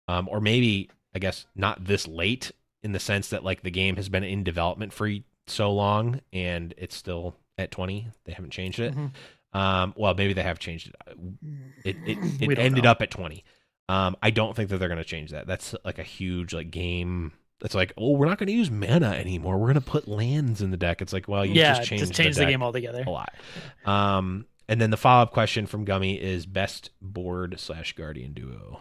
Um, 0.09 0.28
or 0.28 0.40
maybe 0.40 0.90
I 1.14 1.18
guess 1.18 1.46
not 1.54 1.84
this 1.84 2.06
late 2.06 2.52
in 2.82 2.92
the 2.92 3.00
sense 3.00 3.28
that 3.30 3.44
like 3.44 3.62
the 3.62 3.70
game 3.70 3.96
has 3.96 4.09
been 4.09 4.24
in 4.24 4.44
development 4.44 4.92
for 4.92 5.09
so 5.51 5.72
long 5.72 6.20
and 6.32 6.74
it's 6.76 6.96
still 6.96 7.34
at 7.57 7.70
20. 7.70 8.09
They 8.24 8.32
haven't 8.32 8.51
changed 8.51 8.80
it. 8.80 8.94
Mhm. 8.94 9.11
Um, 9.53 9.94
well, 9.96 10.14
maybe 10.14 10.34
they 10.34 10.42
have 10.42 10.59
changed 10.59 10.88
it. 10.88 10.94
It 11.84 11.96
it, 12.07 12.42
it 12.51 12.59
ended 12.59 12.84
know. 12.84 12.90
up 12.90 13.03
at 13.03 13.11
20. 13.11 13.44
Um, 13.88 14.16
I 14.22 14.30
don't 14.30 14.55
think 14.55 14.68
that 14.68 14.78
they're 14.78 14.88
going 14.88 14.99
to 14.99 15.05
change 15.05 15.30
that. 15.30 15.46
That's 15.46 15.74
like 15.84 15.99
a 15.99 16.03
huge 16.03 16.53
like 16.53 16.70
game. 16.70 17.32
It's 17.64 17.74
like, 17.74 17.92
oh, 17.96 18.12
we're 18.12 18.26
not 18.26 18.38
going 18.38 18.49
to 18.49 18.53
use 18.53 18.70
mana 18.70 19.11
anymore. 19.11 19.57
We're 19.59 19.72
going 19.72 19.74
to 19.74 19.80
put 19.80 20.07
lands 20.07 20.62
in 20.62 20.70
the 20.70 20.76
deck. 20.76 21.03
It's 21.03 21.12
like, 21.12 21.26
well, 21.26 21.44
you 21.44 21.55
yeah, 21.55 21.74
just 21.74 21.88
changed 21.88 22.14
change 22.14 22.36
the, 22.36 22.44
the, 22.44 22.51
game 22.51 22.62
altogether. 22.62 23.03
a 23.05 23.11
lot. 23.11 23.34
Um, 23.84 24.46
and 24.68 24.80
then 24.80 24.90
the 24.90 24.96
follow 24.96 25.22
up 25.22 25.32
question 25.32 25.66
from 25.66 25.84
Gummy 25.84 26.20
is 26.20 26.46
best 26.46 26.90
board 27.01 27.59
slash 27.59 27.94
guardian 27.94 28.34
duo. 28.34 28.80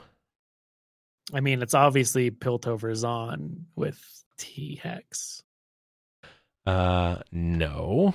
I 1.34 1.40
mean, 1.40 1.62
it's 1.62 1.74
obviously 1.74 2.30
Piltover 2.30 2.92
Zaun 2.92 3.64
with 3.76 4.00
T 4.38 4.80
Hex. 4.82 5.44
Uh, 6.68 7.22
no, 7.32 8.14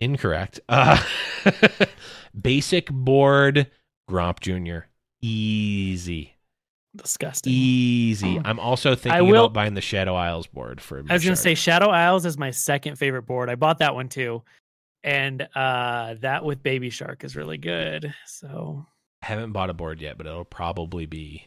incorrect. 0.00 0.60
Uh, 0.68 1.02
basic 2.40 2.90
board 2.90 3.70
Gromp 4.10 4.40
Junior. 4.40 4.88
Easy. 5.22 6.34
Disgusting. 6.94 7.52
Easy. 7.52 8.38
I'm 8.44 8.60
also 8.60 8.94
thinking 8.94 9.28
will- 9.28 9.44
about 9.46 9.54
buying 9.54 9.72
the 9.72 9.80
Shadow 9.80 10.14
Isles 10.14 10.46
board 10.46 10.80
for. 10.80 11.02
I 11.08 11.12
was 11.14 11.24
gonna 11.24 11.36
say 11.36 11.54
Shadow 11.54 11.88
Isles 11.88 12.26
is 12.26 12.36
my 12.36 12.50
second 12.50 12.96
favorite 12.96 13.22
board. 13.22 13.48
I 13.48 13.54
bought 13.54 13.78
that 13.78 13.94
one 13.94 14.08
too, 14.08 14.42
and 15.02 15.48
uh 15.54 16.14
that 16.20 16.44
with 16.44 16.62
Baby 16.62 16.90
Shark 16.90 17.24
is 17.24 17.34
really 17.34 17.58
good. 17.58 18.14
So 18.26 18.86
I 19.22 19.26
haven't 19.26 19.52
bought 19.52 19.70
a 19.70 19.74
board 19.74 20.00
yet, 20.00 20.18
but 20.18 20.26
it'll 20.26 20.44
probably 20.44 21.06
be 21.06 21.46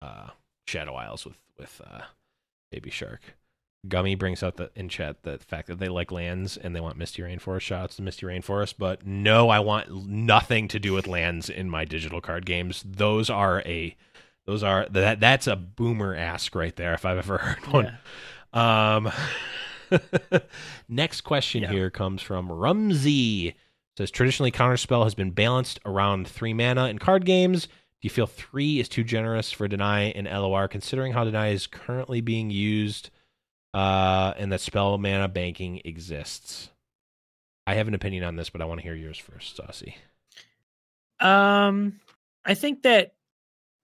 uh, 0.00 0.28
Shadow 0.66 0.94
Isles 0.94 1.24
with 1.26 1.36
with 1.58 1.80
uh, 1.86 2.02
Baby 2.70 2.90
Shark. 2.90 3.20
Gummy 3.88 4.14
brings 4.14 4.42
out 4.44 4.56
the 4.56 4.70
in 4.76 4.88
chat 4.88 5.22
the 5.24 5.38
fact 5.38 5.66
that 5.68 5.78
they 5.80 5.88
like 5.88 6.12
lands 6.12 6.56
and 6.56 6.74
they 6.74 6.80
want 6.80 6.96
Misty 6.96 7.20
Rainforest 7.22 7.62
shots 7.62 7.96
to 7.96 8.02
Misty 8.02 8.26
Rainforest, 8.26 8.74
but 8.78 9.04
no, 9.06 9.48
I 9.48 9.58
want 9.58 10.06
nothing 10.06 10.68
to 10.68 10.78
do 10.78 10.92
with 10.92 11.06
lands 11.08 11.50
in 11.50 11.68
my 11.68 11.84
digital 11.84 12.20
card 12.20 12.46
games. 12.46 12.84
Those 12.86 13.28
are 13.28 13.60
a 13.66 13.96
those 14.46 14.62
are 14.62 14.86
that 14.90 15.18
that's 15.20 15.46
a 15.48 15.56
boomer 15.56 16.14
ask 16.14 16.54
right 16.54 16.74
there 16.76 16.94
if 16.94 17.04
I've 17.04 17.18
ever 17.18 17.38
heard 17.38 17.66
one. 17.72 17.98
yeah. 18.54 18.96
Um, 18.96 19.12
next 20.88 21.22
question 21.22 21.62
Yeah. 21.62 21.70
here 21.70 21.90
comes 21.90 22.22
from 22.22 22.50
Rumsey. 22.50 23.48
It 23.48 23.56
says 23.98 24.10
traditionally 24.10 24.50
counterspell 24.52 25.04
has 25.04 25.14
been 25.14 25.30
balanced 25.32 25.80
around 25.84 26.26
three 26.28 26.54
mana 26.54 26.86
in 26.86 26.98
card 26.98 27.24
games. 27.24 27.66
Do 27.66 28.06
you 28.06 28.10
feel 28.10 28.26
three 28.26 28.80
is 28.80 28.88
too 28.88 29.04
generous 29.04 29.52
for 29.52 29.68
deny 29.68 30.04
and 30.04 30.26
LOR, 30.26 30.66
considering 30.68 31.12
how 31.12 31.24
deny 31.24 31.48
is 31.48 31.66
currently 31.66 32.20
being 32.20 32.50
used, 32.50 33.10
uh, 33.74 34.34
and 34.36 34.52
that 34.52 34.60
spell 34.60 34.98
mana 34.98 35.28
banking 35.28 35.80
exists? 35.84 36.70
I 37.66 37.74
have 37.74 37.88
an 37.88 37.94
opinion 37.94 38.24
on 38.24 38.36
this, 38.36 38.50
but 38.50 38.60
I 38.60 38.64
want 38.64 38.80
to 38.80 38.82
hear 38.82 38.94
yours 38.94 39.18
first, 39.18 39.56
Saucy. 39.56 39.96
Um, 41.20 42.00
I 42.44 42.54
think 42.54 42.82
that 42.82 43.14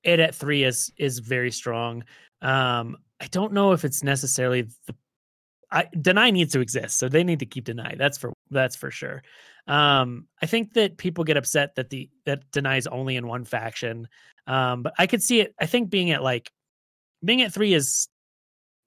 it 0.03 0.21
at 0.21 0.35
three 0.35 0.65
is 0.65 0.93
is 0.97 1.21
very 1.21 1.51
strong. 1.51 2.05
Um, 2.43 2.97
I 3.21 3.27
don't 3.27 3.53
know 3.53 3.73
if 3.73 3.85
it's 3.85 4.03
necessarily 4.03 4.63
the. 4.87 4.95
I, 5.71 5.87
deny 6.01 6.31
needs 6.31 6.55
to 6.55 6.61
exist, 6.61 6.99
so 6.99 7.09
they 7.11 7.23
need 7.23 7.41
to 7.41 7.47
keep 7.47 7.65
deny. 7.65 7.95
That's 7.97 8.17
for 8.17 8.33
that's 8.51 8.75
for 8.75 8.91
sure. 8.91 9.23
Um, 9.67 10.27
I 10.43 10.47
think 10.47 10.73
that 10.75 10.97
people 10.97 11.25
get 11.25 11.37
upset 11.37 11.75
that 11.75 11.91
the 11.91 12.09
that 12.25 12.51
deny 12.51 12.77
is 12.77 12.87
only 12.87 13.17
in 13.17 13.27
one 13.27 13.45
faction. 13.45 14.09
Um, 14.47 14.83
but 14.83 14.95
I 14.99 15.07
could 15.07 15.23
see 15.23 15.41
it. 15.41 15.55
I 15.61 15.67
think 15.67 15.91
being 15.91 16.11
at 16.11 16.23
like 16.23 16.51
being 17.23 17.43
at 17.43 17.53
three 17.53 17.75
is 17.75 18.09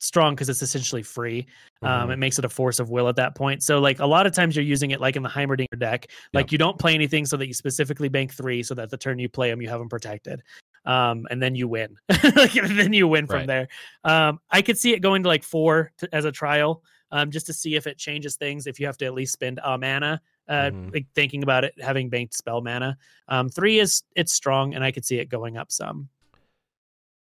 strong 0.01 0.33
because 0.35 0.49
it's 0.49 0.61
essentially 0.61 1.03
free. 1.03 1.45
Um, 1.83 2.09
Mhm. 2.09 2.13
it 2.13 2.17
makes 2.17 2.39
it 2.39 2.45
a 2.45 2.49
force 2.49 2.79
of 2.79 2.89
will 2.89 3.07
at 3.07 3.15
that 3.15 3.35
point. 3.35 3.63
So 3.63 3.79
like 3.79 3.99
a 3.99 4.05
lot 4.05 4.25
of 4.25 4.33
times 4.33 4.55
you're 4.55 4.65
using 4.65 4.91
it 4.91 4.99
like 4.99 5.15
in 5.15 5.23
the 5.23 5.29
Heimerdinger 5.29 5.77
deck, 5.77 6.07
like 6.33 6.51
you 6.51 6.57
don't 6.57 6.77
play 6.77 6.93
anything 6.93 7.25
so 7.25 7.37
that 7.37 7.47
you 7.47 7.53
specifically 7.53 8.09
bank 8.09 8.33
three 8.33 8.63
so 8.63 8.73
that 8.75 8.89
the 8.89 8.97
turn 8.97 9.19
you 9.19 9.29
play 9.29 9.49
them 9.49 9.61
you 9.61 9.69
have 9.69 9.79
them 9.79 9.89
protected. 9.89 10.41
Um, 10.85 11.27
and 11.29 11.41
then 11.41 11.53
you 11.53 11.67
win. 11.67 11.95
like, 12.35 12.53
then 12.53 12.93
you 12.93 13.07
win 13.07 13.27
from 13.27 13.45
Right. 13.45 13.47
there. 13.47 13.67
Um, 14.03 14.39
I 14.49 14.63
could 14.63 14.77
see 14.77 14.93
it 14.93 14.99
going 14.99 15.21
to 15.23 15.29
like 15.29 15.43
four 15.43 15.91
to, 15.99 16.09
as 16.13 16.25
a 16.25 16.31
trial, 16.31 16.83
um, 17.11 17.29
just 17.29 17.45
to 17.47 17.53
see 17.53 17.75
if 17.75 17.85
it 17.85 17.99
changes 17.99 18.35
things. 18.35 18.65
If 18.65 18.79
you 18.79 18.87
have 18.87 18.97
to 18.97 19.05
at 19.05 19.13
least 19.13 19.33
spend 19.33 19.59
a 19.63 19.77
mana, 19.77 20.19
uh, 20.47 20.71
Mhm. 20.71 20.93
like 20.93 21.05
thinking 21.13 21.43
about 21.43 21.63
it, 21.63 21.75
having 21.79 22.09
banked 22.09 22.33
spell 22.33 22.61
mana. 22.61 22.97
Um, 23.27 23.47
three 23.49 23.77
is 23.77 24.01
it's 24.15 24.33
strong, 24.33 24.73
and 24.73 24.83
I 24.83 24.91
could 24.91 25.05
see 25.05 25.19
it 25.19 25.29
going 25.29 25.55
up 25.55 25.71
some. 25.71 26.09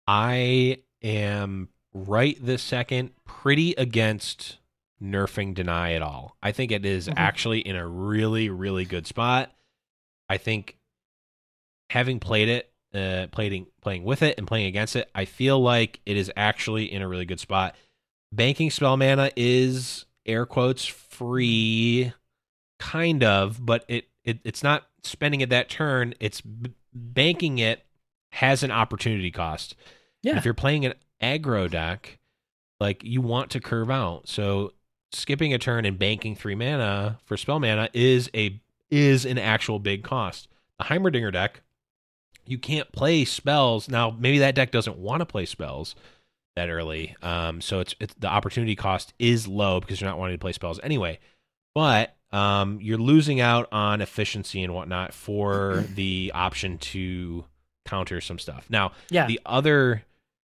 I 0.08 0.78
am 1.02 1.68
right 1.94 2.36
this 2.44 2.62
second 2.62 3.12
pretty 3.24 3.72
against 3.78 4.58
nerfing 5.02 5.54
deny 5.54 5.92
at 5.92 6.02
all. 6.02 6.36
I 6.42 6.52
think 6.52 6.72
it 6.72 6.84
is 6.84 7.08
Mhm. 7.08 7.14
actually 7.16 7.60
in 7.60 7.76
a 7.76 7.86
really 7.86 8.48
really 8.48 8.84
good 8.84 9.06
spot. 9.06 9.54
I 10.28 10.38
think 10.38 10.76
having 11.90 12.18
played 12.20 12.48
it, 12.48 12.72
uh, 12.94 13.28
playing 13.30 13.66
playing 13.80 14.04
with 14.04 14.22
it 14.22 14.36
and 14.38 14.46
playing 14.46 14.66
against 14.66 14.96
it, 14.96 15.10
I 15.14 15.24
feel 15.24 15.60
like 15.60 16.00
it 16.06 16.16
is 16.16 16.30
actually 16.36 16.90
in 16.92 17.02
a 17.02 17.08
really 17.08 17.24
good 17.26 17.40
spot. 17.40 17.76
Banking 18.32 18.70
spell 18.70 18.96
mana 18.96 19.30
is 19.36 20.06
air 20.26 20.46
quotes 20.46 20.84
free, 20.84 22.12
kind 22.78 23.22
of, 23.22 23.64
but 23.64 23.84
it, 23.88 24.08
it 24.24 24.38
it's 24.44 24.62
not 24.62 24.88
spending 25.02 25.40
it 25.40 25.50
that 25.50 25.68
turn. 25.68 26.14
It's 26.18 26.40
b- 26.40 26.72
banking 26.92 27.58
it 27.58 27.84
has 28.32 28.62
an 28.62 28.70
opportunity 28.70 29.30
cost. 29.30 29.76
Yeah. 30.22 30.38
If 30.38 30.44
you're 30.44 30.54
playing 30.54 30.86
an 30.86 30.94
aggro 31.22 31.70
deck, 31.70 32.18
like 32.80 33.02
you 33.04 33.20
want 33.20 33.50
to 33.50 33.60
curve 33.60 33.90
out. 33.90 34.28
So 34.28 34.72
skipping 35.12 35.54
a 35.54 35.58
turn 35.58 35.84
and 35.84 35.98
banking 35.98 36.34
three 36.34 36.54
mana 36.54 37.18
for 37.24 37.36
spell 37.36 37.60
mana 37.60 37.88
is 37.92 38.30
a 38.34 38.60
is 38.90 39.24
an 39.24 39.38
actual 39.38 39.78
big 39.78 40.02
cost. 40.02 40.48
The 40.78 40.84
Heimerdinger 40.86 41.32
deck, 41.32 41.62
you 42.46 42.58
can't 42.58 42.90
play 42.92 43.24
spells. 43.24 43.88
Now 43.88 44.10
maybe 44.10 44.38
that 44.40 44.54
deck 44.54 44.70
doesn't 44.70 44.98
want 44.98 45.20
to 45.20 45.26
play 45.26 45.46
spells 45.46 45.94
that 46.56 46.68
early. 46.68 47.16
Um, 47.22 47.60
so 47.60 47.80
it's, 47.80 47.94
it's 47.98 48.14
the 48.14 48.28
opportunity 48.28 48.76
cost 48.76 49.12
is 49.18 49.48
low 49.48 49.80
because 49.80 50.00
you're 50.00 50.08
not 50.10 50.18
wanting 50.18 50.36
to 50.36 50.40
play 50.40 50.52
spells 50.52 50.78
anyway. 50.82 51.18
But 51.74 52.14
um, 52.30 52.78
you're 52.80 52.98
losing 52.98 53.40
out 53.40 53.68
on 53.72 54.00
efficiency 54.00 54.62
and 54.62 54.72
whatnot 54.74 55.14
for 55.14 55.84
the 55.94 56.30
option 56.34 56.78
to 56.78 57.44
counter 57.86 58.20
some 58.20 58.38
stuff. 58.38 58.66
Now, 58.68 58.92
Yeah. 59.10 59.26
the 59.26 59.40
other 59.44 60.04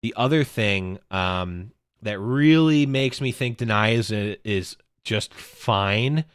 the 0.06 0.14
other 0.16 0.44
thing 0.44 1.00
um, 1.10 1.72
that 2.04 2.20
really 2.20 2.86
makes 2.86 3.20
me 3.20 3.32
think 3.32 3.58
deny 3.58 3.90
is 3.90 4.12
is 4.12 4.78
just 5.04 5.34
fine 5.34 6.26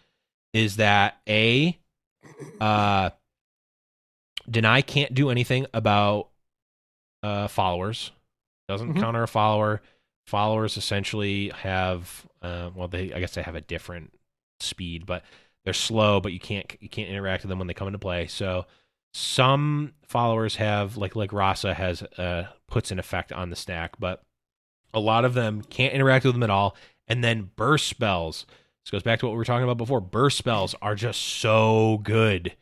is 0.53 0.75
that 0.77 1.21
a 1.29 1.79
uh, 2.61 3.11
deny 4.51 4.83
can't 4.83 5.15
do 5.15 5.31
anything 5.31 5.67
about 5.73 6.31
uh, 7.23 7.47
followers. 7.47 8.11
Doesn't 8.69 8.95
Mhm. 8.95 9.01
counter 9.01 9.23
a 9.23 9.29
follower. 9.29 9.83
Followers 10.27 10.77
essentially 10.77 11.51
have 11.51 12.27
uh, 12.43 12.71
well 12.75 12.89
they 12.89 13.13
i 13.13 13.21
guess 13.21 13.35
they 13.35 13.43
have 13.43 13.55
a 13.55 13.61
different 13.61 14.13
speed 14.59 15.07
but 15.07 15.23
they're 15.65 15.73
slow 15.75 16.21
but 16.21 16.33
you 16.33 16.41
can't 16.41 16.77
you 16.81 16.89
can't 16.89 17.09
interact 17.09 17.45
with 17.45 17.51
them 17.51 17.59
when 17.59 17.69
they 17.69 17.75
come 17.75 17.87
into 17.87 18.01
play. 18.01 18.27
So 18.27 18.67
some 19.13 19.93
followers 20.07 20.57
have 20.57 20.97
like 20.97 21.17
like 21.17 21.31
rhasa 21.31 21.75
has 21.75 22.03
uh 22.19 22.45
puts 22.69 22.91
an 22.91 22.99
effect 22.99 23.33
on 23.33 23.51
the 23.51 23.57
stack 23.57 23.99
but 23.99 24.23
a 24.95 25.01
lot 25.01 25.25
of 25.25 25.35
them 25.35 25.63
can't 25.63 25.95
interact 25.95 26.25
with 26.25 26.35
them 26.35 26.43
at 26.43 26.51
all 26.51 26.77
and 27.09 27.23
then 27.25 27.51
burst 27.57 27.87
spells 27.89 28.47
This 28.85 28.91
goes 28.91 29.03
back 29.03 29.19
to 29.21 29.27
what 29.27 29.33
we 29.33 29.37
were 29.39 29.45
talking 29.45 29.65
about 29.65 29.77
before. 29.79 30.01
Burst 30.01 30.39
spells 30.39 30.75
are 30.81 30.95
just 30.95 31.21
so 31.21 31.99
good. 32.03 32.55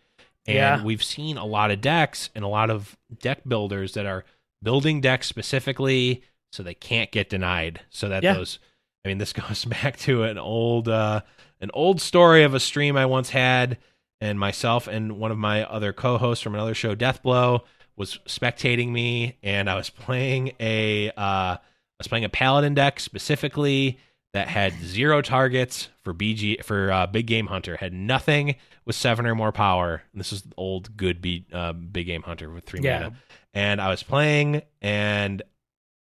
And 0.47 0.57
Yeah. 0.57 0.83
we've 0.83 1.03
seen 1.05 1.37
a 1.37 1.45
lot 1.45 1.70
of 1.70 1.81
decks 1.81 2.31
and 2.35 2.45
a 2.45 2.49
lot 2.49 2.70
of 2.70 2.97
deck 3.20 3.43
builders 3.47 3.93
that 3.95 4.05
are 4.07 4.25
building 4.62 5.01
decks 5.01 5.27
specifically 5.29 6.23
so 6.51 6.62
they 6.62 6.75
can't 6.75 7.11
get 7.12 7.29
denied. 7.31 7.81
So 7.91 8.09
that 8.09 8.23
Yeah. 8.23 8.35
those 8.35 8.59
I 9.05 9.09
mean 9.09 9.19
this 9.19 9.33
goes 9.49 9.65
back 9.65 9.97
to 10.01 10.25
an 10.25 10.39
old 10.39 10.89
uh 10.89 11.20
an 11.61 11.70
old 11.75 12.01
story 12.01 12.43
of 12.43 12.55
a 12.55 12.61
stream 12.61 12.97
I 12.97 13.07
once 13.07 13.31
had 13.31 13.79
and 14.20 14.39
myself 14.39 14.86
and 14.89 15.19
one 15.19 15.31
of 15.31 15.39
my 15.39 15.65
other 15.65 15.93
co-hosts 15.93 16.43
from 16.43 16.55
another 16.55 16.74
show 16.74 16.95
Deathblow 16.95 17.61
was 17.97 18.19
spectating 18.27 18.90
me 18.90 19.36
and 19.43 19.69
I 19.69 19.74
was 19.74 19.90
playing 19.90 20.53
a 20.61 21.11
uh 21.11 21.12
I 21.57 21.59
was 21.99 22.09
playing 22.09 22.24
a 22.24 22.28
paladin 22.28 22.74
deck 22.74 23.01
specifically 23.01 23.99
that 24.35 24.49
had 24.49 24.73
zero 24.82 25.23
targets 25.23 25.89
for 26.05 26.12
BG 26.15 26.62
for 26.65 26.93
uh, 26.93 27.07
big 27.07 27.27
game 27.27 27.47
hunter 27.47 27.77
had 27.77 27.93
nothing 27.93 28.57
with 28.85 28.95
seven 28.95 29.27
or 29.27 29.35
more 29.35 29.53
power. 29.53 30.03
And 30.12 30.20
this 30.20 30.32
is 30.32 30.45
old 30.57 30.97
good 30.97 31.20
B, 31.20 31.47
uh, 31.53 31.73
big 31.73 32.07
game 32.07 32.23
hunter 32.23 32.51
with 32.51 32.65
three 32.65 32.81
Yeah. 32.82 33.01
mana. 33.01 33.16
And 33.55 33.81
I 33.81 33.89
was 33.89 34.03
playing 34.03 34.62
and 34.82 35.43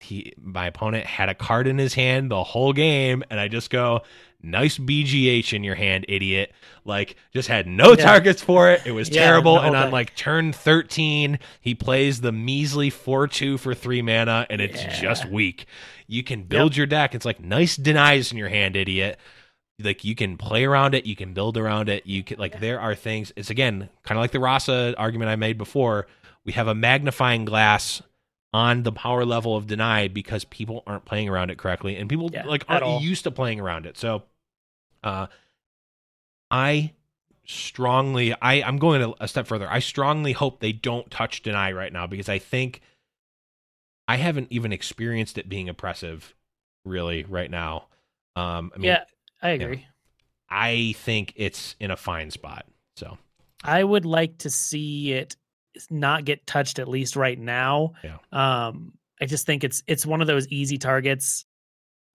he 0.00 0.32
my 0.40 0.66
opponent 0.66 1.06
had 1.06 1.28
a 1.28 1.34
card 1.34 1.66
in 1.66 1.78
his 1.78 1.94
hand 1.94 2.30
the 2.30 2.44
whole 2.44 2.72
game 2.72 3.24
and 3.30 3.40
I 3.40 3.48
just 3.48 3.70
go 3.70 4.02
nice 4.42 4.78
BGH 4.78 5.52
in 5.52 5.64
your 5.64 5.74
hand 5.74 6.04
idiot. 6.08 6.52
Like 6.84 7.16
just 7.32 7.48
had 7.48 7.66
no 7.66 7.90
Yeah. 7.90 7.96
targets 7.96 8.42
for 8.42 8.70
it. 8.70 8.82
It 8.86 8.92
was 8.92 9.08
Yeah, 9.10 9.24
terrible. 9.24 9.56
whole 9.58 9.66
and 9.66 9.76
on 9.76 9.90
like 9.90 10.14
turn 10.14 10.52
13 10.52 11.38
he 11.60 11.74
plays 11.74 12.20
the 12.20 12.32
measly 12.32 12.90
4-2 12.90 13.58
for 13.58 13.74
3 13.74 14.02
mana 14.02 14.46
and 14.48 14.60
it's 14.60 14.82
Yeah. 14.82 15.00
just 15.00 15.24
weak. 15.26 15.66
You 16.06 16.22
can 16.22 16.44
build 16.44 16.76
your 16.76 16.86
deck. 16.86 17.14
It's 17.14 17.24
like 17.26 17.40
nice 17.40 17.76
denies 17.76 18.32
in 18.32 18.38
your 18.38 18.48
hand 18.48 18.76
idiot. 18.76 19.18
Like 19.80 20.04
you 20.04 20.14
can 20.14 20.36
play 20.36 20.64
around 20.64 20.94
it. 20.94 21.06
You 21.06 21.14
can 21.16 21.34
build 21.34 21.56
around 21.56 21.88
it. 21.88 22.06
You 22.06 22.22
can 22.24 22.38
like 22.38 22.60
there 22.60 22.80
are 22.80 22.94
things. 22.94 23.32
It's 23.36 23.50
again 23.50 23.88
kind 24.04 24.18
of 24.18 24.22
like 24.22 24.32
the 24.32 24.38
rhasa 24.38 24.94
argument 24.98 25.30
i 25.30 25.36
made 25.36 25.58
before. 25.58 26.06
We 26.44 26.52
have 26.52 26.68
a 26.68 26.74
magnifying 26.74 27.44
glass 27.44 28.02
on 28.52 28.82
the 28.82 28.92
power 28.92 29.24
level 29.24 29.56
of 29.56 29.66
denied 29.66 30.14
because 30.14 30.44
people 30.44 30.82
aren't 30.86 31.04
playing 31.04 31.28
around 31.28 31.50
it 31.50 31.58
correctly 31.58 31.96
and 31.96 32.08
people 32.08 32.30
Yeah, 32.32 32.46
like 32.46 32.64
aren't 32.68 33.02
used 33.02 33.24
to 33.24 33.30
playing 33.30 33.60
around 33.60 33.86
it. 33.86 33.98
So 33.98 34.22
uh 35.04 35.26
i 36.50 36.92
strongly 37.44 38.34
i 38.40 38.54
i'm 38.62 38.78
going 38.78 39.02
a, 39.02 39.12
a 39.20 39.28
step 39.28 39.46
further. 39.46 39.70
I 39.70 39.78
strongly 39.80 40.32
hope 40.32 40.60
they 40.60 40.72
don't 40.72 41.10
touch 41.10 41.42
deny 41.42 41.72
right 41.72 41.92
now 41.92 42.06
because 42.06 42.28
i 42.28 42.38
think 42.38 42.80
i 44.06 44.16
haven't 44.16 44.48
even 44.50 44.72
experienced 44.72 45.38
it 45.38 45.48
being 45.48 45.68
oppressive 45.68 46.34
really 46.84 47.24
right 47.24 47.50
now. 47.50 47.86
Um 48.34 48.72
i 48.74 48.78
mean 48.78 48.86
yeah, 48.86 49.04
I 49.42 49.50
agree. 49.50 49.86
i 50.48 50.94
think 50.98 51.32
it's 51.36 51.76
in 51.78 51.90
a 51.90 51.96
fine 51.96 52.30
spot 52.30 52.66
so. 52.96 53.18
I 53.62 53.82
would 53.84 54.04
like 54.06 54.38
to 54.38 54.50
see 54.50 55.12
it 55.12 55.36
not 55.90 56.24
get 56.24 56.46
touched 56.46 56.78
at 56.78 56.88
least 56.88 57.16
right 57.16 57.38
now. 57.38 57.92
Yeah. 58.02 58.16
Um, 58.32 58.92
I 59.20 59.26
just 59.26 59.46
think 59.46 59.64
it's 59.64 59.82
it's 59.86 60.06
one 60.06 60.20
of 60.20 60.26
those 60.26 60.46
easy 60.48 60.78
targets 60.78 61.44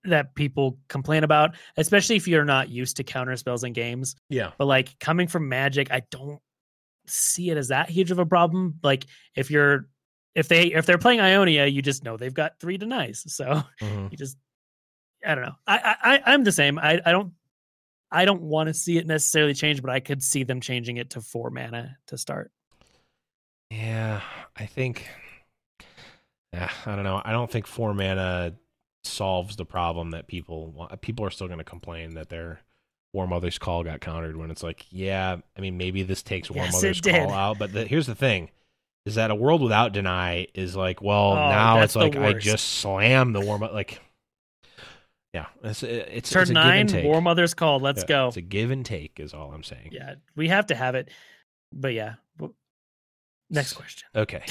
that 0.05 0.35
people 0.35 0.77
complain 0.89 1.23
about, 1.23 1.55
especially 1.77 2.15
if 2.17 2.27
you're 2.27 2.43
not 2.45 2.69
used 2.69 2.97
to 2.97 3.03
counter 3.03 3.35
spells 3.37 3.63
in 3.63 3.71
games. 3.73 4.15
yeah 4.29 4.51
But 4.57 4.65
like 4.65 4.97
coming 4.99 5.27
from 5.27 5.47
Magic, 5.49 5.91
I 5.91 6.01
don't 6.11 6.39
see 7.07 7.49
it 7.49 7.57
as 7.57 7.69
that 7.69 7.89
huge 7.89 8.11
of 8.11 8.19
a 8.19 8.25
problem. 8.25 8.79
Like 8.83 9.05
if 9.35 9.49
you're 9.51 9.87
if 10.35 10.47
they 10.47 10.67
if 10.73 10.85
they're 10.85 10.97
playing 10.97 11.19
Ionia, 11.21 11.65
you 11.67 11.81
just 11.81 12.03
know 12.03 12.17
they've 12.17 12.33
got 12.33 12.59
three 12.59 12.77
denies. 12.77 13.23
So 13.27 13.63
Mhm. 13.81 14.11
you 14.11 14.17
just 14.17 14.37
I 15.25 15.35
don't 15.35 15.45
know. 15.45 15.55
I 15.67 15.95
I- 16.25 16.33
I'm 16.33 16.43
the 16.43 16.51
same. 16.51 16.77
I 16.79 16.99
I 17.05 17.11
don't 17.11 17.33
I 18.11 18.25
don't 18.25 18.41
want 18.41 18.67
to 18.67 18.73
see 18.73 18.97
it 18.97 19.07
necessarily 19.07 19.53
change, 19.53 19.81
but 19.81 19.89
I 19.89 19.99
could 19.99 20.21
see 20.21 20.43
them 20.43 20.59
changing 20.61 20.97
it 20.97 21.11
to 21.11 21.21
four 21.21 21.49
mana 21.49 21.97
to 22.07 22.17
start. 22.17 22.51
Yeah, 23.73 24.21
I 24.55 24.65
think. 24.65 25.07
Yeah, 26.53 26.69
I 26.85 26.95
don't 26.95 27.03
know. 27.03 27.21
I 27.25 27.31
don't 27.31 27.49
think 27.49 27.65
four 27.65 27.93
mana 27.93 28.53
solves 29.03 29.55
the 29.55 29.65
problem 29.65 30.11
that 30.11 30.27
people 30.27 30.71
want. 30.71 31.01
People 31.01 31.25
are 31.25 31.31
still 31.31 31.47
going 31.47 31.57
to 31.59 31.63
complain 31.63 32.13
that 32.13 32.29
their 32.29 32.59
War 33.13 33.27
Mother's 33.27 33.57
Call 33.57 33.83
got 33.83 34.01
countered 34.01 34.37
when 34.37 34.51
it's 34.51 34.61
like, 34.63 34.85
yeah, 34.91 35.37
I 35.57 35.61
mean, 35.61 35.77
maybe 35.77 36.03
this 36.03 36.21
takes 36.21 36.51
War 36.51 36.65
Yes, 36.65 36.73
Mother's. 36.73 37.01
Call 37.01 37.31
out, 37.31 37.57
but 37.57 37.73
the, 37.73 37.85
here's 37.85 38.05
the 38.05 38.15
thing: 38.15 38.51
is 39.05 39.15
that 39.15 39.31
a 39.31 39.35
world 39.35 39.61
without 39.61 39.91
deny 39.91 40.47
is 40.53 40.75
like, 40.75 41.01
well, 41.01 41.31
Oh, 41.31 41.35
now 41.35 41.81
it's 41.81 41.95
like 41.95 42.15
I 42.15 42.33
just 42.33 42.75
slam 42.79 43.33
the 43.33 43.41
War 43.41 43.57
Mother. 43.57 43.73
Like, 43.73 43.99
yeah, 45.33 45.47
it's 45.63 45.81
it's, 45.81 46.29
Turn 46.29 46.43
it's 46.43 46.51
a 46.51 46.53
nine, 46.53 46.65
give 46.65 46.79
and 46.81 46.89
take. 46.89 47.05
War 47.05 47.21
Mother's 47.21 47.55
Call. 47.55 47.79
Let's 47.79 48.03
Yeah, 48.03 48.07
go. 48.07 48.27
It's 48.27 48.37
a 48.37 48.41
give 48.41 48.69
and 48.69 48.85
take, 48.85 49.19
is 49.19 49.33
all 49.33 49.51
I'm 49.51 49.63
saying. 49.63 49.89
Yeah, 49.91 50.15
we 50.35 50.49
have 50.49 50.67
to 50.67 50.75
have 50.75 50.93
it. 50.93 51.09
But 51.71 51.93
yeah. 51.93 52.15
Next 53.49 53.73
question. 53.73 54.07
Okay. 54.15 54.43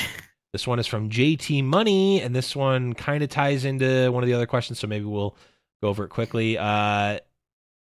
This 0.52 0.66
one 0.66 0.78
is 0.78 0.86
from 0.86 1.08
JT 1.08 1.64
Money, 1.64 2.20
and 2.20 2.36
this 2.36 2.54
one 2.54 2.92
kind 2.92 3.22
of 3.24 3.30
ties 3.30 3.64
into 3.64 4.12
one 4.12 4.22
of 4.22 4.26
the 4.26 4.34
other 4.34 4.46
questions, 4.46 4.78
so 4.78 4.86
maybe 4.86 5.06
we'll 5.06 5.34
go 5.82 5.88
over 5.88 6.04
it 6.04 6.10
quickly. 6.10 6.58
Uh, 6.58 7.18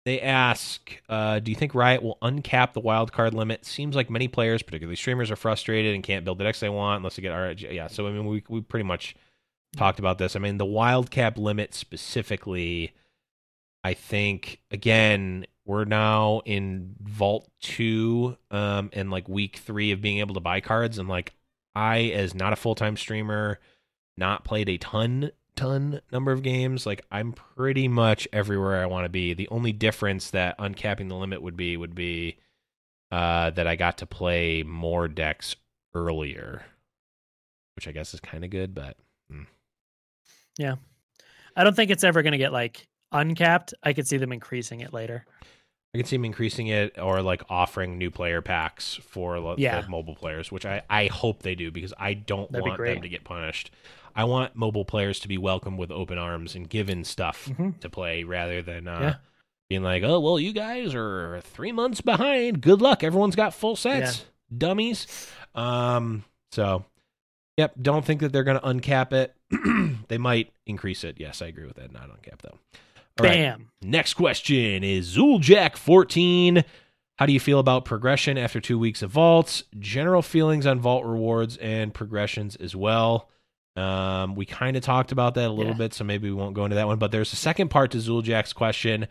they 0.05 0.21
ask, 0.21 1.01
uh, 1.09 1.41
do 1.41 1.51
you 1.51 1.57
think 1.57 1.75
Riot 1.75 2.03
will 2.03 2.19
uncap 2.23 2.73
the 2.73 2.81
wild 2.81 3.13
card 3.13 3.35
limit? 3.35 3.65
Seems 3.65 3.97
like 3.97 4.09
many 4.09 4.29
players, 4.29 4.63
particularly 4.63 4.97
streamers, 4.97 5.31
are 5.31 5.37
frustrated 5.37 5.95
and 5.95 6.05
can't 6.05 6.25
build 6.25 6.39
the 6.39 6.45
decks 6.45 6.61
they 6.61 6.69
want 6.69 6.99
unless 6.99 7.17
they 7.17 7.23
get 7.23 7.33
RNG. 7.33 7.73
Yeah, 7.73 7.89
so 7.89 8.07
I 8.07 8.11
mean, 8.11 8.27
we 8.27 8.45
we 8.49 8.61
pretty 8.61 8.85
much 8.85 9.17
talked 9.77 9.99
about 9.99 10.19
this. 10.19 10.37
I 10.37 10.39
mean, 10.39 10.59
the 10.59 10.65
wild 10.65 11.11
cap 11.11 11.39
limit 11.39 11.75
specifically, 11.75 12.93
I 13.83 13.95
think 13.95 14.61
again 14.71 15.47
we're 15.65 15.85
now 15.85 16.43
in 16.45 16.95
Vault 17.03 17.51
two, 17.61 18.37
um, 18.51 18.91
and 18.93 19.11
like 19.11 19.29
week 19.29 19.57
three 19.57 19.93
of 19.93 20.01
being 20.01 20.19
able 20.19 20.35
to 20.35 20.41
buy 20.41 20.61
cards, 20.61 20.99
and 20.99 21.09
like 21.09 21.33
I, 21.75 22.01
as 22.15 22.35
not 22.35 22.53
a 22.53 22.57
full 22.57 22.75
time 22.75 22.97
streamer, 22.97 23.59
not 24.17 24.45
played 24.45 24.69
a 24.69 24.79
ton 24.79 25.31
ton 25.57 26.01
number 26.13 26.33
of 26.33 26.43
games. 26.43 26.87
Like 26.87 27.05
I'm 27.11 27.33
pretty 27.33 27.89
much 27.89 28.29
everywhere 28.33 28.83
I 28.83 28.87
want 28.87 29.05
to 29.05 29.11
be. 29.11 29.35
The 29.35 29.49
only 29.49 29.73
difference 29.73 30.31
that 30.31 30.59
uncapping 30.59 31.09
the 31.09 31.17
limit 31.17 31.43
would 31.43 31.57
be 31.57 31.77
would 31.77 31.95
be 31.95 32.39
uh, 33.11 33.51
that 33.51 33.67
I 33.67 33.77
got 33.77 33.99
to 33.99 34.07
play 34.07 34.63
more 34.63 35.09
decks 35.09 35.57
earlier, 35.95 36.65
which 37.77 37.89
I 37.89 37.93
guess 37.93 38.15
is 38.15 38.21
kind 38.21 38.45
of 38.45 38.51
good. 38.51 38.75
But 38.75 38.97
yeah. 40.59 40.77
I 41.57 41.65
don't 41.65 41.77
think 41.77 41.91
it's 41.91 42.05
ever 42.05 42.23
going 42.23 42.33
to 42.33 42.39
get 42.39 42.53
like 42.53 42.87
uncapped. 43.13 43.75
I 43.83 43.93
could 43.93 44.07
see 44.07 44.17
them 44.17 44.33
increasing 44.33 44.81
it 44.81 44.93
later. 44.93 45.25
I 45.95 45.99
can 45.99 46.07
see 46.07 46.17
them 46.17 46.25
increasing 46.25 46.67
it 46.67 46.99
or 46.99 47.23
like 47.23 47.43
offering 47.49 47.97
new 47.99 48.11
player 48.11 48.43
packs 48.43 48.95
for 49.09 49.55
Yeah. 49.57 49.85
mobile 49.89 50.17
players, 50.17 50.51
which 50.51 50.67
I, 50.67 50.83
I 50.91 51.07
hope 51.07 51.43
they 51.43 51.55
do 51.55 51.71
because 51.71 51.95
I 51.97 52.15
don't 52.15 52.51
That'd 52.51 52.67
want 52.67 52.83
them 52.83 53.01
to 53.03 53.09
get 53.09 53.23
punished. 53.23 53.71
I 54.17 54.25
want 54.25 54.57
mobile 54.57 54.85
players 54.85 55.21
to 55.21 55.29
be 55.29 55.39
welcomed 55.39 55.79
with 55.79 55.91
open 55.93 56.19
arms 56.19 56.55
and 56.57 56.69
given 56.69 57.05
stuff 57.05 57.49
Mhm. 57.53 57.79
to 57.81 57.89
play 57.89 58.25
rather 58.25 58.61
than 58.63 58.89
uh, 58.89 58.99
Yeah. 59.01 59.15
being 59.69 59.83
like, 59.85 60.03
oh, 60.03 60.19
well, 60.21 60.39
you 60.39 60.53
guys 60.53 60.95
are 60.95 61.41
three 61.43 61.73
months 61.73 62.01
behind. 62.01 62.61
Good 62.61 62.83
luck. 62.83 63.05
Everyone's 63.05 63.37
got 63.37 63.55
full 63.55 63.77
sets, 63.77 64.25
dummies. 64.57 65.07
Um, 65.55 66.25
so, 66.53 66.85
yep, 67.57 67.73
don't 67.81 68.05
think 68.05 68.21
that 68.21 68.33
they're 68.33 68.45
going 68.45 68.59
to 68.61 68.67
uncap 68.67 69.13
it. 69.13 69.35
they 70.09 70.19
might 70.19 70.53
increase 70.67 71.05
it. 71.05 71.17
Yes, 71.21 71.41
I 71.41 71.47
agree 71.47 71.67
with 71.67 71.77
that. 71.77 71.93
Not 71.93 72.09
uncap, 72.11 72.41
though. 72.43 72.59
All 73.21 73.27
right. 73.27 73.35
Bam. 73.35 73.71
Next 73.83 74.15
question 74.15 74.83
is 74.83 75.17
Zuljack14. 75.17 76.65
How 77.17 77.27
do 77.27 77.33
you 77.33 77.39
feel 77.41 77.61
about 77.61 77.85
progression 77.85 78.37
after 78.37 78.61
two 78.61 78.79
weeks 78.79 79.03
of 79.03 79.11
vaults? 79.11 79.63
General 79.79 80.21
feelings 80.23 80.67
on 80.67 80.81
vault 80.81 81.05
rewards 81.05 81.57
and 81.59 81.95
progressions 81.95 82.57
as 82.57 82.75
well. 82.75 83.29
Um, 83.77 84.35
we 84.35 84.47
kind 84.47 84.77
of 84.77 84.83
talked 84.83 85.13
about 85.13 85.35
that 85.35 85.49
a 85.49 85.53
little 85.53 85.73
Yeah. 85.73 85.79
bit, 85.79 85.95
so 85.95 86.03
maybe 86.05 86.29
we 86.29 86.35
won't 86.35 86.55
go 86.55 86.65
into 86.65 86.75
that 86.77 86.87
one. 86.89 86.99
But 86.99 87.13
there's 87.13 87.33
a 87.33 87.37
second 87.37 87.69
part 87.69 87.93
to 87.93 87.99
Zuljack's 88.01 88.53
question. 88.53 89.07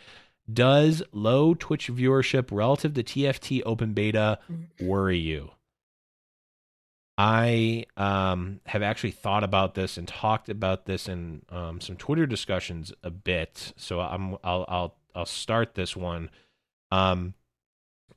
Does 0.51 1.01
low 1.13 1.53
Twitch 1.53 1.87
viewership 1.87 2.49
relative 2.51 2.93
to 2.95 3.03
TFT 3.03 3.61
open 3.65 3.93
beta 3.93 4.39
worry 4.81 5.17
you? 5.17 5.51
I 7.17 7.85
um, 7.95 8.59
have 8.65 8.81
actually 8.81 9.11
thought 9.11 9.43
about 9.43 9.75
this 9.75 9.97
and 9.97 10.07
talked 10.07 10.49
about 10.49 10.85
this 10.85 11.07
in 11.07 11.43
um, 11.49 11.79
some 11.79 11.95
Twitter 11.95 12.25
discussions 12.25 12.91
a 13.03 13.11
bit. 13.11 13.73
So 13.77 13.99
I'm 13.99 14.37
I'll 14.43 14.65
I'll 14.67 14.95
I'll 15.13 15.25
start 15.25 15.75
this 15.75 15.95
one. 15.95 16.31
Um, 16.91 17.35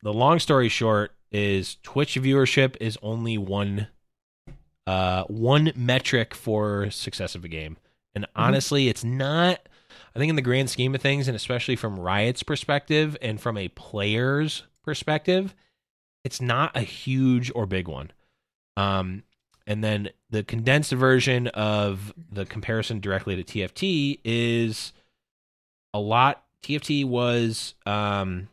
the 0.03 0.13
long 0.13 0.39
story 0.39 0.69
short 0.69 1.13
is 1.31 1.77
Twitch 1.83 2.15
viewership 2.15 2.77
is 2.81 2.99
only 3.03 3.37
one 3.37 3.89
uh 4.87 5.25
one 5.25 5.73
metric 5.75 6.35
for 6.35 6.91
success 6.91 7.35
of 7.35 7.45
a 7.45 7.49
game. 7.49 7.77
And 8.15 8.27
honestly, 8.35 8.89
it's 8.89 9.05
not 9.05 9.61
I 10.15 10.19
think 10.19 10.31
in 10.31 10.37
the 10.37 10.43
grand 10.43 10.71
scheme 10.71 10.95
of 10.95 11.03
things 11.03 11.29
and 11.29 11.37
especially 11.37 11.77
from 11.77 12.01
Riot's 12.01 12.43
perspective 12.43 13.17
and 13.21 13.39
from 13.41 13.59
a 13.59 13.69
player's 13.69 14.63
perspective, 14.83 15.55
it's 16.25 16.41
not 16.41 16.75
a 16.75 16.81
huge 16.81 17.53
or 17.55 17.67
big 17.67 17.89
one. 17.89 18.13
Um, 18.77 19.23
and 19.67 19.83
then 19.83 20.11
the 20.31 20.45
condensed 20.45 20.93
version 20.93 21.49
of 21.49 22.13
the 22.31 22.47
comparison 22.47 23.01
directly 23.01 23.43
to 23.43 23.45
TFT 23.45 24.21
is 24.25 24.93
a 25.93 25.99
lot 25.99 26.45
TFT 26.63 27.05
was 27.05 27.75
um, 27.87 28.49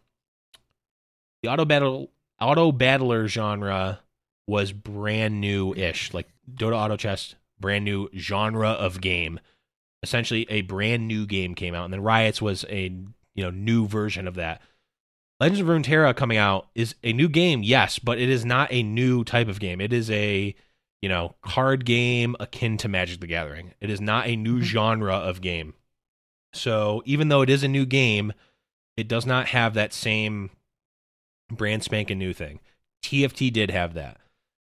the 1.42 1.50
auto 1.50 1.66
battle 1.66 2.10
auto 2.40 2.72
battler 2.72 3.28
genre 3.28 4.00
was 4.48 4.72
brand 4.72 5.40
new 5.42 5.74
ish, 5.74 6.14
like 6.14 6.28
Dota 6.54 6.76
Auto 6.76 6.98
Chess, 6.98 7.36
brand 7.60 7.86
new 7.86 8.10
genre 8.16 8.70
of 8.70 9.02
game. 9.02 9.40
Essentially, 10.04 10.46
a 10.50 10.62
brand 10.62 11.08
new 11.08 11.26
game 11.26 11.56
came 11.56 11.74
out, 11.74 11.86
and 11.86 11.94
then 11.94 12.02
Riots 12.02 12.42
was 12.42 12.66
a 12.70 12.94
you 13.36 13.44
know 13.44 13.50
new 13.50 13.88
version 13.88 14.28
of 14.28 14.36
that. 14.36 14.62
Legends 15.44 15.60
of 15.60 15.68
Runeterra 15.68 16.16
coming 16.16 16.38
out 16.38 16.70
is 16.74 16.96
a 17.04 17.12
new 17.12 17.28
game, 17.28 17.64
yes, 17.64 18.00
but 18.00 18.18
it 18.18 18.30
is 18.30 18.46
not 18.46 18.72
a 18.72 18.82
new 18.82 19.26
type 19.26 19.50
of 19.50 19.60
game. 19.60 19.82
It 19.82 19.92
is 19.92 20.10
a 20.10 20.56
you 21.02 21.10
know 21.10 21.36
card 21.42 21.84
game 21.84 22.38
akin 22.40 22.78
to 22.78 22.88
Magic 22.88 23.20
the 23.20 23.28
Gathering. 23.28 23.74
It 23.82 23.90
is 23.90 24.00
not 24.00 24.26
a 24.26 24.38
new 24.38 24.62
genre 24.62 25.16
of 25.16 25.42
game. 25.42 25.74
So 26.54 27.04
even 27.04 27.28
though 27.28 27.42
it 27.42 27.50
is 27.50 27.62
a 27.62 27.68
new 27.68 27.86
game, 27.86 28.32
it 28.96 29.10
does 29.10 29.26
not 29.26 29.48
have 29.48 29.74
that 29.74 29.92
same 29.92 30.50
brand 31.52 31.84
spanking 31.84 32.20
new 32.20 32.32
thing. 32.32 32.62
TFT 33.04 33.52
did 33.52 33.70
have 33.70 33.96
that. 33.96 34.22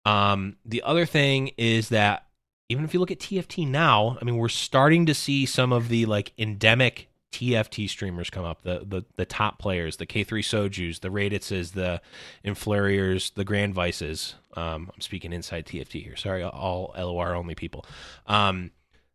Um, 0.04 0.58
the 0.66 0.82
other 0.82 1.06
thing 1.06 1.52
is 1.58 1.88
that 1.88 2.26
even 2.68 2.84
if 2.84 2.94
you 2.94 3.00
look 3.00 3.12
at 3.12 3.20
TFT 3.20 3.66
now, 3.66 4.18
I 4.20 4.26
mean, 4.26 4.36
we're 4.36 4.50
starting 4.50 5.06
to 5.06 5.14
see 5.14 5.46
some 5.46 5.72
of 5.72 5.88
the 5.88 6.06
like 6.06 6.34
endemic 6.38 7.08
TFT 7.36 7.90
streamers 7.90 8.30
come 8.30 8.46
up, 8.46 8.62
the 8.62 8.86
the 8.88 9.04
the 9.18 9.26
top 9.26 9.60
players, 9.60 9.98
the 9.98 10.06
K3 10.06 10.26
Sojus, 10.40 11.02
the 11.02 11.10
Raditzes, 11.10 11.74
the 11.74 12.02
Influriers, 12.46 13.34
the 13.34 13.44
Grand 13.44 13.74
Vices. 13.74 14.36
Um, 14.54 14.90
I'm 14.94 15.02
speaking 15.02 15.34
inside 15.34 15.66
TFT 15.66 16.02
here. 16.02 16.16
Sorry, 16.16 16.44
all 16.44 16.94
LOR 16.98 17.36
only 17.36 17.54
people. 17.54 17.86
Um, 18.26 18.72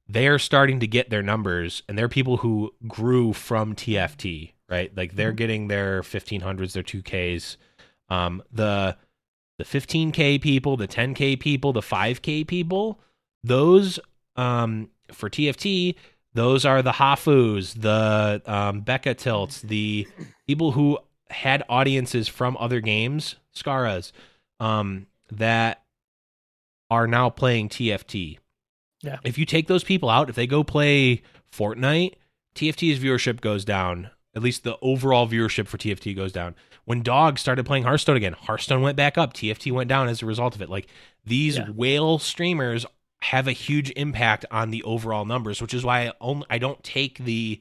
they're 0.07 0.39
starting 0.39 0.81
to 0.81 0.87
get 0.87 1.09
their 1.09 1.23
numbers, 1.23 1.83
and 1.89 1.97
they're 1.97 2.11
people 2.11 2.37
who 2.37 2.75
grew 2.87 3.33
from 3.33 3.75
TFT, 3.75 4.53
right? 4.69 4.95
Like 4.95 5.15
they're 5.15 5.33
getting 5.33 5.69
their 5.69 6.03
1500s, 6.03 6.73
their 6.73 6.83
2Ks. 6.83 7.57
Um, 8.11 8.43
the 8.53 8.99
the 9.57 9.65
15k 9.65 10.43
people, 10.43 10.77
the 10.77 10.89
10k 10.89 11.41
people, 11.41 11.73
the 11.73 11.81
5k 11.81 12.47
people, 12.47 13.01
those 13.43 13.99
um, 14.37 14.91
for 15.11 15.31
TFT, 15.31 15.95
those 16.35 16.65
are 16.65 16.82
the 16.82 16.93
Hafus, 16.93 17.81
the 17.81 18.43
um, 18.47 18.81
Becca 18.81 19.15
tilts, 19.15 19.62
the 19.62 20.07
people 20.47 20.73
who 20.73 20.98
had 21.31 21.62
audiences 21.69 22.28
from 22.28 22.57
other 22.59 22.81
games, 22.81 23.36
Scarras, 23.55 24.12
um, 24.59 25.07
that 25.31 25.82
are 26.90 27.07
now 27.07 27.31
playing 27.31 27.69
TFT. 27.69 28.39
Yeah. 29.02 29.19
If 29.24 29.39
you 29.39 29.47
take 29.47 29.66
those 29.69 29.85
people 29.85 30.11
out, 30.11 30.28
if 30.28 30.36
they 30.36 30.47
go 30.47 30.62
play 30.65 31.23
Fortnite, 31.52 32.15
TFT's 32.55 32.98
viewership 32.98 33.40
goes 33.40 33.65
down. 33.65 34.11
At 34.35 34.43
least 34.43 34.62
the 34.65 34.77
overall 34.82 35.27
viewership 35.28 35.66
for 35.66 35.78
TFT 35.78 36.15
goes 36.15 36.32
down. 36.32 36.55
When 36.85 37.02
Dogs 37.02 37.40
started 37.40 37.65
playing 37.66 37.85
Hearthstone 37.85 38.16
again, 38.16 38.32
Hearthstone 38.35 38.82
went 38.82 38.97
back 38.97 39.16
up. 39.19 39.32
TFT 39.32 39.73
went 39.73 39.89
down 39.89 40.09
as 40.09 40.23
a 40.23 40.27
result 40.27 40.55
of 40.55 40.62
it. 40.62 40.69
Like 40.70 40.86
these 41.24 41.57
Yeah. 41.59 41.70
whale 41.70 42.19
streamers 42.19 42.85
have 43.23 43.47
a 43.47 43.53
huge 43.53 43.91
impact 43.97 44.45
on 44.51 44.71
the 44.71 44.83
overall 44.83 45.25
numbers, 45.25 45.61
which 45.61 45.75
is 45.75 45.85
why 45.85 46.09
I, 46.09 46.13
only, 46.21 46.47
I 46.51 46.59
don't 46.59 46.83
take 46.83 47.19
the 47.19 47.61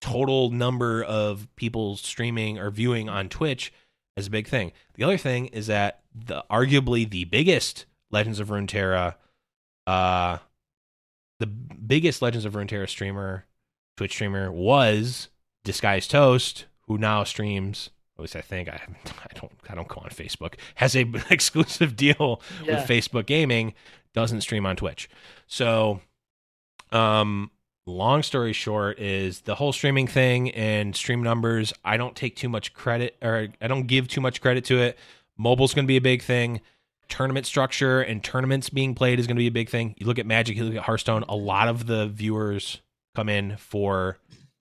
total 0.00 0.50
number 0.50 1.02
of 1.02 1.46
people 1.56 1.96
streaming 1.96 2.58
or 2.58 2.70
viewing 2.70 3.08
on 3.08 3.28
Twitch 3.28 3.72
as 4.16 4.26
a 4.26 4.30
big 4.30 4.46
thing. 4.46 4.72
The 4.94 5.04
other 5.04 5.16
thing 5.18 5.46
is 5.46 5.66
that 5.68 6.00
the 6.14 6.44
arguably 6.50 7.08
the 7.08 7.24
biggest 7.24 7.86
Legends 8.10 8.40
of 8.40 8.48
Runeterra, 8.48 9.14
uh, 9.86 10.38
the 11.38 11.46
biggest 11.46 12.20
Legends 12.22 12.44
of 12.44 12.54
Runeterra 12.54 12.88
streamer, 12.88 13.46
Twitch 13.96 14.12
streamer 14.12 14.50
was 14.50 15.28
Disguised 15.64 16.10
Toast, 16.10 16.66
who 16.86 16.98
now 16.98 17.24
streams. 17.24 17.90
At 18.16 18.22
least 18.22 18.36
I 18.36 18.40
think 18.42 18.68
I, 18.68 18.80
I 19.06 19.38
don't 19.38 19.52
I 19.68 19.74
don't 19.74 19.88
go 19.88 20.00
on 20.02 20.10
Facebook. 20.10 20.54
Has 20.74 20.94
a 20.96 21.06
exclusive 21.30 21.96
deal 21.96 22.42
Yeah. 22.64 22.80
with 22.80 22.88
Facebook 22.88 23.26
Gaming. 23.26 23.74
Doesn't 24.14 24.40
stream 24.40 24.66
on 24.66 24.76
Twitch. 24.76 25.08
So, 25.46 26.00
um, 26.90 27.50
long 27.86 28.22
story 28.22 28.52
short 28.52 28.98
is 28.98 29.42
the 29.42 29.54
whole 29.54 29.72
streaming 29.72 30.06
thing 30.06 30.50
and 30.50 30.94
stream 30.96 31.22
numbers. 31.22 31.72
I 31.84 31.96
don't 31.96 32.16
take 32.16 32.36
too 32.36 32.48
much 32.48 32.74
credit, 32.74 33.16
or 33.22 33.48
I 33.60 33.68
don't 33.68 33.86
give 33.86 34.08
too 34.08 34.20
much 34.20 34.40
credit 34.40 34.64
to 34.66 34.78
it. 34.78 34.98
Mobile's 35.36 35.74
going 35.74 35.84
to 35.84 35.88
be 35.88 35.96
a 35.96 36.00
big 36.00 36.22
thing. 36.22 36.60
Tournament 37.08 37.46
structure 37.46 38.00
and 38.00 38.22
tournaments 38.22 38.68
being 38.70 38.94
played 38.94 39.18
is 39.18 39.26
going 39.26 39.36
to 39.36 39.40
be 39.40 39.48
a 39.48 39.52
big 39.52 39.68
thing. 39.68 39.94
You 39.98 40.06
look 40.06 40.18
at 40.18 40.26
Magic, 40.26 40.56
you 40.56 40.64
look 40.64 40.76
at 40.76 40.82
Hearthstone. 40.82 41.24
A 41.28 41.34
lot 41.34 41.68
of 41.68 41.86
the 41.86 42.06
viewers 42.06 42.80
come 43.14 43.28
in 43.28 43.56
for 43.56 44.18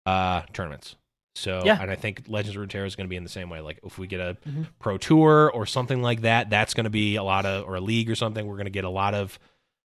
uh 0.06 0.42
tournaments. 0.54 0.96
So, 1.36 1.64
Yeah. 1.66 1.82
and 1.82 1.90
I 1.90 1.96
think 1.96 2.24
Legends 2.28 2.58
of 2.58 2.62
Runeterra 2.68 2.86
is 2.86 2.96
going 2.96 3.06
to 3.08 3.10
be 3.10 3.16
in 3.16 3.24
the 3.24 3.30
same 3.30 3.50
way. 3.50 3.62
Like, 3.62 3.80
if 3.84 3.98
we 3.98 4.06
get 4.08 4.20
a 4.20 4.38
Mhm. 4.48 4.68
pro 4.80 4.98
tour 4.98 5.50
or 5.54 5.66
something 5.66 6.02
like 6.02 6.22
that, 6.22 6.50
that's 6.50 6.74
going 6.74 6.84
to 6.84 6.90
be 6.90 7.16
a 7.16 7.24
lot 7.24 7.46
of, 7.46 7.66
or 7.66 7.76
a 7.76 7.82
league 7.82 8.10
or 8.10 8.16
something. 8.16 8.46
We're 8.46 8.58
going 8.58 8.66
to 8.66 8.72
get 8.72 8.84
a 8.84 8.90
lot 8.90 9.14
of, 9.14 9.40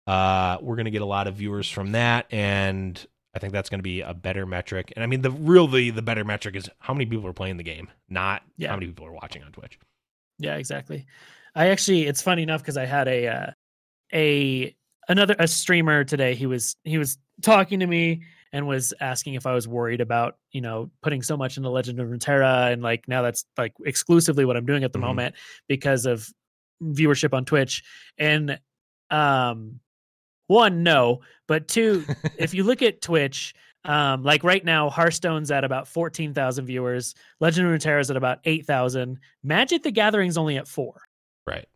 uh, 0.07 0.59
we're 0.61 0.75
going 0.77 0.87
to 0.87 0.91
get 0.91 1.03
a 1.03 1.07
lot 1.07 1.27
of 1.29 1.37
viewers 1.37 1.71
from 1.71 1.93
that, 1.93 2.27
and 2.33 3.07
I 3.35 3.39
think 3.39 3.53
that's 3.53 3.69
going 3.69 3.79
to 3.79 3.85
be 3.85 4.01
a 4.01 4.15
better 4.15 4.47
metric. 4.47 4.93
And 4.97 5.03
I 5.05 5.07
mean, 5.07 5.23
the 5.23 5.31
really 5.31 5.91
the 5.91 6.03
better 6.03 6.25
metric 6.25 6.57
is 6.57 6.69
how 6.81 6.93
many 6.95 7.07
people 7.07 7.27
are 7.29 7.33
playing 7.33 7.57
the 7.59 7.63
game, 7.63 7.89
not 8.09 8.43
Yeah. 8.57 8.71
how 8.71 8.77
many 8.77 8.87
people 8.87 9.07
are 9.07 9.13
watching 9.13 9.43
on 9.45 9.53
Twitch. 9.53 9.79
Yeah, 10.39 10.57
exactly. 10.57 11.07
I 11.55 11.69
actually, 11.69 12.07
it's 12.07 12.23
funny 12.23 12.43
enough 12.43 12.63
because 12.63 12.77
I 12.77 12.85
had 12.87 13.07
a 13.07 13.27
uh, 13.29 13.47
a 14.13 14.75
another 15.09 15.37
a 15.39 15.47
streamer 15.47 16.05
today. 16.05 16.35
He 16.35 16.47
was 16.47 16.75
he 16.85 16.99
was 16.99 17.19
talking 17.43 17.81
to 17.81 17.87
me 17.87 18.23
and 18.53 18.67
was 18.67 18.95
asking 19.01 19.35
if 19.35 19.47
I 19.47 19.53
was 19.55 19.67
worried 19.69 20.01
about 20.01 20.37
you 20.53 20.61
know 20.61 20.91
putting 21.03 21.23
so 21.23 21.37
much 21.37 21.57
into 21.57 21.69
Legend 21.71 22.01
of 22.01 22.09
Runeterra 22.09 22.73
and 22.73 22.83
like 22.83 23.07
now 23.09 23.23
that's 23.23 23.45
like 23.57 23.73
exclusively 23.85 24.45
what 24.45 24.57
I'm 24.57 24.67
doing 24.67 24.85
at 24.85 24.93
the 24.93 24.99
Mhm. 24.99 25.03
moment 25.03 25.35
because 25.69 26.07
of 26.07 26.29
viewership 26.83 27.35
on 27.35 27.45
Twitch 27.45 27.83
and 28.19 28.59
um 29.11 29.81
one 30.47 30.83
no 30.83 31.21
but 31.47 31.69
two 31.69 32.05
if 32.39 32.55
you 32.55 32.63
look 32.65 32.83
at 32.83 33.01
Twitch 33.03 33.55
um 33.85 34.23
like 34.23 34.45
right 34.45 34.65
now 34.65 34.89
Hearthstone's 34.91 35.51
at 35.51 35.65
about 35.65 35.89
14,000 35.89 36.65
viewers 36.67 37.15
Legend 37.41 37.67
of 37.67 37.73
Runeterra 37.73 38.01
is 38.01 38.11
at 38.11 38.17
about 38.17 38.39
8,000 38.45 39.19
Magic 39.43 39.83
the 39.83 39.91
Gathering's 39.91 40.37
only 40.39 40.57
at 40.57 40.69
4 40.69 41.01
Right. 41.47 41.67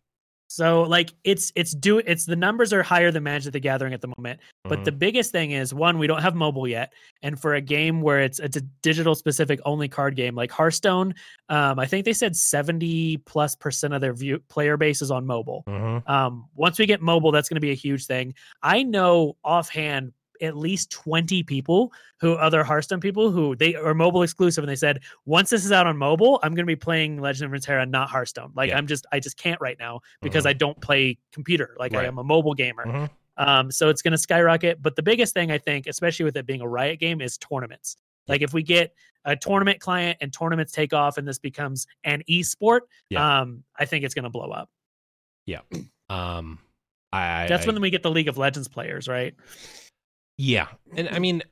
So 0.53 0.83
like 0.83 1.11
it's 1.23 1.51
it's 1.55 1.71
do 1.71 1.97
it's 1.97 2.25
the 2.25 2.35
numbers 2.35 2.71
are 2.73 2.83
higher 2.83 3.09
than 3.11 3.23
Magic 3.23 3.53
the 3.53 3.59
Gathering 3.59 3.93
at 3.93 4.01
the 4.01 4.13
moment. 4.17 4.39
But 4.63 4.79
Mhm. 4.79 4.85
the 4.85 4.91
biggest 4.91 5.31
thing 5.31 5.51
is 5.51 5.73
one, 5.73 5.97
we 5.97 6.05
don't 6.07 6.21
have 6.21 6.35
mobile 6.35 6.67
yet, 6.67 6.93
and 7.23 7.39
for 7.39 7.55
a 7.55 7.61
game 7.61 8.01
where 8.01 8.19
it's 8.21 8.39
it's 8.39 8.55
a 8.57 8.61
digital 8.81 9.15
specific 9.15 9.59
only 9.65 9.87
card 9.87 10.15
game 10.15 10.35
like 10.35 10.51
Hearthstone, 10.51 11.15
um, 11.49 11.79
I 11.79 11.85
think 11.87 12.05
they 12.05 12.13
said 12.13 12.35
seventy 12.35 13.17
plus 13.17 13.55
percent 13.55 13.93
of 13.93 14.01
their 14.01 14.13
view 14.13 14.39
player 14.47 14.77
base 14.77 15.01
is 15.01 15.09
on 15.11 15.25
mobile. 15.25 15.63
Mhm. 15.67 16.07
Um, 16.07 16.45
once 16.55 16.77
we 16.77 16.85
get 16.85 17.01
mobile, 17.01 17.31
that's 17.31 17.49
going 17.49 17.55
to 17.55 17.61
be 17.61 17.71
a 17.71 17.75
huge 17.75 18.05
thing. 18.05 18.35
I 18.61 18.83
know 18.83 19.35
offhand 19.43 20.13
at 20.43 20.55
least 20.57 20.91
20 20.91 21.41
people 21.43 21.91
who 22.19 22.33
other 22.33 22.63
Hearthstone 22.63 22.99
people 22.99 23.31
who 23.31 23.55
they 23.55 23.75
are 23.75 23.93
mobile 23.93 24.21
exclusive 24.23 24.63
and 24.63 24.69
they 24.69 24.75
said 24.75 24.99
once 25.25 25.49
this 25.49 25.65
is 25.65 25.71
out 25.71 25.87
on 25.87 25.97
mobile, 25.97 26.39
I'm 26.43 26.53
going 26.53 26.65
to 26.65 26.69
be 26.71 26.75
playing 26.75 27.19
Legend 27.19 27.53
of 27.53 27.59
Runeterra, 27.59 27.89
not 27.89 28.09
Hearthstone. 28.09 28.51
Like 28.55 28.69
Yeah. 28.69 28.77
I'm 28.77 28.87
just 28.87 29.05
I 29.11 29.19
just 29.19 29.37
can't 29.37 29.59
right 29.61 29.77
now 29.79 30.01
because 30.21 30.43
Mhm. 30.45 30.49
I 30.49 30.53
don't 30.53 30.79
play 30.81 31.17
computer. 31.31 31.75
Like 31.79 31.93
I 31.95 32.05
am 32.05 32.17
a 32.19 32.23
mobile 32.23 32.53
gamer. 32.53 32.85
Mhm. 32.85 33.09
Um, 33.37 33.71
so 33.71 33.89
it's 33.89 34.01
going 34.03 34.11
to 34.11 34.17
skyrocket. 34.17 34.81
But 34.81 34.95
the 34.95 35.01
biggest 35.01 35.33
thing 35.33 35.49
I 35.51 35.57
think, 35.57 35.87
especially 35.87 36.25
with 36.25 36.37
it 36.37 36.45
being 36.45 36.61
a 36.61 36.67
Riot 36.67 36.99
game, 36.99 37.19
is 37.19 37.37
tournaments. 37.39 37.97
Like 38.27 38.41
if 38.41 38.53
we 38.53 38.61
get 38.63 38.93
a 39.25 39.35
tournament 39.35 39.79
client 39.79 40.17
and 40.21 40.31
tournaments 40.31 40.71
take 40.71 40.93
off 40.93 41.17
and 41.17 41.27
this 41.27 41.39
becomes 41.39 41.87
an 42.03 42.21
esport, 42.29 42.81
Yeah. 43.09 43.39
um, 43.41 43.63
I 43.77 43.85
think 43.85 44.05
it's 44.05 44.13
going 44.13 44.23
to 44.23 44.29
blow 44.29 44.51
up. 44.51 44.69
Yeah. 45.45 45.61
Um, 46.09 46.59
I 47.11 47.47
That's 47.47 47.65
I, 47.65 47.71
when 47.71 47.81
we 47.81 47.89
get 47.89 48.03
the 48.03 48.11
League 48.11 48.27
of 48.27 48.37
Legends 48.37 48.67
players, 48.67 49.07
right? 49.07 49.33
Yeah, 50.37 50.67
and 50.95 51.09
I 51.09 51.19
mean, 51.19 51.43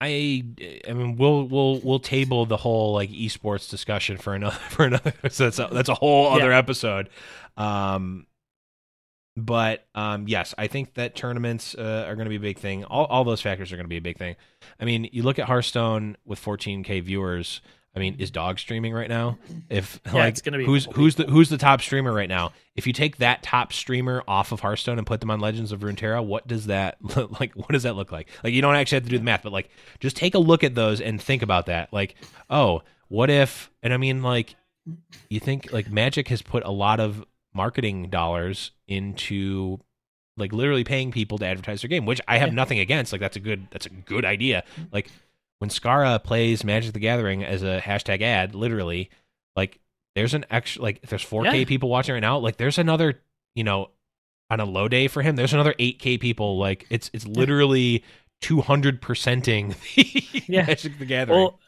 I 0.00 0.44
I 0.88 0.92
mean, 0.92 1.16
we'll 1.16 1.44
we'll 1.44 1.80
we'll 1.80 2.00
table 2.00 2.44
the 2.46 2.58
whole 2.58 2.92
like 2.92 3.10
esports 3.10 3.70
discussion 3.70 4.18
for 4.18 4.34
another 4.34 4.56
for 4.70 4.84
another. 4.84 5.12
So 5.30 5.44
that's 5.44 5.58
a, 5.58 5.68
that's 5.72 5.88
a 5.88 5.94
whole 5.94 6.32
other 6.32 6.52
episode. 6.52 7.08
Um, 7.56 8.26
but 9.36 9.86
um, 9.94 10.26
yes, 10.28 10.54
I 10.56 10.66
think 10.66 10.94
that 10.94 11.14
tournaments 11.14 11.74
uh, 11.74 12.04
are 12.06 12.14
going 12.14 12.26
to 12.26 12.30
be 12.30 12.36
a 12.36 12.40
big 12.40 12.58
thing. 12.58 12.84
All 12.84 13.06
all 13.06 13.24
those 13.24 13.40
factors 13.40 13.72
are 13.72 13.76
going 13.76 13.84
to 13.84 13.88
be 13.88 13.98
a 13.98 14.02
big 14.02 14.18
thing. 14.18 14.36
I 14.80 14.84
mean, 14.84 15.08
you 15.12 15.22
look 15.22 15.38
at 15.38 15.46
Hearthstone 15.46 16.16
with 16.24 16.42
14k 16.42 17.02
viewers. 17.02 17.60
I 17.96 17.98
mean, 17.98 18.16
is 18.18 18.30
Dog 18.30 18.58
streaming 18.58 18.92
right 18.92 19.08
now? 19.08 19.38
If 19.70 20.00
Yeah, 20.06 20.12
like 20.14 20.28
it's 20.28 20.42
gonna 20.42 20.58
be 20.58 20.66
who's 20.66 20.84
who's 20.94 21.14
the 21.14 21.24
who's 21.24 21.48
the 21.48 21.56
top 21.56 21.80
streamer 21.80 22.12
right 22.12 22.28
now? 22.28 22.52
If 22.74 22.86
you 22.86 22.92
take 22.92 23.16
that 23.18 23.42
top 23.42 23.72
streamer 23.72 24.22
off 24.28 24.52
of 24.52 24.60
Hearthstone 24.60 24.98
and 24.98 25.06
put 25.06 25.20
them 25.20 25.30
on 25.30 25.40
Legends 25.40 25.72
of 25.72 25.80
Runeterra, 25.80 26.24
what 26.24 26.46
does 26.46 26.66
that 26.66 26.98
look 27.16 27.40
like? 27.40 27.54
What 27.54 27.70
does 27.70 27.84
that 27.84 27.96
look 27.96 28.12
like? 28.12 28.28
Like 28.44 28.52
you 28.52 28.60
don't 28.60 28.74
actually 28.76 28.96
have 28.96 29.04
to 29.04 29.08
do 29.10 29.18
the 29.18 29.24
math, 29.24 29.42
but 29.42 29.52
like 29.52 29.70
just 29.98 30.14
take 30.16 30.34
a 30.34 30.38
look 30.38 30.62
at 30.62 30.74
those 30.74 31.00
and 31.00 31.20
think 31.20 31.42
about 31.42 31.66
that. 31.66 31.90
Like, 31.92 32.16
oh, 32.50 32.82
what 33.08 33.30
if? 33.30 33.70
And 33.82 33.94
I 33.94 33.96
mean, 33.96 34.22
like, 34.22 34.56
you 35.30 35.40
think 35.40 35.72
like 35.72 35.90
Magic 35.90 36.28
has 36.28 36.42
put 36.42 36.64
a 36.64 36.70
lot 36.70 37.00
of 37.00 37.24
marketing 37.54 38.10
dollars 38.10 38.72
into 38.86 39.80
like 40.36 40.52
literally 40.52 40.84
paying 40.84 41.10
people 41.10 41.38
to 41.38 41.46
advertise 41.46 41.80
their 41.80 41.88
game, 41.88 42.04
which 42.04 42.20
I 42.28 42.36
have 42.36 42.48
Yeah. 42.50 42.54
nothing 42.56 42.78
against. 42.78 43.10
Like 43.10 43.22
that's 43.22 43.36
a 43.36 43.40
good 43.40 43.68
that's 43.70 43.86
a 43.86 43.90
good 43.90 44.26
idea. 44.26 44.64
Like 44.92 45.08
when 45.58 45.70
Scarra 45.70 46.22
plays 46.22 46.64
Magic 46.64 46.92
the 46.92 46.98
Gathering 47.00 47.44
as 47.44 47.62
a 47.62 47.80
hashtag 47.82 48.22
ad, 48.22 48.54
literally, 48.54 49.10
like 49.54 49.78
there's 50.14 50.34
an 50.34 50.44
extra 50.50 50.82
like 50.82 51.00
if 51.02 51.10
there's 51.10 51.24
4K 51.24 51.60
Yeah. 51.60 51.64
people 51.64 51.88
watching 51.88 52.14
right 52.14 52.20
now, 52.20 52.38
like 52.38 52.56
there's 52.56 52.78
another, 52.78 53.20
you 53.54 53.64
know, 53.64 53.90
on 54.50 54.60
a 54.60 54.64
low 54.64 54.86
day 54.88 55.08
for 55.08 55.22
him, 55.22 55.36
there's 55.36 55.52
another 55.54 55.74
8K 55.78 56.20
people. 56.20 56.58
Like 56.58 56.86
it's 56.90 57.10
it's 57.12 57.26
literally 57.26 58.04
200 58.42 59.00
percenting 59.02 59.74
Yeah. 60.48 60.66
Magic 60.66 60.98
the 60.98 61.06
Gathering. 61.06 61.38
Well, 61.38 61.58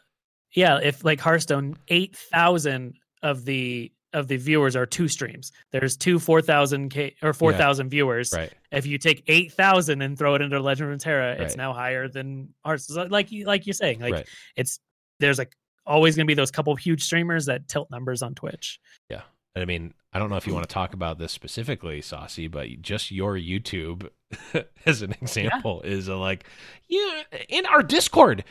yeah, 0.55 0.79
if 0.81 1.03
like 1.03 1.19
Hearthstone, 1.19 1.77
eight 1.89 2.15
thousand 2.15 2.95
of 3.21 3.45
the 3.45 3.91
of 4.13 4.27
the 4.27 4.37
viewers 4.37 4.75
are 4.75 4.85
two 4.87 5.07
streams. 5.07 5.51
There's 5.71 5.95
two 5.97 6.17
four 6.19 6.41
thousand 6.41 6.89
k 6.89 7.15
or 7.21 7.33
four 7.33 7.53
thousand 7.53 7.89
viewers. 7.89 8.33
right. 8.35 8.51
If 8.71 8.85
you 8.85 8.97
take 8.97 9.23
eight 9.27 9.51
thousand 9.53 10.01
and 10.01 10.17
throw 10.17 10.35
it 10.35 10.41
into 10.41 10.59
Legend 10.59 10.91
of 10.91 10.99
Runeterra, 10.99 11.39
it's 11.39 11.55
now 11.55 11.73
higher 11.73 12.07
than 12.07 12.53
Hearthstone. 12.63 13.09
Like 13.09 13.31
you 13.31 13.45
like 13.45 13.65
you're 13.65 13.73
saying, 13.73 13.99
like 13.99 14.13
right. 14.13 14.27
it's 14.55 14.79
there's 15.19 15.37
like 15.39 15.55
always 15.85 16.15
gonna 16.15 16.25
be 16.25 16.35
those 16.35 16.51
couple 16.51 16.71
of 16.71 16.79
huge 16.79 17.03
streamers 17.03 17.47
that 17.47 17.67
tilt 17.67 17.89
numbers 17.89 18.21
on 18.21 18.35
Twitch. 18.35 18.79
Yeah. 19.09 19.21
I 19.55 19.65
mean, 19.65 19.93
I 20.13 20.19
don't 20.19 20.29
know 20.29 20.37
if 20.37 20.47
you 20.47 20.53
want 20.53 20.67
to 20.67 20.73
talk 20.73 20.93
about 20.93 21.17
this 21.19 21.31
specifically, 21.31 22.01
Saucy, 22.01 22.47
but 22.47 22.81
just 22.81 23.11
your 23.11 23.35
YouTube, 23.35 24.09
as 24.85 25.01
an 25.01 25.11
example, 25.21 25.81
is 25.81 26.07
a 26.07 26.15
like, 26.15 26.45
yeah, 26.87 27.23
in 27.49 27.65
our 27.65 27.83
Discord, 27.83 28.43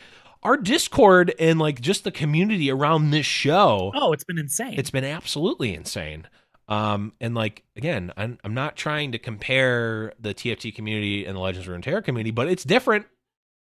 our 0.42 0.56
Discord, 0.56 1.34
and 1.38 1.58
like 1.58 1.80
just 1.80 2.04
the 2.04 2.10
community 2.10 2.70
around 2.70 3.10
this 3.10 3.26
show, 3.26 3.92
Oh, 3.94 4.12
it's 4.12 4.24
been 4.24 4.38
insane. 4.38 4.74
it's 4.76 4.90
been 4.90 5.04
absolutely 5.04 5.74
insane. 5.74 6.26
Um, 6.68 7.12
and 7.20 7.34
like 7.34 7.62
again, 7.76 8.12
I'm 8.16 8.38
I'm 8.44 8.54
not 8.54 8.76
trying 8.76 9.12
to 9.12 9.18
compare 9.18 10.12
the 10.20 10.34
TFT 10.34 10.74
community 10.74 11.24
and 11.24 11.34
the 11.36 11.40
Legends 11.40 11.66
of 11.66 11.74
Runeterra 11.74 12.04
community, 12.04 12.30
but 12.30 12.48
it's 12.48 12.64
different. 12.64 13.06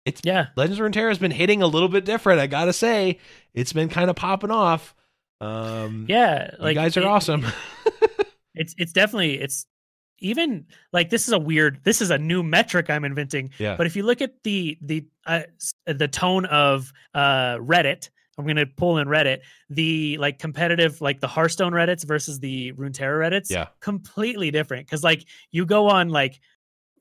It's 0.06 0.22
yeah. 0.24 0.48
Legends 0.56 0.80
of 0.80 0.86
Runeterra 0.88 1.10
has 1.10 1.20
been 1.20 1.30
hitting 1.32 1.62
a 1.62 1.68
little 1.68 1.90
bit 1.90 2.04
different. 2.06 2.40
I 2.40 2.48
gotta 2.48 2.74
say, 2.74 3.20
it's 3.54 3.74
been 3.74 3.90
kind 3.90 4.10
of 4.10 4.16
popping 4.16 4.50
off. 4.52 4.96
Um, 5.42 6.06
Yeah. 6.10 6.50
you 6.58 6.64
Like 6.64 6.76
guys 6.76 6.98
are 6.98 7.02
it- 7.02 7.06
awesome. 7.06 7.46
It's 8.56 8.74
it's 8.78 8.92
definitely 8.92 9.40
it's 9.40 9.68
even 10.20 10.66
like 10.92 11.10
this 11.10 11.28
is 11.28 11.34
a 11.34 11.40
weird 11.40 11.80
this 11.84 12.02
is 12.02 12.10
a 12.10 12.18
new 12.18 12.44
metric 12.44 12.90
I'm 12.90 13.06
inventing. 13.06 13.52
yeah. 13.58 13.78
But 13.78 13.86
if 13.88 13.96
you 13.96 14.04
look 14.04 14.22
at 14.22 14.34
the 14.44 14.78
the 14.82 15.06
uh, 15.26 15.44
the 15.86 16.08
tone 16.10 16.46
of 16.48 16.92
uh 17.14 17.56
Reddit, 17.58 18.10
I'm 18.40 18.48
gonna 18.48 18.66
pull 18.66 18.98
in 19.00 19.08
Reddit, 19.08 19.42
the 19.70 20.18
like 20.18 20.40
competitive 20.40 21.02
like 21.02 21.20
the 21.20 21.28
Hearthstone 21.28 21.74
Reddits 21.74 22.08
versus 22.08 22.40
the 22.40 22.72
Runeterra 22.74 23.20
Reddits, 23.30 23.52
Yeah. 23.52 23.68
completely 23.82 24.50
different. 24.50 24.88
Because 24.88 25.04
like 25.04 25.26
you 25.52 25.66
go 25.66 25.90
on 25.90 26.08
like 26.10 26.40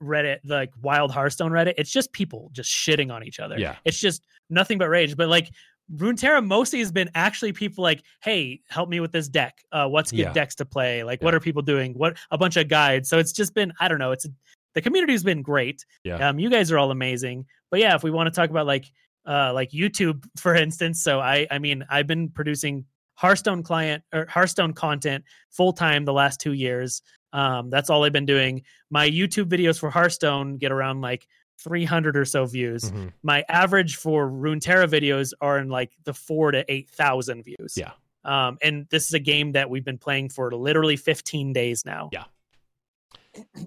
Reddit, 0.02 0.40
like 0.44 0.72
Wild 0.82 1.10
Hearthstone 1.12 1.52
Reddit, 1.52 1.74
it's 1.78 1.90
just 1.90 2.12
people 2.12 2.50
just 2.52 2.70
shitting 2.70 3.12
on 3.12 3.22
each 3.24 3.38
other. 3.40 3.58
Yeah. 3.58 3.76
it's 3.84 3.98
just 3.98 4.24
nothing 4.50 4.78
but 4.78 4.88
rage. 4.88 5.16
But 5.16 5.28
like 5.28 5.50
Runeterra 5.94 6.44
mostly 6.44 6.80
has 6.80 6.92
been 6.92 7.08
actually 7.14 7.52
people 7.52 7.82
like, 7.82 8.02
hey, 8.22 8.60
help 8.68 8.88
me 8.90 9.00
with 9.00 9.10
this 9.12 9.28
deck. 9.28 9.58
Uh, 9.72 9.86
what's 9.88 10.10
good 10.10 10.18
Yeah. 10.18 10.32
decks 10.32 10.54
to 10.56 10.66
play? 10.66 11.02
Like, 11.02 11.22
what 11.22 11.34
are 11.34 11.40
people 11.40 11.62
doing? 11.62 11.94
What 11.94 12.18
a 12.30 12.36
bunch 12.36 12.56
of 12.56 12.68
guides. 12.68 13.08
So 13.08 13.18
it's 13.18 13.32
just 13.32 13.54
been, 13.54 13.72
I 13.80 13.88
don't 13.88 13.98
know. 13.98 14.12
It's 14.12 14.26
the 14.74 14.82
community's 14.82 15.22
been 15.24 15.40
great. 15.40 15.84
Yeah. 16.04 16.28
Um, 16.28 16.38
you 16.38 16.50
guys 16.50 16.70
are 16.70 16.78
all 16.78 16.90
amazing. 16.90 17.46
But 17.70 17.80
yeah, 17.80 17.94
if 17.94 18.02
we 18.02 18.10
want 18.10 18.26
to 18.26 18.38
talk 18.38 18.50
about 18.50 18.66
like, 18.66 18.84
uh, 19.28 19.52
like 19.52 19.70
YouTube, 19.70 20.24
for 20.36 20.54
instance. 20.54 21.02
So 21.02 21.20
I, 21.20 21.46
I 21.50 21.58
mean, 21.58 21.84
I've 21.90 22.06
been 22.08 22.30
producing 22.30 22.84
Hearthstone 23.14 23.62
client 23.62 24.02
or 24.12 24.26
Hearthstone 24.26 24.72
content 24.72 25.24
full 25.50 25.72
time 25.72 26.04
the 26.04 26.12
last 26.12 26.40
two 26.40 26.52
years. 26.54 27.02
Um, 27.32 27.68
that's 27.68 27.90
all 27.90 28.04
I've 28.04 28.12
been 28.12 28.26
doing. 28.26 28.62
My 28.90 29.08
YouTube 29.08 29.46
videos 29.50 29.78
for 29.78 29.90
Hearthstone 29.90 30.56
get 30.56 30.72
around 30.72 31.00
like 31.02 31.26
300 31.60 32.16
or 32.16 32.24
so 32.24 32.46
views 32.46 32.84
Mhm. 32.84 33.12
my 33.24 33.44
average 33.48 33.96
for 33.96 34.30
Runeterra 34.30 34.88
videos 34.88 35.32
are 35.40 35.58
in 35.58 35.68
like 35.68 35.90
the 36.04 36.14
four 36.14 36.52
to 36.52 36.64
eight 36.72 36.88
thousand 36.88 37.42
views. 37.42 37.74
Yeah. 37.76 37.90
Um, 38.24 38.58
and 38.62 38.86
this 38.90 39.06
is 39.06 39.14
a 39.14 39.18
game 39.18 39.52
that 39.52 39.68
we've 39.68 39.84
been 39.84 39.98
playing 39.98 40.28
for 40.28 40.52
literally 40.52 40.96
15 40.96 41.52
days 41.52 41.84
now. 41.84 42.10
Yeah. 42.12 42.24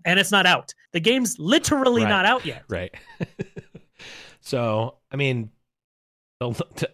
And 0.06 0.20
it's 0.20 0.32
not 0.32 0.46
out. 0.46 0.74
The 0.94 1.00
game's 1.02 1.38
literally 1.40 2.04
Right. 2.04 2.10
not 2.10 2.26
out 2.26 2.46
yet. 2.46 2.64
Right. 2.70 2.94
so, 4.42 4.98
I 5.12 5.16
mean, 5.16 5.52
the, 6.40 6.90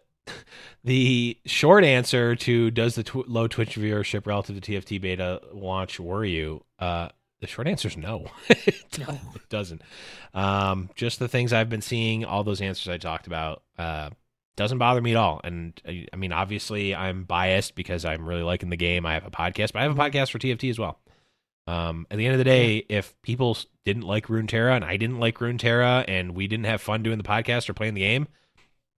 the 0.83 1.37
short 1.45 1.83
answer 1.83 2.35
to 2.35 2.71
does 2.71 2.95
the 2.95 3.03
tw- 3.03 3.27
low 3.27 3.47
Twitch 3.47 3.75
viewership 3.75 4.25
relative 4.25 4.59
to 4.61 4.71
TFT 4.71 5.01
beta 5.01 5.41
launch 5.53 5.99
worry 5.99 6.31
you? 6.31 6.63
Uh, 6.79 7.09
the 7.39 7.47
short 7.47 7.67
answer 7.67 7.87
is 7.87 7.97
no. 7.97 8.25
it, 8.49 8.99
No. 8.99 9.19
it 9.35 9.49
doesn't. 9.49 9.81
Um, 10.33 10.89
just 10.95 11.19
the 11.19 11.27
things 11.27 11.53
I've 11.53 11.69
been 11.69 11.81
seeing, 11.81 12.25
all 12.25 12.43
those 12.43 12.61
answers 12.61 12.87
I 12.87 12.97
talked 12.97 13.27
about, 13.27 13.63
uh, 13.77 14.09
doesn't 14.55 14.79
bother 14.79 15.01
me 15.01 15.11
at 15.11 15.17
all. 15.17 15.39
And 15.43 15.79
uh, 15.87 15.91
I 16.11 16.15
mean, 16.15 16.31
obviously, 16.31 16.95
I'm 16.95 17.23
biased 17.25 17.75
because 17.75 18.05
I'm 18.05 18.25
really 18.25 18.41
liking 18.41 18.69
the 18.69 18.75
game. 18.77 19.05
I 19.05 19.13
have 19.13 19.25
a 19.25 19.29
podcast, 19.31 19.71
but 19.73 19.79
I 19.79 19.83
have 19.83 19.97
a 19.97 20.01
podcast 20.01 20.31
for 20.31 20.39
TFT 20.39 20.69
as 20.71 20.79
well. 20.79 20.99
Um, 21.67 22.07
at 22.09 22.17
the 22.17 22.25
end 22.25 22.33
of 22.33 22.37
the 22.39 22.45
day, 22.45 22.77
if 22.87 23.13
people 23.23 23.57
didn't 23.83 24.03
like 24.03 24.27
Runeterra 24.27 24.75
and 24.75 24.85
I 24.85 24.95
didn't 24.97 25.19
like 25.19 25.39
Runeterra 25.39 26.05
and 26.07 26.33
we 26.33 26.47
didn't 26.47 26.65
have 26.65 26.81
fun 26.81 27.03
doing 27.03 27.17
the 27.17 27.23
podcast 27.25 27.69
or 27.69 27.73
playing 27.73 27.93
the 27.93 28.01
game, 28.01 28.27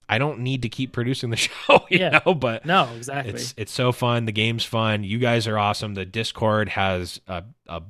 I 0.07 0.19
don't 0.19 0.39
need 0.41 0.61
to 0.61 0.69
keep 0.69 0.91
producing 0.91 1.31
the 1.31 1.35
show, 1.37 1.85
you 1.89 1.99
Yeah. 1.99 2.21
know. 2.25 2.35
But 2.35 2.65
No, 2.65 2.89
exactly. 2.95 3.33
it's 3.33 3.53
it's 3.57 3.71
so 3.71 3.91
fun. 3.91 4.25
The 4.25 4.31
game's 4.31 4.65
fun. 4.65 5.03
You 5.03 5.17
guys 5.17 5.47
are 5.47 5.57
awesome. 5.57 5.95
The 5.95 6.05
Discord 6.05 6.69
has 6.69 7.19
a 7.27 7.43
a, 7.67 7.81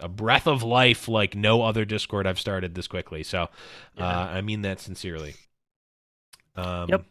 a 0.00 0.08
breath 0.08 0.46
of 0.46 0.62
life 0.62 1.08
like 1.08 1.34
no 1.34 1.62
other 1.62 1.86
Discord 1.86 2.26
I've 2.26 2.40
started 2.40 2.74
this 2.74 2.88
quickly. 2.88 3.22
So 3.22 3.48
Yeah. 3.96 4.06
uh, 4.06 4.26
I 4.26 4.40
mean 4.42 4.62
that 4.62 4.80
sincerely. 4.80 5.34
Um, 6.56 6.88
Yep. 6.90 7.04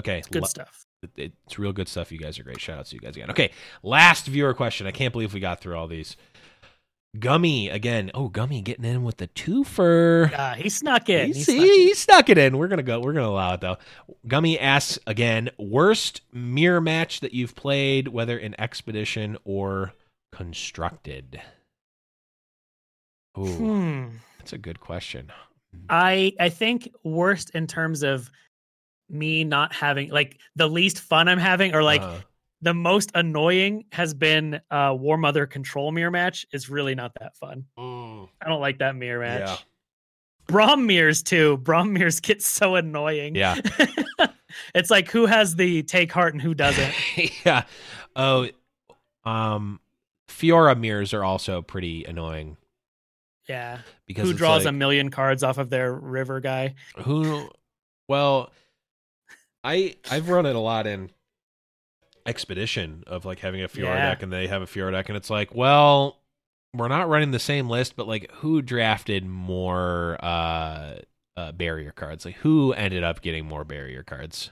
Okay. 0.00 0.22
good 0.30 0.42
la- 0.42 0.48
stuff. 0.48 0.85
It- 1.02 1.32
it's 1.46 1.58
real 1.58 1.72
good 1.72 1.88
stuff. 1.88 2.10
You 2.12 2.18
guys 2.18 2.38
are 2.38 2.42
great. 2.42 2.60
Shout 2.60 2.78
out 2.78 2.86
to 2.86 2.94
you 2.94 3.00
guys 3.00 3.16
again. 3.16 3.30
Okay, 3.30 3.50
last 3.82 4.26
viewer 4.26 4.54
question. 4.54 4.86
I 4.86 4.90
can't 4.92 5.12
believe 5.12 5.34
we 5.34 5.40
got 5.40 5.60
through 5.60 5.76
all 5.76 5.86
these. 5.88 6.16
Gummy 7.18 7.70
again. 7.70 8.10
Oh, 8.12 8.28
Gummy 8.28 8.60
getting 8.60 8.84
in 8.84 9.02
with 9.02 9.16
the 9.16 9.28
twofer. 9.28 10.30
Uh, 10.38 10.54
he 10.54 10.68
snuck 10.68 11.08
in. 11.08 11.28
He, 11.28 11.32
He 11.32 11.42
snuck 11.44 11.56
in. 11.56 11.64
he 11.64 11.94
snuck 11.94 12.28
it 12.28 12.36
in. 12.38 12.58
We're 12.58 12.68
gonna 12.68 12.82
go. 12.82 13.00
We're 13.00 13.14
gonna 13.14 13.28
allow 13.28 13.54
it 13.54 13.60
though. 13.62 13.78
Gummy 14.26 14.58
asks 14.58 14.98
again: 15.06 15.48
worst 15.58 16.20
mirror 16.32 16.80
match 16.80 17.20
that 17.20 17.32
you've 17.32 17.54
played, 17.54 18.08
whether 18.08 18.36
in 18.36 18.58
expedition 18.60 19.38
or 19.44 19.94
constructed. 20.32 21.40
Ooh, 23.38 23.46
Hmm. 23.46 24.16
that's 24.38 24.52
a 24.52 24.58
good 24.58 24.80
question. 24.80 25.30
I 25.88 26.34
I 26.40 26.48
think 26.50 26.90
worst 27.02 27.50
in 27.50 27.66
terms 27.66 28.02
of 28.02 28.30
me 29.08 29.44
not 29.44 29.72
having 29.74 30.10
like 30.10 30.38
the 30.56 30.66
least 30.68 31.00
fun 31.00 31.28
I'm 31.28 31.38
having 31.38 31.74
or 31.74 31.82
like 31.82 32.02
Uh, 32.02 32.18
the 32.62 32.74
most 32.74 33.10
annoying 33.14 33.84
has 33.92 34.14
been 34.14 34.60
uh 34.70 34.94
War 34.98 35.16
Mother 35.18 35.46
control 35.46 35.92
mirror 35.92 36.10
match 36.10 36.46
is 36.52 36.68
really 36.70 36.94
not 36.94 37.12
that 37.20 37.36
fun. 37.36 37.66
mm, 37.78 38.28
I 38.40 38.48
don't 38.48 38.60
like 38.60 38.78
that 38.78 38.96
mirror 38.96 39.20
match. 39.20 39.48
Yeah. 39.48 39.56
Braum 40.48 40.86
mirrors 40.86 41.22
too. 41.22 41.58
Braum 41.58 41.90
mirrors 41.90 42.20
get 42.20 42.42
so 42.42 42.76
annoying. 42.76 43.34
yeah. 43.34 43.56
it's 44.74 44.90
like 44.90 45.10
who 45.10 45.26
has 45.26 45.56
the 45.56 45.82
take 45.82 46.12
heart 46.12 46.34
and 46.34 46.42
who 46.42 46.54
doesn't. 46.54 46.94
yeah. 47.44 47.64
Oh, 48.14 48.48
um, 49.24 49.80
Fiora 50.28 50.78
mirrors 50.78 51.12
are 51.14 51.24
also 51.24 51.62
pretty 51.62 52.04
annoying 52.04 52.56
Yeah. 53.48 53.80
because 54.06 54.28
who 54.28 54.34
draws 54.34 54.66
a 54.66 54.72
million 54.72 55.10
cards 55.10 55.42
off 55.42 55.58
of 55.58 55.68
their 55.70 55.92
river 55.92 56.40
guy? 56.40 56.74
who. 56.98 57.50
Well, 58.08 58.52
I 59.66 59.96
I've 60.10 60.28
run 60.28 60.46
it 60.46 60.54
a 60.54 60.60
lot 60.60 60.86
in 60.86 61.10
expedition 62.24 63.04
of 63.06 63.24
like 63.24 63.40
having 63.40 63.62
a 63.62 63.68
Fiora 63.68 63.96
Yeah. 63.96 64.10
deck 64.10 64.22
and 64.22 64.32
they 64.32 64.46
have 64.46 64.62
a 64.62 64.66
Fiora 64.66 64.92
deck 64.92 65.08
and 65.08 65.16
it's 65.16 65.30
like, 65.30 65.54
well, 65.54 66.20
we're 66.74 66.88
not 66.88 67.08
running 67.08 67.30
the 67.30 67.38
same 67.38 67.68
list, 67.68 67.96
but 67.96 68.06
like 68.06 68.30
who 68.32 68.62
drafted 68.62 69.24
more 69.26 70.18
uh, 70.22 70.96
uh 71.36 71.52
barrier 71.52 71.92
cards? 71.92 72.24
Like 72.24 72.36
who 72.36 72.72
ended 72.72 73.02
up 73.02 73.22
getting 73.22 73.46
more 73.46 73.64
barrier 73.64 74.02
cards? 74.02 74.50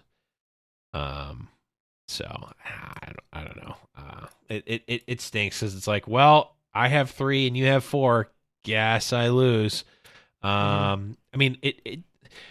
Um, 0.93 1.49
so 2.07 2.24
I 2.65 3.07
don't, 3.07 3.19
I 3.32 3.45
don't 3.45 3.57
know. 3.57 3.77
Uh, 3.97 4.27
it 4.49 4.82
it 4.86 5.03
it, 5.07 5.20
stinks 5.20 5.61
because 5.61 5.74
it's 5.74 5.86
like, 5.86 6.07
well, 6.07 6.57
I 6.74 6.89
have 6.89 7.11
three 7.11 7.47
and 7.47 7.57
you 7.57 7.66
have 7.66 7.85
four. 7.85 8.31
Guess 8.65 9.12
I 9.12 9.28
lose. 9.28 9.85
Um, 10.43 11.16
I 11.32 11.36
mean, 11.36 11.59
it, 11.62 11.81
it. 11.85 12.01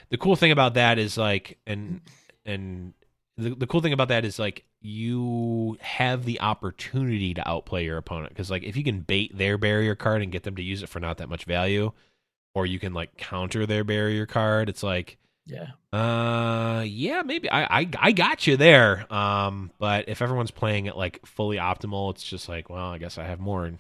The 0.10 0.18
cool 0.18 0.36
thing 0.36 0.52
about 0.52 0.76
that 0.76 1.00
is 1.00 1.18
like, 1.18 1.58
and 1.66 2.02
and 2.46 2.94
the 3.38 3.56
the 3.56 3.68
cool 3.68 3.82
thing 3.82 3.94
about 3.94 4.10
that 4.10 4.26
is 4.26 4.38
like 4.40 4.64
you 4.82 5.78
have 5.82 6.26
the 6.26 6.40
opportunity 6.42 7.34
to 7.34 7.48
outplay 7.50 7.86
your 7.86 7.98
opponent 7.98 8.30
because 8.30 8.52
like 8.52 8.64
if 8.64 8.76
you 8.78 8.84
can 8.84 9.00
bait 9.00 9.36
their 9.38 9.58
barrier 9.58 9.96
card 9.96 10.22
and 10.22 10.32
get 10.32 10.44
them 10.44 10.56
to 10.56 10.62
use 10.64 10.84
it 10.84 10.90
for 10.90 11.00
not 11.00 11.18
that 11.18 11.30
much 11.30 11.46
value, 11.46 11.92
or 12.54 12.66
you 12.66 12.80
can 12.80 12.94
like 12.94 13.16
counter 13.18 13.66
their 13.66 13.84
barrier 13.84 14.26
card, 14.26 14.70
it's 14.70 14.84
like 14.84 15.18
Yeah. 15.46 15.68
uh, 15.92 16.84
yeah, 16.86 17.22
maybe 17.26 17.50
I, 17.50 17.80
I 17.82 17.90
I 18.00 18.12
got 18.12 18.46
you 18.46 18.58
there. 18.58 19.12
Um, 19.12 19.72
but 19.80 20.10
if 20.10 20.22
everyone's 20.22 20.52
playing 20.52 20.86
it 20.88 20.96
like 20.98 21.26
fully 21.26 21.58
optimal, 21.58 22.12
it's 22.12 22.24
just 22.24 22.48
like, 22.50 22.70
well, 22.70 22.88
I 22.88 22.98
guess 22.98 23.18
I 23.18 23.24
have 23.26 23.40
more 23.40 23.66
and 23.66 23.80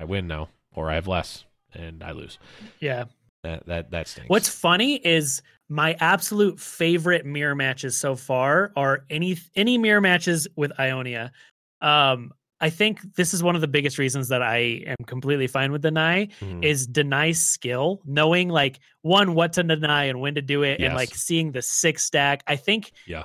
I 0.00 0.04
win 0.04 0.26
now, 0.26 0.48
or 0.74 0.90
I 0.90 0.94
have 0.96 1.08
less 1.08 1.44
and 1.72 2.02
I 2.02 2.10
lose. 2.12 2.38
Yeah. 2.80 3.04
That 3.44 3.66
that 3.66 3.90
that 3.92 4.08
stinks. 4.08 4.28
What's 4.28 4.48
funny 4.48 4.96
is 4.96 5.42
my 5.68 5.96
absolute 6.00 6.58
favorite 6.58 7.26
mirror 7.26 7.54
matches 7.54 7.96
so 7.96 8.16
far 8.16 8.72
are 8.76 9.04
any 9.10 9.36
any 9.54 9.76
mirror 9.78 10.00
matches 10.00 10.48
with 10.56 10.72
Ionia. 10.80 11.32
Um, 11.80 12.32
I 12.60 12.70
think 12.70 13.00
this 13.14 13.32
is 13.34 13.42
one 13.42 13.54
of 13.54 13.60
the 13.60 13.68
biggest 13.68 13.98
reasons 13.98 14.28
that 14.28 14.42
I 14.42 14.82
am 14.86 14.96
completely 15.06 15.46
fine 15.46 15.70
with 15.70 15.82
deny 15.82 16.26
Mhm. 16.40 16.64
is 16.64 16.86
deny 16.88 17.30
skill, 17.32 18.00
knowing 18.04 18.48
like 18.48 18.80
one 19.02 19.34
what 19.34 19.52
to 19.52 19.62
deny 19.62 20.04
and 20.04 20.20
when 20.20 20.34
to 20.34 20.42
do 20.42 20.62
it, 20.64 20.80
and 20.80 20.94
like 20.94 21.14
seeing 21.14 21.52
the 21.52 21.62
six 21.62 22.04
stack. 22.04 22.42
I 22.48 22.56
think 22.56 22.90
yeah. 23.06 23.24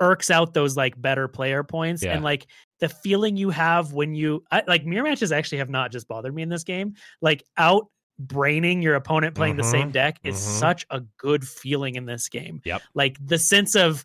irks 0.00 0.30
out 0.30 0.54
those 0.54 0.76
like 0.76 1.00
better 1.00 1.26
player 1.26 1.64
points 1.64 2.04
Yeah. 2.04 2.12
and 2.14 2.22
like 2.22 2.46
the 2.78 2.88
feeling 2.88 3.36
you 3.36 3.50
have 3.50 3.92
when 3.92 4.14
you 4.14 4.44
I, 4.52 4.62
like 4.68 4.86
mirror 4.86 5.02
matches 5.08 5.32
actually 5.32 5.58
have 5.58 5.70
not 5.70 5.90
just 5.90 6.06
bothered 6.06 6.32
me 6.32 6.42
in 6.42 6.48
this 6.48 6.62
game. 6.62 6.94
Like 7.20 7.42
out 7.56 7.88
braining 8.18 8.82
your 8.82 8.94
opponent 8.96 9.34
playing 9.34 9.56
the 9.56 9.62
same 9.64 9.90
Mhm. 9.90 9.92
deck 9.92 10.18
is 10.24 10.36
Mhm. 10.36 10.58
such 10.60 10.86
a 10.90 11.00
good 11.18 11.46
feeling 11.46 11.94
in 11.94 12.04
this 12.06 12.28
game. 12.28 12.60
Yep. 12.64 12.82
Like 12.94 13.16
the 13.24 13.38
sense 13.38 13.74
of 13.76 14.04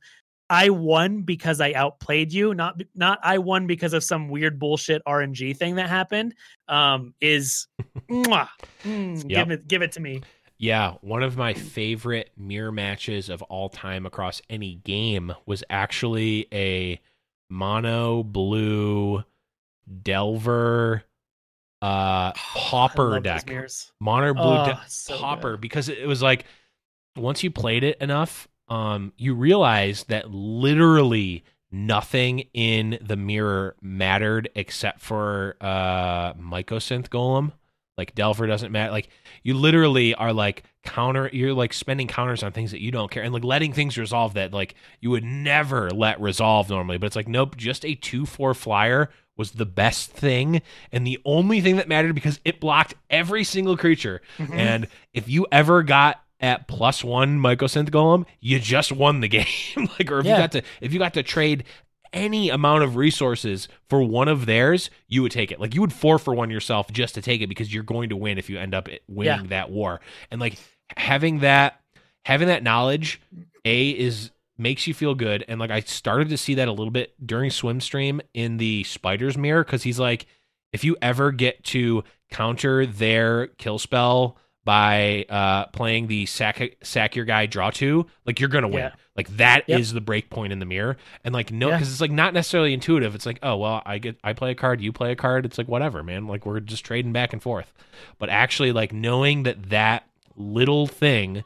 I 0.49 0.69
won 0.69 1.21
because 1.23 1.59
I 1.61 1.71
outplayed 1.73 2.31
you, 2.31 2.53
not 2.53 2.79
not 2.93 3.17
I 3.23 3.39
won 3.39 3.65
because 3.65 3.93
of 3.93 4.03
some 4.03 4.29
weird 4.29 4.59
bullshit 4.59 5.01
RNG 5.07 5.53
thing 5.53 5.75
that 5.75 5.89
happened. 5.89 6.35
Um, 6.67 7.15
is 7.21 7.67
mwah, 8.09 8.49
mm, 8.83 9.15
Yep. 9.15 9.27
give 9.29 9.51
it 9.51 9.67
give 9.67 9.81
it 9.81 9.91
to 9.93 9.99
me. 9.99 10.21
Yeah, 10.59 10.93
one 11.01 11.23
of 11.23 11.35
my 11.35 11.53
favorite 11.53 12.31
mirror 12.37 12.71
matches 12.71 13.29
of 13.29 13.41
all 13.43 13.67
time 13.69 14.05
across 14.05 14.41
any 14.49 14.75
game 14.75 15.33
was 15.45 15.63
actually 15.69 16.47
a 16.53 17.01
mono 17.49 18.21
blue 18.23 19.23
Delver 20.01 21.03
uh 21.83 22.31
I 22.33 22.33
Hopper 22.37 23.19
deck. 23.19 23.47
Mono 23.99 24.33
blue 24.33 24.43
Oh, 24.43 24.65
de- 24.65 24.81
so 24.87 25.17
Hopper 25.17 25.51
good. 25.51 25.61
because 25.61 25.89
it 25.89 26.07
was 26.07 26.21
like 26.21 26.45
once 27.17 27.43
you 27.43 27.51
played 27.51 27.83
it 27.83 27.97
enough, 28.01 28.47
um 28.69 29.13
you 29.17 29.35
realize 29.35 30.05
that 30.05 30.31
literally 30.31 31.43
nothing 31.71 32.39
in 32.53 32.97
the 33.01 33.15
mirror 33.17 33.75
mattered 33.81 34.49
except 34.55 35.01
for 35.01 35.57
uh 35.61 36.33
Mycosynth 36.33 37.09
Golem. 37.09 37.51
Like 37.95 38.15
Delver 38.15 38.47
doesn't 38.47 38.71
matter. 38.71 38.91
Like 38.91 39.09
you 39.43 39.53
literally 39.53 40.15
are 40.15 40.33
like 40.33 40.63
counter 40.83 41.29
you're 41.31 41.53
like 41.53 41.73
spending 41.73 42.07
counters 42.07 42.41
on 42.43 42.51
things 42.51 42.71
that 42.71 42.81
you 42.81 42.91
don't 42.91 43.11
care 43.11 43.23
and 43.23 43.33
like 43.33 43.43
letting 43.43 43.71
things 43.71 43.97
resolve 43.97 44.33
that 44.33 44.51
like 44.51 44.75
you 44.99 45.09
would 45.09 45.23
never 45.23 45.89
let 45.91 46.19
resolve 46.19 46.69
normally 46.69 46.97
but 46.97 47.05
it's 47.07 47.15
like 47.15 47.27
nope 47.29 47.55
just 47.55 47.85
a 47.85 47.95
2-4 47.95 48.53
flyer 48.53 49.09
was 49.37 49.51
the 49.51 49.65
best 49.65 50.11
thing 50.11 50.61
and 50.91 51.05
the 51.07 51.19
only 51.25 51.59
thing 51.61 51.77
that 51.77 51.87
mattered 51.87 52.13
because 52.13 52.39
it 52.45 52.59
blocked 52.59 52.93
every 53.09 53.43
single 53.43 53.75
creature 53.77 54.21
Mhm. 54.37 54.53
and 54.55 54.87
if 55.13 55.27
you 55.29 55.47
ever 55.51 55.83
got 55.83 56.21
at 56.39 56.67
plus 56.67 57.03
one 57.03 57.39
mycosynth 57.39 57.89
golem 57.89 58.25
you 58.41 58.59
just 58.59 58.91
won 58.91 59.21
the 59.21 59.27
game 59.29 59.45
like 59.99 60.11
or 60.11 60.19
if 60.19 60.25
you 60.25 60.31
got 60.31 60.51
to 60.51 60.61
if 60.81 60.93
you 60.93 60.99
got 60.99 61.13
to 61.15 61.23
trade 61.23 61.63
any 62.11 62.49
amount 62.51 62.83
of 62.83 62.95
resources 62.95 63.67
for 63.89 64.03
one 64.03 64.27
of 64.27 64.45
theirs, 64.45 64.91
you 65.07 65.23
would 65.23 65.31
take 65.31 65.51
it. 65.51 65.59
Like 65.59 65.73
you 65.73 65.81
would 65.81 65.91
four 65.91 66.19
for 66.19 66.35
one 66.35 66.51
yourself 66.51 66.91
just 66.91 67.15
to 67.15 67.23
take 67.23 67.41
it 67.41 67.47
because 67.47 67.73
you're 67.73 67.81
going 67.81 68.09
to 68.09 68.15
win 68.15 68.37
if 68.37 68.51
you 68.51 68.59
end 68.59 68.75
up 68.75 68.87
winning 69.07 69.47
that 69.47 69.71
war. 69.71 69.99
And 70.29 70.39
like 70.39 70.59
having 70.95 71.39
that 71.39 71.81
having 72.23 72.49
that 72.49 72.61
knowledge, 72.61 73.19
A 73.65 73.89
is 73.89 74.29
makes 74.57 74.85
you 74.87 74.93
feel 74.93 75.15
good. 75.15 75.43
And 75.47 75.59
like 75.59 75.71
I 75.71 75.79
started 75.81 76.29
to 76.29 76.37
see 76.37 76.55
that 76.55 76.67
a 76.67 76.71
little 76.71 76.91
bit 76.91 77.13
during 77.25 77.49
swim 77.51 77.81
stream 77.81 78.21
in 78.33 78.57
the 78.57 78.83
spider's 78.83 79.37
mirror, 79.37 79.63
because 79.63 79.83
he's 79.83 79.99
like, 79.99 80.25
if 80.71 80.83
you 80.83 80.95
ever 81.01 81.31
get 81.31 81.63
to 81.65 82.03
counter 82.31 82.85
their 82.85 83.47
kill 83.47 83.77
spell 83.79 84.37
by 84.65 85.25
uh 85.29 85.65
playing 85.67 86.07
the 86.07 86.25
sack 86.25 86.77
sack 86.81 87.15
your 87.17 87.25
guy 87.25 87.45
draw 87.45 87.69
two 87.69 88.05
like 88.25 88.39
you're 88.39 88.47
gonna 88.49 88.67
win 88.67 88.77
Yeah. 88.85 88.91
like 89.17 89.27
that 89.35 89.65
is 89.67 89.89
Yep. 89.89 89.93
the 89.95 90.01
break 90.01 90.29
point 90.29 90.53
in 90.53 90.59
the 90.59 90.65
mirror 90.65 90.95
and 91.25 91.33
like 91.33 91.51
no 91.51 91.67
Yeah. 91.67 91.75
because 91.75 91.91
it's 91.91 91.99
like 91.99 92.11
not 92.11 92.33
necessarily 92.33 92.73
intuitive 92.73 93.13
it's 93.13 93.25
like 93.25 93.39
oh 93.43 93.57
well 93.57 93.81
i 93.85 93.97
get 93.97 94.17
i 94.23 94.31
play 94.31 94.51
a 94.51 94.55
card 94.55 94.79
you 94.79 94.93
play 94.93 95.11
a 95.11 95.17
card 95.17 95.45
it's 95.45 95.57
like 95.57 95.67
whatever 95.67 96.01
man 96.01 96.27
like 96.27 96.45
we're 96.45 96.61
just 96.61 96.85
trading 96.85 97.11
back 97.11 97.33
and 97.33 97.41
forth 97.43 97.73
but 98.19 98.29
actually 98.29 98.71
like 98.71 98.93
knowing 98.93 99.43
that 99.43 99.69
that 99.69 100.07
little 100.37 100.87
thing 100.87 101.43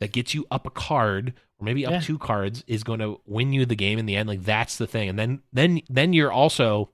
that 0.00 0.10
gets 0.12 0.34
you 0.34 0.44
up 0.50 0.66
a 0.66 0.70
card 0.70 1.34
or 1.58 1.64
maybe 1.64 1.84
up 1.86 1.92
Yeah. 1.92 2.00
two 2.00 2.18
cards 2.18 2.62
is 2.66 2.84
going 2.84 3.00
to 3.00 3.20
win 3.26 3.52
you 3.52 3.64
the 3.66 3.76
game 3.76 3.98
in 3.98 4.06
the 4.06 4.16
end 4.16 4.28
like 4.28 4.42
that's 4.44 4.76
the 4.78 4.86
thing 4.86 5.08
and 5.08 5.18
then 5.18 5.40
then 5.52 5.80
then 5.88 6.12
you're 6.12 6.32
also 6.32 6.90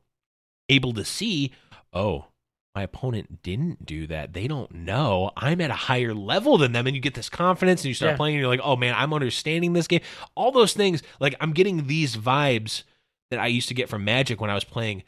able 0.68 0.93
to 0.94 1.05
see 1.05 1.52
oh 1.93 2.26
my 2.74 2.82
opponent 2.82 3.43
didn't 3.43 3.84
do 3.84 4.06
that 4.06 4.32
they 4.32 4.47
don't 4.47 4.72
know 4.72 5.30
i'm 5.36 5.60
at 5.60 5.70
a 5.70 5.74
higher 5.74 6.14
level 6.14 6.56
than 6.59 6.72
them 6.72 6.86
and 6.86 6.97
you 6.97 7.02
get 7.02 7.14
this 7.14 7.28
confidence 7.28 7.82
and 7.82 7.89
you 7.89 7.94
start 7.94 8.12
Yeah. 8.12 8.16
playing 8.16 8.36
and 8.36 8.40
you're 8.40 8.48
like 8.48 8.60
oh 8.62 8.76
man 8.76 8.94
i'm 8.97 9.12
understanding 9.12 9.72
this 9.74 9.86
game 9.89 10.01
all 10.34 10.52
those 10.52 10.72
things 10.72 11.02
like 11.20 11.34
i'm 11.40 11.52
getting 11.52 11.86
these 11.86 12.16
vibes 12.16 12.84
that 13.30 13.40
i 13.40 13.47
used 13.48 13.68
to 13.68 13.74
get 13.74 13.89
from 13.89 14.05
magic 14.05 14.40
when 14.40 14.48
i 14.51 14.55
was 14.55 14.64
playing 14.64 15.02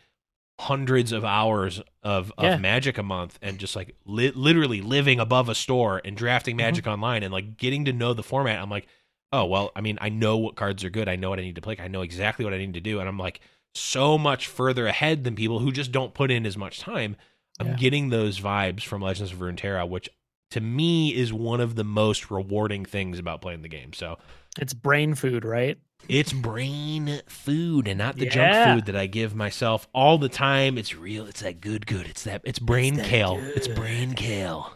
hundreds 0.60 1.10
of 1.10 1.24
hours 1.24 1.80
of, 2.04 2.32
of 2.38 2.44
Yeah. 2.44 2.56
magic 2.58 2.96
a 2.98 3.02
month 3.02 3.38
and 3.42 3.58
just 3.58 3.74
like 3.74 3.96
li- 4.04 4.30
literally 4.34 4.80
living 4.80 5.18
above 5.18 5.48
a 5.48 5.54
store 5.54 6.00
and 6.04 6.16
drafting 6.16 6.56
Mm-hmm. 6.56 6.66
magic 6.66 6.86
online 6.86 7.22
and 7.24 7.32
like 7.32 7.56
getting 7.56 7.84
to 7.86 7.92
know 7.92 8.14
the 8.14 8.22
format 8.22 8.60
i'm 8.60 8.70
like 8.70 8.86
oh 9.34 9.44
well 9.44 9.70
i 9.76 9.80
mean 9.80 9.98
i 10.00 10.08
know 10.08 10.36
what 10.36 10.54
cards 10.54 10.84
are 10.84 10.90
good 10.90 11.08
i 11.08 11.16
know 11.16 11.30
what 11.30 11.38
i 11.38 11.42
need 11.42 11.54
to 11.56 11.60
play 11.60 11.76
i 11.80 11.88
know 11.88 12.02
exactly 12.02 12.44
what 12.44 12.54
i 12.54 12.58
need 12.58 12.74
to 12.74 12.80
do 12.80 13.00
and 13.00 13.08
i'm 13.08 13.18
like 13.18 13.40
so 13.74 14.16
much 14.16 14.46
further 14.46 14.86
ahead 14.86 15.24
than 15.24 15.34
people 15.34 15.58
who 15.58 15.72
just 15.72 15.90
don't 15.92 16.14
put 16.14 16.30
in 16.30 16.46
as 16.46 16.56
much 16.56 16.78
time 16.80 17.16
i'm 17.58 17.68
Yeah. 17.68 17.74
getting 17.74 18.10
those 18.10 18.38
vibes 18.40 18.82
from 18.84 19.02
legends 19.02 19.32
of 19.32 19.38
runeterra 19.38 19.88
which 19.88 20.08
to 20.52 20.60
me 20.60 21.14
is 21.14 21.32
one 21.32 21.60
of 21.60 21.74
the 21.74 21.84
most 21.84 22.30
rewarding 22.30 22.84
things 22.84 23.18
about 23.18 23.40
playing 23.42 23.62
the 23.62 23.68
game 23.68 23.92
so 23.92 24.18
It's 24.60 24.72
brain 24.74 25.14
food, 25.16 25.44
right? 25.44 25.78
it's 26.08 26.32
brain 26.32 27.20
food 27.26 27.88
and 27.88 27.98
not 27.98 28.16
the 28.16 28.26
Yeah. 28.26 28.30
junk 28.30 28.52
food 28.76 28.86
that 28.86 28.94
I 28.94 29.06
give 29.06 29.34
myself 29.34 29.88
all 29.94 30.18
the 30.18 30.28
time. 30.28 30.76
It's 30.76 30.94
real. 30.94 31.24
It's 31.26 31.40
that 31.40 31.62
good, 31.62 31.86
good. 31.86 32.06
It's 32.06 32.24
that. 32.24 32.42
It's 32.44 32.58
brain 32.58 32.94
that 32.96 33.06
kale. 33.06 33.40
It's 33.56 33.66
brain 33.68 34.12
kale. 34.12 34.70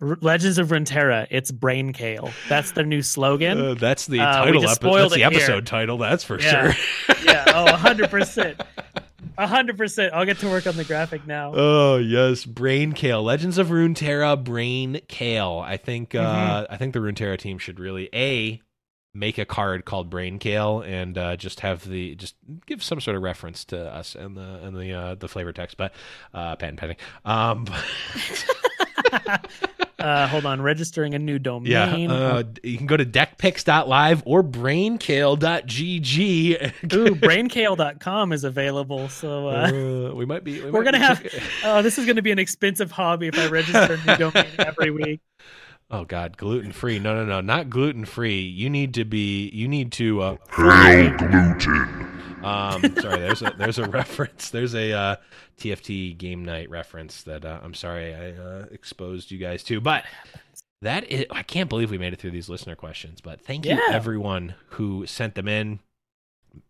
R- 0.00 0.18
Legends 0.20 0.58
of 0.58 0.68
Runeterra, 0.68 1.26
it's 1.30 1.50
brain 1.50 1.92
kale. 1.92 2.30
That's 2.48 2.70
their 2.72 2.84
new 2.86 3.02
slogan. 3.02 3.60
Uh, 3.60 3.74
that's 3.74 4.06
the 4.06 4.20
Uh, 4.20 4.44
title. 4.44 4.62
just 4.62 4.82
Epi- 4.82 4.94
that's 4.96 5.14
the 5.14 5.22
it 5.22 5.32
here. 5.32 5.40
episode 5.40 5.66
title. 5.66 5.98
That's 5.98 6.22
for 6.24 6.40
Yeah. 6.40 6.72
sure. 6.72 7.16
yeah, 7.24 7.44
oh, 7.48 7.66
100%. 7.66 8.60
100%. 9.38 10.10
I'll 10.12 10.24
get 10.24 10.38
to 10.38 10.48
work 10.48 10.66
on 10.66 10.76
the 10.76 10.84
graphic 10.84 11.26
now. 11.26 11.52
Oh 11.54 11.96
yes, 11.96 12.44
brain 12.44 12.92
kale. 12.92 13.22
Legends 13.22 13.58
of 13.58 13.68
Runeterra, 13.68 14.42
brain 14.42 15.00
kale. 15.08 15.62
I 15.64 15.76
think. 15.76 16.14
uh 16.14 16.18
Mm-hmm. 16.64 16.72
I 16.72 16.76
think 16.76 16.92
the 16.92 16.98
Runeterra 17.00 17.38
team 17.38 17.58
should 17.58 17.78
really 17.80 18.08
a 18.12 18.60
make 19.14 19.38
a 19.38 19.44
card 19.44 19.84
called 19.84 20.10
brain 20.10 20.38
kale 20.38 20.80
and 20.82 21.16
uh, 21.18 21.34
just 21.36 21.60
have 21.60 21.88
the 21.88 22.14
just 22.14 22.34
give 22.66 22.82
some 22.84 23.00
sort 23.00 23.16
of 23.16 23.22
reference 23.22 23.64
to 23.66 23.78
us 23.92 24.14
and 24.14 24.36
the 24.36 24.60
and 24.62 24.76
the 24.76 24.92
uh, 24.92 25.14
the 25.16 25.28
flavor 25.28 25.52
text, 25.52 25.76
but 25.76 25.92
uh, 26.34 26.54
patent 26.56 26.78
pending. 26.78 26.98
Um, 27.24 27.66
uh, 29.98 30.28
hold 30.28 30.46
on, 30.46 30.62
registering 30.62 31.14
a 31.14 31.18
new 31.18 31.34
Yeah, 31.34 31.38
domain. 31.38 32.10
uh, 32.10 32.44
you 32.62 32.78
can 32.78 32.86
go 32.86 32.96
to 32.96 33.04
deckpicks.live 33.04 34.22
or 34.26 34.42
brainkale.gg. 34.44 35.32
Ooh, 36.94 37.14
brainkale.com 37.16 38.32
is 38.32 38.44
available. 38.44 39.08
So 39.08 39.48
uh, 39.48 39.70
Uh, 40.10 40.14
we 40.14 40.24
might 40.24 40.44
be. 40.44 40.60
we 40.62 40.70
we're 40.70 40.82
might 40.82 40.92
going 40.92 40.94
to 40.94 41.00
be 41.00 41.04
have, 41.04 41.22
check- 41.22 41.42
oh, 41.64 41.82
this 41.82 41.98
is 41.98 42.06
going 42.06 42.16
to 42.16 42.22
be 42.22 42.30
an 42.32 42.38
expensive 42.38 42.90
hobby 42.90 43.28
if 43.28 43.38
I 43.38 43.48
register 43.48 43.94
a 43.94 44.06
new 44.06 44.16
domain 44.30 44.46
every 44.58 44.90
week. 44.90 45.20
Oh 45.90 46.04
God, 46.04 46.36
gluten 46.36 46.72
free? 46.72 46.98
No, 46.98 47.14
no, 47.14 47.24
no, 47.24 47.40
not 47.40 47.70
gluten 47.70 48.04
free. 48.04 48.40
You 48.40 48.68
need 48.68 48.92
to 48.94 49.06
be. 49.06 49.48
You 49.48 49.68
need 49.68 49.90
to. 49.92 50.20
Uh, 50.20 50.36
Hail 50.54 51.16
gluten. 51.16 51.97
Um, 52.44 52.82
sorry, 53.00 53.20
there's 53.20 53.42
a 53.42 53.54
there's 53.56 53.78
a 53.78 53.88
reference. 53.88 54.50
There's 54.50 54.74
a 54.74 54.92
uh, 54.92 55.16
TFT 55.58 56.16
game 56.16 56.44
night 56.44 56.70
reference 56.70 57.22
that 57.24 57.44
uh, 57.44 57.60
I'm 57.62 57.74
sorry 57.74 58.14
I 58.14 58.30
uh, 58.32 58.66
exposed 58.70 59.30
you 59.30 59.38
guys 59.38 59.62
to, 59.64 59.80
but. 59.80 60.04
That 60.80 61.10
is, 61.10 61.26
I 61.32 61.42
can't 61.42 61.68
believe 61.68 61.90
we 61.90 61.98
made 61.98 62.12
it 62.12 62.20
through 62.20 62.30
these 62.30 62.48
listener 62.48 62.76
questions, 62.76 63.20
but 63.20 63.40
thank 63.40 63.66
you 63.66 63.76
everyone 63.90 64.54
who 64.68 65.06
sent 65.06 65.34
them 65.34 65.48
in. 65.48 65.80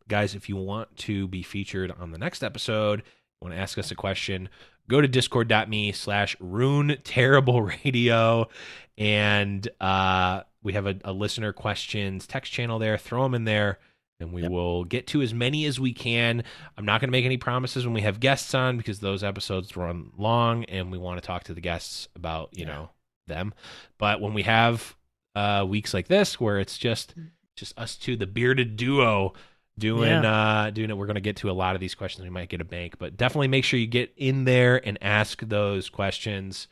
Guys, 0.08 0.34
if 0.34 0.48
you 0.48 0.56
want 0.56 0.96
to 0.96 1.28
be 1.28 1.42
featured 1.42 1.92
on 2.00 2.10
the 2.10 2.16
next 2.16 2.42
episode, 2.42 3.02
want 3.42 3.54
to 3.54 3.60
ask 3.60 3.78
us 3.78 3.90
a 3.90 3.94
question, 3.94 4.48
go 4.88 5.00
to 5.00 5.08
discord.me 5.08 5.92
slash 5.92 6.36
rune 6.40 6.96
terrible 7.04 7.62
radio 7.84 8.48
and 8.96 9.68
uh, 9.80 10.42
we 10.62 10.72
have 10.72 10.86
a, 10.86 10.96
a 11.04 11.12
listener 11.12 11.52
questions 11.52 12.26
text 12.26 12.52
channel 12.52 12.78
there. 12.78 12.98
Throw 12.98 13.22
them 13.22 13.34
in 13.34 13.44
there 13.44 13.78
and 14.20 14.32
we 14.32 14.42
Yep. 14.42 14.50
will 14.50 14.84
get 14.84 15.06
to 15.08 15.22
as 15.22 15.32
many 15.32 15.64
as 15.66 15.78
we 15.78 15.92
can. 15.92 16.42
I'm 16.76 16.84
not 16.84 17.00
going 17.00 17.08
to 17.08 17.12
make 17.12 17.24
any 17.24 17.36
promises 17.36 17.84
when 17.84 17.94
we 17.94 18.00
have 18.02 18.20
guests 18.20 18.54
on 18.54 18.76
because 18.76 19.00
those 19.00 19.22
episodes 19.22 19.76
run 19.76 20.10
long 20.16 20.64
and 20.64 20.90
we 20.90 20.98
want 20.98 21.20
to 21.22 21.26
talk 21.26 21.44
to 21.44 21.54
the 21.54 21.60
guests 21.60 22.08
about, 22.16 22.50
you 22.52 22.64
Yeah. 22.66 22.72
know, 22.72 22.90
them. 23.26 23.54
But 23.98 24.20
when 24.20 24.34
we 24.34 24.42
have 24.42 24.96
uh, 25.34 25.64
weeks 25.68 25.94
like 25.94 26.08
this 26.08 26.40
where 26.40 26.58
it's 26.58 26.78
just 26.78 27.14
just 27.54 27.76
us 27.78 27.96
two, 27.96 28.16
the 28.16 28.26
bearded 28.26 28.76
duo 28.76 29.34
doing 29.78 30.24
uh 30.24 30.70
doing 30.72 30.90
it, 30.90 30.96
we're 30.96 31.06
gonna 31.06 31.20
get 31.20 31.36
to 31.36 31.50
a 31.50 31.52
lot 31.52 31.74
of 31.76 31.80
these 31.80 31.94
questions. 31.94 32.24
We 32.24 32.30
might 32.30 32.48
get 32.48 32.60
a 32.60 32.64
bank, 32.64 32.94
but 32.98 33.16
definitely 33.16 33.48
make 33.48 33.64
sure 33.64 33.78
you 33.78 33.86
get 33.86 34.12
in 34.16 34.44
there 34.44 34.84
and 34.84 34.96
ask 35.02 35.40
those 35.42 35.88
questions 35.90 36.66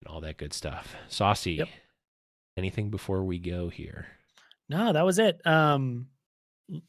and 0.00 0.12
all 0.12 0.20
that 0.20 0.36
good 0.36 0.52
stuff. 0.52 0.94
Saucy, 1.08 1.54
Yep. 1.54 1.68
anything 2.56 2.90
before 2.90 3.24
we 3.24 3.38
go 3.38 3.68
here? 3.68 4.06
No, 4.68 4.92
that 4.92 5.04
was 5.04 5.18
it. 5.18 5.44
Um, 5.46 6.08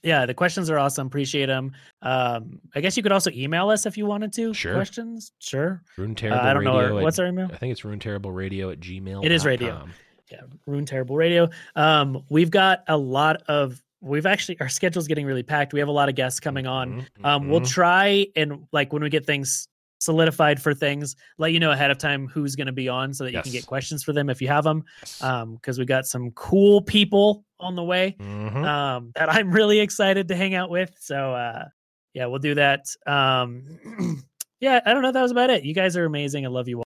yeah, 0.03 0.25
the 0.25 0.33
questions 0.33 0.69
are 0.69 0.77
awesome. 0.77 1.07
Appreciate 1.07 1.45
them. 1.45 1.71
Um, 2.01 2.59
I 2.75 2.81
guess 2.81 2.97
you 2.97 3.03
could 3.03 3.11
also 3.11 3.31
email 3.31 3.69
us 3.69 3.85
if 3.85 3.97
you 3.97 4.05
wanted 4.05 4.33
to. 4.33 4.53
Sure. 4.53 4.73
Questions? 4.73 5.31
Sure. 5.39 5.81
Rune 5.97 6.11
Uh, 6.11 6.15
Terrible 6.15 6.39
I 6.47 6.53
don't 6.53 6.63
know. 6.63 6.75
Our- 6.75 6.97
at- 6.97 7.03
What's 7.03 7.19
our 7.19 7.27
email? 7.27 7.49
I 7.53 7.57
think 7.57 7.71
it's 7.71 7.85
Rune 7.85 7.99
Terrible 7.99 8.31
Radio 8.31 8.69
at 8.71 8.79
gmail. 8.79 9.23
It 9.25 9.31
is 9.31 9.45
radio. 9.45 9.87
yeah, 10.31 10.41
Rune 10.65 10.85
Terrible 10.85 11.15
Radio. 11.15 11.49
Um, 11.75 12.23
we've 12.29 12.51
got 12.51 12.83
a 12.87 12.97
lot 12.97 13.43
of 13.47 13.81
we've 14.01 14.25
actually 14.25 14.57
our 14.61 14.69
schedule's 14.69 15.07
getting 15.07 15.25
really 15.25 15.43
packed. 15.43 15.73
We 15.73 15.79
have 15.79 15.89
a 15.89 15.93
lot 15.93 16.07
of 16.09 16.15
guests 16.15 16.39
coming 16.39 16.65
on. 16.67 17.05
Um, 17.23 17.49
we'll 17.49 17.61
try 17.61 18.27
and 18.35 18.65
like 18.71 18.93
when 18.93 19.01
we 19.03 19.09
get 19.09 19.25
things 19.25 19.67
solidified 19.99 20.61
for 20.61 20.73
things, 20.73 21.15
let 21.37 21.51
you 21.53 21.59
know 21.59 21.71
ahead 21.71 21.91
of 21.91 21.97
time 21.97 22.27
who's 22.27 22.55
going 22.55 22.67
to 22.67 22.73
be 22.73 22.87
on 22.89 23.13
so 23.13 23.23
that 23.25 23.33
you 23.33 23.41
can 23.41 23.51
get 23.51 23.65
questions 23.67 24.03
for 24.03 24.13
them 24.13 24.29
if 24.29 24.41
you 24.41 24.47
have 24.47 24.63
them. 24.63 24.83
Yes. 25.01 25.21
Um, 25.23 25.55
because 25.55 25.77
we 25.77 25.85
got 25.85 26.05
some 26.07 26.31
cool 26.31 26.81
people 26.81 27.43
on 27.59 27.75
the 27.75 27.83
way 27.83 28.15
Mhm. 28.19 28.65
um 28.65 29.11
that 29.15 29.29
I'm 29.29 29.51
really 29.51 29.79
excited 29.81 30.29
to 30.29 30.35
hang 30.35 30.55
out 30.55 30.69
with. 30.69 30.95
So 31.01 31.33
uh 31.33 31.65
yeah, 32.13 32.25
we'll 32.27 32.39
do 32.39 32.55
that. 32.55 32.85
Um 33.05 34.23
yeah, 34.61 34.79
I 34.85 34.93
don't 34.93 35.01
know. 35.03 35.11
That 35.11 35.21
was 35.21 35.31
about 35.31 35.49
it. 35.49 35.63
You 35.65 35.73
guys 35.73 35.97
are 35.97 36.05
amazing. 36.05 36.45
I 36.45 36.49
love 36.49 36.69
you 36.69 36.77
all. 36.79 36.85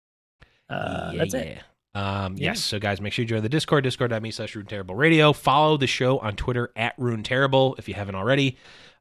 Uh 0.69 1.11
Yeah, 1.13 1.17
that's 1.19 1.33
it. 1.33 1.59
Um, 1.95 2.35
Yeah. 2.37 2.47
Yes. 2.49 2.59
So, 2.59 2.77
guys, 2.79 2.99
make 3.01 3.13
sure 3.13 3.23
you 3.23 3.29
join 3.29 3.41
the 3.41 3.49
Discord, 3.49 3.83
discord.me 3.85 4.29
slash 4.31 4.55
Rune 4.55 4.65
Terrible 4.67 4.93
Radio. 4.93 5.31
Follow 5.33 5.77
the 5.77 5.87
show 5.87 6.19
on 6.19 6.35
Twitter 6.35 6.71
at 6.75 6.93
Rune 6.97 7.23
Terrible 7.23 7.75
if 7.79 7.87
you 7.87 7.95
haven't 7.95 8.13
already. 8.15 8.57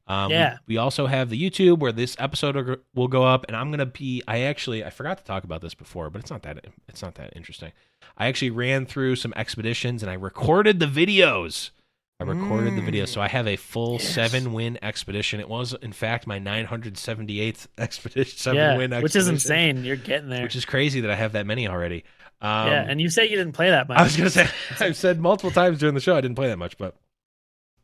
Um, 0.07 0.31
Yeah. 0.31 0.57
We 0.67 0.77
also 0.77 1.05
have 1.07 1.29
the 1.29 1.41
YouTube 1.41 1.79
where 1.79 1.91
this 1.91 2.15
episode 2.19 2.79
will- 2.95 3.07
go 3.07 3.23
up, 3.23 3.45
and 3.47 3.55
I'm 3.57 3.71
gonna 3.71 3.85
be. 3.85 4.23
I 4.27 4.41
actually 4.41 4.83
I 4.83 4.89
forgot 4.89 5.17
to 5.17 5.23
talk 5.23 5.43
about 5.43 5.61
this 5.61 5.73
before, 5.73 6.09
but 6.09 6.19
it's 6.21 6.31
not 6.31 6.43
that 6.43 6.65
it's 6.87 7.01
not 7.01 7.15
that 7.15 7.33
interesting. 7.35 7.71
I 8.17 8.27
actually 8.27 8.51
ran 8.51 8.85
through 8.85 9.17
some 9.17 9.33
expeditions 9.35 10.01
and 10.03 10.09
I 10.09 10.15
recorded 10.15 10.79
the 10.79 10.85
videos. 10.87 11.71
I 12.19 12.23
recorded 12.23 12.75
the 12.75 12.81
video, 12.81 13.05
so 13.05 13.21
I 13.21 13.27
have 13.27 13.47
a 13.47 13.57
full 13.57 13.93
Yes. 13.99 14.09
seven 14.09 14.51
win 14.51 14.79
expedition. 14.81 15.39
It 15.39 15.47
was, 15.47 15.73
in 15.83 15.91
fact, 15.93 16.25
my 16.25 16.39
978th 16.39 17.67
expedition, 17.77 18.37
seven 18.37 18.57
yeah, 18.57 18.75
win 18.77 18.91
expedition, 18.93 19.03
which 19.03 19.15
is 19.15 19.27
insane. 19.27 19.83
You're 19.85 19.95
getting 19.97 20.29
there. 20.29 20.41
Which 20.43 20.55
is 20.55 20.65
crazy 20.65 21.01
that 21.01 21.11
I 21.11 21.15
have 21.15 21.33
that 21.33 21.45
many 21.45 21.67
already. 21.67 22.03
Um, 22.41 22.69
yeah, 22.71 22.85
and 22.87 22.99
you 23.01 23.09
say 23.09 23.25
you 23.25 23.35
didn't 23.35 23.53
play 23.53 23.69
that 23.69 23.87
much. 23.87 23.97
I 23.99 24.03
was 24.03 24.15
gonna 24.17 24.29
say 24.29 24.47
I've 24.79 24.95
said 24.95 25.19
multiple 25.19 25.51
times 25.51 25.79
during 25.79 25.95
the 25.95 26.01
show 26.01 26.15
I 26.15 26.21
didn't 26.21 26.35
play 26.35 26.47
that 26.47 26.57
much, 26.57 26.77
but 26.77 26.95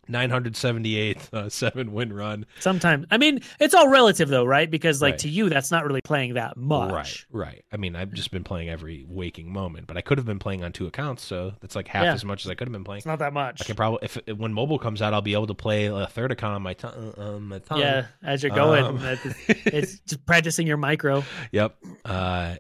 978th 0.10 1.34
uh, 1.34 1.50
seven 1.50 1.94
win 1.94 2.12
run. 2.14 2.46
Sometimes, 2.60 3.06
I 3.12 3.18
mean, 3.18 3.42
it's 3.60 3.74
all 3.74 3.90
relative 3.90 4.30
though, 4.30 4.46
right? 4.46 4.70
Because 4.70 5.02
like 5.02 5.14
Right. 5.14 5.20
to 5.20 5.30
you, 5.30 5.50
that's 5.50 5.72
not 5.72 5.86
really 5.86 6.02
playing 6.02 6.34
that 6.36 6.58
much. 6.58 6.92
Right, 7.32 7.46
right. 7.48 7.66
I 7.72 7.78
mean, 7.78 7.96
I've 7.96 8.12
just 8.14 8.32
been 8.32 8.44
playing 8.44 8.70
every 8.70 9.06
waking 9.08 9.52
moment, 9.52 9.88
but 9.88 9.98
I 9.98 10.02
could 10.02 10.18
have 10.18 10.26
been 10.26 10.40
playing 10.40 10.64
on 10.64 10.72
two 10.72 10.88
accounts, 10.88 11.24
so 11.24 11.54
that's 11.62 11.76
like 11.76 11.88
half 11.88 12.04
Yeah. 12.04 12.14
as 12.14 12.26
much 12.26 12.46
as 12.46 12.52
I 12.52 12.56
could 12.56 12.68
have 12.68 12.74
been 12.74 12.84
playing. 12.84 12.98
It's 13.00 13.06
not 13.06 13.20
that 13.20 13.34
much. 13.34 13.62
I 13.62 13.66
can 13.66 13.76
probably 13.76 14.00
if 14.04 14.18
when 14.38 14.54
mobile 14.54 14.80
comes 14.80 15.02
out, 15.02 15.14
I'll 15.14 15.22
be 15.22 15.34
able 15.34 15.48
to 15.48 15.54
play 15.54 15.86
a 15.86 16.08
third 16.08 16.32
account 16.32 16.56
on 16.56 16.62
my 16.62 16.74
tongue. 16.74 17.14
On 17.18 17.44
my 17.44 17.60
tongue. 17.60 17.80
yeah, 17.80 18.06
as 18.24 18.44
you're 18.44 18.56
going, 18.56 18.84
Um, 18.86 19.00
it's 19.48 20.00
just 20.00 20.26
practicing 20.26 20.68
your 20.68 20.78
micro. 20.78 21.24
Yep. 21.52 21.76
Uh, 22.06 22.56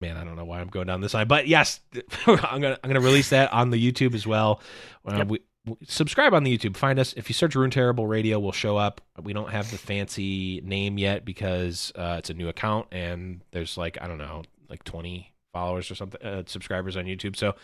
man, 0.00 0.16
I 0.16 0.24
don't 0.24 0.36
know 0.36 0.44
why 0.44 0.60
I'm 0.60 0.68
going 0.68 0.86
down 0.86 1.00
this 1.00 1.14
line, 1.14 1.28
but 1.28 1.46
yes, 1.46 1.80
I'm 2.26 2.60
gonna 2.60 2.78
I'm 2.82 2.88
gonna 2.90 3.00
release 3.00 3.30
that 3.30 3.52
on 3.52 3.70
the 3.70 3.92
YouTube 3.92 4.14
as 4.14 4.26
well. 4.26 4.60
Uh, 5.06 5.16
Yep. 5.18 5.26
we, 5.28 5.38
we- 5.38 5.44
subscribe 5.84 6.34
on 6.34 6.44
the 6.44 6.56
YouTube. 6.56 6.76
Find 6.76 6.98
us 6.98 7.12
if 7.14 7.28
you 7.28 7.34
search 7.34 7.54
Rune 7.54 7.70
Terrible 7.70 8.06
Radio, 8.06 8.38
we'll 8.38 8.52
show 8.52 8.76
up. 8.76 9.00
We 9.22 9.32
don't 9.32 9.50
have 9.50 9.70
the 9.70 9.78
fancy 9.78 10.60
name 10.64 10.98
yet 10.98 11.24
because 11.24 11.92
uh, 11.96 12.16
it's 12.18 12.30
a 12.30 12.34
new 12.34 12.48
account 12.48 12.88
and 12.92 13.42
there's 13.52 13.76
like 13.76 13.98
I 14.00 14.06
don't 14.06 14.18
know 14.18 14.42
like 14.68 14.84
20 14.84 15.32
followers 15.52 15.90
or 15.90 15.94
something 15.94 16.20
uh, 16.22 16.42
subscribers 16.46 16.96
on 16.96 17.04
YouTube. 17.04 17.36
So 17.36 17.54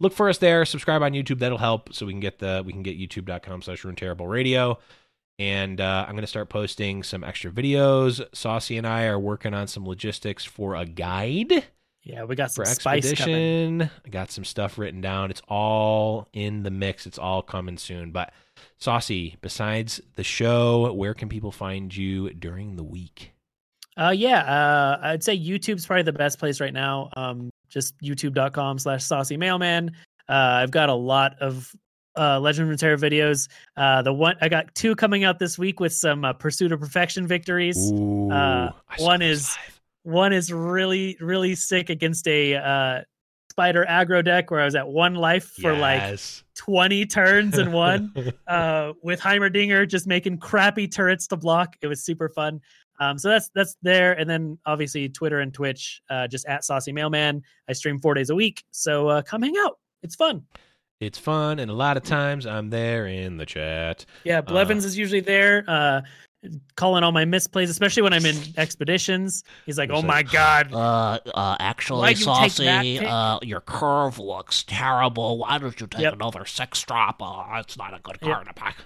look 0.00 0.12
for 0.12 0.28
us 0.28 0.38
there. 0.38 0.64
Subscribe 0.64 1.02
on 1.02 1.12
YouTube. 1.12 1.38
That'll 1.38 1.58
help 1.58 1.94
so 1.94 2.06
we 2.06 2.12
can 2.12 2.20
get 2.20 2.38
the 2.38 2.62
we 2.64 2.72
can 2.72 2.82
get 2.82 2.98
YouTube.com/slash 2.98 3.84
Rune 3.84 3.96
Terrible 3.96 4.26
Radio. 4.26 4.78
And 5.38 5.80
uh, 5.80 6.04
I'm 6.06 6.14
going 6.14 6.22
to 6.22 6.28
start 6.28 6.48
posting 6.48 7.02
some 7.02 7.24
extra 7.24 7.50
videos. 7.50 8.24
Saucy 8.32 8.78
and 8.78 8.86
I 8.86 9.06
are 9.06 9.18
working 9.18 9.52
on 9.52 9.66
some 9.66 9.84
logistics 9.84 10.44
for 10.44 10.76
a 10.76 10.84
guide 10.84 11.64
Yeah, 12.04 12.24
we 12.24 12.36
got 12.36 12.52
for 12.54 12.66
some 12.66 12.76
coming. 12.76 12.98
expedition. 12.98 13.90
I 14.04 14.08
got 14.10 14.30
some 14.30 14.44
stuff 14.44 14.76
written 14.78 15.00
down. 15.00 15.30
It's 15.30 15.40
all 15.48 16.28
in 16.34 16.62
the 16.62 16.70
mix. 16.70 17.06
It's 17.06 17.18
all 17.18 17.40
coming 17.42 17.78
soon. 17.78 18.10
But 18.10 18.32
Saucy, 18.78 19.36
besides 19.40 20.02
the 20.16 20.22
show, 20.24 20.92
where 20.92 21.14
can 21.14 21.30
people 21.30 21.50
find 21.50 21.94
you 21.96 22.30
during 22.34 22.76
the 22.76 22.82
week? 22.84 23.32
Uh, 23.96 24.12
yeah, 24.14 24.40
uh, 24.40 24.98
I'd 25.02 25.24
say 25.24 25.38
YouTube's 25.38 25.86
probably 25.86 26.02
the 26.02 26.12
best 26.12 26.38
place 26.38 26.60
right 26.60 26.72
now. 26.74 27.08
Um, 27.16 27.48
just 27.70 27.96
youtube.com 28.02 28.78
slash 28.78 29.04
saucy 29.04 29.36
mailman. 29.38 29.92
Uh, 30.28 30.32
I've 30.62 30.70
got 30.70 30.90
a 30.90 30.94
lot 30.94 31.36
of 31.40 31.74
uh, 32.18 32.38
Legend 32.38 32.70
of 32.70 32.78
Runeterra 32.78 32.98
videos. 33.00 33.48
Uh, 33.76 34.02
the 34.02 34.12
one 34.12 34.36
I 34.42 34.48
got 34.48 34.74
two 34.74 34.94
coming 34.94 35.24
out 35.24 35.38
this 35.38 35.58
week 35.58 35.80
with 35.80 35.92
some 35.92 36.24
uh, 36.24 36.32
Pursuit 36.34 36.70
of 36.72 36.80
Perfection 36.80 37.26
victories. 37.26 37.78
Ooh, 37.92 38.30
uh, 38.30 38.72
one 38.98 39.22
is- 39.22 39.56
live. 39.56 39.73
One 40.04 40.32
is 40.32 40.52
really, 40.52 41.16
really 41.20 41.54
sick 41.54 41.90
against 41.90 42.28
a 42.28 42.54
uh, 42.54 43.00
spider 43.50 43.86
aggro 43.88 44.24
deck 44.24 44.50
where 44.50 44.60
I 44.60 44.64
was 44.64 44.74
at 44.74 44.88
one 44.88 45.14
life 45.14 45.52
for 45.60 45.76
like 45.76 46.18
20 46.56 47.06
turns 47.06 47.58
in 47.58 47.72
one 47.72 48.12
uh, 48.46 48.92
with 49.02 49.20
Heimerdinger 49.20 49.88
just 49.88 50.06
making 50.06 50.38
crappy 50.38 50.88
turrets 50.88 51.26
to 51.28 51.36
block. 51.36 51.76
It 51.80 51.86
was 51.86 52.04
super 52.04 52.28
fun. 52.28 52.60
Um, 53.00 53.18
so 53.18 53.28
that's 53.28 53.50
that's 53.54 53.76
there, 53.82 54.12
and 54.12 54.28
then 54.28 54.58
obviously 54.66 55.08
Twitter 55.08 55.40
and 55.40 55.52
Twitch, 55.52 56.00
uh, 56.10 56.28
just 56.28 56.46
at 56.46 56.64
Saucy 56.64 56.92
Mailman. 56.92 57.42
I 57.68 57.72
stream 57.72 57.98
four 57.98 58.14
days 58.14 58.30
a 58.30 58.34
week, 58.34 58.64
so 58.70 59.08
uh, 59.08 59.22
come 59.22 59.42
hang 59.42 59.54
out. 59.64 59.78
It's 60.02 60.14
fun. 60.14 60.44
It's 61.00 61.18
fun, 61.18 61.58
and 61.58 61.70
a 61.70 61.74
lot 61.74 61.96
of 61.96 62.04
times 62.04 62.46
I'm 62.46 62.70
there 62.70 63.06
in 63.06 63.36
the 63.36 63.46
chat. 63.46 64.06
Yeah, 64.22 64.40
Blevins 64.40 64.84
is 64.84 64.96
usually 64.96 65.20
there, 65.20 65.64
uh, 65.66 66.02
calling 66.76 67.02
all 67.04 67.12
my 67.12 67.24
misplays, 67.24 67.68
especially 67.68 68.02
when 68.02 68.12
I'm 68.12 68.24
in 68.26 68.36
expeditions. 68.56 69.44
He's 69.66 69.78
like, 69.78 69.90
"Oh 69.90 70.02
my 70.02 70.22
god, 70.22 70.72
Uh, 70.72 71.18
uh, 71.34 71.56
actually, 71.60 72.10
you 72.10 72.14
take 72.14 72.24
that 72.26 72.46
Saucy, 72.56 72.98
uh, 73.00 73.38
your 73.42 73.60
curve 73.60 74.18
looks 74.18 74.62
terrible. 74.64 75.38
Why 75.38 75.58
don't 75.58 75.80
you 75.80 75.86
take 75.86 76.02
Yep. 76.02 76.14
another 76.14 76.44
six 76.44 76.82
drop? 76.82 77.22
Uh, 77.22 77.56
it's 77.58 77.76
not 77.76 77.94
a 77.94 78.00
good 78.00 78.18
Yep. 78.22 78.32
card 78.34 78.46
to 78.48 78.52
pack. 78.54 78.76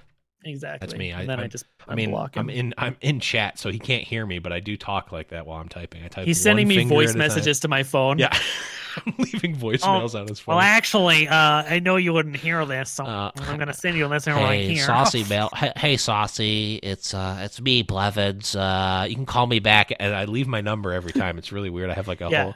Exactly." 0.44 0.86
That's 0.86 0.98
me. 0.98 1.12
I- 1.12 1.20
and 1.20 1.28
then 1.28 1.38
I, 1.38 1.42
I'm- 1.42 1.50
just 1.50 1.66
I 1.88 1.94
mean, 1.94 2.10
unblock 2.10 2.34
him. 2.34 2.40
I'm 2.42 2.50
in 2.50 2.74
I'm 2.78 2.96
in 3.00 3.20
chat, 3.20 3.58
so 3.58 3.70
he 3.70 3.78
can't 3.78 4.04
hear 4.04 4.24
me, 4.26 4.38
but 4.38 4.52
I 4.52 4.60
do 4.60 4.76
talk 4.76 5.12
like 5.12 5.28
that 5.28 5.46
while 5.46 5.60
I'm 5.60 5.68
typing. 5.68 6.02
I 6.04 6.08
type. 6.08 6.26
He's 6.26 6.40
sending 6.40 6.68
me 6.68 6.84
voice 6.84 7.08
at 7.10 7.10
a 7.10 7.12
time. 7.14 7.18
messages 7.18 7.60
to 7.60 7.68
my 7.68 7.82
phone. 7.82 8.18
Yeah, 8.18 8.36
I'm 9.06 9.14
leaving 9.18 9.56
voicemails 9.56 10.18
on 10.18 10.26
his 10.28 10.40
phone. 10.40 10.56
Well, 10.56 10.64
actually, 10.64 11.28
uh, 11.28 11.34
I 11.34 11.80
know 11.82 11.96
you 11.96 12.12
wouldn't 12.12 12.36
hear 12.36 12.64
this, 12.66 12.90
so 12.90 13.04
Uh, 13.04 13.30
I'm 13.36 13.58
gonna 13.58 13.72
send 13.72 13.96
you 13.96 14.06
a 14.06 14.08
listener 14.08 14.34
right 14.34 14.60
Hey, 14.60 14.74
here. 14.74 14.84
Saucy 14.84 15.24
Mail. 15.30 15.48
Hey, 15.54 15.72
hey, 15.76 15.96
Saucy. 15.96 16.76
It's 16.82 17.14
uh, 17.14 17.38
it's 17.42 17.60
me, 17.60 17.82
Blevins. 17.82 18.54
Uh, 18.56 19.06
you 19.08 19.14
can 19.14 19.26
call 19.26 19.46
me 19.46 19.58
back. 19.60 19.92
and 19.98 20.14
I 20.14 20.24
leave 20.26 20.46
my 20.48 20.60
number 20.60 20.92
every 20.92 21.12
time. 21.12 21.38
It's 21.38 21.52
really 21.52 21.70
weird. 21.70 21.90
I 21.90 21.94
have 21.94 22.08
like 22.08 22.20
a 22.20 22.28
Yeah. 22.30 22.42
whole. 22.44 22.54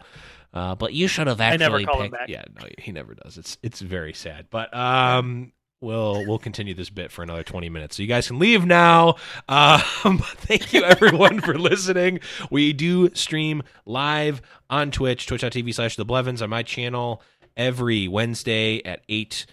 Uh, 0.54 0.74
but 0.74 0.92
you 0.92 1.08
should 1.08 1.28
have 1.28 1.40
I 1.40 1.46
actually 1.46 1.58
never 1.58 1.82
call 1.84 2.02
him 2.02 2.10
back. 2.10 2.28
Yeah, 2.28 2.44
no, 2.60 2.66
he 2.76 2.92
never 2.92 3.14
does. 3.14 3.38
It's 3.38 3.56
it's 3.62 3.80
very 3.80 4.12
sad. 4.12 4.48
But 4.50 4.74
um, 4.76 5.52
we'll 5.82 6.26
we'll 6.26 6.38
continue 6.38 6.74
this 6.74 6.90
bit 6.90 7.12
for 7.12 7.22
another 7.22 7.42
twenty 7.42 7.68
minutes. 7.68 7.96
So 7.96 8.02
you 8.02 8.08
guys 8.08 8.28
can 8.28 8.38
leave 8.38 8.64
now. 8.64 9.16
Um, 9.48 9.80
thank 10.22 10.72
you 10.72 10.82
everyone 10.82 11.40
for 11.40 11.58
listening. 11.58 12.20
We 12.50 12.72
do 12.72 13.14
stream 13.14 13.62
live 13.84 14.40
on 14.70 14.90
Twitch, 14.90 15.26
twitch.tv 15.26 15.74
slash 15.74 15.96
the 15.96 16.04
Blevins 16.04 16.40
on 16.40 16.50
my 16.50 16.62
channel 16.62 17.22
every 17.56 18.08
Wednesday 18.08 18.82
at 18.84 19.02
eight 19.08 19.46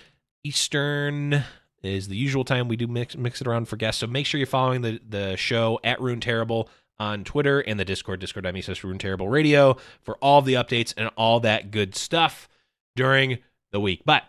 Eastern 0.44 1.44
is 1.84 2.08
the 2.08 2.16
usual 2.16 2.44
time 2.44 2.68
we 2.68 2.76
do 2.76 2.88
mix 2.88 3.16
mix 3.16 3.42
it 3.42 3.48
around 3.48 3.68
for 3.68 3.78
guests. 3.78 4.00
So 4.00 4.08
make 4.08 4.26
sure 4.26 4.38
you're 4.38 4.48
following 4.48 4.82
the 4.82 5.00
the 5.08 5.36
show 5.36 5.80
at 5.84 6.02
Rune 6.02 6.20
Terrible 6.20 6.70
on 7.00 7.24
Twitter 7.24 7.62
and 7.62 7.80
the 7.80 7.86
Discord, 7.86 8.20
discord.me 8.20 8.62
slash 8.62 8.84
Rune 8.84 8.98
Terrible 8.98 9.30
Radio 9.30 9.78
for 10.02 10.18
all 10.18 10.42
the 10.42 10.56
updates 10.56 10.94
and 10.98 11.10
all 11.16 11.40
that 11.42 11.72
good 11.72 11.96
stuff 11.96 12.50
during 12.96 13.40
the 13.72 13.80
week. 13.80 14.02
But 14.06 14.24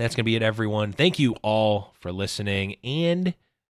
that's 0.00 0.14
gonna 0.14 0.24
be 0.24 0.36
it, 0.36 0.42
everyone. 0.42 0.92
Thank 0.92 1.18
you 1.18 1.34
all 1.42 1.94
for 2.00 2.12
listening, 2.12 2.76
and 2.82 3.34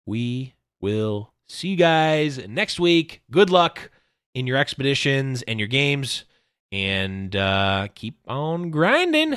we 0.06 0.54
will 0.80 1.32
see 1.48 1.68
you 1.68 1.76
guys 1.76 2.46
next 2.48 2.78
week. 2.78 3.22
Good 3.30 3.50
luck 3.50 3.90
in 4.34 4.46
your 4.46 4.56
expeditions 4.56 5.42
and 5.42 5.58
your 5.58 5.68
games, 5.68 6.24
and 6.70 7.34
uh, 7.34 7.88
keep 7.94 8.18
on 8.26 8.70
grinding. 8.70 9.36